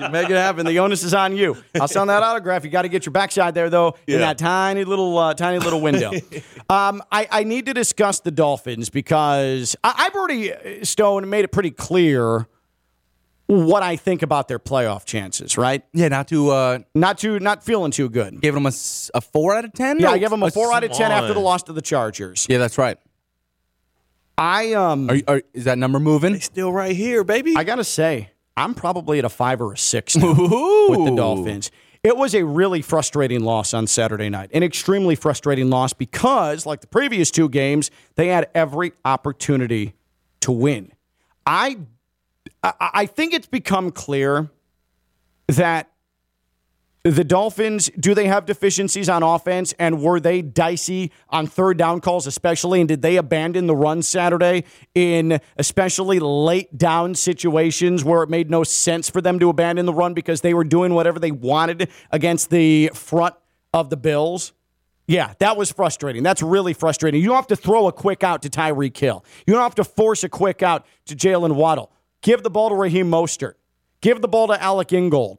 it, 0.00 0.12
make 0.12 0.30
it 0.30 0.36
happen. 0.36 0.66
The 0.66 0.78
onus 0.80 1.04
is 1.04 1.14
on 1.14 1.36
you. 1.36 1.56
I'll 1.80 1.88
send 1.88 2.10
that 2.10 2.22
autograph. 2.22 2.64
You 2.64 2.70
got 2.70 2.82
to 2.82 2.88
get 2.88 3.06
your 3.06 3.12
backside 3.12 3.54
there, 3.54 3.70
though, 3.70 3.96
in 4.06 4.20
that 4.20 4.38
tiny 4.38 4.84
little, 4.84 5.16
uh, 5.16 5.34
tiny 5.34 5.58
little 5.58 5.80
window. 5.80 6.10
um, 6.68 7.02
I, 7.12 7.28
I 7.30 7.44
need 7.44 7.66
to 7.66 7.74
discuss 7.74 8.20
the 8.20 8.30
Dolphins 8.30 8.90
because 8.90 9.76
I, 9.84 9.94
I've 9.98 10.14
already 10.14 10.52
uh, 10.52 10.84
Stone 10.84 11.28
made 11.30 11.44
it 11.44 11.52
pretty 11.52 11.70
clear 11.70 12.46
what 13.46 13.82
I 13.82 13.96
think 13.96 14.22
about 14.22 14.48
their 14.48 14.58
playoff 14.58 15.04
chances. 15.04 15.56
Right? 15.58 15.82
yeah, 15.92 16.08
not 16.08 16.28
to 16.28 16.50
uh, 16.50 16.78
Not 16.94 17.18
too, 17.18 17.38
not 17.40 17.64
feeling 17.64 17.90
too 17.90 18.08
good. 18.08 18.40
give 18.40 18.54
them 18.54 18.66
a 18.66 19.20
four 19.20 19.54
out 19.54 19.64
of 19.64 19.72
ten. 19.72 19.98
Yeah, 19.98 20.06
No, 20.08 20.12
I 20.14 20.18
give 20.18 20.30
them 20.30 20.42
a 20.42 20.50
four 20.50 20.72
out 20.72 20.84
of 20.84 20.92
ten 20.92 21.10
after 21.12 21.34
the 21.34 21.40
loss 21.40 21.62
to 21.64 21.72
the 21.72 21.82
Chargers. 21.82 22.46
Yeah, 22.48 22.58
that's 22.58 22.78
right. 22.78 22.98
I 24.36 24.72
um, 24.72 25.10
Are, 25.10 25.14
you- 25.14 25.24
are, 25.28 25.42
is 25.52 25.64
that 25.64 25.78
number 25.78 26.00
moving? 26.00 26.40
Still 26.40 26.72
right 26.72 26.94
here, 26.96 27.22
baby. 27.22 27.54
I 27.56 27.64
gotta 27.64 27.84
say, 27.84 28.30
I'm 28.56 28.74
probably 28.74 29.18
at 29.18 29.24
a 29.24 29.28
five 29.28 29.60
or 29.60 29.72
a 29.72 29.78
six 29.78 30.16
now 30.16 30.28
with 30.88 31.04
the 31.04 31.14
Dolphins. 31.16 31.70
It 32.02 32.16
was 32.18 32.34
a 32.34 32.44
really 32.44 32.82
frustrating 32.82 33.44
loss 33.44 33.72
on 33.72 33.86
Saturday 33.86 34.28
night, 34.28 34.50
an 34.52 34.62
extremely 34.62 35.14
frustrating 35.14 35.70
loss 35.70 35.92
because, 35.94 36.66
like 36.66 36.80
the 36.82 36.86
previous 36.86 37.30
two 37.30 37.48
games, 37.48 37.90
they 38.16 38.26
had 38.28 38.50
every 38.54 38.92
opportunity 39.06 39.94
to 40.40 40.52
win. 40.52 40.92
I, 41.46 41.78
I, 42.62 43.06
think 43.06 43.34
it's 43.34 43.46
become 43.46 43.90
clear 43.90 44.50
that 45.48 45.90
the 47.02 47.24
Dolphins, 47.24 47.90
do 48.00 48.14
they 48.14 48.26
have 48.26 48.46
deficiencies 48.46 49.10
on 49.10 49.22
offense? 49.22 49.74
And 49.78 50.00
were 50.00 50.18
they 50.18 50.40
dicey 50.40 51.12
on 51.28 51.46
third 51.46 51.76
down 51.76 52.00
calls, 52.00 52.26
especially? 52.26 52.80
And 52.80 52.88
did 52.88 53.02
they 53.02 53.16
abandon 53.16 53.66
the 53.66 53.76
run 53.76 54.00
Saturday 54.00 54.64
in 54.94 55.38
especially 55.58 56.18
late 56.18 56.78
down 56.78 57.14
situations 57.14 58.02
where 58.04 58.22
it 58.22 58.30
made 58.30 58.50
no 58.50 58.64
sense 58.64 59.10
for 59.10 59.20
them 59.20 59.38
to 59.40 59.50
abandon 59.50 59.84
the 59.84 59.92
run 59.92 60.14
because 60.14 60.40
they 60.40 60.54
were 60.54 60.64
doing 60.64 60.94
whatever 60.94 61.18
they 61.18 61.30
wanted 61.30 61.90
against 62.10 62.48
the 62.48 62.90
front 62.94 63.34
of 63.74 63.90
the 63.90 63.98
Bills? 63.98 64.54
Yeah, 65.06 65.34
that 65.40 65.58
was 65.58 65.70
frustrating. 65.70 66.22
That's 66.22 66.40
really 66.40 66.72
frustrating. 66.72 67.20
You 67.20 67.28
don't 67.28 67.36
have 67.36 67.46
to 67.48 67.56
throw 67.56 67.86
a 67.86 67.92
quick 67.92 68.24
out 68.24 68.40
to 68.42 68.48
Tyreek 68.48 68.96
Hill. 68.96 69.22
You 69.46 69.52
don't 69.52 69.62
have 69.62 69.74
to 69.74 69.84
force 69.84 70.24
a 70.24 70.30
quick 70.30 70.62
out 70.62 70.86
to 71.04 71.14
Jaylen 71.14 71.54
Waddle. 71.54 71.92
Give 72.24 72.42
the 72.42 72.50
ball 72.50 72.70
to 72.70 72.74
Raheem 72.74 73.08
Mostert. 73.08 73.54
Give 74.00 74.20
the 74.20 74.26
ball 74.26 74.48
to 74.48 74.60
Alec 74.60 74.92
Ingold. 74.92 75.38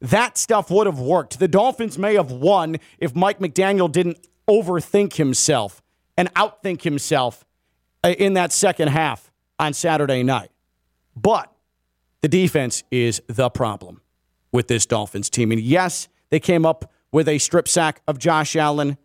That 0.00 0.36
stuff 0.36 0.70
would 0.70 0.86
have 0.86 1.00
worked. 1.00 1.38
The 1.38 1.48
Dolphins 1.48 1.96
may 1.96 2.14
have 2.14 2.30
won 2.30 2.76
if 2.98 3.14
Mike 3.14 3.38
McDaniel 3.38 3.90
didn't 3.90 4.28
overthink 4.46 5.14
himself 5.14 5.80
and 6.18 6.32
outthink 6.34 6.82
himself 6.82 7.46
uh, 8.02 8.10
in 8.18 8.34
that 8.34 8.52
second 8.52 8.88
half 8.88 9.32
on 9.58 9.72
Saturday 9.72 10.22
night. 10.22 10.50
But 11.16 11.50
the 12.20 12.28
defense 12.28 12.82
is 12.90 13.22
the 13.28 13.48
problem. 13.48 14.02
with 14.54 14.68
this 14.68 14.86
Dolphins 14.86 15.28
team. 15.28 15.50
And 15.50 15.60
yes, 15.60 16.08
they 16.30 16.38
came 16.38 16.64
up 16.64 16.90
with 17.10 17.28
a 17.28 17.38
strip 17.38 17.66
sack 17.66 18.00
of 18.06 18.18
Josh 18.20 18.54
Allen. 18.54 18.96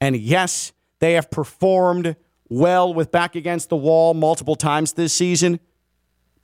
And 0.00 0.16
yes, 0.16 0.72
they 1.00 1.12
have 1.12 1.30
performed 1.30 2.16
well 2.48 2.92
with 2.94 3.12
back 3.12 3.36
against 3.36 3.68
the 3.68 3.76
wall 3.76 4.14
multiple 4.14 4.56
times 4.56 4.94
this 4.94 5.12
season. 5.12 5.60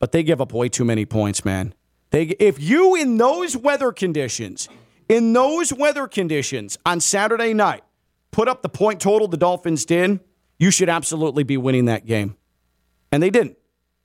But 0.03 0.11
they 0.11 0.25
give 0.25 0.41
up 0.41 0.53
way 0.53 0.69
too 0.69 0.85
many 0.85 1.07
points, 1.07 1.45
man. 1.45 1.75
They, 2.11 2.23
if 2.23 2.61
you 2.61 2.97
in 2.97 3.19
those 3.19 3.57
weather 3.57 3.93
conditions, 3.93 4.69
in 5.09 5.33
those 5.33 5.73
weather 5.73 6.09
conditions 6.09 6.77
on 6.85 6.99
Saturday 6.99 7.55
night, 7.55 7.85
put 8.33 8.49
up 8.49 8.63
the 8.63 8.69
point 8.69 9.01
total 9.01 9.29
the 9.29 9.37
Dolphins 9.37 9.85
did, 9.85 10.19
you 10.59 10.73
should 10.73 10.89
absolutely 10.89 11.45
be 11.45 11.57
winning 11.57 11.85
that 11.85 12.05
game. 12.05 12.37
And 13.13 13.23
they 13.23 13.31
didn't. 13.31 13.57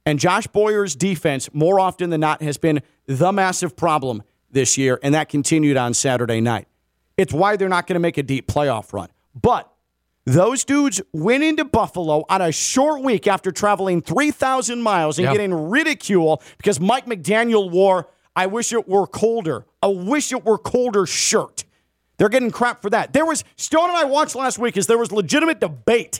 And 0.05 0.19
Josh 0.19 0.45
Boyer's 0.45 0.95
defense, 0.95 1.51
more 1.51 1.79
often 1.79 2.11
than 2.11 2.21
not, 2.21 2.43
has 2.43 2.59
been 2.59 2.83
the 3.07 3.31
massive 3.31 3.75
problem 3.75 4.21
this 4.51 4.77
year, 4.77 4.99
and 5.01 5.15
that 5.15 5.29
continued 5.29 5.77
on 5.77 5.95
Saturday 5.95 6.41
night. 6.41 6.67
It's 7.17 7.33
why 7.33 7.55
they're 7.55 7.69
not 7.69 7.87
going 7.87 7.95
to 7.95 7.99
make 7.99 8.19
a 8.19 8.23
deep 8.23 8.47
playoff 8.47 8.93
run. 8.93 9.09
But 9.33 9.67
those 10.27 10.65
dudes 10.65 11.01
went 11.13 11.41
into 11.41 11.63
Buffalo 11.63 12.25
on 12.29 12.41
a 12.41 12.51
short 12.51 13.01
week 13.01 13.27
after 13.27 13.49
traveling 13.49 14.01
3,000 14.01 14.81
miles 14.81 15.17
and 15.17 15.23
Yeah. 15.25 15.31
getting 15.31 15.53
ridicule 15.69 16.41
because 16.57 16.81
Mike 16.81 17.05
McDaniel 17.05 17.71
wore, 17.71 18.09
I 18.35 18.45
wish 18.45 18.73
it 18.73 18.89
were 18.89 19.07
colder, 19.07 19.65
a 19.81 19.89
wish 19.89 20.33
it 20.33 20.43
were 20.43 20.57
colder 20.57 21.05
shirt. 21.05 21.63
They're 22.17 22.27
getting 22.29 22.51
crap 22.51 22.81
for 22.81 22.89
that. 22.89 23.13
There 23.13 23.25
was, 23.25 23.45
Stone 23.55 23.87
and 23.89 23.97
I 23.97 24.03
watched 24.03 24.35
last 24.35 24.59
week, 24.59 24.75
is 24.75 24.87
there 24.87 24.97
was 24.97 25.13
legitimate 25.13 25.61
debate 25.61 26.19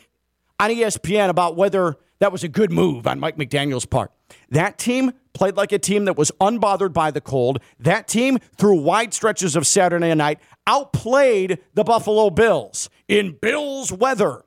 on 0.57 0.69
ESPN 0.71 1.27
about 1.27 1.57
whether 1.57 1.97
that 2.19 2.31
was 2.31 2.45
a 2.45 2.47
good 2.47 2.71
move 2.71 3.07
on 3.07 3.19
Mike 3.19 3.35
McDaniel's 3.35 3.85
part. 3.85 4.11
That 4.49 4.77
team 4.77 5.11
played 5.33 5.55
like 5.57 5.71
a 5.73 5.79
team 5.79 6.05
that 6.05 6.17
was 6.17 6.31
unbothered 6.39 6.93
by 6.93 7.11
the 7.11 7.21
cold. 7.21 7.59
That 7.79 8.07
team, 8.07 8.39
through 8.57 8.77
wide 8.81 9.13
stretches 9.13 9.55
of 9.55 9.67
Saturday 9.67 10.13
night, 10.15 10.39
outplayed 10.65 11.59
the 11.73 11.83
Buffalo 11.83 12.29
Bills 12.29 12.89
in 13.07 13.37
Bills 13.41 13.91
weather. 13.91 14.43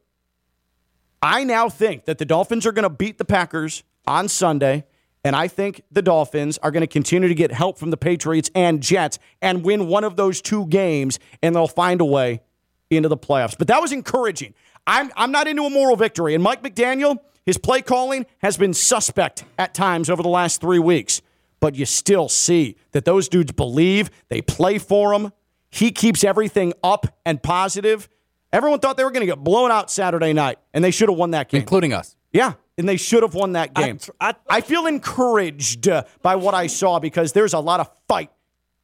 I 1.23 1.45
now 1.45 1.69
think 1.69 2.07
that 2.07 2.19
the 2.19 2.24
Dolphins 2.24 2.66
are 2.66 2.73
going 2.73 2.85
to 2.85 2.91
beat 2.91 3.19
the 3.19 3.24
Packers 3.24 3.82
on 4.07 4.28
Sunday, 4.28 4.85
and 5.23 5.37
I 5.37 5.49
think 5.49 5.82
the 5.91 6.03
Dolphins 6.03 6.59
are 6.59 6.70
going 6.70 6.81
to 6.82 6.87
continue 6.87 7.28
to 7.28 7.35
get 7.35 7.53
help 7.53 7.78
from 7.78 7.91
the 7.91 7.97
Patriots 7.97 8.51
and 8.55 8.82
Jets 8.82 9.19
and 9.43 9.62
win 9.62 9.87
one 9.87 10.05
of 10.05 10.16
those 10.16 10.41
two 10.41 10.66
games, 10.66 11.19
and 11.43 11.55
they'll 11.55 11.69
find 11.69 12.01
a 12.01 12.05
way 12.05 12.41
into 12.89 13.09
the 13.09 13.19
playoffs. 13.19 13.57
But 13.57 13.69
that 13.69 13.82
was 13.82 13.93
encouraging. 13.93 14.55
I'm, 14.87 15.12
I'm 15.15 15.31
not 15.31 15.47
into 15.47 15.62
a 15.65 15.70
moral 15.70 15.97
victory, 15.97 16.35
and 16.35 16.43
Mike 16.43 16.62
McDaniel, 16.62 17.19
his 17.45 17.59
play 17.59 17.82
calling 17.82 18.24
has 18.39 18.57
been 18.57 18.73
suspect 18.73 19.45
at 19.59 19.74
times 19.74 20.09
over 20.09 20.23
the 20.23 20.28
last 20.28 20.61
three 20.61 20.78
weeks. 20.78 21.20
But 21.61 21.74
you 21.74 21.85
still 21.85 22.31
see 22.31 22.77
that 22.93 23.05
those 23.05 23.28
dudes 23.28 23.53
believe, 23.53 24.11
they 24.31 24.41
play 24.41 24.78
for 24.78 25.12
him. 25.12 25.32
He 25.70 25.93
keeps 25.93 26.24
everything 26.24 26.73
up 26.82 27.19
and 27.27 27.43
positive. 27.43 28.09
Everyone 28.52 28.81
thought 28.81 28.97
they 28.97 29.05
were 29.05 29.10
going 29.10 29.20
to 29.20 29.27
get 29.27 29.39
blown 29.39 29.70
out 29.70 29.90
Saturday 29.90 30.32
night, 30.32 30.59
and 30.74 30.82
they 30.82 30.90
should 30.90 31.09
have 31.09 31.18
won 31.18 31.31
that 31.32 31.48
game. 31.48 31.60
including 31.60 31.93
us. 31.93 32.16
Yeah, 32.32 32.55
and 32.78 32.89
they 32.89 32.97
should 32.97 33.22
have 33.22 33.35
won 33.35 33.52
that 33.52 33.74
game. 33.74 33.98
I, 34.20 34.60
feel 34.60 34.86
encouraged 34.86 35.89
uh, 35.89 36.05
by 36.22 36.36
what 36.36 36.55
I 36.55 36.66
saw 36.66 36.98
because 36.98 37.32
there's 37.32 37.52
a 37.52 37.59
lot 37.59 37.81
of 37.81 37.90
fight 38.09 38.31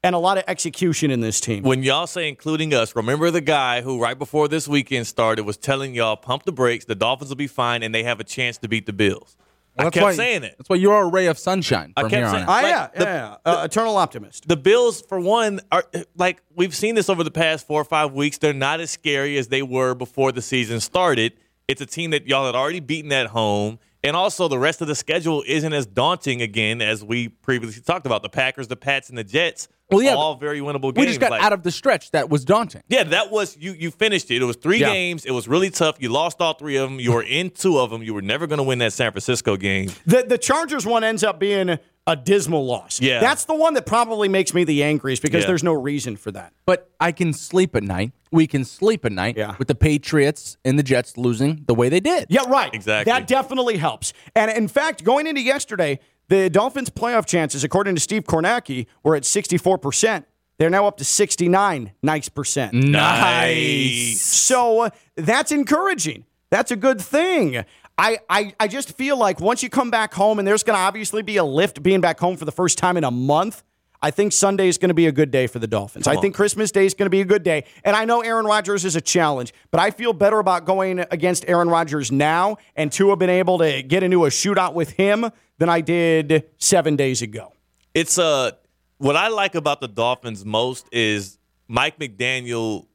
and 0.02 0.14
a 0.14 0.18
lot 0.18 0.38
of 0.38 0.44
execution 0.46 1.10
in 1.10 1.20
this 1.20 1.40
team. 1.40 1.62
When 1.62 1.82
y'all 1.82 2.06
say 2.06 2.28
including 2.28 2.74
us, 2.74 2.94
remember 2.94 3.30
the 3.30 3.40
guy 3.40 3.82
who 3.82 4.00
right 4.00 4.18
before 4.18 4.48
this 4.48 4.68
weekend 4.68 5.06
started 5.06 5.44
was 5.44 5.56
telling 5.56 5.94
y'all 5.94 6.16
pump 6.16 6.44
the 6.44 6.52
brakes, 6.52 6.84
the 6.84 6.94
Dolphins 6.94 7.30
will 7.30 7.36
be 7.36 7.46
fine, 7.46 7.82
and 7.82 7.94
they 7.94 8.02
have 8.02 8.20
a 8.20 8.24
chance 8.24 8.58
to 8.58 8.68
beat 8.68 8.86
the 8.86 8.92
Bills. 8.92 9.36
I 9.78 9.84
That's 9.84 9.94
kept 9.94 10.04
why- 10.04 10.14
saying 10.14 10.42
it. 10.44 10.54
That's 10.58 10.70
why 10.70 10.76
you're 10.76 11.02
a 11.02 11.06
ray 11.06 11.26
of 11.26 11.38
sunshine 11.38 11.92
I 11.96 12.02
from 12.02 12.10
kept 12.10 12.20
here 12.20 12.30
saying- 12.30 12.44
on 12.44 12.64
out. 12.64 12.68
yeah, 12.68 12.88
the- 12.94 13.04
yeah, 13.04 13.36
yeah. 13.46 13.52
Uh, 13.52 13.64
eternal 13.64 13.96
optimist. 13.96 14.48
The 14.48 14.56
Bills, 14.56 15.02
for 15.02 15.20
one, 15.20 15.60
are 15.70 15.84
like 16.16 16.42
we've 16.54 16.74
seen 16.74 16.94
this 16.94 17.08
over 17.10 17.22
the 17.22 17.30
past 17.30 17.66
four 17.66 17.80
or 17.80 17.84
five 17.84 18.12
weeks. 18.12 18.38
They're 18.38 18.52
not 18.54 18.80
as 18.80 18.90
scary 18.90 19.36
as 19.38 19.48
they 19.48 19.62
were 19.62 19.94
before 19.94 20.32
the 20.32 20.40
season 20.42 20.80
started. 20.80 21.34
It's 21.68 21.80
a 21.80 21.86
team 21.86 22.10
that 22.12 22.26
y'all 22.26 22.46
had 22.46 22.54
already 22.54 22.80
beaten 22.80 23.12
at 23.12 23.26
home. 23.28 23.78
And 24.04 24.14
also, 24.14 24.46
the 24.46 24.58
rest 24.58 24.80
of 24.80 24.86
the 24.86 24.94
schedule 24.94 25.42
isn't 25.48 25.72
as 25.72 25.84
daunting 25.84 26.40
again 26.40 26.80
as 26.80 27.02
we 27.02 27.28
previously 27.28 27.82
talked 27.82 28.06
about. 28.06 28.22
The 28.22 28.28
Packers, 28.28 28.68
the 28.68 28.76
Pats, 28.76 29.08
and 29.08 29.18
the 29.18 29.24
Jets, 29.24 29.66
Well, 29.90 30.02
yeah, 30.02 30.14
all 30.14 30.34
very 30.34 30.60
winnable 30.60 30.92
games. 30.94 30.98
We 30.98 31.06
just 31.06 31.20
got 31.20 31.30
Like- 31.30 31.42
out 31.42 31.52
of 31.52 31.62
the 31.62 31.70
stretch 31.70 32.10
that 32.10 32.28
was 32.28 32.44
daunting. 32.44 32.82
Yeah, 32.88 33.04
that 33.04 33.30
was 33.30 33.56
you. 33.60 33.72
You 33.72 33.90
finished 33.92 34.30
it. 34.30 34.42
It 34.42 34.44
was 34.44 34.56
three 34.56 34.78
Yeah. 34.80 34.92
games. 34.92 35.24
It 35.24 35.30
was 35.30 35.46
really 35.46 35.70
tough. 35.70 35.96
You 36.00 36.08
lost 36.08 36.40
all 36.40 36.54
three 36.54 36.76
of 36.76 36.90
them. 36.90 36.98
You 36.98 37.12
were 37.12 37.22
in 37.38 37.50
two 37.50 37.78
of 37.78 37.90
them. 37.90 38.02
You 38.02 38.12
were 38.14 38.22
never 38.22 38.46
going 38.46 38.58
to 38.58 38.64
win 38.64 38.78
that 38.80 38.92
San 38.92 39.12
Francisco 39.12 39.56
game. 39.56 39.90
The 40.06 40.24
the 40.26 40.38
Chargers 40.38 40.84
one 40.84 41.04
ends 41.04 41.22
up 41.22 41.38
being 41.38 41.78
a 42.08 42.14
dismal 42.16 42.64
loss. 42.64 43.00
Yeah. 43.00 43.18
That's 43.20 43.44
the 43.46 43.54
one 43.54 43.74
that 43.74 43.84
probably 43.84 44.28
makes 44.28 44.54
me 44.54 44.62
the 44.62 44.82
angriest 44.84 45.22
because 45.22 45.42
Yeah. 45.42 45.48
there's 45.48 45.64
no 45.64 45.72
reason 45.72 46.16
for 46.16 46.30
that. 46.32 46.52
But 46.64 46.88
I 47.00 47.10
can 47.10 47.32
sleep 47.32 47.74
at 47.74 47.82
night. 47.82 48.12
We 48.30 48.46
can 48.46 48.64
sleep 48.64 49.04
at 49.04 49.10
night 49.10 49.36
Yeah. 49.36 49.56
with 49.58 49.66
the 49.66 49.74
Patriots 49.74 50.56
and 50.64 50.78
the 50.78 50.84
Jets 50.84 51.16
losing 51.16 51.64
the 51.66 51.74
way 51.74 51.88
they 51.88 51.98
did. 52.00 52.26
Yeah, 52.28 52.44
right. 52.48 52.72
Exactly. 52.72 53.10
That 53.12 53.26
definitely 53.26 53.76
helps. 53.78 54.12
And 54.36 54.50
in 54.52 54.68
fact, 54.68 55.02
going 55.02 55.26
into 55.26 55.40
yesterday, 55.40 55.98
the 56.28 56.50
Dolphins' 56.50 56.90
playoff 56.90 57.26
chances, 57.26 57.62
according 57.64 57.94
to 57.94 58.00
Steve 58.00 58.24
Kornacki, 58.24 58.86
were 59.02 59.14
at 59.14 59.22
64%. 59.22 60.24
They're 60.58 60.70
now 60.70 60.86
up 60.86 60.96
to 60.98 61.04
69 61.04 61.92
nice 62.02 62.28
percent. 62.28 62.72
Nice. 62.72 64.20
So 64.20 64.82
uh, 64.82 64.90
that's 65.14 65.52
encouraging. 65.52 66.24
That's 66.50 66.70
a 66.70 66.76
good 66.76 67.00
thing. 67.00 67.64
I, 67.98 68.18
I, 68.28 68.54
I 68.58 68.68
just 68.68 68.92
feel 68.92 69.18
like 69.18 69.40
once 69.40 69.62
you 69.62 69.70
come 69.70 69.90
back 69.90 70.14
home, 70.14 70.38
and 70.38 70.46
there's 70.46 70.62
going 70.62 70.76
to 70.76 70.80
obviously 70.80 71.22
be 71.22 71.36
a 71.36 71.44
lift 71.44 71.82
being 71.82 72.00
back 72.00 72.18
home 72.18 72.36
for 72.36 72.44
the 72.44 72.52
first 72.52 72.78
time 72.78 72.96
in 72.96 73.04
a 73.04 73.10
month. 73.10 73.62
I 74.02 74.10
think 74.10 74.32
Sunday 74.32 74.68
is 74.68 74.78
going 74.78 74.88
to 74.90 74.94
be 74.94 75.06
a 75.06 75.12
good 75.12 75.30
day 75.30 75.46
for 75.46 75.58
the 75.58 75.66
Dolphins. 75.66 76.06
I 76.06 76.16
think 76.16 76.34
Christmas 76.34 76.70
Day 76.70 76.86
is 76.86 76.94
going 76.94 77.06
to 77.06 77.10
be 77.10 77.20
a 77.20 77.24
good 77.24 77.42
day. 77.42 77.64
And 77.84 77.96
I 77.96 78.04
know 78.04 78.20
Aaron 78.20 78.46
Rodgers 78.46 78.84
is 78.84 78.96
a 78.96 79.00
challenge, 79.00 79.52
but 79.70 79.80
I 79.80 79.90
feel 79.90 80.12
better 80.12 80.38
about 80.38 80.64
going 80.66 81.00
against 81.10 81.44
Aaron 81.48 81.68
Rodgers 81.68 82.12
now 82.12 82.56
and 82.76 82.92
to 82.92 83.10
have 83.10 83.18
been 83.18 83.30
able 83.30 83.58
to 83.58 83.82
get 83.82 84.02
into 84.02 84.24
a 84.26 84.28
shootout 84.28 84.74
with 84.74 84.90
him 84.90 85.30
than 85.58 85.68
I 85.68 85.80
did 85.80 86.44
seven 86.58 86.96
days 86.96 87.22
ago. 87.22 87.52
It's 87.94 88.18
uh 88.18 88.52
what 88.98 89.16
I 89.16 89.28
like 89.28 89.54
about 89.54 89.80
the 89.80 89.88
Dolphins 89.88 90.44
most 90.44 90.88
is 90.92 91.38
Mike 91.68 91.98
McDaniel. 91.98 92.86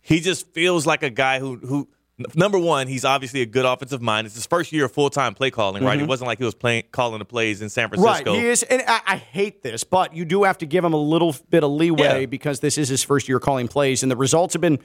He 0.00 0.20
just 0.20 0.46
feels 0.52 0.86
like 0.86 1.02
a 1.02 1.10
guy 1.10 1.38
who 1.40 1.56
who 1.56 1.88
number 2.34 2.58
one, 2.58 2.86
he's 2.86 3.04
obviously 3.04 3.42
a 3.42 3.46
good 3.46 3.64
offensive 3.64 4.02
mind. 4.02 4.26
It's 4.26 4.34
his 4.34 4.46
first 4.46 4.72
year 4.72 4.86
of 4.86 4.92
full 4.92 5.10
time 5.10 5.34
play 5.34 5.50
calling, 5.50 5.84
right? 5.84 5.96
It 5.96 6.02
mm-hmm. 6.02 6.08
wasn't 6.08 6.28
like 6.28 6.38
he 6.38 6.44
was 6.44 6.54
playing 6.54 6.84
calling 6.92 7.18
the 7.18 7.24
plays 7.24 7.62
in 7.62 7.68
San 7.68 7.88
Francisco. 7.88 8.32
Right, 8.32 8.40
he 8.40 8.48
is, 8.48 8.62
and 8.62 8.82
I, 8.86 9.00
I 9.06 9.16
hate 9.16 9.62
this, 9.62 9.84
but 9.84 10.14
you 10.14 10.24
do 10.24 10.44
have 10.44 10.58
to 10.58 10.66
give 10.66 10.84
him 10.84 10.92
a 10.92 11.00
little 11.00 11.34
bit 11.50 11.64
of 11.64 11.70
leeway 11.70 12.20
Yeah. 12.20 12.26
because 12.26 12.60
this 12.60 12.78
is 12.78 12.88
his 12.88 13.02
first 13.02 13.28
year 13.28 13.40
calling 13.40 13.68
plays, 13.68 14.02
and 14.02 14.10
the 14.10 14.16
results 14.16 14.54
have 14.54 14.60
been 14.60 14.78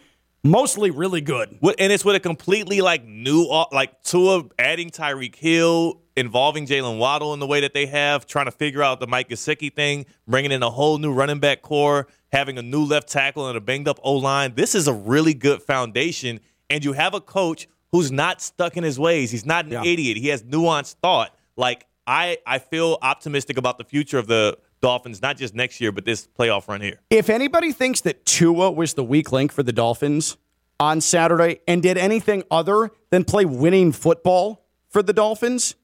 mostly 0.43 0.91
really 0.91 1.21
good. 1.21 1.57
And 1.79 1.91
it's 1.91 2.05
with 2.05 2.15
a 2.15 2.19
completely 2.19 2.81
like 2.81 3.05
new, 3.05 3.43
o- 3.49 3.67
like 3.71 4.01
Tua 4.03 4.43
adding 4.59 4.91
Tyreek 4.91 5.35
Hill, 5.35 6.01
involving 6.15 6.65
Jaylen 6.65 6.97
Waddle 6.97 7.33
in 7.33 7.39
the 7.39 7.47
way 7.47 7.61
that 7.61 7.73
they 7.73 7.87
have, 7.87 8.25
trying 8.25 8.45
to 8.45 8.51
figure 8.51 8.81
out 8.81 8.99
the 8.99 9.07
Mike 9.07 9.29
Gesicki 9.29 9.73
thing, 9.73 10.05
bringing 10.27 10.51
in 10.51 10.63
a 10.63 10.69
whole 10.69 10.97
new 10.97 11.11
running 11.11 11.39
back 11.39 11.61
core, 11.61 12.07
having 12.31 12.57
a 12.57 12.61
new 12.61 12.83
left 12.85 13.09
tackle 13.09 13.47
and 13.47 13.57
a 13.57 13.61
banged 13.61 13.87
up 13.87 13.99
O 14.03 14.13
line. 14.13 14.53
This 14.55 14.75
is 14.75 14.87
a 14.87 14.93
really 14.93 15.33
good 15.33 15.61
foundation, 15.61 16.39
and 16.69 16.83
you 16.83 16.93
have 16.93 17.13
a 17.13 17.21
coach 17.21 17.67
who's 17.91 18.11
not 18.11 18.41
stuck 18.41 18.77
in 18.77 18.83
his 18.83 18.99
ways. 18.99 19.31
He's 19.31 19.45
not 19.45 19.65
an 19.65 19.71
Yeah. 19.71 19.83
idiot. 19.83 20.17
He 20.17 20.27
has 20.29 20.43
nuanced 20.43 20.95
thought. 21.01 21.35
Like 21.55 21.85
I, 22.07 22.37
I 22.45 22.59
feel 22.59 22.97
optimistic 23.01 23.57
about 23.57 23.77
the 23.77 23.83
future 23.83 24.17
of 24.17 24.27
the 24.27 24.57
Dolphins, 24.81 25.21
not 25.21 25.37
just 25.37 25.55
next 25.55 25.81
year, 25.81 25.91
but 25.91 26.05
this 26.05 26.27
playoff 26.37 26.67
run 26.67 26.81
here. 26.81 26.99
If 27.09 27.29
anybody 27.29 27.71
thinks 27.71 28.01
that 28.01 28.25
Tua 28.25 28.71
was 28.71 28.93
the 28.93 29.03
weak 29.03 29.31
link 29.31 29.51
for 29.51 29.63
the 29.63 29.71
Dolphins 29.71 30.37
on 30.79 31.01
Saturday 31.01 31.61
and 31.67 31.81
did 31.81 31.97
anything 31.97 32.43
other 32.51 32.91
than 33.09 33.23
play 33.23 33.45
winning 33.45 33.91
football 33.91 34.65
for 34.89 35.01
the 35.01 35.13
Dolphins, 35.13 35.75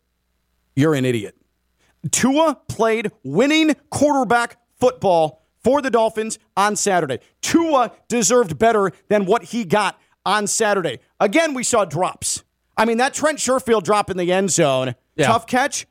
you're 0.75 0.93
an 0.93 1.05
idiot. 1.05 1.35
Tua 2.11 2.59
played 2.67 3.11
winning 3.23 3.75
quarterback 3.89 4.57
football 4.79 5.43
for 5.63 5.81
the 5.81 5.89
Dolphins 5.89 6.39
on 6.57 6.75
Saturday. 6.75 7.19
Tua 7.41 7.91
deserved 8.07 8.57
better 8.59 8.91
than 9.07 9.25
what 9.25 9.43
he 9.45 9.63
got 9.63 9.99
on 10.25 10.47
Saturday. 10.47 10.99
Again, 11.19 11.53
we 11.53 11.63
saw 11.63 11.85
drops. 11.85 12.43
I 12.77 12.85
mean, 12.85 12.97
that 12.97 13.13
Trent 13.13 13.37
Sherfield 13.39 13.83
drop 13.83 14.09
in 14.09 14.17
the 14.17 14.31
end 14.31 14.51
zone, 14.51 14.95
Yeah. 15.15 15.27
tough 15.27 15.45
catch, 15.47 15.85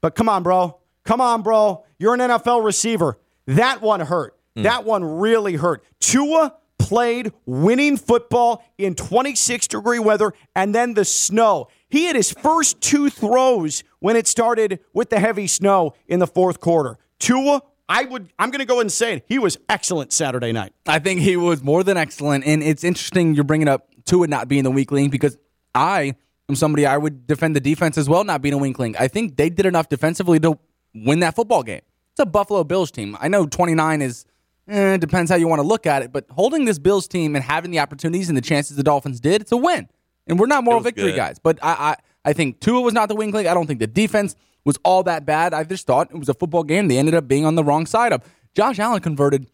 but 0.00 0.14
come 0.14 0.28
on, 0.28 0.42
bro. 0.42 0.78
Come 1.04 1.20
on, 1.20 1.42
bro. 1.42 1.84
You're 1.98 2.14
an 2.14 2.20
NFL 2.20 2.62
receiver. 2.64 3.18
That 3.46 3.82
one 3.82 4.00
hurt. 4.00 4.36
Hmm. 4.56 4.62
That 4.62 4.84
one 4.84 5.02
really 5.04 5.54
hurt. 5.56 5.82
Tua 6.00 6.54
played 6.78 7.32
winning 7.46 7.96
football 7.96 8.64
in 8.78 8.94
26 8.94 9.68
degree 9.68 9.98
weather 9.98 10.32
and 10.54 10.74
then 10.74 10.94
the 10.94 11.04
snow. 11.04 11.68
He 11.88 12.04
had 12.04 12.16
his 12.16 12.32
first 12.32 12.80
two 12.80 13.10
throws 13.10 13.82
when 13.98 14.16
it 14.16 14.26
started 14.26 14.80
with 14.94 15.10
the 15.10 15.20
heavy 15.20 15.46
snow 15.46 15.94
in 16.06 16.20
the 16.20 16.26
fourth 16.26 16.60
quarter. 16.60 16.98
Tua, 17.18 17.62
I 17.90 18.04
would 18.04 18.32
I'm 18.38 18.50
going 18.50 18.60
to 18.60 18.64
go 18.64 18.80
and 18.80 18.90
say 18.90 19.14
it. 19.14 19.24
He 19.26 19.38
was 19.38 19.58
excellent 19.68 20.12
Saturday 20.12 20.52
night. 20.52 20.72
I 20.86 21.00
think 21.00 21.20
he 21.20 21.36
was 21.36 21.60
more 21.62 21.82
than 21.82 21.96
excellent. 21.96 22.46
And 22.46 22.62
it's 22.62 22.84
interesting 22.84 23.34
you're 23.34 23.44
bringing 23.44 23.68
up 23.68 23.88
Tua 24.04 24.28
not 24.28 24.46
being 24.46 24.62
the 24.62 24.70
weak 24.70 24.92
link 24.92 25.10
because 25.10 25.36
I 25.74 26.14
am 26.48 26.54
somebody 26.54 26.86
I 26.86 26.96
would 26.96 27.26
defend 27.26 27.56
the 27.56 27.60
defense 27.60 27.98
as 27.98 28.08
well, 28.08 28.22
not 28.22 28.42
being 28.42 28.54
a 28.54 28.58
weak 28.58 28.78
link. 28.78 28.98
I 29.00 29.08
think 29.08 29.36
they 29.36 29.50
did 29.50 29.66
enough 29.66 29.88
defensively 29.88 30.38
to 30.40 30.56
win 30.94 31.20
that 31.20 31.34
football 31.34 31.64
game. 31.64 31.82
It's 32.12 32.20
a 32.20 32.26
Buffalo 32.26 32.62
Bills 32.62 32.92
team. 32.92 33.16
I 33.20 33.26
know 33.26 33.46
29 33.46 34.02
is 34.02 34.24
eh, 34.68 34.96
depends 34.96 35.28
how 35.30 35.36
you 35.36 35.48
want 35.48 35.60
to 35.60 35.66
look 35.66 35.84
at 35.84 36.02
it. 36.02 36.12
But 36.12 36.26
holding 36.30 36.66
this 36.66 36.78
Bills 36.78 37.08
team 37.08 37.34
and 37.34 37.44
having 37.44 37.72
the 37.72 37.80
opportunities 37.80 38.28
and 38.28 38.38
the 38.38 38.42
chances 38.42 38.76
the 38.76 38.84
Dolphins 38.84 39.18
did, 39.18 39.42
it's 39.42 39.52
a 39.52 39.56
win. 39.56 39.88
And 40.28 40.38
we're 40.38 40.46
not 40.46 40.62
moral 40.62 40.80
victory 40.80 41.10
good. 41.10 41.16
guys. 41.16 41.40
But 41.40 41.58
I, 41.60 41.72
I, 41.72 41.96
I 42.30 42.32
think 42.34 42.60
Tua 42.60 42.80
was 42.80 42.94
not 42.94 43.08
the 43.08 43.16
wing 43.16 43.32
link. 43.32 43.48
I 43.48 43.54
don't 43.54 43.66
think 43.66 43.80
the 43.80 43.88
defense 43.88 44.36
was 44.64 44.78
all 44.84 45.02
that 45.04 45.24
bad. 45.26 45.54
I 45.54 45.64
just 45.64 45.86
thought 45.86 46.10
it 46.10 46.18
was 46.18 46.28
a 46.28 46.34
football 46.34 46.62
game. 46.64 46.88
They 46.88 46.98
ended 46.98 47.14
up 47.14 47.26
being 47.28 47.44
on 47.44 47.54
the 47.54 47.64
wrong 47.64 47.86
side 47.86 48.12
of. 48.12 48.22
Josh 48.54 48.78
Allen 48.78 49.00
converted 49.00 49.46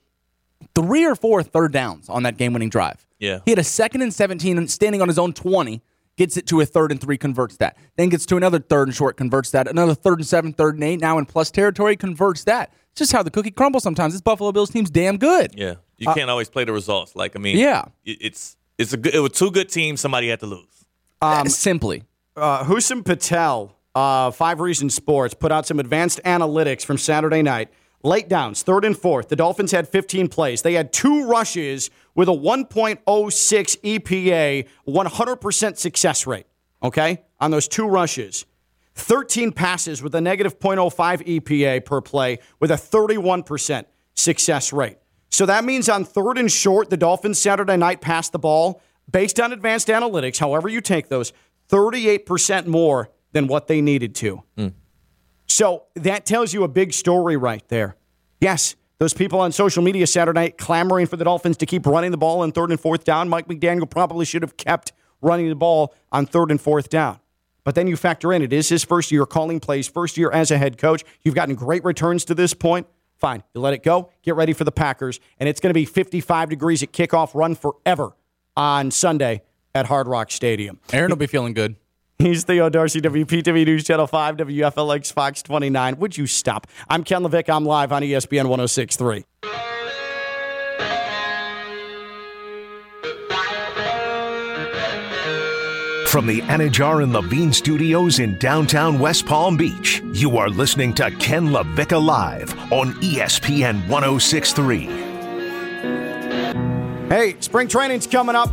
three 0.74 1.04
or 1.04 1.14
four 1.14 1.42
third 1.42 1.72
downs 1.72 2.08
on 2.08 2.22
that 2.24 2.36
game 2.36 2.52
winning 2.52 2.70
drive. 2.70 3.06
Yeah. 3.18 3.40
He 3.44 3.50
had 3.50 3.58
a 3.58 3.64
second 3.64 4.02
and 4.02 4.12
17 4.12 4.58
and 4.58 4.70
standing 4.70 5.00
on 5.02 5.08
his 5.08 5.18
own 5.18 5.32
20, 5.32 5.82
gets 6.16 6.36
it 6.36 6.46
to 6.48 6.60
a 6.60 6.66
third 6.66 6.90
and 6.92 7.00
three, 7.00 7.18
converts 7.18 7.56
that. 7.58 7.76
Then 7.96 8.08
gets 8.08 8.26
to 8.26 8.36
another 8.36 8.58
third 8.58 8.88
and 8.88 8.94
short, 8.94 9.16
converts 9.16 9.50
that. 9.52 9.68
Another 9.68 9.94
third 9.94 10.18
and 10.18 10.26
seven, 10.26 10.52
third 10.52 10.74
and 10.74 10.84
eight, 10.84 11.00
now 11.00 11.18
in 11.18 11.26
plus 11.26 11.50
territory, 11.50 11.96
converts 11.96 12.44
that. 12.44 12.72
It's 12.92 12.98
just 13.00 13.12
how 13.12 13.22
the 13.22 13.30
cookie 13.30 13.50
crumbles 13.50 13.82
sometimes. 13.82 14.14
This 14.14 14.22
Buffalo 14.22 14.52
Bills 14.52 14.70
team's 14.70 14.88
damn 14.90 15.18
good. 15.18 15.52
Yeah, 15.54 15.74
you 15.98 16.12
can't 16.14 16.30
always 16.30 16.48
play 16.48 16.64
the 16.64 16.72
results. 16.72 17.14
Like 17.14 17.36
I 17.36 17.38
mean, 17.38 17.56
Uh, 17.58 17.60
Yeah. 17.60 17.84
it's 18.04 18.56
it's 18.78 18.94
a 18.94 18.96
good. 18.96 19.14
It 19.14 19.20
was 19.20 19.32
two 19.32 19.50
good 19.50 19.68
teams. 19.68 20.00
Somebody 20.00 20.28
had 20.28 20.40
to 20.40 20.46
lose. 20.46 20.64
Um, 21.20 21.46
Simply. 21.48 22.04
uh, 22.36 22.64
Husam 22.64 23.04
Patel, 23.04 23.76
uh, 23.96 24.30
Five 24.30 24.60
Reasons 24.60 24.94
Sports, 24.94 25.32
put 25.32 25.50
out 25.50 25.66
some 25.66 25.80
advanced 25.80 26.20
analytics 26.22 26.84
from 26.84 26.98
Saturday 26.98 27.40
night. 27.40 27.70
Late 28.02 28.28
downs, 28.28 28.62
third 28.62 28.84
and 28.84 28.96
fourth. 28.96 29.28
The 29.28 29.36
Dolphins 29.36 29.72
had 29.72 29.88
15 29.88 30.28
plays. 30.28 30.60
They 30.60 30.74
had 30.74 30.92
two 30.92 31.26
rushes 31.26 31.90
with 32.14 32.28
a 32.28 32.32
1.06 32.32 33.02
EPA, 33.02 34.68
100% 34.86 35.76
success 35.78 36.26
rate, 36.26 36.46
okay, 36.82 37.22
on 37.40 37.50
those 37.50 37.66
two 37.66 37.88
rushes. 37.88 38.44
13 38.96 39.50
passes 39.50 40.02
with 40.02 40.14
a 40.14 40.20
negative 40.20 40.58
0.05 40.58 41.40
EPA 41.40 41.84
per 41.84 42.02
play 42.02 42.38
with 42.60 42.70
a 42.70 42.74
31% 42.74 43.86
success 44.14 44.74
rate. 44.74 44.98
So 45.30 45.46
that 45.46 45.64
means 45.64 45.88
on 45.88 46.04
third 46.04 46.36
and 46.36 46.52
short, 46.52 46.90
the 46.90 46.96
Dolphins 46.98 47.38
Saturday 47.38 47.78
night 47.78 48.02
passed 48.02 48.32
the 48.32 48.38
ball 48.38 48.82
based 49.10 49.40
on 49.40 49.52
advanced 49.54 49.88
analytics, 49.88 50.38
however 50.38 50.68
you 50.68 50.82
take 50.82 51.08
those, 51.08 51.32
38% 51.70 52.66
more 52.66 53.10
than 53.36 53.48
what 53.48 53.66
they 53.66 53.82
needed 53.82 54.14
to. 54.14 54.42
Hmm. 54.56 54.68
So 55.46 55.84
that 55.94 56.24
tells 56.24 56.54
you 56.54 56.64
a 56.64 56.68
big 56.68 56.94
story 56.94 57.36
right 57.36 57.62
there. 57.68 57.96
Yes, 58.40 58.76
those 58.98 59.12
people 59.12 59.40
on 59.40 59.52
social 59.52 59.82
media 59.82 60.06
Saturday 60.06 60.40
night 60.40 60.56
clamoring 60.56 61.06
for 61.06 61.18
the 61.18 61.24
Dolphins 61.24 61.58
to 61.58 61.66
keep 61.66 61.84
running 61.84 62.12
the 62.12 62.16
ball 62.16 62.40
on 62.40 62.50
third 62.50 62.70
and 62.70 62.80
fourth 62.80 63.04
down. 63.04 63.28
Mike 63.28 63.46
McDaniel 63.46 63.88
probably 63.88 64.24
should 64.24 64.40
have 64.40 64.56
kept 64.56 64.94
running 65.20 65.50
the 65.50 65.54
ball 65.54 65.94
on 66.10 66.24
third 66.24 66.50
and 66.50 66.58
fourth 66.58 66.88
down. 66.88 67.20
But 67.62 67.74
then 67.74 67.86
you 67.86 67.96
factor 67.96 68.32
in 68.32 68.40
it 68.40 68.54
is 68.54 68.70
his 68.70 68.84
first 68.84 69.12
year 69.12 69.26
calling 69.26 69.60
plays, 69.60 69.86
first 69.86 70.16
year 70.16 70.30
as 70.30 70.50
a 70.50 70.56
head 70.56 70.78
coach. 70.78 71.04
You've 71.22 71.34
gotten 71.34 71.56
great 71.56 71.84
returns 71.84 72.24
to 72.26 72.34
this 72.34 72.54
point. 72.54 72.86
Fine, 73.16 73.42
you 73.54 73.60
let 73.60 73.74
it 73.74 73.82
go. 73.82 74.10
Get 74.22 74.34
ready 74.34 74.54
for 74.54 74.64
the 74.64 74.72
Packers, 74.72 75.20
and 75.38 75.46
it's 75.46 75.60
going 75.60 75.70
to 75.70 75.74
be 75.74 75.84
55 75.84 76.48
degrees 76.48 76.82
at 76.82 76.92
kickoff. 76.92 77.34
Run 77.34 77.54
forever 77.54 78.12
on 78.56 78.90
Sunday 78.90 79.42
at 79.74 79.86
Hard 79.86 80.08
Rock 80.08 80.30
Stadium. 80.30 80.80
Aaron 80.90 81.10
will 81.10 81.16
be 81.16 81.26
feeling 81.26 81.52
good. 81.52 81.76
He's 82.18 82.44
Theo 82.44 82.70
Dorsey, 82.70 83.02
WPTV 83.02 83.66
News 83.66 83.84
Channel 83.84 84.06
5, 84.06 84.38
WFLX 84.38 85.12
Fox 85.12 85.42
29. 85.42 85.98
Would 85.98 86.16
you 86.16 86.26
stop? 86.26 86.66
I'm 86.88 87.04
Ken 87.04 87.22
LaVicka. 87.22 87.54
I'm 87.54 87.66
live 87.66 87.92
on 87.92 88.00
ESPN 88.00 88.48
1063. 88.48 89.24
From 96.06 96.26
the 96.26 96.40
Anidjar 96.42 97.02
and 97.02 97.12
Levine 97.12 97.52
studios 97.52 98.20
in 98.20 98.38
downtown 98.38 98.98
West 98.98 99.26
Palm 99.26 99.58
Beach, 99.58 100.00
you 100.14 100.38
are 100.38 100.48
listening 100.48 100.94
to 100.94 101.10
Ken 101.18 101.48
LaVicka 101.48 102.02
Live 102.02 102.58
on 102.72 102.94
ESPN 102.94 103.86
1063. 103.88 104.86
Hey, 107.10 107.36
spring 107.40 107.68
training's 107.68 108.06
coming 108.06 108.34
up. 108.34 108.48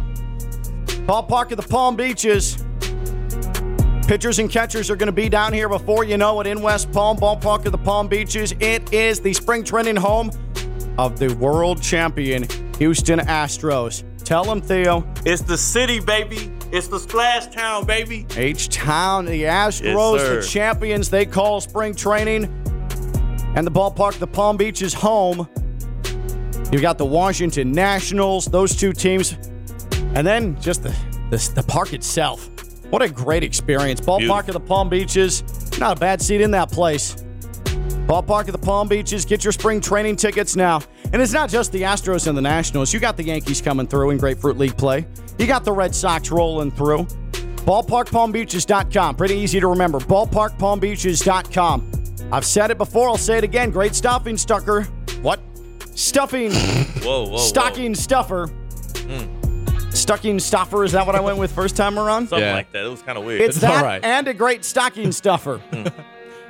Ballpark 1.07 1.52
of 1.52 1.57
the 1.57 1.68
Palm 1.69 1.95
Beaches. 1.95 2.62
Pitchers 4.14 4.38
and 4.38 4.48
catchers 4.48 4.91
are 4.91 4.95
going 4.95 5.07
to 5.07 5.11
be 5.11 5.27
down 5.27 5.53
here 5.53 5.68
before 5.68 6.03
you 6.03 6.18
know 6.18 6.40
it 6.40 6.45
in 6.45 6.61
West 6.61 6.91
Palm, 6.91 7.18
Ballpark 7.18 7.65
of 7.65 7.72
the 7.72 7.80
Palm 7.80 8.07
Beaches. 8.07 8.53
It 8.60 8.94
is 8.94 9.19
the 9.19 9.34
spring 9.34 9.64
training 9.64 9.95
home 9.95 10.30
of 10.99 11.18
the 11.18 11.34
world 11.38 11.81
champion 11.81 12.45
Houston 12.77 13.18
Astros. 13.22 14.03
Tell 14.23 14.44
them, 14.44 14.61
Theo. 14.61 15.03
It's 15.26 15.41
the 15.41 15.57
city, 15.57 15.99
baby. 15.99 16.52
It's 16.72 16.90
the 16.90 16.99
splash 16.99 17.48
town, 17.48 17.88
baby. 17.88 18.27
H 18.38 18.69
Town, 18.69 19.26
the 19.26 19.45
Astros, 19.45 20.19
sir. 20.19 20.41
the 20.41 20.48
champions 20.48 21.10
they 21.10 21.26
call 21.26 21.60
spring 21.60 21.95
training. 21.95 22.44
And 23.56 23.65
the 23.65 23.72
ballpark, 23.72 24.19
the 24.19 24.27
Palm 24.27 24.57
Beaches 24.57 24.94
home. 24.94 25.49
You've 26.72 26.84
got 26.84 26.99
the 26.99 27.06
Washington 27.06 27.72
Nationals, 27.72 28.45
those 28.45 28.76
two 28.76 28.94
teams. 28.94 29.35
And 30.14 30.27
then 30.27 30.61
just 30.61 30.84
the, 30.84 30.95
the, 31.31 31.52
the 31.56 31.64
park 31.64 31.94
itself. 31.94 32.52
What 32.94 33.02
a 33.02 33.10
great 33.10 33.44
experience. 33.44 33.99
Ballpark 33.99 34.48
of 34.49 34.53
the 34.53 34.60
Palm 34.60 34.88
Beaches. 34.88 35.41
Not 35.80 35.98
a 35.98 35.99
bad 35.99 36.22
seat 36.22 36.41
in 36.41 36.52
that 36.52 36.72
place. 36.72 37.15
Ballpark 38.06 38.45
of 38.45 38.52
the 38.52 38.60
Palm 38.60 38.88
Beaches. 38.88 39.26
Get 39.26 39.44
your 39.44 39.52
spring 39.52 39.82
training 39.82 40.18
tickets 40.18 40.56
now. 40.56 40.80
And 41.11 41.20
it's 41.20 41.34
not 41.34 41.49
just 41.49 41.72
the 41.72 41.82
Astros 41.82 42.28
and 42.28 42.38
the 42.38 42.41
Nationals. 42.44 42.94
You 42.94 42.99
got 42.99 43.18
the 43.18 43.24
Yankees 43.24 43.64
coming 43.64 43.88
through 43.88 44.11
in 44.11 44.20
Grapefruit 44.20 44.60
League 44.60 44.78
play. 44.78 45.07
You 45.40 45.48
got 45.48 45.65
the 45.65 45.72
Red 45.72 45.95
Sox 45.95 46.30
rolling 46.30 46.70
through. 46.70 47.06
BallparkPalmBeaches.com. 47.65 49.15
Pretty 49.15 49.38
easy 49.38 49.60
to 49.60 49.70
remember. 49.70 49.98
BallparkPalmBeaches.com. 49.98 51.91
I've 52.32 52.45
said 52.45 52.70
it 52.70 52.78
before. 52.78 53.10
I'll 53.10 53.18
say 53.18 53.40
it 53.40 53.44
again. 53.44 53.72
Great 53.72 53.95
stuffing 53.95 54.38
stucker. 54.38 54.84
What? 55.24 55.40
Stuffing. 55.95 56.53
Whoa, 57.02 57.28
whoa, 57.28 57.38
stocking 57.38 57.95
stuffer. 57.95 58.49
Hmm. 58.98 59.33
Stocking 60.04 60.38
stuffer. 60.38 60.84
Is 60.84 60.92
that 60.92 61.08
what 61.08 61.16
I 61.16 61.22
went 61.22 61.38
with 61.38 61.54
first 61.54 61.78
time 61.78 61.98
around? 61.98 62.28
Something 62.28 62.46
Yeah. 62.46 62.56
like 62.56 62.74
that. 62.74 62.86
It 62.86 62.90
was 62.90 63.02
kind 63.02 63.18
of 63.18 63.24
weird. 63.24 63.40
It's 63.40 63.62
that 63.62 64.04
and 64.04 64.28
a 64.28 64.34
great 64.34 64.66
stocking 64.66 65.14
stuffer. 65.14 65.62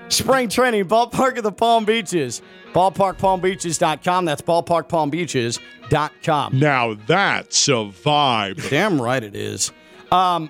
Spring 0.09 0.49
training, 0.49 0.85
Ballpark 0.85 1.37
of 1.37 1.43
the 1.43 1.51
Palm 1.51 1.85
Beaches. 1.85 2.41
BallparkPalmBeaches.com. 2.73 4.25
That's 4.25 4.41
BallparkPalmBeaches.com. 4.41 6.59
Now 6.59 6.95
that's 7.05 7.67
a 7.67 7.71
vibe. 7.71 8.69
Damn 8.71 8.99
right 9.01 9.23
it 9.23 9.35
is. 9.35 9.71
Um, 10.11 10.49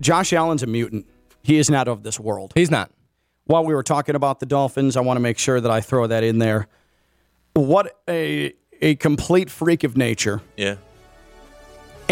Josh 0.00 0.32
Allen's 0.32 0.62
a 0.62 0.66
mutant. 0.68 1.06
He 1.42 1.58
is 1.58 1.68
not 1.68 1.88
of 1.88 2.04
this 2.04 2.20
world. 2.20 2.52
He's 2.54 2.70
not. 2.70 2.90
While 3.46 3.64
we 3.64 3.74
were 3.74 3.82
talking 3.82 4.14
about 4.14 4.38
the 4.40 4.46
Dolphins, 4.46 4.96
I 4.96 5.00
want 5.00 5.16
to 5.16 5.20
make 5.20 5.38
sure 5.38 5.60
that 5.60 5.70
I 5.70 5.80
throw 5.80 6.06
that 6.06 6.22
in 6.22 6.38
there. 6.38 6.68
What 7.54 8.00
a 8.08 8.54
a 8.80 8.94
complete 8.96 9.50
freak 9.50 9.82
of 9.84 9.96
nature. 9.96 10.40
yeah. 10.56 10.76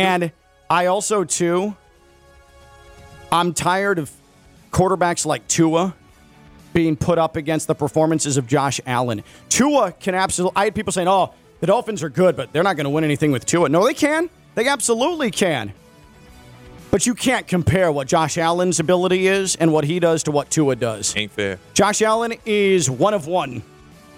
And 0.00 0.32
I 0.68 0.86
also, 0.86 1.24
too, 1.24 1.76
I'm 3.32 3.54
tired 3.54 3.98
of 3.98 4.10
quarterbacks 4.72 5.26
like 5.26 5.46
Tua 5.48 5.94
being 6.72 6.96
put 6.96 7.18
up 7.18 7.36
against 7.36 7.66
the 7.66 7.74
performances 7.74 8.36
of 8.36 8.46
Josh 8.46 8.80
Allen. 8.86 9.24
Tua 9.48 9.92
can 9.92 10.14
absolutely, 10.14 10.56
I 10.56 10.64
had 10.64 10.74
people 10.74 10.92
saying, 10.92 11.08
oh, 11.08 11.34
the 11.60 11.66
Dolphins 11.66 12.02
are 12.02 12.08
good, 12.08 12.36
but 12.36 12.52
they're 12.52 12.62
not 12.62 12.76
going 12.76 12.84
to 12.84 12.90
win 12.90 13.04
anything 13.04 13.32
with 13.32 13.44
Tua. 13.44 13.68
No, 13.68 13.84
they 13.84 13.94
can. 13.94 14.30
They 14.54 14.66
absolutely 14.68 15.30
can. 15.30 15.72
But 16.90 17.06
you 17.06 17.14
can't 17.14 17.46
compare 17.46 17.92
what 17.92 18.08
Josh 18.08 18.36
Allen's 18.38 18.80
ability 18.80 19.28
is 19.28 19.54
and 19.56 19.72
what 19.72 19.84
he 19.84 20.00
does 20.00 20.24
to 20.24 20.32
what 20.32 20.50
Tua 20.50 20.74
does. 20.74 21.16
Ain't 21.16 21.32
fair. 21.32 21.58
Josh 21.74 22.02
Allen 22.02 22.34
is 22.46 22.90
one 22.90 23.14
of 23.14 23.26
one. 23.26 23.62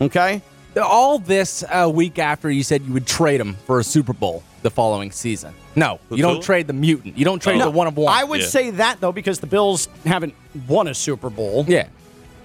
Okay? 0.00 0.40
All 0.80 1.18
this 1.18 1.64
a 1.70 1.88
week 1.88 2.18
after 2.18 2.50
you 2.50 2.62
said 2.62 2.82
you 2.82 2.92
would 2.92 3.06
trade 3.06 3.40
him 3.40 3.54
for 3.66 3.78
a 3.78 3.84
Super 3.84 4.12
Bowl 4.12 4.42
the 4.62 4.70
following 4.70 5.10
season. 5.10 5.52
No, 5.74 5.98
Who, 6.08 6.16
you 6.16 6.22
don't 6.22 6.34
Tua? 6.36 6.42
trade 6.42 6.66
the 6.66 6.72
mutant. 6.72 7.18
You 7.18 7.24
don't 7.24 7.40
trade 7.42 7.60
oh. 7.60 7.64
the 7.64 7.70
one 7.70 7.86
of 7.86 7.96
one. 7.96 8.12
I 8.14 8.24
would 8.24 8.40
Yeah. 8.40 8.46
say 8.46 8.70
that, 8.70 9.00
though, 9.00 9.12
because 9.12 9.40
the 9.40 9.46
Bills 9.46 9.88
haven't 10.04 10.34
won 10.68 10.88
a 10.88 10.94
Super 10.94 11.30
Bowl. 11.30 11.64
yeah. 11.68 11.88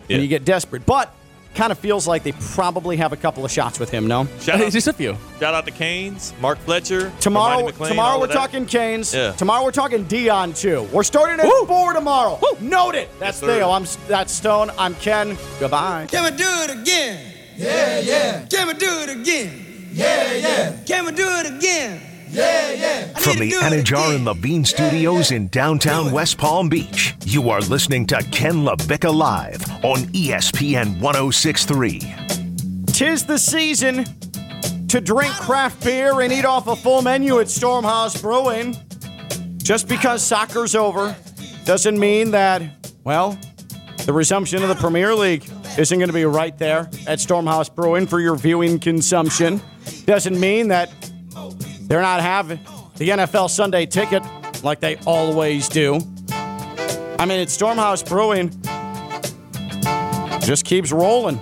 Yeah. 0.08 0.16
and 0.16 0.24
you 0.24 0.30
get 0.30 0.46
desperate. 0.46 0.86
But 0.86 1.14
kind 1.54 1.70
of 1.72 1.78
feels 1.80 2.08
like 2.08 2.24
they 2.24 2.32
probably 2.32 2.96
have 2.98 3.12
a 3.12 3.18
couple 3.18 3.44
of 3.44 3.52
shots 3.52 3.78
with 3.80 3.90
him. 3.90 4.08
No, 4.08 4.26
Shout 4.40 4.62
uh, 4.62 4.66
out, 4.66 4.72
Just 4.72 4.88
a 4.88 4.94
few. 4.94 5.18
shout 5.40 5.54
out 5.54 5.66
to 5.66 5.72
Canes, 5.72 6.34
Mark 6.40 6.58
Fletcher, 6.60 7.12
tomorrow. 7.20 7.56
Hermione 7.56 7.72
McLean, 7.74 7.90
tomorrow 7.90 8.20
we're 8.20 8.28
talking 8.28 8.66
Canes. 8.66 9.14
Yeah. 9.14 9.32
Tomorrow 9.34 9.64
we're 9.66 9.72
talking 9.72 10.04
Dion 10.06 10.54
too. 10.54 10.88
We're 10.94 11.04
starting 11.04 11.40
at 11.44 11.52
four 11.68 11.94
tomorrow. 11.94 12.40
Note 12.62 12.96
it. 12.96 13.10
That's 13.20 13.42
Yes. 13.42 13.52
Theo. 13.58 13.72
I'm 13.72 13.86
that's 14.08 14.32
Stone. 14.32 14.72
I'm 14.78 14.96
Ken. 14.96 15.36
Goodbye. 15.60 16.06
Can 16.10 16.24
we 16.24 16.38
do 16.38 16.46
it 16.48 16.70
again? 16.82 17.27
Yeah, 17.58 18.00
yeah. 18.00 18.46
Can 18.50 18.68
we 18.68 18.74
do 18.76 18.88
it 19.02 19.10
again? 19.10 19.64
Yeah, 19.92 20.34
yeah. 20.34 20.78
Can 20.86 21.06
we 21.06 21.12
do 21.12 21.28
it 21.28 21.48
again? 21.58 22.02
Yeah, 22.30 22.72
yeah. 22.74 23.12
I 23.16 23.20
From 23.20 23.40
need 23.40 23.54
the 23.54 23.60
to 23.60 23.70
do 23.70 23.76
it 23.76 23.84
Anidjar 23.86 23.98
again. 24.06 24.16
and 24.18 24.26
Levine 24.26 24.66
studios 24.66 25.32
in 25.32 25.48
downtown 25.48 26.12
West 26.12 26.38
Palm 26.38 26.70
Beach, 26.70 27.16
you 27.26 27.50
are 27.50 27.62
listening 27.62 28.06
to 28.08 28.18
Ken 28.32 28.64
LaVicka 28.66 29.14
Live 29.14 29.62
on 29.84 30.00
ESPN 30.14 31.00
1063. 31.00 32.00
Tis 32.88 33.26
the 33.26 33.40
season 33.40 34.06
to 34.88 35.02
drink 35.02 35.34
craft 35.36 35.84
beer 35.84 36.22
and 36.22 36.32
eat 36.32 36.46
off 36.46 36.68
a 36.68 36.76
full 36.76 37.02
menu 37.02 37.40
at 37.40 37.48
Stormhouse 37.48 38.22
Brewing. 38.22 38.76
Just 39.58 39.88
because 39.88 40.22
soccer's 40.24 40.76
over 40.76 41.16
doesn't 41.66 41.98
mean 42.00 42.32
that, 42.32 42.62
well, 43.04 43.38
the 44.08 44.14
resumption 44.14 44.64
of 44.64 44.70
the 44.70 44.76
Premier 44.76 45.14
League 45.14 45.44
isn't 45.78 46.00
going 46.00 46.08
to 46.08 46.14
be 46.14 46.24
right 46.24 46.58
there 46.58 46.90
at 47.08 47.20
Stormhouse 47.20 47.74
Brewing 47.74 48.08
for 48.08 48.22
your 48.22 48.38
viewing 48.38 48.80
consumption. 48.80 49.60
Doesn't 50.06 50.40
mean 50.40 50.70
that 50.70 50.90
they're 51.82 52.02
not 52.02 52.22
having 52.22 52.58
the 52.96 53.10
NFL 53.10 53.50
Sunday 53.50 53.86
ticket 53.86 54.24
like 54.64 54.80
they 54.80 54.96
always 55.06 55.68
do. 55.68 56.00
I 56.30 57.26
mean, 57.28 57.42
it's 57.42 57.56
Stormhouse 57.58 58.08
Brewing. 58.08 58.50
Just 60.40 60.64
keeps 60.64 60.94
rolling. 60.94 61.40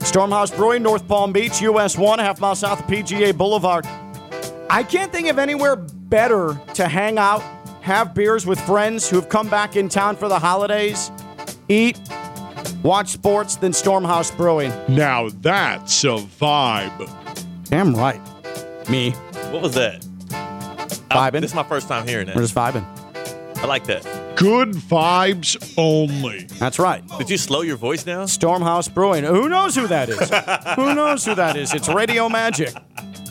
Stormhouse 0.00 0.54
Brewing, 0.54 0.82
North 0.82 1.06
Palm 1.06 1.32
Beach, 1.32 1.62
US 1.62 1.96
1, 1.96 2.18
half 2.18 2.40
mile 2.40 2.56
south 2.56 2.80
of 2.80 2.86
PGA 2.88 3.32
Boulevard. 3.32 3.86
I 4.68 4.82
can't 4.82 5.12
think 5.12 5.28
of 5.28 5.38
anywhere 5.38 5.76
better 5.76 6.60
to 6.74 6.88
hang 6.88 7.16
out, 7.16 7.44
have 7.82 8.12
beers 8.12 8.44
with 8.44 8.60
friends 8.62 9.08
who've 9.08 9.28
come 9.28 9.48
back 9.48 9.76
in 9.76 9.88
town 9.88 10.16
for 10.16 10.28
the 10.28 10.40
holidays, 10.40 11.12
eat, 11.68 11.98
watch 12.82 13.08
sports 13.08 13.56
then 13.56 13.72
Stormhouse 13.72 14.34
Brewing. 14.36 14.72
Now 14.88 15.28
that's 15.28 16.04
a 16.04 16.16
vibe. 16.16 17.10
Damn 17.64 17.94
right. 17.94 18.20
Me. 18.88 19.10
What 19.50 19.62
was 19.62 19.74
that? 19.74 20.02
Vibing. 21.10 21.40
This 21.40 21.50
is 21.50 21.54
my 21.54 21.62
first 21.62 21.88
time 21.88 22.06
hearing 22.06 22.26
that. 22.26 22.36
We're 22.36 22.42
just 22.42 22.54
vibing. 22.54 22.84
I 23.58 23.66
like 23.66 23.84
that. 23.86 24.04
Good 24.36 24.70
vibes 24.70 25.74
only. 25.76 26.44
That's 26.60 26.78
right. 26.78 27.02
Did 27.18 27.28
you 27.28 27.36
slow 27.36 27.62
your 27.62 27.76
voice 27.76 28.04
down? 28.04 28.26
Stormhouse 28.26 28.92
Brewing. 28.92 29.24
Who 29.24 29.48
knows 29.48 29.74
who 29.74 29.88
that 29.88 30.08
is? 30.08 30.18
who 30.76 30.94
knows 30.94 31.24
who 31.24 31.34
that 31.34 31.56
is? 31.56 31.74
It's 31.74 31.88
radio 31.88 32.28
magic. 32.28 32.72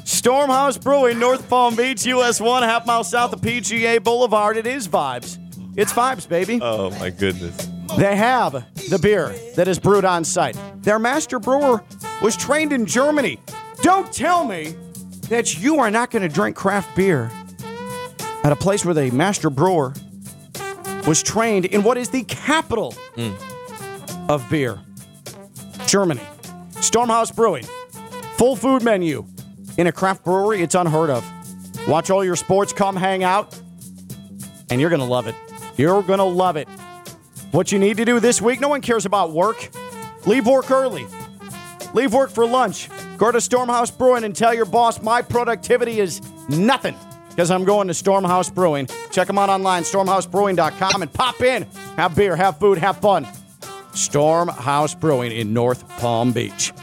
Stormhouse 0.03 0.81
Brewing, 0.81 1.19
North 1.19 1.47
Palm 1.49 1.76
Beach, 1.76 2.05
US 2.07 2.41
1, 2.41 2.64
half 2.64 2.85
mile 2.85 3.03
south 3.03 3.31
of 3.34 3.41
PGA 3.41 4.03
Boulevard. 4.03 4.57
It 4.57 4.68
is 4.68 4.88
vibes. 4.88 5.38
It's 5.77 5.93
vibes, 5.93 6.27
baby. 6.27 6.59
Oh 6.61 6.89
my 6.99 7.09
goodness. 7.09 7.69
They 7.95 8.15
have 8.15 8.65
the 8.89 8.99
beer 9.01 9.34
that 9.55 9.68
is 9.68 9.80
brewed 9.80 10.05
on 10.05 10.23
site. 10.23 10.57
Their 10.84 10.99
master 10.99 11.39
brewer 11.39 11.84
was 12.22 12.35
trained 12.35 12.73
in 12.73 12.85
Germany. 12.85 13.39
Don't 13.81 14.11
tell 14.11 14.45
me 14.45 14.76
that 15.30 15.57
you 15.57 15.80
are 15.80 15.91
not 15.91 16.11
going 16.11 16.23
to 16.23 16.30
drink 16.30 16.55
craft 16.55 16.95
beer 16.95 17.31
at 18.43 18.51
a 18.51 18.55
place 18.55 18.85
where 18.85 18.93
the 18.93 19.11
master 19.11 19.49
brewer 19.49 19.93
was 21.07 21.23
trained 21.23 21.65
in 21.65 21.84
what 21.84 21.97
is 21.97 22.09
the 22.09 22.23
capital 22.23 22.91
hmm. 23.15 23.34
of 24.30 24.47
beer 24.49 24.80
Germany. 25.88 26.22
Stormhouse 26.72 27.34
Brewing. 27.34 27.65
Full 28.38 28.55
food 28.55 28.84
menu. 28.84 29.26
In 29.77 29.88
a 29.88 29.91
craft 29.91 30.23
brewery, 30.23 30.61
it's 30.61 30.76
unheard 30.76 31.09
of. 31.09 31.26
Watch 31.88 32.09
all 32.09 32.23
your 32.23 32.35
sports, 32.35 32.73
come 32.73 32.95
hang 32.95 33.23
out, 33.23 33.57
and 34.69 34.81
you're 34.81 34.89
going 34.89 34.99
to 34.99 35.05
love 35.05 35.27
it. 35.27 35.35
You're 35.77 36.03
going 36.03 36.19
to 36.19 36.26
love 36.26 36.57
it. 36.57 36.68
What 37.51 37.71
you 37.71 37.79
need 37.79 37.97
to 37.97 38.05
do 38.05 38.19
this 38.19 38.41
week, 38.41 38.59
no 38.59 38.67
one 38.67 38.81
cares 38.81 39.05
about 39.05 39.31
work. 39.31 39.69
Leave 40.25 40.45
work 40.45 40.69
early. 40.69 41.07
Leave 41.93 42.13
work 42.13 42.29
for 42.29 42.45
lunch. 42.45 42.89
Go 43.17 43.31
to 43.31 43.37
Stormhouse 43.37 43.95
Brewing 43.95 44.25
and 44.25 44.35
tell 44.35 44.53
your 44.53 44.65
boss 44.65 45.01
my 45.01 45.21
productivity 45.21 45.99
is 45.99 46.21
nothing 46.49 46.95
because 47.29 47.49
I'm 47.49 47.63
going 47.63 47.87
to 47.87 47.93
Stormhouse 47.93 48.53
Brewing. 48.53 48.87
Check 49.11 49.27
them 49.27 49.37
out 49.37 49.49
online, 49.49 49.83
stormhousebrewing.com, 49.83 51.01
and 51.01 51.13
pop 51.13 51.41
in. 51.41 51.63
Have 51.95 52.15
beer, 52.15 52.35
have 52.35 52.59
food, 52.59 52.77
have 52.79 52.97
fun. 52.97 53.25
Stormhouse 53.93 54.99
Brewing 54.99 55.31
in 55.31 55.53
North 55.53 55.87
Palm 55.99 56.33
Beach. 56.33 56.73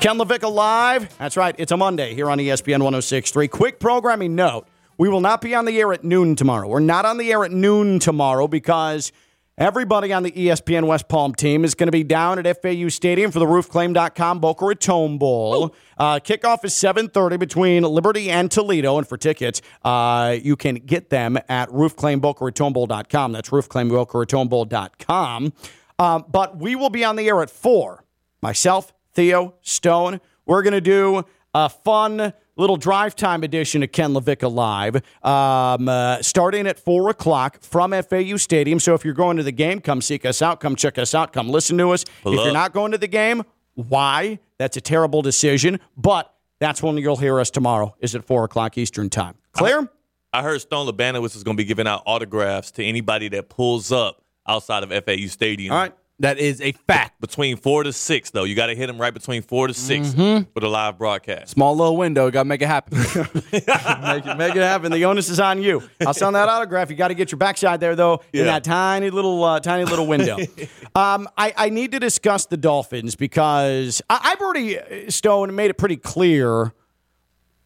Ken 0.00 0.18
LaVicka 0.18 0.50
Live. 0.50 1.16
That's 1.18 1.36
right, 1.36 1.54
it's 1.58 1.72
a 1.72 1.76
Monday 1.76 2.14
here 2.14 2.30
on 2.30 2.38
ESPN 2.38 2.78
1063. 2.78 3.48
Quick 3.48 3.80
programming 3.80 4.34
note 4.34 4.66
we 4.98 5.08
will 5.08 5.20
not 5.20 5.40
be 5.40 5.54
on 5.54 5.64
the 5.64 5.80
air 5.80 5.92
at 5.92 6.04
noon 6.04 6.36
tomorrow. 6.36 6.68
We're 6.68 6.80
not 6.80 7.04
on 7.04 7.18
the 7.18 7.32
air 7.32 7.44
at 7.44 7.50
noon 7.50 7.98
tomorrow 7.98 8.46
because 8.46 9.10
everybody 9.58 10.12
on 10.12 10.22
the 10.22 10.30
ESPN 10.30 10.86
West 10.86 11.08
Palm 11.08 11.34
team 11.34 11.64
is 11.64 11.74
going 11.74 11.86
to 11.86 11.92
be 11.92 12.04
down 12.04 12.44
at 12.44 12.62
FAU 12.62 12.88
Stadium 12.88 13.30
for 13.30 13.38
the 13.38 13.46
roofclaim.com 13.46 14.40
Boca 14.40 14.64
Raton 14.64 15.18
Bowl. 15.18 15.74
Uh, 15.98 16.18
kickoff 16.18 16.64
is 16.64 16.72
7.30 16.74 17.38
between 17.38 17.82
Liberty 17.82 18.30
and 18.30 18.50
Toledo. 18.50 18.98
And 18.98 19.06
for 19.06 19.16
tickets, 19.16 19.62
uh, 19.84 20.36
you 20.42 20.56
can 20.56 20.76
get 20.76 21.10
them 21.10 21.38
at 21.48 21.68
roofclaimboca-raton-bowl.com. 21.70 23.32
That's 23.32 23.50
roofclaimboca-raton-bowl.com. 23.50 25.52
Um, 25.98 26.24
but 26.28 26.56
we 26.56 26.74
will 26.74 26.90
be 26.90 27.04
on 27.04 27.16
the 27.16 27.28
air 27.28 27.42
at 27.42 27.50
4. 27.50 28.04
Myself, 28.40 28.92
Theo, 29.12 29.54
Stone. 29.62 30.20
We're 30.46 30.62
going 30.62 30.72
to 30.72 30.80
do 30.80 31.24
a 31.54 31.68
fun 31.68 32.32
little 32.56 32.76
drive 32.76 33.16
time 33.16 33.42
edition 33.42 33.82
of 33.82 33.92
Ken 33.92 34.12
LaVicka 34.12 34.52
Live, 34.52 34.96
um, 35.24 35.88
uh, 35.88 36.22
starting 36.22 36.66
at 36.66 36.78
4 36.78 37.10
o'clock 37.10 37.60
from 37.62 37.92
FAU 37.92 38.36
Stadium. 38.36 38.78
So 38.78 38.94
if 38.94 39.04
you're 39.04 39.14
going 39.14 39.36
to 39.36 39.42
the 39.42 39.52
game, 39.52 39.80
come 39.80 40.00
seek 40.00 40.24
us 40.24 40.42
out, 40.42 40.60
come 40.60 40.76
check 40.76 40.98
us 40.98 41.14
out, 41.14 41.32
come 41.32 41.48
listen 41.48 41.78
to 41.78 41.90
us. 41.90 42.04
Pull 42.22 42.34
if 42.34 42.44
you're 42.44 42.52
not 42.52 42.72
going 42.72 42.92
to 42.92 42.98
the 42.98 43.08
game, 43.08 43.42
why? 43.74 44.38
That's 44.58 44.76
a 44.76 44.80
terrible 44.80 45.22
decision, 45.22 45.80
but 45.96 46.32
that's 46.60 46.82
when 46.82 46.96
you'll 46.98 47.16
hear 47.16 47.40
us 47.40 47.50
tomorrow, 47.50 47.94
is 48.00 48.14
at 48.14 48.24
4 48.24 48.44
o'clock 48.44 48.78
Eastern 48.78 49.10
Time. 49.10 49.34
Clear? 49.52 49.88
I 50.32 50.42
heard 50.42 50.60
Stone 50.60 50.86
Labanowitz 50.86 51.36
is 51.36 51.44
going 51.44 51.56
to 51.56 51.62
be 51.62 51.66
giving 51.66 51.86
out 51.86 52.02
autographs 52.06 52.70
to 52.72 52.84
anybody 52.84 53.28
that 53.30 53.48
pulls 53.50 53.92
up 53.92 54.22
outside 54.46 54.82
of 54.82 55.04
FAU 55.04 55.26
Stadium. 55.26 55.72
All 55.72 55.78
right. 55.78 55.92
That 56.18 56.38
is 56.38 56.60
a 56.60 56.70
fact. 56.86 57.20
Between 57.20 57.56
four 57.56 57.82
to 57.82 57.92
six, 57.92 58.30
though, 58.30 58.44
you 58.44 58.54
got 58.54 58.66
to 58.66 58.76
hit 58.76 58.86
them 58.86 59.00
right 59.00 59.12
between 59.12 59.42
four 59.42 59.66
to 59.66 59.74
6 59.74 60.08
Mm-hmm. 60.08 60.50
for 60.52 60.60
the 60.60 60.68
live 60.68 60.96
broadcast. 60.98 61.50
Small 61.50 61.76
little 61.76 61.96
window. 61.96 62.30
Got 62.30 62.42
to 62.42 62.44
make 62.44 62.62
it 62.62 62.66
happen. 62.68 62.98
make, 63.52 64.26
it, 64.26 64.36
make 64.38 64.54
it 64.54 64.62
happen. 64.62 64.92
The 64.92 65.04
onus 65.04 65.28
is 65.28 65.40
on 65.40 65.60
you. 65.62 65.82
I'll 66.06 66.14
send 66.14 66.36
that 66.36 66.48
autograph. 66.48 66.90
You 66.90 66.96
got 66.96 67.08
to 67.08 67.14
get 67.14 67.32
your 67.32 67.38
backside 67.38 67.80
there, 67.80 67.96
though, 67.96 68.22
in 68.32 68.44
that 68.46 68.62
tiny 68.62 69.10
little, 69.10 69.42
uh, 69.42 69.58
tiny 69.60 69.84
little 69.84 70.06
window. 70.06 70.36
um, 70.94 71.28
I, 71.36 71.54
I 71.56 71.68
need 71.70 71.90
to 71.92 71.98
discuss 71.98 72.46
the 72.46 72.56
Dolphins 72.56 73.16
because 73.16 74.00
I, 74.08 74.20
I've 74.32 74.40
already 74.40 74.78
uh, 74.78 75.10
Stone 75.10 75.54
made 75.56 75.70
it 75.70 75.78
pretty 75.78 75.96
clear 75.96 76.72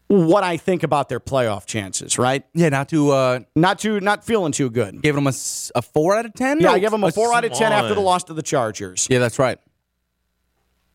what 0.07 0.43
I 0.43 0.57
think 0.57 0.83
about 0.83 1.09
their 1.09 1.19
playoff 1.19 1.65
chances. 1.65 2.17
Right? 2.17 2.43
yeah, 2.53 2.69
not 2.69 2.89
to 2.89 3.11
uh, 3.11 3.39
Not 3.55 3.79
too, 3.79 3.99
not 3.99 4.23
feeling 4.25 4.51
too 4.51 4.69
good. 4.69 5.01
give 5.01 5.15
them 5.15 5.27
a 5.27 5.81
four 5.81 6.15
out 6.15 6.25
of 6.25 6.33
ten. 6.33 6.59
Yeah, 6.59 6.67
No, 6.69 6.73
I 6.73 6.79
give 6.79 6.91
them 6.91 7.03
a 7.03 7.11
four 7.11 7.33
out 7.33 7.43
of 7.45 7.51
ten 7.53 7.71
after 7.71 7.93
the 7.95 8.01
loss 8.01 8.23
to 8.25 8.33
the 8.33 8.41
Chargers. 8.43 9.07
Yeah, 9.09 9.19
that's 9.19 9.37
right. 9.39 9.59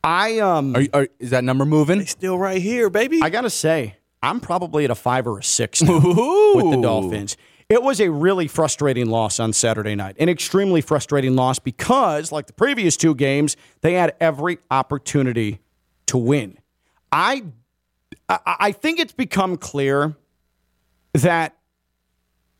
I 0.04 0.38
um, 0.40 0.74
Are, 0.74 0.80
you- 0.80 0.88
are, 0.92 1.08
is 1.18 1.30
that 1.30 1.44
number 1.44 1.64
moving? 1.64 2.04
Still 2.06 2.36
right 2.38 2.60
here, 2.60 2.90
baby. 2.90 3.20
I 3.22 3.30
gotta 3.30 3.50
say, 3.50 3.96
I'm 4.22 4.40
probably 4.40 4.84
at 4.84 4.90
a 4.90 4.94
five 4.94 5.26
or 5.26 5.38
a 5.38 5.42
six 5.44 5.80
now 5.82 5.94
with 6.54 6.70
the 6.70 6.80
Dolphins. 6.82 7.36
It 7.68 7.82
was 7.82 8.00
a 8.00 8.10
really 8.10 8.48
frustrating 8.48 9.06
loss 9.06 9.40
on 9.40 9.52
Saturday 9.52 9.94
night, 9.94 10.16
an 10.18 10.28
extremely 10.28 10.80
frustrating 10.80 11.36
loss 11.36 11.58
because, 11.58 12.30
like 12.32 12.46
the 12.46 12.52
previous 12.52 12.96
two 12.96 13.14
games, 13.14 13.56
they 13.80 13.94
had 13.94 14.14
every 14.20 14.58
opportunity 14.70 15.60
to 16.06 16.18
win. 16.18 16.58
I, 17.10 17.44
I, 18.32 18.56
I 18.60 18.72
think 18.72 18.98
it's 18.98 19.12
become 19.12 19.56
clear 19.56 20.16
that 21.14 21.56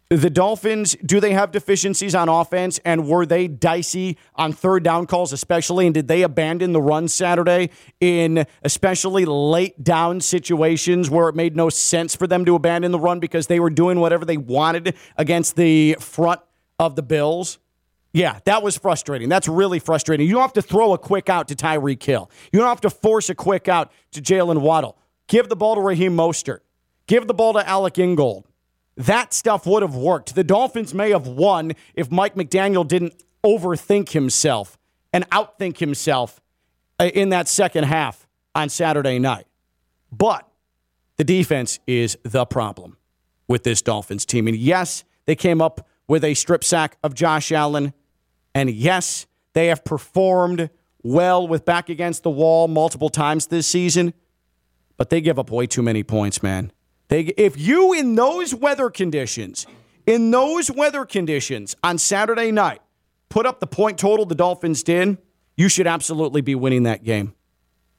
the 0.09 0.29
Dolphins, 0.29 0.95
do 1.05 1.21
they 1.21 1.33
have 1.33 1.53
deficiencies 1.53 2.15
on 2.15 2.29
offense? 2.29 2.79
And 2.85 3.09
were 3.09 3.25
they 3.25 3.49
dicey 3.49 4.19
on 4.35 4.53
third 4.53 4.83
down 4.83 5.07
calls, 5.07 5.33
especially? 5.33 5.87
And 5.87 5.95
did 5.95 6.07
they 6.07 6.23
abandon 6.23 6.73
the 6.73 6.83
run 6.83 7.09
Saturday 7.09 7.71
in 7.99 8.45
especially 8.63 9.25
late 9.25 9.83
down 9.83 10.21
situations 10.21 11.09
where 11.09 11.31
it 11.31 11.35
made 11.35 11.57
no 11.57 11.71
sense 11.71 12.15
for 12.15 12.27
them 12.27 12.45
to 12.45 12.55
abandon 12.55 12.93
the 12.93 12.99
run 12.99 13.21
because 13.21 13.47
they 13.47 13.59
were 13.59 13.71
doing 13.71 14.01
whatever 14.01 14.27
they 14.27 14.37
wanted 14.37 14.95
against 15.17 15.57
the 15.57 15.97
front 15.99 16.41
of 16.79 16.95
the 16.95 17.03
Bills? 17.03 17.59
Yeah, 18.13 18.41
that 18.45 18.63
was 18.63 18.77
frustrating. 18.77 19.31
That's 19.31 19.49
really 19.49 19.79
frustrating. 19.79 20.27
You 20.27 20.35
don't 20.35 20.43
have 20.43 20.53
to 20.55 20.63
throw 20.63 20.93
a 20.93 20.99
quick 20.99 21.31
out 21.31 21.49
to 21.49 21.55
Tyreek 21.55 22.03
Hill. 22.03 22.31
You 22.53 22.59
don't 22.59 22.69
have 22.69 22.83
to 22.83 22.91
force 22.91 23.31
a 23.31 23.35
quick 23.35 23.69
out 23.69 23.91
to 24.11 24.21
Jaylen 24.21 24.61
Waddle. 24.61 24.99
Give 25.33 25.49
the 25.49 25.57
ball 25.57 25.77
to 25.77 25.81
Raheem 25.81 26.15
Mostert. 26.15 26.59
Give 27.07 27.27
the 27.27 27.33
ball 27.33 27.55
to 27.55 27.67
Alec 27.67 27.99
Ingold. 27.99 28.45
That 28.99 29.33
stuff 29.33 29.65
would 29.65 29.81
have 29.81 29.97
worked. 29.97 30.35
The 30.35 30.45
Dolphins 30.45 30.93
may 30.93 31.09
have 31.09 31.27
won 31.27 31.73
if 31.95 32.11
Mike 32.11 32.35
McDaniel 32.35 32.87
didn't 32.87 33.15
overthink 33.43 34.11
himself 34.11 34.77
and 35.11 35.27
outthink 35.31 35.79
himself 35.79 36.39
uh, 37.01 37.05
in 37.15 37.31
that 37.31 37.49
second 37.49 37.85
half 37.85 38.29
on 38.55 38.69
Saturday 38.69 39.19
night. 39.19 39.47
But 40.13 40.47
the 41.17 41.25
defense 41.25 41.81
is 41.87 42.19
the 42.25 42.45
problem 42.45 42.99
with 43.49 43.63
this 43.63 43.81
Dolphins 43.81 44.27
team. 44.27 44.49
And 44.49 44.57
yes, 44.59 45.03
they 45.25 45.35
came 45.35 45.63
up 45.63 45.89
with 46.09 46.25
a 46.25 46.35
strip 46.35 46.63
sack 46.63 46.99
of 47.03 47.15
Josh 47.15 47.51
Allen. 47.53 47.95
And 48.55 48.69
yes, 48.69 49.27
they 49.55 49.69
have 49.69 49.83
performed 49.83 50.69
well 51.03 51.49
with 51.49 51.65
back 51.65 51.89
against 51.89 52.23
the 52.23 52.31
wall 52.31 52.69
multiple 52.69 53.09
times 53.09 53.47
this 53.47 53.67
season. 53.67 54.13
But 55.03 55.11
they 55.11 55.21
give 55.21 55.37
up 55.37 55.51
way 55.51 55.67
too 55.67 55.83
many 55.83 56.05
points, 56.05 56.45
man. 56.45 56.71
They, 57.09 57.23
if 57.37 57.59
you 57.59 57.93
in 57.93 58.15
those 58.15 58.55
weather 58.55 58.89
conditions, 58.89 59.67
in 60.07 60.31
those 60.31 60.71
weather 60.71 61.05
conditions 61.05 61.75
on 61.83 61.99
Saturday 61.99 62.53
night, 62.53 62.81
put 63.29 63.45
up 63.45 63.59
the 63.59 63.67
point 63.67 63.99
total 63.99 64.27
the 64.27 64.37
Dolphins 64.37 64.85
did, 64.85 65.19
you 65.57 65.69
should 65.69 65.89
absolutely 65.89 66.41
be 66.41 66.55
winning 66.55 66.85
that 66.85 67.03
game. 67.03 67.35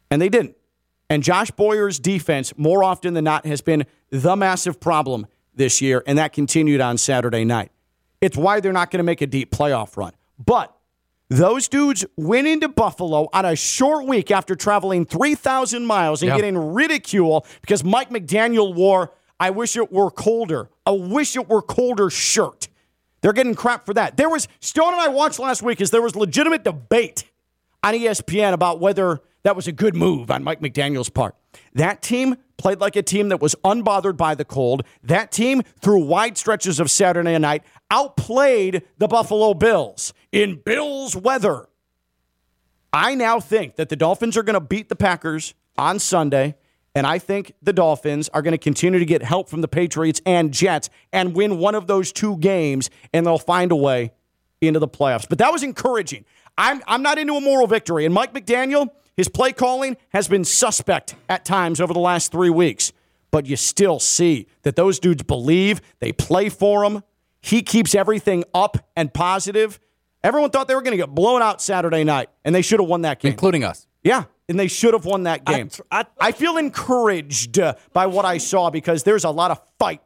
And 0.09 0.21
they 0.21 0.29
didn't. 0.29 0.55
And 1.09 1.23
Josh 1.23 1.51
Boyer's 1.51 1.99
defense, 1.99 2.53
more 2.55 2.85
often 2.85 3.15
than 3.15 3.25
not, 3.25 3.45
has 3.45 3.59
been 3.59 3.85
the 4.09 4.37
massive 4.37 4.79
problem 4.79 5.27
this 5.53 5.81
year, 5.81 6.03
and 6.07 6.17
that 6.17 6.31
continued 6.31 6.79
on 6.79 6.97
Saturday 6.97 7.43
night. 7.43 7.73
It's 8.21 8.37
why 8.37 8.61
they're 8.61 8.71
not 8.71 8.91
going 8.91 8.99
to 8.99 9.03
make 9.03 9.19
a 9.19 9.27
deep 9.27 9.51
playoff 9.51 9.97
run. 9.97 10.13
But 10.39 10.73
Those 11.29 11.67
dudes 11.67 12.05
went 12.17 12.47
into 12.47 12.67
Buffalo 12.67 13.27
on 13.33 13.45
a 13.45 13.55
short 13.55 14.05
week 14.05 14.29
after 14.29 14.55
traveling 14.55 15.05
3,000 15.05 15.85
miles 15.85 16.21
and 16.21 16.29
Yeah. 16.29 16.35
getting 16.35 16.57
ridicule 16.73 17.45
because 17.61 17.83
Mike 17.83 18.09
McDaniel 18.09 18.73
wore, 18.75 19.11
I 19.39 19.49
wish 19.49 19.75
it 19.75 19.91
were 19.91 20.11
colder, 20.11 20.69
a 20.85 20.93
wish 20.93 21.35
it 21.35 21.49
were 21.49 21.61
colder 21.61 22.09
shirt. 22.09 22.67
They're 23.21 23.33
getting 23.33 23.55
crap 23.55 23.85
for 23.85 23.93
that. 23.93 24.17
There 24.17 24.29
was, 24.29 24.47
Stone 24.59 24.93
and 24.93 25.01
I 25.01 25.07
watched 25.07 25.39
last 25.39 25.63
week, 25.63 25.79
is 25.81 25.91
there 25.91 26.01
was 26.01 26.15
legitimate 26.15 26.63
debate 26.63 27.23
on 27.81 27.93
ESPN 27.93 28.53
about 28.53 28.79
whether 28.79 29.21
that 29.43 29.55
was 29.55 29.67
a 29.67 29.71
good 29.71 29.95
move 29.95 30.29
on 30.29 30.43
Mike 30.43 30.59
McDaniel's 30.61 31.09
part. 31.09 31.35
That 31.73 32.01
team 32.01 32.35
played 32.57 32.79
like 32.79 32.95
a 32.95 33.01
team 33.01 33.29
that 33.29 33.41
was 33.41 33.55
unbothered 33.63 34.17
by 34.17 34.35
the 34.35 34.45
cold. 34.45 34.83
That 35.03 35.31
team, 35.31 35.63
through 35.81 36.03
wide 36.05 36.37
stretches 36.37 36.79
of 36.79 36.91
Saturday 36.91 37.37
night, 37.39 37.63
outplayed 37.91 38.83
the 38.97 39.07
Buffalo 39.07 39.53
Bills 39.53 40.13
in 40.33 40.55
Bills 40.55 41.15
weather. 41.15 41.69
I 42.91 43.15
now 43.15 43.39
think 43.39 43.75
that 43.77 43.87
the 43.87 43.95
Dolphins 43.95 44.35
are 44.35 44.43
going 44.43 44.55
to 44.55 44.59
beat 44.59 44.89
the 44.89 44.95
Packers 44.95 45.53
on 45.77 45.99
Sunday, 45.99 46.55
and 46.93 47.07
I 47.07 47.19
think 47.19 47.53
the 47.61 47.71
Dolphins 47.71 48.29
are 48.29 48.41
going 48.41 48.51
to 48.51 48.57
continue 48.57 48.99
to 48.99 49.05
get 49.05 49.23
help 49.23 49.47
from 49.47 49.61
the 49.61 49.67
Patriots 49.67 50.21
and 50.25 50.51
Jets 50.51 50.89
and 51.13 51.35
win 51.35 51.59
one 51.59 51.75
of 51.75 51.87
those 51.87 52.11
two 52.11 52.37
games, 52.37 52.89
and 53.13 53.25
they'll 53.25 53.37
find 53.37 53.71
a 53.71 53.75
way 53.75 54.11
into 54.59 54.79
the 54.79 54.87
playoffs. 54.87 55.29
But 55.29 55.37
that 55.37 55.51
was 55.51 55.63
encouraging. 55.63 56.25
I'm, 56.57 56.81
I'm 56.87 57.01
not 57.01 57.17
into 57.17 57.33
a 57.35 57.41
moral 57.41 57.67
victory, 57.67 58.05
and 58.05 58.13
Mike 58.13 58.33
McDaniel, 58.33 58.89
his 59.15 59.27
play 59.27 59.53
calling 59.53 59.97
has 60.09 60.27
been 60.27 60.45
suspect 60.45 61.15
at 61.29 61.45
times 61.45 61.79
over 61.79 61.93
the 61.93 61.99
last 61.99 62.31
three 62.31 62.49
weeks, 62.49 62.91
but 63.29 63.45
you 63.45 63.55
still 63.55 63.99
see 63.99 64.47
that 64.63 64.75
those 64.75 64.99
dudes 64.99 65.23
believe, 65.23 65.81
they 65.99 66.11
play 66.11 66.49
for 66.49 66.83
him. 66.83 67.03
He 67.41 67.61
keeps 67.61 67.93
everything 67.93 68.43
up 68.53 68.89
and 68.95 69.13
positive. 69.13 69.79
Everyone 70.23 70.49
thought 70.51 70.67
they 70.67 70.75
were 70.75 70.81
going 70.81 70.97
to 70.97 70.97
get 70.97 71.13
blown 71.13 71.41
out 71.41 71.61
Saturday 71.61 72.03
night, 72.03 72.29
and 72.45 72.55
they 72.55 72.61
should 72.61 72.79
have 72.79 72.87
won 72.87 73.01
that 73.01 73.19
game. 73.19 73.31
including 73.31 73.63
us. 73.63 73.87
Yeah, 74.03 74.25
and 74.47 74.59
they 74.59 74.67
should 74.67 74.93
have 74.93 75.05
won 75.05 75.23
that 75.23 75.45
game. 75.45 75.69
I, 75.91 76.31
feel 76.31 76.57
encouraged 76.57 77.59
uh, 77.59 77.75
by 77.93 78.07
what 78.07 78.25
I 78.25 78.37
saw 78.37 78.69
because 78.69 79.03
there's 79.03 79.23
a 79.23 79.29
lot 79.29 79.51
of 79.51 79.61
fight 79.79 80.01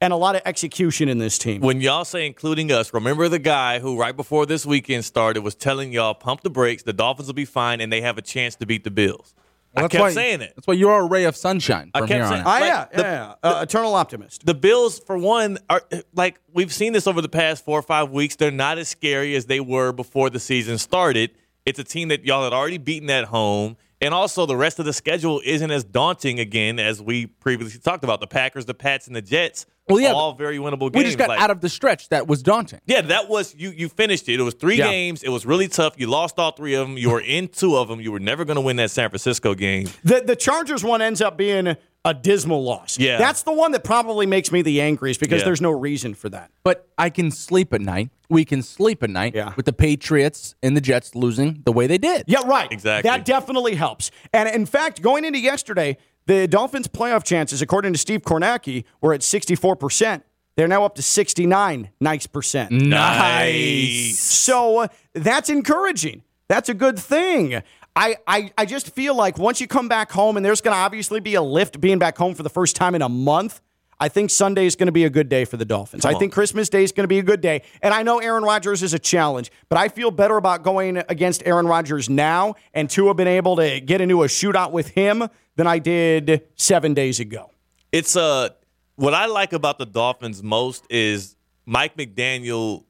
and 0.00 0.12
a 0.12 0.16
lot 0.16 0.36
of 0.36 0.42
execution 0.44 1.08
in 1.08 1.18
this 1.18 1.38
team. 1.38 1.60
When 1.62 1.80
y'all 1.80 2.04
say 2.04 2.26
including 2.26 2.70
us, 2.70 2.92
remember 2.92 3.28
the 3.28 3.38
guy 3.38 3.78
who 3.78 3.98
right 3.98 4.16
before 4.16 4.46
this 4.46 4.66
weekend 4.66 5.04
started 5.04 5.42
was 5.42 5.54
telling 5.54 5.92
y'all 5.92 6.14
pump 6.14 6.42
the 6.42 6.50
brakes, 6.50 6.82
the 6.82 6.92
Dolphins 6.92 7.28
will 7.28 7.34
be 7.34 7.44
fine, 7.44 7.80
and 7.80 7.92
they 7.92 8.02
have 8.02 8.18
a 8.18 8.22
chance 8.22 8.56
to 8.56 8.66
beat 8.66 8.84
the 8.84 8.90
Bills. 8.90 9.34
I 9.76 9.82
That's 9.82 9.92
kept 9.92 10.00
why, 10.02 10.12
saying 10.12 10.40
it. 10.40 10.52
That's 10.56 10.66
why 10.66 10.74
you're 10.74 10.98
a 11.00 11.04
ray 11.04 11.24
of 11.24 11.36
sunshine. 11.36 11.90
I 11.94 11.98
from 12.00 12.08
kept 12.08 12.16
here 12.16 12.24
on 12.24 12.30
saying- 12.30 12.40
out. 12.42 12.46
Ah, 12.46 12.50
Like, 12.52 12.62
yeah, 12.62 12.84
the- 12.92 13.02
yeah, 13.02 13.34
yeah. 13.42 13.50
Uh, 13.58 13.62
eternal 13.62 13.94
optimist. 13.94 14.46
The 14.46 14.54
Bills, 14.54 14.98
for 15.00 15.18
one, 15.18 15.58
are 15.68 15.82
like 16.14 16.40
we've 16.52 16.72
seen 16.72 16.92
this 16.92 17.06
over 17.06 17.20
the 17.20 17.28
past 17.28 17.64
four 17.64 17.78
or 17.78 17.82
five 17.82 18.10
weeks. 18.10 18.36
They're 18.36 18.50
not 18.50 18.78
as 18.78 18.88
scary 18.88 19.34
as 19.36 19.46
they 19.46 19.60
were 19.60 19.92
before 19.92 20.30
the 20.30 20.40
season 20.40 20.78
started. 20.78 21.30
It's 21.66 21.78
a 21.78 21.84
team 21.84 22.08
that 22.08 22.24
y'all 22.24 22.44
had 22.44 22.52
already 22.52 22.78
beaten 22.78 23.10
at 23.10 23.24
home. 23.26 23.76
And 24.00 24.12
also, 24.12 24.44
the 24.44 24.56
rest 24.56 24.78
of 24.78 24.84
the 24.84 24.92
schedule 24.92 25.40
isn't 25.44 25.70
as 25.70 25.82
daunting 25.82 26.38
again 26.38 26.78
as 26.78 27.00
we 27.00 27.26
previously 27.26 27.80
talked 27.80 28.04
about. 28.04 28.20
The 28.20 28.26
Packers, 28.26 28.66
the 28.66 28.74
Pats, 28.74 29.06
and 29.06 29.16
the 29.16 29.22
Jets, 29.22 29.64
Well, 29.88 29.98
yeah, 30.00 30.12
all 30.12 30.34
very 30.34 30.58
winnable 30.58 30.92
games. 30.92 30.96
We 30.96 31.04
just 31.04 31.16
got 31.18 31.28
Like- 31.30 31.40
out 31.40 31.50
of 31.50 31.60
the 31.62 31.68
stretch 31.70 32.10
that 32.10 32.26
was 32.26 32.42
daunting. 32.42 32.80
Yeah, 32.86 33.00
that 33.02 33.28
was 33.30 33.54
you. 33.56 33.70
You 33.70 33.88
finished 33.88 34.28
it. 34.28 34.38
It 34.38 34.42
was 34.42 34.52
three 34.54 34.76
Yeah. 34.76 34.90
games. 34.90 35.22
It 35.22 35.30
was 35.30 35.46
really 35.46 35.68
tough. 35.68 35.94
You 35.96 36.08
lost 36.08 36.38
all 36.38 36.50
three 36.52 36.74
of 36.74 36.86
them. 36.86 36.98
You 36.98 37.08
were 37.10 37.20
in 37.20 37.48
two 37.48 37.76
of 37.76 37.88
them. 37.88 38.00
You 38.00 38.12
were 38.12 38.18
never 38.20 38.44
going 38.44 38.56
to 38.56 38.60
win 38.60 38.76
that 38.76 38.90
San 38.90 39.08
Francisco 39.08 39.54
game. 39.54 39.88
The, 40.04 40.20
the 40.20 40.36
Chargers 40.36 40.84
one 40.84 41.00
ends 41.00 41.22
up 41.22 41.38
being 41.38 41.76
a 42.06 42.14
dismal 42.14 42.62
loss. 42.64 42.98
Yeah. 42.98 43.18
That's 43.18 43.42
the 43.42 43.52
one 43.52 43.72
that 43.72 43.84
probably 43.84 44.24
makes 44.26 44.50
me 44.52 44.62
the 44.62 44.80
angriest 44.80 45.20
because 45.20 45.40
Yeah. 45.40 45.46
there's 45.46 45.60
no 45.60 45.72
reason 45.72 46.14
for 46.14 46.28
that. 46.30 46.50
But 46.62 46.88
I 46.96 47.10
can 47.10 47.30
sleep 47.30 47.74
at 47.74 47.80
night. 47.82 48.10
We 48.30 48.44
can 48.44 48.62
sleep 48.62 49.02
at 49.02 49.10
night 49.10 49.34
Yeah. 49.34 49.52
with 49.56 49.66
the 49.66 49.72
Patriots 49.72 50.54
and 50.62 50.76
the 50.76 50.80
Jets 50.80 51.14
losing 51.14 51.62
the 51.64 51.72
way 51.72 51.86
they 51.86 51.98
did. 51.98 52.24
Yeah, 52.28 52.42
right. 52.46 52.70
Exactly. 52.70 53.10
That 53.10 53.24
definitely 53.24 53.74
helps. 53.74 54.10
And 54.32 54.48
in 54.48 54.66
fact, 54.66 55.02
going 55.02 55.24
into 55.24 55.40
yesterday, 55.40 55.96
the 56.26 56.46
Dolphins' 56.48 56.88
playoff 56.88 57.24
chances, 57.24 57.60
according 57.60 57.92
to 57.92 57.98
Steve 57.98 58.22
Kornacki, 58.22 58.84
were 59.00 59.12
at 59.12 59.22
64%. 59.22 60.22
They're 60.56 60.68
now 60.68 60.84
up 60.84 60.94
to 60.94 61.02
69 61.02 61.90
nice 62.00 62.26
percent. 62.26 62.70
Nice. 62.72 64.18
So 64.20 64.78
uh, 64.78 64.88
that's 65.14 65.50
encouraging. 65.50 66.22
That's 66.48 66.68
a 66.68 66.74
good 66.74 66.98
thing. 66.98 67.62
I, 67.96 68.16
I, 68.26 68.52
I 68.58 68.66
just 68.66 68.90
feel 68.90 69.14
like 69.14 69.38
once 69.38 69.60
you 69.60 69.66
come 69.66 69.88
back 69.88 70.12
home, 70.12 70.36
and 70.36 70.44
there's 70.44 70.60
going 70.60 70.74
to 70.74 70.78
obviously 70.78 71.18
be 71.18 71.34
a 71.34 71.42
lift 71.42 71.80
being 71.80 71.98
back 71.98 72.18
home 72.18 72.34
for 72.34 72.42
the 72.42 72.50
first 72.50 72.76
time 72.76 72.94
in 72.94 73.00
a 73.00 73.08
month, 73.08 73.62
I 73.98 74.08
think 74.08 74.30
Sunday 74.30 74.66
is 74.66 74.76
going 74.76 74.88
to 74.88 74.92
be 74.92 75.04
a 75.04 75.10
good 75.10 75.30
day 75.30 75.46
for 75.46 75.56
the 75.56 75.64
Dolphins. 75.64 76.04
I 76.04 76.12
think 76.12 76.34
Christmas 76.34 76.68
Day 76.68 76.84
is 76.84 76.92
going 76.92 77.04
to 77.04 77.08
be 77.08 77.18
a 77.18 77.22
good 77.22 77.40
day. 77.40 77.62
And 77.80 77.94
I 77.94 78.02
know 78.02 78.18
Aaron 78.18 78.44
Rodgers 78.44 78.82
is 78.82 78.92
a 78.92 78.98
challenge, 78.98 79.50
but 79.70 79.78
I 79.78 79.88
feel 79.88 80.10
better 80.10 80.36
about 80.36 80.62
going 80.62 80.98
against 81.08 81.42
Aaron 81.46 81.66
Rodgers 81.66 82.10
now 82.10 82.56
and 82.74 82.90
to 82.90 83.06
have 83.06 83.16
been 83.16 83.26
able 83.26 83.56
to 83.56 83.80
get 83.80 84.02
into 84.02 84.22
a 84.22 84.26
shootout 84.26 84.70
with 84.70 84.88
him 84.88 85.26
than 85.56 85.66
I 85.66 85.78
did 85.78 86.42
seven 86.56 86.92
days 86.92 87.20
ago. 87.20 87.50
It's 87.90 88.16
uh 88.16 88.50
what 88.96 89.14
I 89.14 89.26
like 89.26 89.54
about 89.54 89.78
the 89.78 89.86
Dolphins 89.86 90.42
most 90.42 90.84
is 90.90 91.36
Mike 91.64 91.96
McDaniel. 91.96 92.84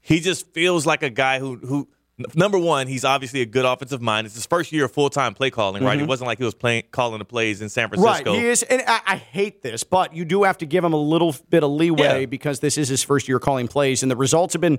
He 0.00 0.20
just 0.20 0.46
feels 0.52 0.86
like 0.86 1.02
a 1.02 1.10
guy 1.10 1.40
who 1.40 1.56
who 1.56 1.88
number 2.34 2.58
one, 2.58 2.86
he's 2.86 3.04
obviously 3.04 3.40
a 3.40 3.46
good 3.46 3.64
offensive 3.64 4.00
mind. 4.02 4.26
It's 4.26 4.34
his 4.34 4.46
first 4.46 4.70
year 4.72 4.84
of 4.84 4.92
full 4.92 5.10
time 5.10 5.34
play 5.34 5.50
calling, 5.50 5.82
right? 5.84 5.98
It 6.00 6.06
wasn't 6.06 6.28
like 6.28 6.38
he 6.38 6.44
was 6.44 6.54
playing 6.54 6.84
calling 6.90 7.18
the 7.18 7.24
plays 7.24 7.60
in 7.62 7.68
San 7.68 7.88
Mm-hmm. 7.88 8.00
Right, 8.02 8.22
Francisco. 8.22 8.32
he 8.34 8.46
is, 8.46 8.62
and 8.64 8.82
I, 8.86 9.00
I 9.06 9.16
hate 9.16 9.62
this, 9.62 9.82
but 9.84 10.14
you 10.14 10.24
do 10.24 10.44
have 10.44 10.58
to 10.58 10.66
give 10.66 10.84
him 10.84 10.92
a 10.92 10.96
little 11.02 11.34
bit 11.50 11.62
of 11.64 11.70
leeway 11.70 12.20
Yeah. 12.20 12.26
because 12.26 12.60
this 12.60 12.78
is 12.78 12.88
his 12.88 13.02
first 13.02 13.28
year 13.28 13.38
calling 13.38 13.66
plays, 13.68 14.02
and 14.02 14.10
the 14.10 14.16
results 14.16 14.54
have 14.54 14.60
been 14.60 14.78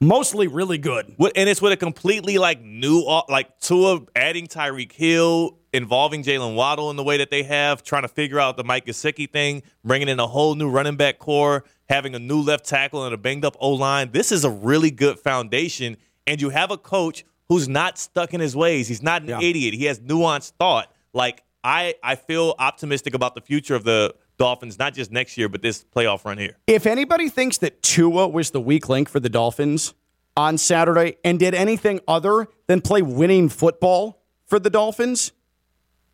mostly 0.00 0.46
really 0.46 0.76
good. 0.78 1.14
And 1.18 1.48
it's 1.48 1.62
with 1.62 1.72
a 1.72 1.76
completely 1.76 2.36
like 2.38 2.62
new, 2.62 3.00
like 3.28 3.58
Tua 3.60 4.00
adding 4.14 4.46
Tyreek 4.46 4.92
Hill, 4.92 5.58
involving 5.72 6.22
Jaylen 6.22 6.54
Waddle 6.54 6.90
in 6.90 6.96
the 6.96 7.02
way 7.04 7.16
that 7.16 7.30
they 7.30 7.42
have, 7.44 7.82
trying 7.82 8.02
to 8.02 8.08
figure 8.08 8.38
out 8.38 8.56
the 8.56 8.64
Mike 8.64 8.86
Gesicki 8.86 9.30
thing, 9.30 9.62
bringing 9.84 10.08
in 10.08 10.20
a 10.20 10.26
whole 10.26 10.54
new 10.56 10.68
running 10.68 10.96
back 10.96 11.18
core, 11.18 11.64
having 11.88 12.14
a 12.14 12.18
new 12.18 12.40
left 12.40 12.64
tackle 12.66 13.04
and 13.04 13.14
a 13.14 13.16
banged 13.16 13.44
up 13.44 13.56
O 13.60 13.70
line. 13.70 14.10
This 14.12 14.30
is 14.32 14.44
a 14.44 14.50
really 14.50 14.90
good 14.90 15.18
foundation, 15.18 15.96
and 16.26 16.40
you 16.40 16.50
have 16.50 16.70
a 16.70 16.78
coach 16.78 17.24
who's 17.48 17.68
not 17.68 17.98
stuck 17.98 18.32
in 18.34 18.40
his 18.40 18.56
ways. 18.56 18.88
He's 18.88 19.02
not 19.02 19.22
an 19.22 19.28
Yeah. 19.28 19.40
idiot. 19.40 19.74
He 19.74 19.84
has 19.84 20.00
nuanced 20.00 20.52
thought. 20.58 20.90
Like 21.12 21.42
I, 21.62 21.94
I 22.02 22.16
feel 22.16 22.54
optimistic 22.58 23.14
about 23.14 23.34
the 23.34 23.40
future 23.40 23.74
of 23.74 23.84
the 23.84 24.14
Dolphins, 24.38 24.78
not 24.78 24.94
just 24.94 25.12
next 25.12 25.38
year, 25.38 25.48
but 25.48 25.62
this 25.62 25.84
playoff 25.94 26.24
run 26.24 26.38
here. 26.38 26.56
If 26.66 26.86
anybody 26.86 27.28
thinks 27.28 27.58
that 27.58 27.82
Tua 27.82 28.28
was 28.28 28.50
the 28.50 28.60
weak 28.60 28.88
link 28.88 29.08
for 29.08 29.20
the 29.20 29.28
Dolphins 29.28 29.94
on 30.36 30.58
Saturday 30.58 31.16
and 31.24 31.38
did 31.38 31.54
anything 31.54 32.00
other 32.08 32.48
than 32.66 32.80
play 32.80 33.00
winning 33.02 33.48
football 33.48 34.20
for 34.46 34.58
the 34.58 34.70
Dolphins, 34.70 35.32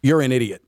you're 0.02 0.20
an 0.20 0.32
idiot. 0.32 0.62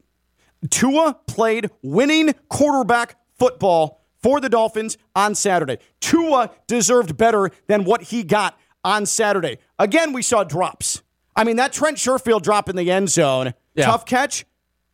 Tua 0.70 1.18
played 1.26 1.70
winning 1.82 2.34
quarterback 2.48 3.16
football 3.38 4.00
for 4.22 4.40
the 4.40 4.48
Dolphins 4.48 4.96
on 5.14 5.34
Saturday. 5.34 5.78
Tua 6.00 6.50
deserved 6.68 7.16
better 7.16 7.50
than 7.66 7.84
what 7.84 8.02
he 8.04 8.22
got 8.22 8.56
on 8.84 9.06
Saturday. 9.06 9.58
Again, 9.78 10.12
we 10.12 10.22
saw 10.22 10.44
drops. 10.44 11.02
I 11.34 11.44
mean, 11.44 11.56
that 11.56 11.72
Trent 11.72 11.96
Sherfield 11.96 12.42
drop 12.42 12.68
in 12.68 12.76
the 12.76 12.90
end 12.90 13.08
zone, 13.10 13.54
Yeah. 13.74 13.86
tough 13.86 14.04
catch, 14.04 14.44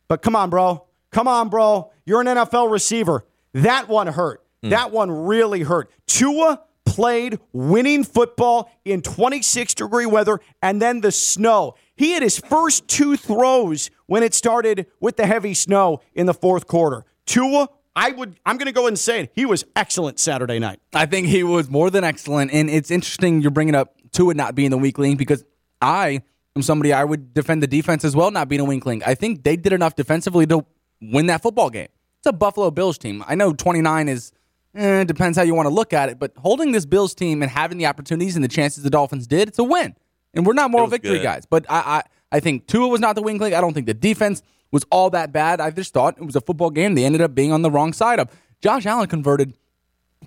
but 0.07 0.21
come 0.21 0.35
on, 0.35 0.49
bro. 0.49 0.85
Come 1.11 1.27
on, 1.27 1.49
bro. 1.49 1.91
You're 2.05 2.21
an 2.21 2.27
NFL 2.27 2.69
receiver. 2.71 3.25
That 3.53 3.87
one 3.89 4.07
hurt. 4.07 4.43
Hmm. 4.63 4.69
That 4.69 4.91
one 4.91 5.11
really 5.11 5.61
hurt. 5.63 5.91
Tua 6.07 6.61
played 6.85 7.39
winning 7.51 8.03
football 8.03 8.71
in 8.85 9.01
26 9.01 9.73
degree 9.75 10.05
weather 10.05 10.39
and 10.61 10.81
then 10.81 11.01
the 11.01 11.11
snow. 11.11 11.75
He 11.95 12.11
had 12.11 12.23
his 12.23 12.37
first 12.39 12.87
two 12.87 13.15
throws 13.17 13.89
when 14.05 14.23
it 14.23 14.33
started 14.33 14.87
with 14.99 15.17
the 15.17 15.25
heavy 15.25 15.53
snow 15.53 16.01
in 16.13 16.25
the 16.25 16.33
fourth 16.33 16.67
quarter. 16.67 17.05
Tua, 17.25 17.69
I 17.99 18.11
would 18.11 18.39
I'm 18.45 18.57
going 18.57 18.67
to 18.67 18.71
go 18.71 18.87
and 18.87 18.97
say 18.97 19.23
it. 19.23 19.31
He 19.35 19.45
was 19.45 19.65
excellent 19.75 20.19
Saturday 20.19 20.57
night. 20.57 20.79
I 20.93 21.05
think 21.05 21.27
he 21.27 21.43
was 21.43 21.69
more 21.69 21.89
than 21.89 22.05
excellent. 22.05 22.51
And 22.53 22.69
it's 22.69 22.91
interesting 22.91 23.41
you're 23.41 23.51
bringing 23.51 23.75
up 23.75 23.93
Tua 24.13 24.33
not 24.35 24.55
being 24.55 24.69
the 24.69 24.77
weak 24.77 24.97
link 24.97 25.19
because 25.19 25.43
I 25.81 26.21
am 26.55 26.61
somebody 26.61 26.93
I 26.93 27.03
would 27.03 27.33
defend 27.33 27.61
the 27.61 27.67
defense 27.67 28.05
as 28.05 28.15
well, 28.15 28.31
not 28.31 28.47
being 28.47 28.61
a 28.61 28.65
weak 28.65 28.85
link. 28.85 29.05
I 29.05 29.15
think 29.15 29.43
they 29.43 29.57
did 29.57 29.73
enough 29.73 29.97
defensively 29.97 30.47
to 30.47 30.65
win 31.01 31.25
that 31.25 31.41
football 31.41 31.69
game. 31.69 31.89
It's 32.19 32.27
a 32.27 32.31
Buffalo 32.31 32.71
Bills 32.71 32.97
team. 32.97 33.21
I 33.27 33.35
know 33.35 33.51
29 33.53 34.07
is, 34.07 34.31
eh, 34.75 35.03
depends 35.03 35.37
how 35.37 35.43
you 35.43 35.53
want 35.53 35.67
to 35.67 35.73
look 35.73 35.91
at 35.91 36.07
it, 36.07 36.19
but 36.19 36.31
holding 36.37 36.71
this 36.71 36.85
Bills 36.85 37.13
team 37.13 37.41
and 37.41 37.51
having 37.51 37.77
the 37.77 37.85
opportunities 37.85 38.35
and 38.35 38.43
the 38.43 38.49
chances 38.49 38.81
the 38.81 38.89
Dolphins 38.89 39.27
did, 39.27 39.49
it's 39.49 39.59
a 39.59 39.63
win. 39.63 39.93
And 40.33 40.45
we're 40.45 40.53
not 40.53 40.71
moral 40.71 40.87
victory 40.87 41.17
good. 41.17 41.23
guys. 41.23 41.45
But 41.45 41.65
I, 41.69 41.79
I, 41.79 42.03
I 42.37 42.39
think 42.39 42.67
Tua 42.67 42.87
was 42.87 43.01
not 43.01 43.15
the 43.15 43.21
weak 43.21 43.41
link. 43.41 43.53
I 43.53 43.59
don't 43.59 43.73
think 43.73 43.87
the 43.87 43.93
defense 43.93 44.41
was 44.71 44.85
all 44.91 45.09
that 45.11 45.31
bad. 45.31 45.59
I 45.61 45.71
just 45.71 45.93
thought 45.93 46.17
it 46.17 46.25
was 46.25 46.35
a 46.35 46.41
football 46.41 46.69
game. 46.69 46.95
They 46.95 47.05
ended 47.05 47.21
up 47.21 47.33
being 47.35 47.51
on 47.51 47.61
the 47.61 47.71
wrong 47.71 47.93
side 47.93 48.19
of. 48.19 48.29
Josh 48.61 48.85
Allen 48.85 49.07
converted 49.07 49.53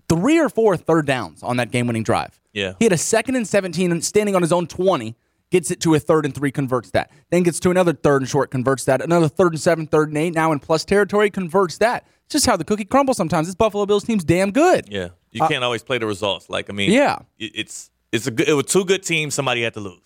three 0.09 0.39
or 0.39 0.48
four 0.48 0.77
third 0.77 1.06
downs 1.06 1.43
on 1.43 1.56
that 1.59 1.70
game 1.70 1.86
winning 1.86 2.02
drive. 2.02 2.40
Yeah. 2.52 2.74
He 2.78 2.85
had 2.85 2.93
a 2.93 2.98
second 2.98 3.36
and 3.36 3.47
17 3.47 3.90
and 3.93 4.05
standing 4.05 4.35
on 4.35 4.43
his 4.43 4.52
own 4.52 4.66
20, 4.66 5.14
gets 5.51 5.70
it 5.70 5.81
to 5.81 5.94
a 5.94 5.98
third 5.98 6.24
and 6.24 6.35
three, 6.35 6.51
converts 6.51 6.90
that. 6.93 7.10
Then 7.31 7.43
gets 7.43 7.60
to 7.60 7.70
another 7.70 7.93
third 7.93 8.23
and 8.23 8.28
short, 8.28 8.51
converts 8.51 8.85
that. 8.86 9.02
Another 9.02 9.28
third 9.28 9.52
and 9.52 9.60
seven, 9.60 9.86
third 9.86 10.09
and 10.09 10.19
eight, 10.19 10.35
now 10.35 10.52
in 10.52 10.59
plus 10.60 10.85
territory, 10.85 11.31
converts 11.31 11.78
that. 11.78 12.06
It's 12.24 12.32
just 12.32 12.47
how 12.47 12.56
the 12.56 12.64
cookie 12.64 12.85
crumbles 12.86 13.16
sometimes. 13.19 13.47
This 13.48 13.55
Buffalo 13.55 13.85
Bills 13.85 14.05
team's 14.05 14.24
damn 14.24 14.51
good. 14.51 14.86
Yeah, 14.90 15.09
you 15.31 15.47
can't 15.48 15.62
always 15.64 15.82
play 15.82 15.98
the 15.98 16.06
results. 16.06 16.48
Like 16.48 16.70
I 16.70 16.73
mean, 16.73 16.90
yeah. 16.90 17.19
it- 17.39 17.52
it's 17.55 17.90
It's 18.12 18.27
a 18.27 18.31
good. 18.31 18.48
It 18.48 18.55
was 18.55 18.66
two 18.66 18.85
good 18.86 19.02
teams. 19.02 19.35
Somebody 19.35 19.62
had 19.62 19.74
to 19.74 19.81
lose. 19.81 19.98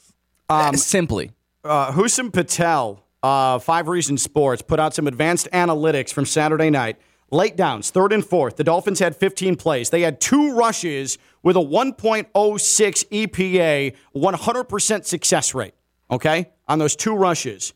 Um, 0.48 0.76
Simply. 0.76 1.30
uh, 1.64 1.92
Husam 1.92 2.32
Patel, 2.32 3.04
uh, 3.22 3.58
Five 3.58 3.88
Reasons 3.88 4.22
Sports, 4.22 4.62
put 4.62 4.80
out 4.80 4.94
some 4.94 5.06
advanced 5.06 5.48
analytics 5.52 6.12
from 6.12 6.26
Saturday 6.26 6.70
night. 6.70 6.96
Late 7.32 7.56
downs, 7.56 7.90
third 7.90 8.12
and 8.12 8.24
fourth. 8.24 8.56
The 8.56 8.62
Dolphins 8.62 9.00
had 9.00 9.16
15 9.16 9.56
plays. 9.56 9.90
They 9.90 10.02
had 10.02 10.20
two 10.20 10.54
rushes 10.54 11.18
with 11.42 11.56
a 11.56 11.60
1.06 11.60 12.30
EPA, 12.30 13.96
100% 14.14 15.04
success 15.04 15.54
rate, 15.54 15.74
okay, 16.08 16.50
on 16.68 16.78
those 16.78 16.94
two 16.94 17.16
rushes. 17.16 17.72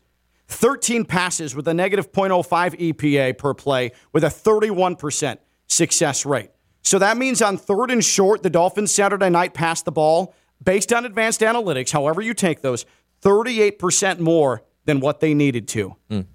13 0.47 1.05
passes 1.05 1.55
with 1.55 1.67
a 1.67 1.73
negative 1.73 2.11
0.05 2.11 2.93
EPA 2.93 3.37
per 3.37 3.53
play 3.53 3.91
with 4.13 4.23
a 4.23 4.27
31% 4.27 5.37
success 5.67 6.25
rate. 6.25 6.51
So 6.81 6.99
that 6.99 7.17
means 7.17 7.41
on 7.41 7.57
third 7.57 7.91
and 7.91 8.03
short, 8.03 8.43
the 8.43 8.49
Dolphins 8.49 8.91
Saturday 8.91 9.29
night 9.29 9.53
passed 9.53 9.85
the 9.85 9.91
ball 9.91 10.33
based 10.63 10.91
on 10.93 11.05
advanced 11.05 11.41
analytics, 11.41 11.91
however 11.91 12.21
you 12.21 12.33
take 12.33 12.61
those, 12.61 12.85
38% 13.21 14.19
more 14.19 14.63
than 14.91 14.99
what 14.99 15.21
they 15.21 15.33
needed 15.33 15.69
to. 15.69 15.95
Mm. 16.09 16.25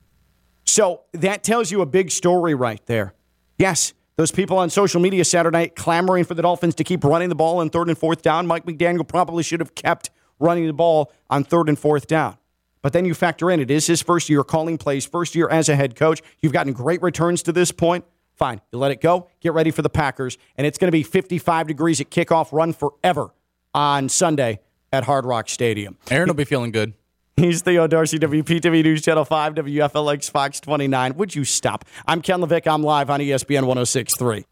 So 0.65 1.03
that 1.13 1.45
tells 1.45 1.71
you 1.71 1.83
a 1.83 1.87
big 1.87 2.11
story 2.11 2.55
right 2.55 2.85
there. 2.87 3.13
Yes, 3.59 3.93
those 4.17 4.33
people 4.33 4.57
on 4.57 4.71
social 4.71 4.99
media 4.99 5.27
Saturday 5.27 5.59
night 5.59 5.77
clamoring 5.77 6.25
for 6.25 6.33
the 6.33 6.41
Dolphins 6.41 6.75
to 6.77 6.85
keep 6.85 7.05
running 7.05 7.29
the 7.29 7.35
ball 7.35 7.59
on 7.59 7.69
third 7.69 7.89
and 7.89 7.99
fourth 7.99 8.23
down. 8.23 8.47
Mike 8.47 8.65
McDaniel 8.65 9.07
probably 9.07 9.43
should 9.43 9.61
have 9.61 9.75
kept 9.75 10.11
running 10.39 10.67
the 10.67 10.73
ball 10.73 11.13
on 11.29 11.45
third 11.45 11.69
and 11.69 11.79
fourth 11.79 12.07
down. 12.07 12.39
But 12.81 12.95
then 12.95 13.05
you 13.05 13.13
factor 13.13 13.51
in 13.51 13.61
it 13.61 13.71
is 13.71 13.87
his 13.87 14.01
first 14.01 14.31
year 14.31 14.43
calling 14.43 14.79
plays, 14.79 15.05
first 15.05 15.35
year 15.35 15.49
as 15.51 15.69
a 15.69 15.77
head 15.77 15.97
coach. 15.97 16.23
You've 16.41 16.55
gotten 16.55 16.73
great 16.73 17.03
returns 17.03 17.43
to 17.43 17.53
this 17.53 17.73
point. 17.73 18.07
Fine, 18.35 18.63
you 18.73 18.79
let 18.79 18.91
it 18.91 19.03
go. 19.03 19.29
Get 19.41 19.53
ready 19.53 19.71
for 19.71 19.83
the 19.83 19.91
Packers, 19.91 20.39
and 20.57 20.67
it's 20.67 20.79
going 20.79 20.89
to 20.89 20.93
be 20.93 21.03
55 21.03 21.67
degrees 21.67 22.01
at 22.01 22.11
kickoff. 22.11 22.53
Run 22.53 22.73
forever 22.73 23.35
on 23.75 24.09
Sunday 24.09 24.61
at 24.93 25.05
Hard 25.05 25.27
Rock 25.27 25.49
Stadium. 25.49 25.99
Aaron 26.11 26.29
will 26.29 26.35
be 26.35 26.45
feeling 26.45 26.71
good. 26.71 26.95
He's 27.39 27.61
Theo 27.61 27.87
Dorsey, 27.87 28.19
WPTV 28.19 28.83
News 28.83 29.03
Channel 29.03 29.27
5, 29.27 29.57
WFLX 29.57 30.31
Fox 30.31 30.59
29. 30.59 31.17
Would 31.17 31.35
you 31.35 31.45
stop? 31.45 31.85
I'm 32.07 32.23
Ken 32.23 32.41
LaVicka. 32.41 32.73
I'm 32.73 32.83
live 32.83 33.11
on 33.11 33.21
ESPN 33.21 33.67
1063. 33.67 34.47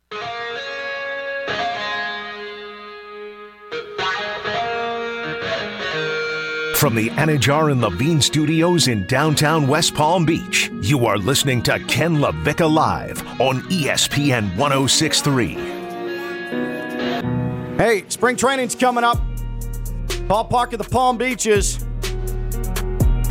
From 6.76 6.94
the 6.94 7.08
Anidjar 7.12 7.72
and 7.72 7.80
Levine 7.80 8.20
Studios 8.20 8.88
in 8.88 9.06
downtown 9.06 9.66
West 9.66 9.94
Palm 9.94 10.26
Beach, 10.26 10.70
you 10.82 11.06
are 11.06 11.16
listening 11.16 11.62
to 11.62 11.78
Ken 11.86 12.16
LaVicka 12.16 12.70
Live 12.70 13.26
on 13.40 13.62
ESPN 13.70 14.54
1063. 14.58 15.54
Hey, 17.78 18.04
spring 18.08 18.36
training's 18.36 18.74
coming 18.74 19.04
up. 19.04 19.16
Ballpark 20.28 20.74
of 20.74 20.78
the 20.78 20.90
Palm 20.90 21.16
Beaches. 21.16 21.83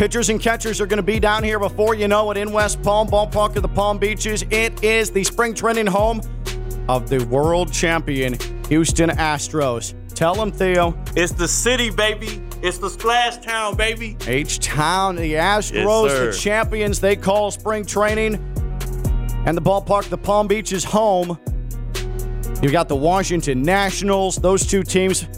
Pitchers 0.03 0.27
and 0.27 0.41
catchers 0.41 0.81
are 0.81 0.85
going 0.85 0.97
to 0.97 1.01
be 1.01 1.17
down 1.17 1.45
here 1.45 1.57
before 1.57 1.95
you 1.95 2.09
know 2.09 2.29
it 2.29 2.35
in 2.35 2.51
West 2.51 2.81
Palm, 2.83 3.07
Ballpark 3.07 3.55
of 3.55 3.61
the 3.61 3.69
Palm 3.69 3.97
Beaches. 3.97 4.43
It 4.49 4.83
is 4.83 5.11
the 5.11 5.23
spring 5.23 5.53
training 5.53 5.87
home 5.87 6.19
of 6.89 7.07
the 7.07 7.23
world 7.27 7.71
champion 7.71 8.37
Houston 8.67 9.11
Astros. 9.11 9.93
Tell 10.13 10.35
them, 10.35 10.51
Theo. 10.51 10.93
It's 11.15 11.31
the 11.31 11.47
city, 11.47 11.89
baby. 11.89 12.43
It's 12.61 12.79
the 12.79 12.89
splash 12.89 13.37
town, 13.37 13.77
baby. 13.77 14.17
H 14.27 14.59
Town, 14.59 15.15
the 15.15 15.35
Astros, 15.35 16.09
sir. 16.09 16.31
the 16.33 16.37
champions 16.37 16.99
they 16.99 17.15
call 17.15 17.49
spring 17.49 17.85
training. 17.85 18.33
And 19.45 19.55
the 19.55 19.61
ballpark, 19.61 20.09
the 20.09 20.17
Palm 20.17 20.49
Beaches 20.49 20.83
home. 20.83 21.39
You've 22.61 22.73
got 22.73 22.89
the 22.89 22.97
Washington 22.97 23.61
Nationals, 23.61 24.35
those 24.35 24.67
two 24.67 24.83
teams. 24.83 25.29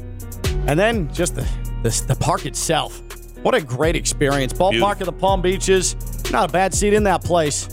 And 0.65 0.79
then 0.79 1.13
just 1.13 1.35
the, 1.35 1.47
the, 1.83 2.05
the 2.07 2.15
park 2.15 2.47
itself. 2.47 3.03
What 3.45 3.53
a 3.53 3.61
great 3.61 3.95
experience. 3.95 4.53
Ballpark 4.53 4.71
Beautiful. 4.71 5.01
of 5.01 5.05
the 5.05 5.11
Palm 5.11 5.39
Beaches. 5.39 5.95
Not 6.31 6.49
a 6.49 6.51
bad 6.51 6.73
seat 6.73 6.93
in 6.93 7.03
that 7.03 7.23
place. 7.23 7.67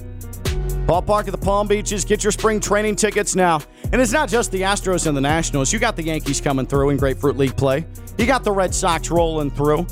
Ballpark 0.84 1.28
of 1.28 1.32
the 1.32 1.38
Palm 1.38 1.66
Beaches. 1.66 2.04
Get 2.04 2.22
your 2.22 2.30
spring 2.30 2.60
training 2.60 2.96
tickets 2.96 3.34
now. 3.34 3.58
And 3.90 3.98
it's 3.98 4.12
not 4.12 4.28
just 4.28 4.52
the 4.52 4.60
Astros 4.60 5.06
and 5.06 5.16
the 5.16 5.20
Nationals. 5.22 5.72
You 5.72 5.78
got 5.78 5.96
the 5.96 6.02
Yankees 6.02 6.42
coming 6.42 6.66
through 6.66 6.90
in 6.90 6.98
Grapefruit 6.98 7.38
League 7.38 7.56
play. 7.56 7.86
You 8.18 8.26
got 8.26 8.44
the 8.44 8.52
Red 8.52 8.74
Sox 8.74 9.10
rolling 9.10 9.50
through. 9.50 9.86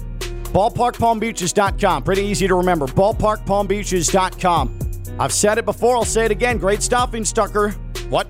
BallparkPalmBeaches.com. 0.53 2.03
Pretty 2.03 2.25
easy 2.25 2.47
to 2.47 2.57
remember. 2.57 2.87
BallparkPalmBeaches.com. 2.87 4.79
I've 5.19 5.33
said 5.33 5.57
it 5.57 5.65
before. 5.65 5.97
I'll 5.97 6.05
say 6.05 6.27
it 6.27 6.31
again. 6.31 6.59
Great 6.59 6.83
stuffing 6.83 7.25
stucker. 7.25 7.71
What? 8.11 8.29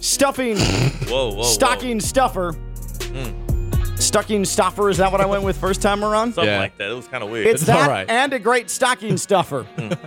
Stuffing. 0.00 0.58
Whoa, 1.06 1.32
whoa, 1.32 1.42
Stocking 1.44 2.00
stuffer. 2.00 2.54
Hmm. 2.54 3.37
Stocking 4.08 4.44
stuffer. 4.46 4.88
Is 4.88 4.96
that 4.96 5.12
what 5.12 5.20
I 5.20 5.26
went 5.26 5.44
with 5.44 5.58
first 5.58 5.82
time 5.82 6.02
around? 6.02 6.34
Something 6.34 6.56
like 6.56 6.78
that. 6.78 6.90
It 6.90 6.94
was 6.94 7.06
kind 7.08 7.22
of 7.22 7.28
weird. 7.28 7.46
It's 7.46 7.66
that 7.66 8.08
and 8.08 8.32
a 8.32 8.38
great 8.38 8.70
stocking 8.70 9.18
stuffer. 9.18 9.66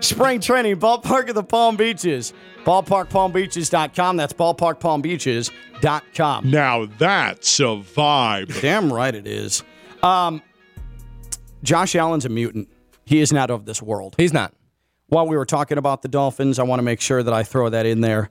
Spring 0.00 0.40
training, 0.40 0.78
Ballpark 0.78 1.28
of 1.28 1.34
the 1.34 1.44
Palm 1.44 1.76
Beaches. 1.76 2.32
BallparkPalmBeaches.com. 2.64 4.16
That's 4.16 4.32
BallparkPalmBeaches.com. 4.32 6.50
Now 6.50 6.86
that's 6.86 7.60
a 7.60 7.64
vibe. 7.64 8.62
Damn 8.62 8.90
right 8.90 9.14
it 9.14 9.26
is. 9.26 9.62
Um, 10.02 10.40
Josh 11.62 11.94
Allen's 11.94 12.24
a 12.24 12.30
mutant. 12.30 12.70
He 13.04 13.20
is 13.20 13.30
not 13.30 13.50
of 13.50 13.66
this 13.66 13.82
world. 13.82 14.14
He's 14.16 14.32
not. 14.32 14.54
While 15.08 15.28
we 15.28 15.36
were 15.36 15.44
talking 15.44 15.76
about 15.76 16.00
the 16.00 16.08
Dolphins, 16.08 16.58
I 16.58 16.62
want 16.62 16.78
to 16.78 16.82
make 16.82 17.02
sure 17.02 17.22
that 17.22 17.34
I 17.34 17.42
throw 17.42 17.68
that 17.68 17.84
in 17.84 18.00
there. 18.00 18.30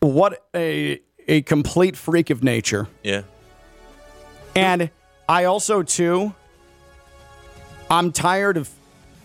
What 0.00 0.46
a 0.54 1.00
a 1.26 1.40
complete 1.42 1.96
freak 1.96 2.28
of 2.28 2.44
nature. 2.44 2.88
yeah. 3.02 3.22
And 4.58 4.90
I 5.28 5.44
also, 5.44 5.82
too, 5.82 6.34
I'm 7.90 8.12
tired 8.12 8.56
of 8.56 8.68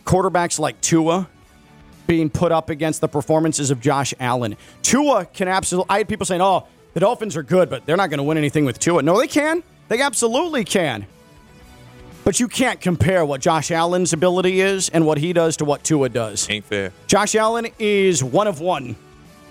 quarterbacks 0.06 0.60
like 0.60 0.80
Tua 0.82 1.28
being 2.08 2.30
put 2.30 2.52
up 2.52 2.70
against 2.70 3.02
the 3.02 3.08
performances 3.08 3.72
of 3.72 3.80
Josh 3.80 4.14
Allen. 4.20 4.58
Tua 4.82 5.26
can 5.26 5.48
absolutely, 5.48 5.90
I 5.90 6.00
had 6.00 6.10
people 6.10 6.26
saying, 6.26 6.42
oh, 6.42 6.68
the 6.94 7.00
Dolphins 7.00 7.36
are 7.36 7.44
good, 7.44 7.70
but 7.70 7.86
they're 7.86 7.98
not 7.98 8.10
going 8.10 8.18
to 8.18 8.24
win 8.24 8.38
anything 8.38 8.66
with 8.66 8.80
Tua. 8.80 9.02
No, 9.02 9.18
they 9.18 9.28
can. 9.28 9.64
They 9.88 10.02
absolutely 10.02 10.64
can. 10.64 11.08
But 12.24 12.40
you 12.40 12.48
can't 12.48 12.80
compare 12.80 13.26
what 13.26 13.42
Josh 13.42 13.72
Allen's 13.72 14.14
ability 14.14 14.62
is 14.62 14.90
and 14.90 15.06
what 15.06 15.18
he 15.18 15.34
does 15.34 15.58
to 15.58 15.66
what 15.66 15.84
Tua 15.84 16.10
does. 16.10 16.50
Ain't 16.50 16.66
fair. 16.66 16.94
Josh 17.08 17.36
Allen 17.36 17.68
is 17.80 18.24
one 18.24 18.48
of 18.48 18.60
one. 18.60 18.96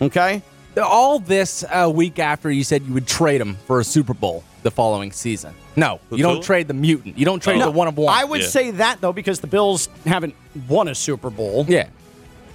Okay? 0.00 0.42
All 0.80 1.18
this 1.18 1.64
a 1.72 1.88
week 1.90 2.18
after 2.18 2.50
you 2.50 2.64
said 2.64 2.82
you 2.82 2.94
would 2.94 3.06
trade 3.06 3.40
him 3.40 3.56
for 3.66 3.80
a 3.80 3.84
Super 3.84 4.14
Bowl 4.14 4.42
the 4.62 4.70
following 4.70 5.12
season. 5.12 5.54
No, 5.76 6.00
Who, 6.10 6.16
you 6.16 6.22
don't 6.22 6.36
Tua? 6.36 6.42
trade 6.44 6.68
the 6.68 6.74
mutant. 6.74 7.18
You 7.18 7.24
don't 7.24 7.42
trade 7.42 7.58
No, 7.58 7.66
the 7.66 7.70
one 7.72 7.88
of 7.88 7.96
one. 7.96 8.14
I 8.14 8.24
would 8.24 8.42
Yeah. 8.42 8.46
say 8.48 8.70
that, 8.72 9.00
though, 9.00 9.12
because 9.12 9.40
the 9.40 9.46
Bills 9.46 9.88
haven't 10.06 10.34
won 10.68 10.88
a 10.88 10.94
Super 10.94 11.30
Bowl. 11.30 11.66
yeah. 11.68 11.88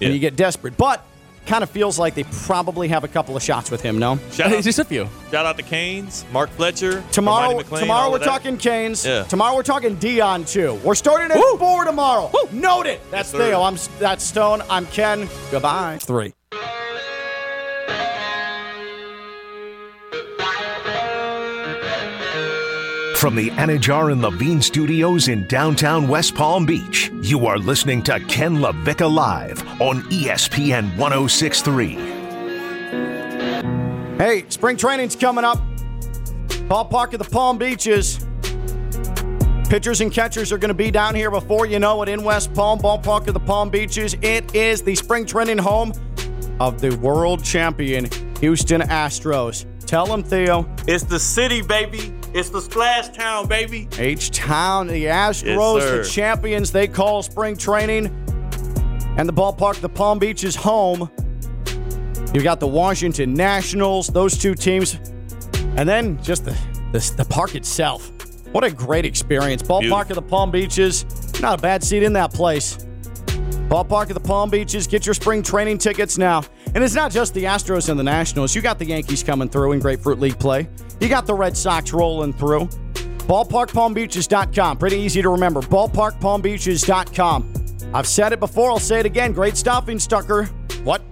Yeah. 0.00 0.06
and 0.06 0.14
you 0.14 0.20
get 0.20 0.36
desperate. 0.36 0.76
But 0.76 1.02
kind 1.46 1.64
of 1.64 1.70
feels 1.70 1.98
like 1.98 2.14
they 2.14 2.22
probably 2.24 2.86
have 2.88 3.02
a 3.04 3.08
couple 3.08 3.36
of 3.36 3.42
shots 3.42 3.68
with 3.70 3.80
him. 3.80 3.98
No, 3.98 4.18
Shout 4.32 4.52
out, 4.52 4.62
Just 4.62 4.78
a 4.78 4.84
few. 4.84 5.08
shout 5.32 5.44
out 5.46 5.56
to 5.56 5.62
Canes, 5.64 6.24
Mark 6.32 6.50
Fletcher, 6.50 7.02
tomorrow. 7.10 7.42
Hermione 7.48 7.64
McLean, 7.64 7.80
tomorrow 7.80 8.10
we're 8.12 8.18
talking 8.20 8.56
Canes. 8.58 9.04
Yeah. 9.04 9.24
Tomorrow 9.24 9.56
we're 9.56 9.62
talking 9.64 9.94
Dion 9.96 10.44
too. 10.44 10.78
We're 10.84 10.94
starting 10.94 11.30
at 11.36 11.42
four 11.58 11.84
tomorrow. 11.84 12.30
Note 12.52 12.86
it. 12.86 13.00
That's 13.10 13.32
Yes. 13.32 13.42
Theo. 13.42 13.62
I'm 13.62 13.76
that's 13.98 14.22
Stone. 14.24 14.62
I'm 14.70 14.86
Ken. 14.86 15.28
Goodbye. 15.50 15.98
Three. 16.00 16.32
From 23.18 23.34
the 23.34 23.50
Anidjar 23.50 24.12
and 24.12 24.22
Levine 24.22 24.62
Studios 24.62 25.26
in 25.26 25.44
downtown 25.48 26.06
West 26.06 26.36
Palm 26.36 26.64
Beach, 26.64 27.10
you 27.20 27.46
are 27.46 27.58
listening 27.58 28.00
to 28.04 28.20
Ken 28.20 28.58
LaVicka 28.58 29.12
Live 29.12 29.60
on 29.80 30.02
ESPN 30.02 30.96
1063. 30.96 31.94
Hey, 34.18 34.44
spring 34.48 34.76
training's 34.76 35.16
coming 35.16 35.44
up. 35.44 35.58
Ballpark 36.68 37.12
of 37.12 37.18
the 37.18 37.28
Palm 37.28 37.58
Beaches. 37.58 38.24
Pitchers 39.68 40.00
and 40.00 40.12
catchers 40.12 40.52
are 40.52 40.58
going 40.58 40.68
to 40.68 40.74
be 40.74 40.92
down 40.92 41.16
here 41.16 41.32
before 41.32 41.66
you 41.66 41.80
know 41.80 42.00
it 42.04 42.08
in 42.08 42.22
West 42.22 42.54
Palm, 42.54 42.78
Ballpark 42.78 43.26
of 43.26 43.34
the 43.34 43.40
Palm 43.40 43.68
Beaches. 43.68 44.14
It 44.22 44.54
is 44.54 44.80
the 44.80 44.94
spring 44.94 45.26
training 45.26 45.58
home 45.58 45.90
of 46.60 46.80
the 46.80 46.96
world 46.98 47.42
champion 47.42 48.08
Houston 48.38 48.80
Astros. 48.82 49.66
Tell 49.86 50.06
them, 50.06 50.22
Theo. 50.22 50.72
It's 50.86 51.02
the 51.02 51.18
city, 51.18 51.62
baby. 51.62 52.14
It's 52.34 52.50
the 52.50 52.60
splash 52.60 53.08
town, 53.08 53.46
baby. 53.48 53.88
H 53.98 54.30
Town, 54.30 54.86
the 54.86 55.06
Astros, 55.06 55.80
sir. 55.80 56.02
the 56.02 56.08
champions 56.08 56.70
they 56.70 56.86
call 56.86 57.22
spring 57.22 57.56
training. 57.56 58.06
And 59.16 59.28
the 59.28 59.32
ballpark, 59.32 59.80
the 59.80 59.88
Palm 59.88 60.18
Beach 60.18 60.44
is 60.44 60.54
home. 60.54 61.10
You've 62.34 62.44
got 62.44 62.60
the 62.60 62.66
Washington 62.66 63.34
Nationals, 63.34 64.08
those 64.08 64.36
two 64.36 64.54
teams. 64.54 64.94
And 65.76 65.88
then 65.88 66.22
just 66.22 66.44
the, 66.44 66.56
the, 66.92 67.14
the 67.16 67.24
park 67.24 67.54
itself. 67.54 68.12
What 68.52 68.64
a 68.64 68.70
great 68.70 69.04
experience. 69.04 69.62
Ballpark 69.62 69.80
Beautiful. 69.80 70.00
of 70.00 70.14
the 70.16 70.22
Palm 70.22 70.50
Beaches. 70.50 71.04
Not 71.40 71.58
a 71.58 71.62
bad 71.62 71.82
seat 71.82 72.02
in 72.02 72.12
that 72.14 72.32
place. 72.32 72.76
Ballpark 73.68 74.08
of 74.08 74.14
the 74.14 74.20
Palm 74.20 74.50
Beaches. 74.50 74.86
Get 74.86 75.06
your 75.06 75.14
spring 75.14 75.42
training 75.42 75.78
tickets 75.78 76.18
now. 76.18 76.42
And 76.74 76.84
it's 76.84 76.94
not 76.94 77.10
just 77.10 77.34
the 77.34 77.44
Astros 77.44 77.88
and 77.88 77.98
the 77.98 78.04
Nationals. 78.04 78.54
You 78.54 78.60
got 78.62 78.78
the 78.78 78.84
Yankees 78.86 79.22
coming 79.22 79.48
through 79.48 79.72
in 79.72 79.80
Grapefruit 79.80 80.20
League 80.20 80.38
play. 80.38 80.68
You 81.00 81.08
got 81.08 81.26
the 81.26 81.34
Red 81.34 81.56
Sox 81.56 81.92
rolling 81.92 82.32
through. 82.32 82.68
Ballparkpalmbeaches.com. 83.28 84.78
Pretty 84.78 84.96
easy 84.96 85.22
to 85.22 85.28
remember. 85.28 85.60
Ballparkpalmbeaches.com. 85.60 87.54
I've 87.94 88.06
said 88.06 88.32
it 88.32 88.40
before. 88.40 88.70
I'll 88.70 88.78
say 88.78 89.00
it 89.00 89.06
again. 89.06 89.32
Great 89.32 89.56
stuffing 89.56 89.98
stucker. 89.98 90.44
What? 90.84 91.02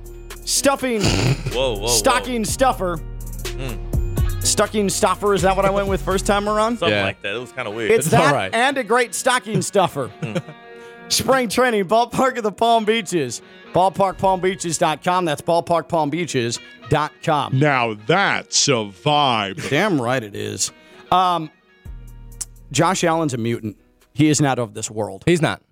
Stuffing. 0.44 1.02
Whoa, 1.52 1.78
whoa, 1.78 1.88
Stocking 1.88 2.44
stuffer. 2.44 2.98
Hmm. 2.98 4.40
Stucking 4.40 4.88
stuffer. 4.88 5.34
Is 5.34 5.42
that 5.42 5.56
what 5.56 5.64
I 5.64 5.70
went 5.70 5.88
with 5.88 6.02
first 6.02 6.26
time 6.26 6.48
around? 6.48 6.78
Something 6.78 7.02
like 7.02 7.20
that. 7.22 7.34
It 7.34 7.38
was 7.38 7.52
kind 7.52 7.66
of 7.66 7.74
weird. 7.74 7.90
It's 7.90 8.10
that 8.10 8.54
and 8.54 8.78
a 8.78 8.84
great 8.84 9.14
stocking 9.14 9.60
stuffer. 9.62 10.08
Hmm. 10.22 10.36
Spring 11.08 11.48
training, 11.48 11.86
Ballpark 11.86 12.36
of 12.36 12.42
the 12.42 12.52
Palm 12.52 12.84
Beaches. 12.84 13.40
BallparkPalmBeaches.com. 13.72 15.24
That's 15.24 15.40
BallparkPalmBeaches.com. 15.42 17.58
Now 17.58 17.94
that's 17.94 18.68
a 18.68 18.72
vibe. 18.72 19.70
Damn 19.70 20.00
right 20.00 20.22
it 20.22 20.34
is. 20.34 20.72
Um, 21.10 21.50
Josh 22.72 23.04
Allen's 23.04 23.34
a 23.34 23.38
mutant. 23.38 23.76
He 24.14 24.28
is 24.28 24.40
not 24.40 24.58
of 24.58 24.74
this 24.74 24.90
world. 24.90 25.22
He's 25.26 25.42
not. 25.42 25.62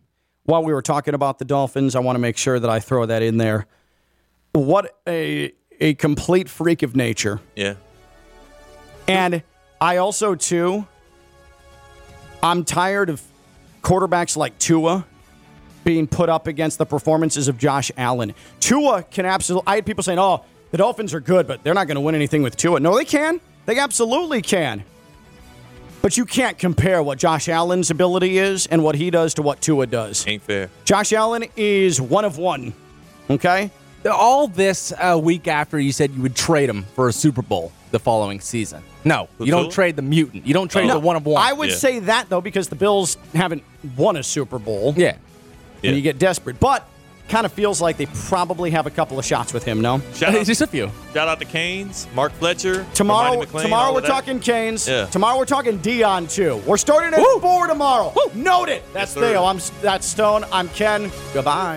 While 0.45 0.63
we 0.65 0.73
were 0.73 0.83
talking 0.83 1.15
about 1.15 1.39
the 1.39 1.47
Dolphins, 1.47 1.97
I 1.97 2.01
want 2.01 2.17
to 2.17 2.21
make 2.21 2.37
sure 2.37 2.61
that 2.61 2.71
I 2.71 2.81
throw 2.81 3.07
that 3.07 3.23
in 3.23 3.39
there. 3.39 3.67
What 4.53 4.95
a 5.09 5.53
a 5.81 5.95
complete 5.95 6.49
freak 6.49 6.83
of 6.83 6.95
nature. 6.95 7.41
Yeah. 7.57 7.75
And 9.09 9.43
I 9.81 9.97
also 9.97 10.35
too 10.35 10.87
I'm 12.43 12.65
tired 12.65 13.09
of 13.09 13.23
quarterbacks 13.83 14.37
like 14.37 14.59
Tua 14.59 15.07
being 15.85 16.07
put 16.07 16.29
up 16.29 16.47
against 16.47 16.79
the 16.79 16.87
performances 16.87 17.49
of 17.49 17.59
Josh 17.59 17.93
Allen. 17.97 18.35
Tua 18.61 19.03
can 19.05 19.27
absolutely 19.27 19.67
I 19.67 19.77
had 19.77 19.87
people 19.87 20.03
saying, 20.03 20.19
"Oh, 20.19 20.45
the 20.71 20.79
Dolphins 20.79 21.15
are 21.15 21.21
good, 21.21 21.47
but 21.47 21.63
they're 21.63 21.75
not 21.75 21.87
going 21.87 21.97
to 21.97 22.01
win 22.01 22.15
anything 22.15 22.43
with 22.43 22.57
Tua." 22.57 22.81
No, 22.81 22.97
they 22.97 23.05
can. 23.05 23.41
They 23.67 23.79
absolutely 23.79 24.43
can. 24.43 24.85
But 26.03 26.19
you 26.19 26.27
can't 26.27 26.59
compare 26.59 27.03
what 27.03 27.19
Josh 27.19 27.49
Allen's 27.49 27.91
ability 27.91 28.37
is 28.37 28.67
and 28.67 28.85
what 28.85 28.95
he 28.95 29.11
does 29.11 29.35
to 29.35 29.43
what 29.43 29.63
Tua 29.63 29.87
does. 29.87 30.27
Ain't 30.27 30.43
fair. 30.43 30.69
Josh 30.85 31.15
Allen 31.15 31.47
is 31.57 31.99
one 31.99 32.27
of 32.27 32.37
one. 32.37 32.75
Okay? 33.31 33.71
All 34.05 34.47
this 34.47 34.93
a 35.01 35.19
week 35.19 35.49
after 35.49 35.81
you 35.81 35.93
said 35.93 36.11
you 36.13 36.21
would 36.21 36.37
trade 36.37 36.69
him 36.69 36.83
for 36.95 37.09
a 37.09 37.13
Super 37.13 37.41
Bowl 37.41 37.73
the 37.91 37.99
following 37.99 38.41
season. 38.41 38.83
No, 39.05 39.29
you 39.39 39.51
don't 39.51 39.73
trade 39.73 39.97
the 39.97 40.03
mutant. 40.03 40.47
You 40.47 40.53
don't 40.53 40.71
trade 40.71 40.89
No, 40.89 40.95
the 40.95 41.01
one 41.01 41.17
of 41.17 41.25
one. 41.25 41.43
I 41.43 41.55
would 41.55 41.73
say 41.73 42.01
that 42.01 42.29
though 42.29 42.43
because 42.43 42.69
the 42.69 42.77
Bills 42.77 43.17
haven't 43.35 43.63
won 43.97 44.17
a 44.17 44.23
Super 44.23 44.59
Bowl. 44.59 44.93
Yeah. 44.97 45.17
And 45.89 45.97
you 45.97 46.03
get 46.03 46.19
desperate. 46.19 46.59
But 46.61 46.89
kind 47.29 47.47
of 47.47 47.53
feels 47.53 47.81
like 47.81 47.97
they 47.97 48.07
probably 48.07 48.71
have 48.71 48.87
a 48.87 48.91
couple 48.91 49.19
of 49.19 49.25
shots 49.25 49.55
with 49.55 49.65
him, 49.65 49.81
no? 49.81 50.01
Shout 50.15 50.35
out, 50.35 50.45
Just 50.45 50.61
a 50.61 50.67
few. 50.67 50.91
Shout 51.15 51.27
out 51.27 51.39
to 51.41 51.47
Canes, 51.47 52.07
Mark 52.15 52.33
Fletcher, 52.33 52.85
Tomorrow, 52.93 53.25
Hermione 53.25 53.47
McLean, 53.47 53.65
tomorrow 53.65 53.95
we're 53.95 54.01
talking 54.03 54.41
Canes. 54.41 54.87
Yeah. 54.87 55.07
Tomorrow 55.07 55.39
we're 55.39 55.47
talking 55.47 55.79
Dion 55.79 56.27
too. 56.27 56.63
We're 56.67 56.77
starting 56.77 57.15
at 57.15 57.41
four 57.41 57.67
tomorrow. 57.67 58.13
Note 58.35 58.69
it. 58.69 58.83
That's 58.93 59.17
Yes. 59.17 59.25
Theo. 59.25 59.45
I'm 59.45 59.59
that's 59.81 60.07
Stone. 60.07 60.45
I'm 60.53 60.69
Ken. 60.71 61.11
Goodbye. 61.33 61.73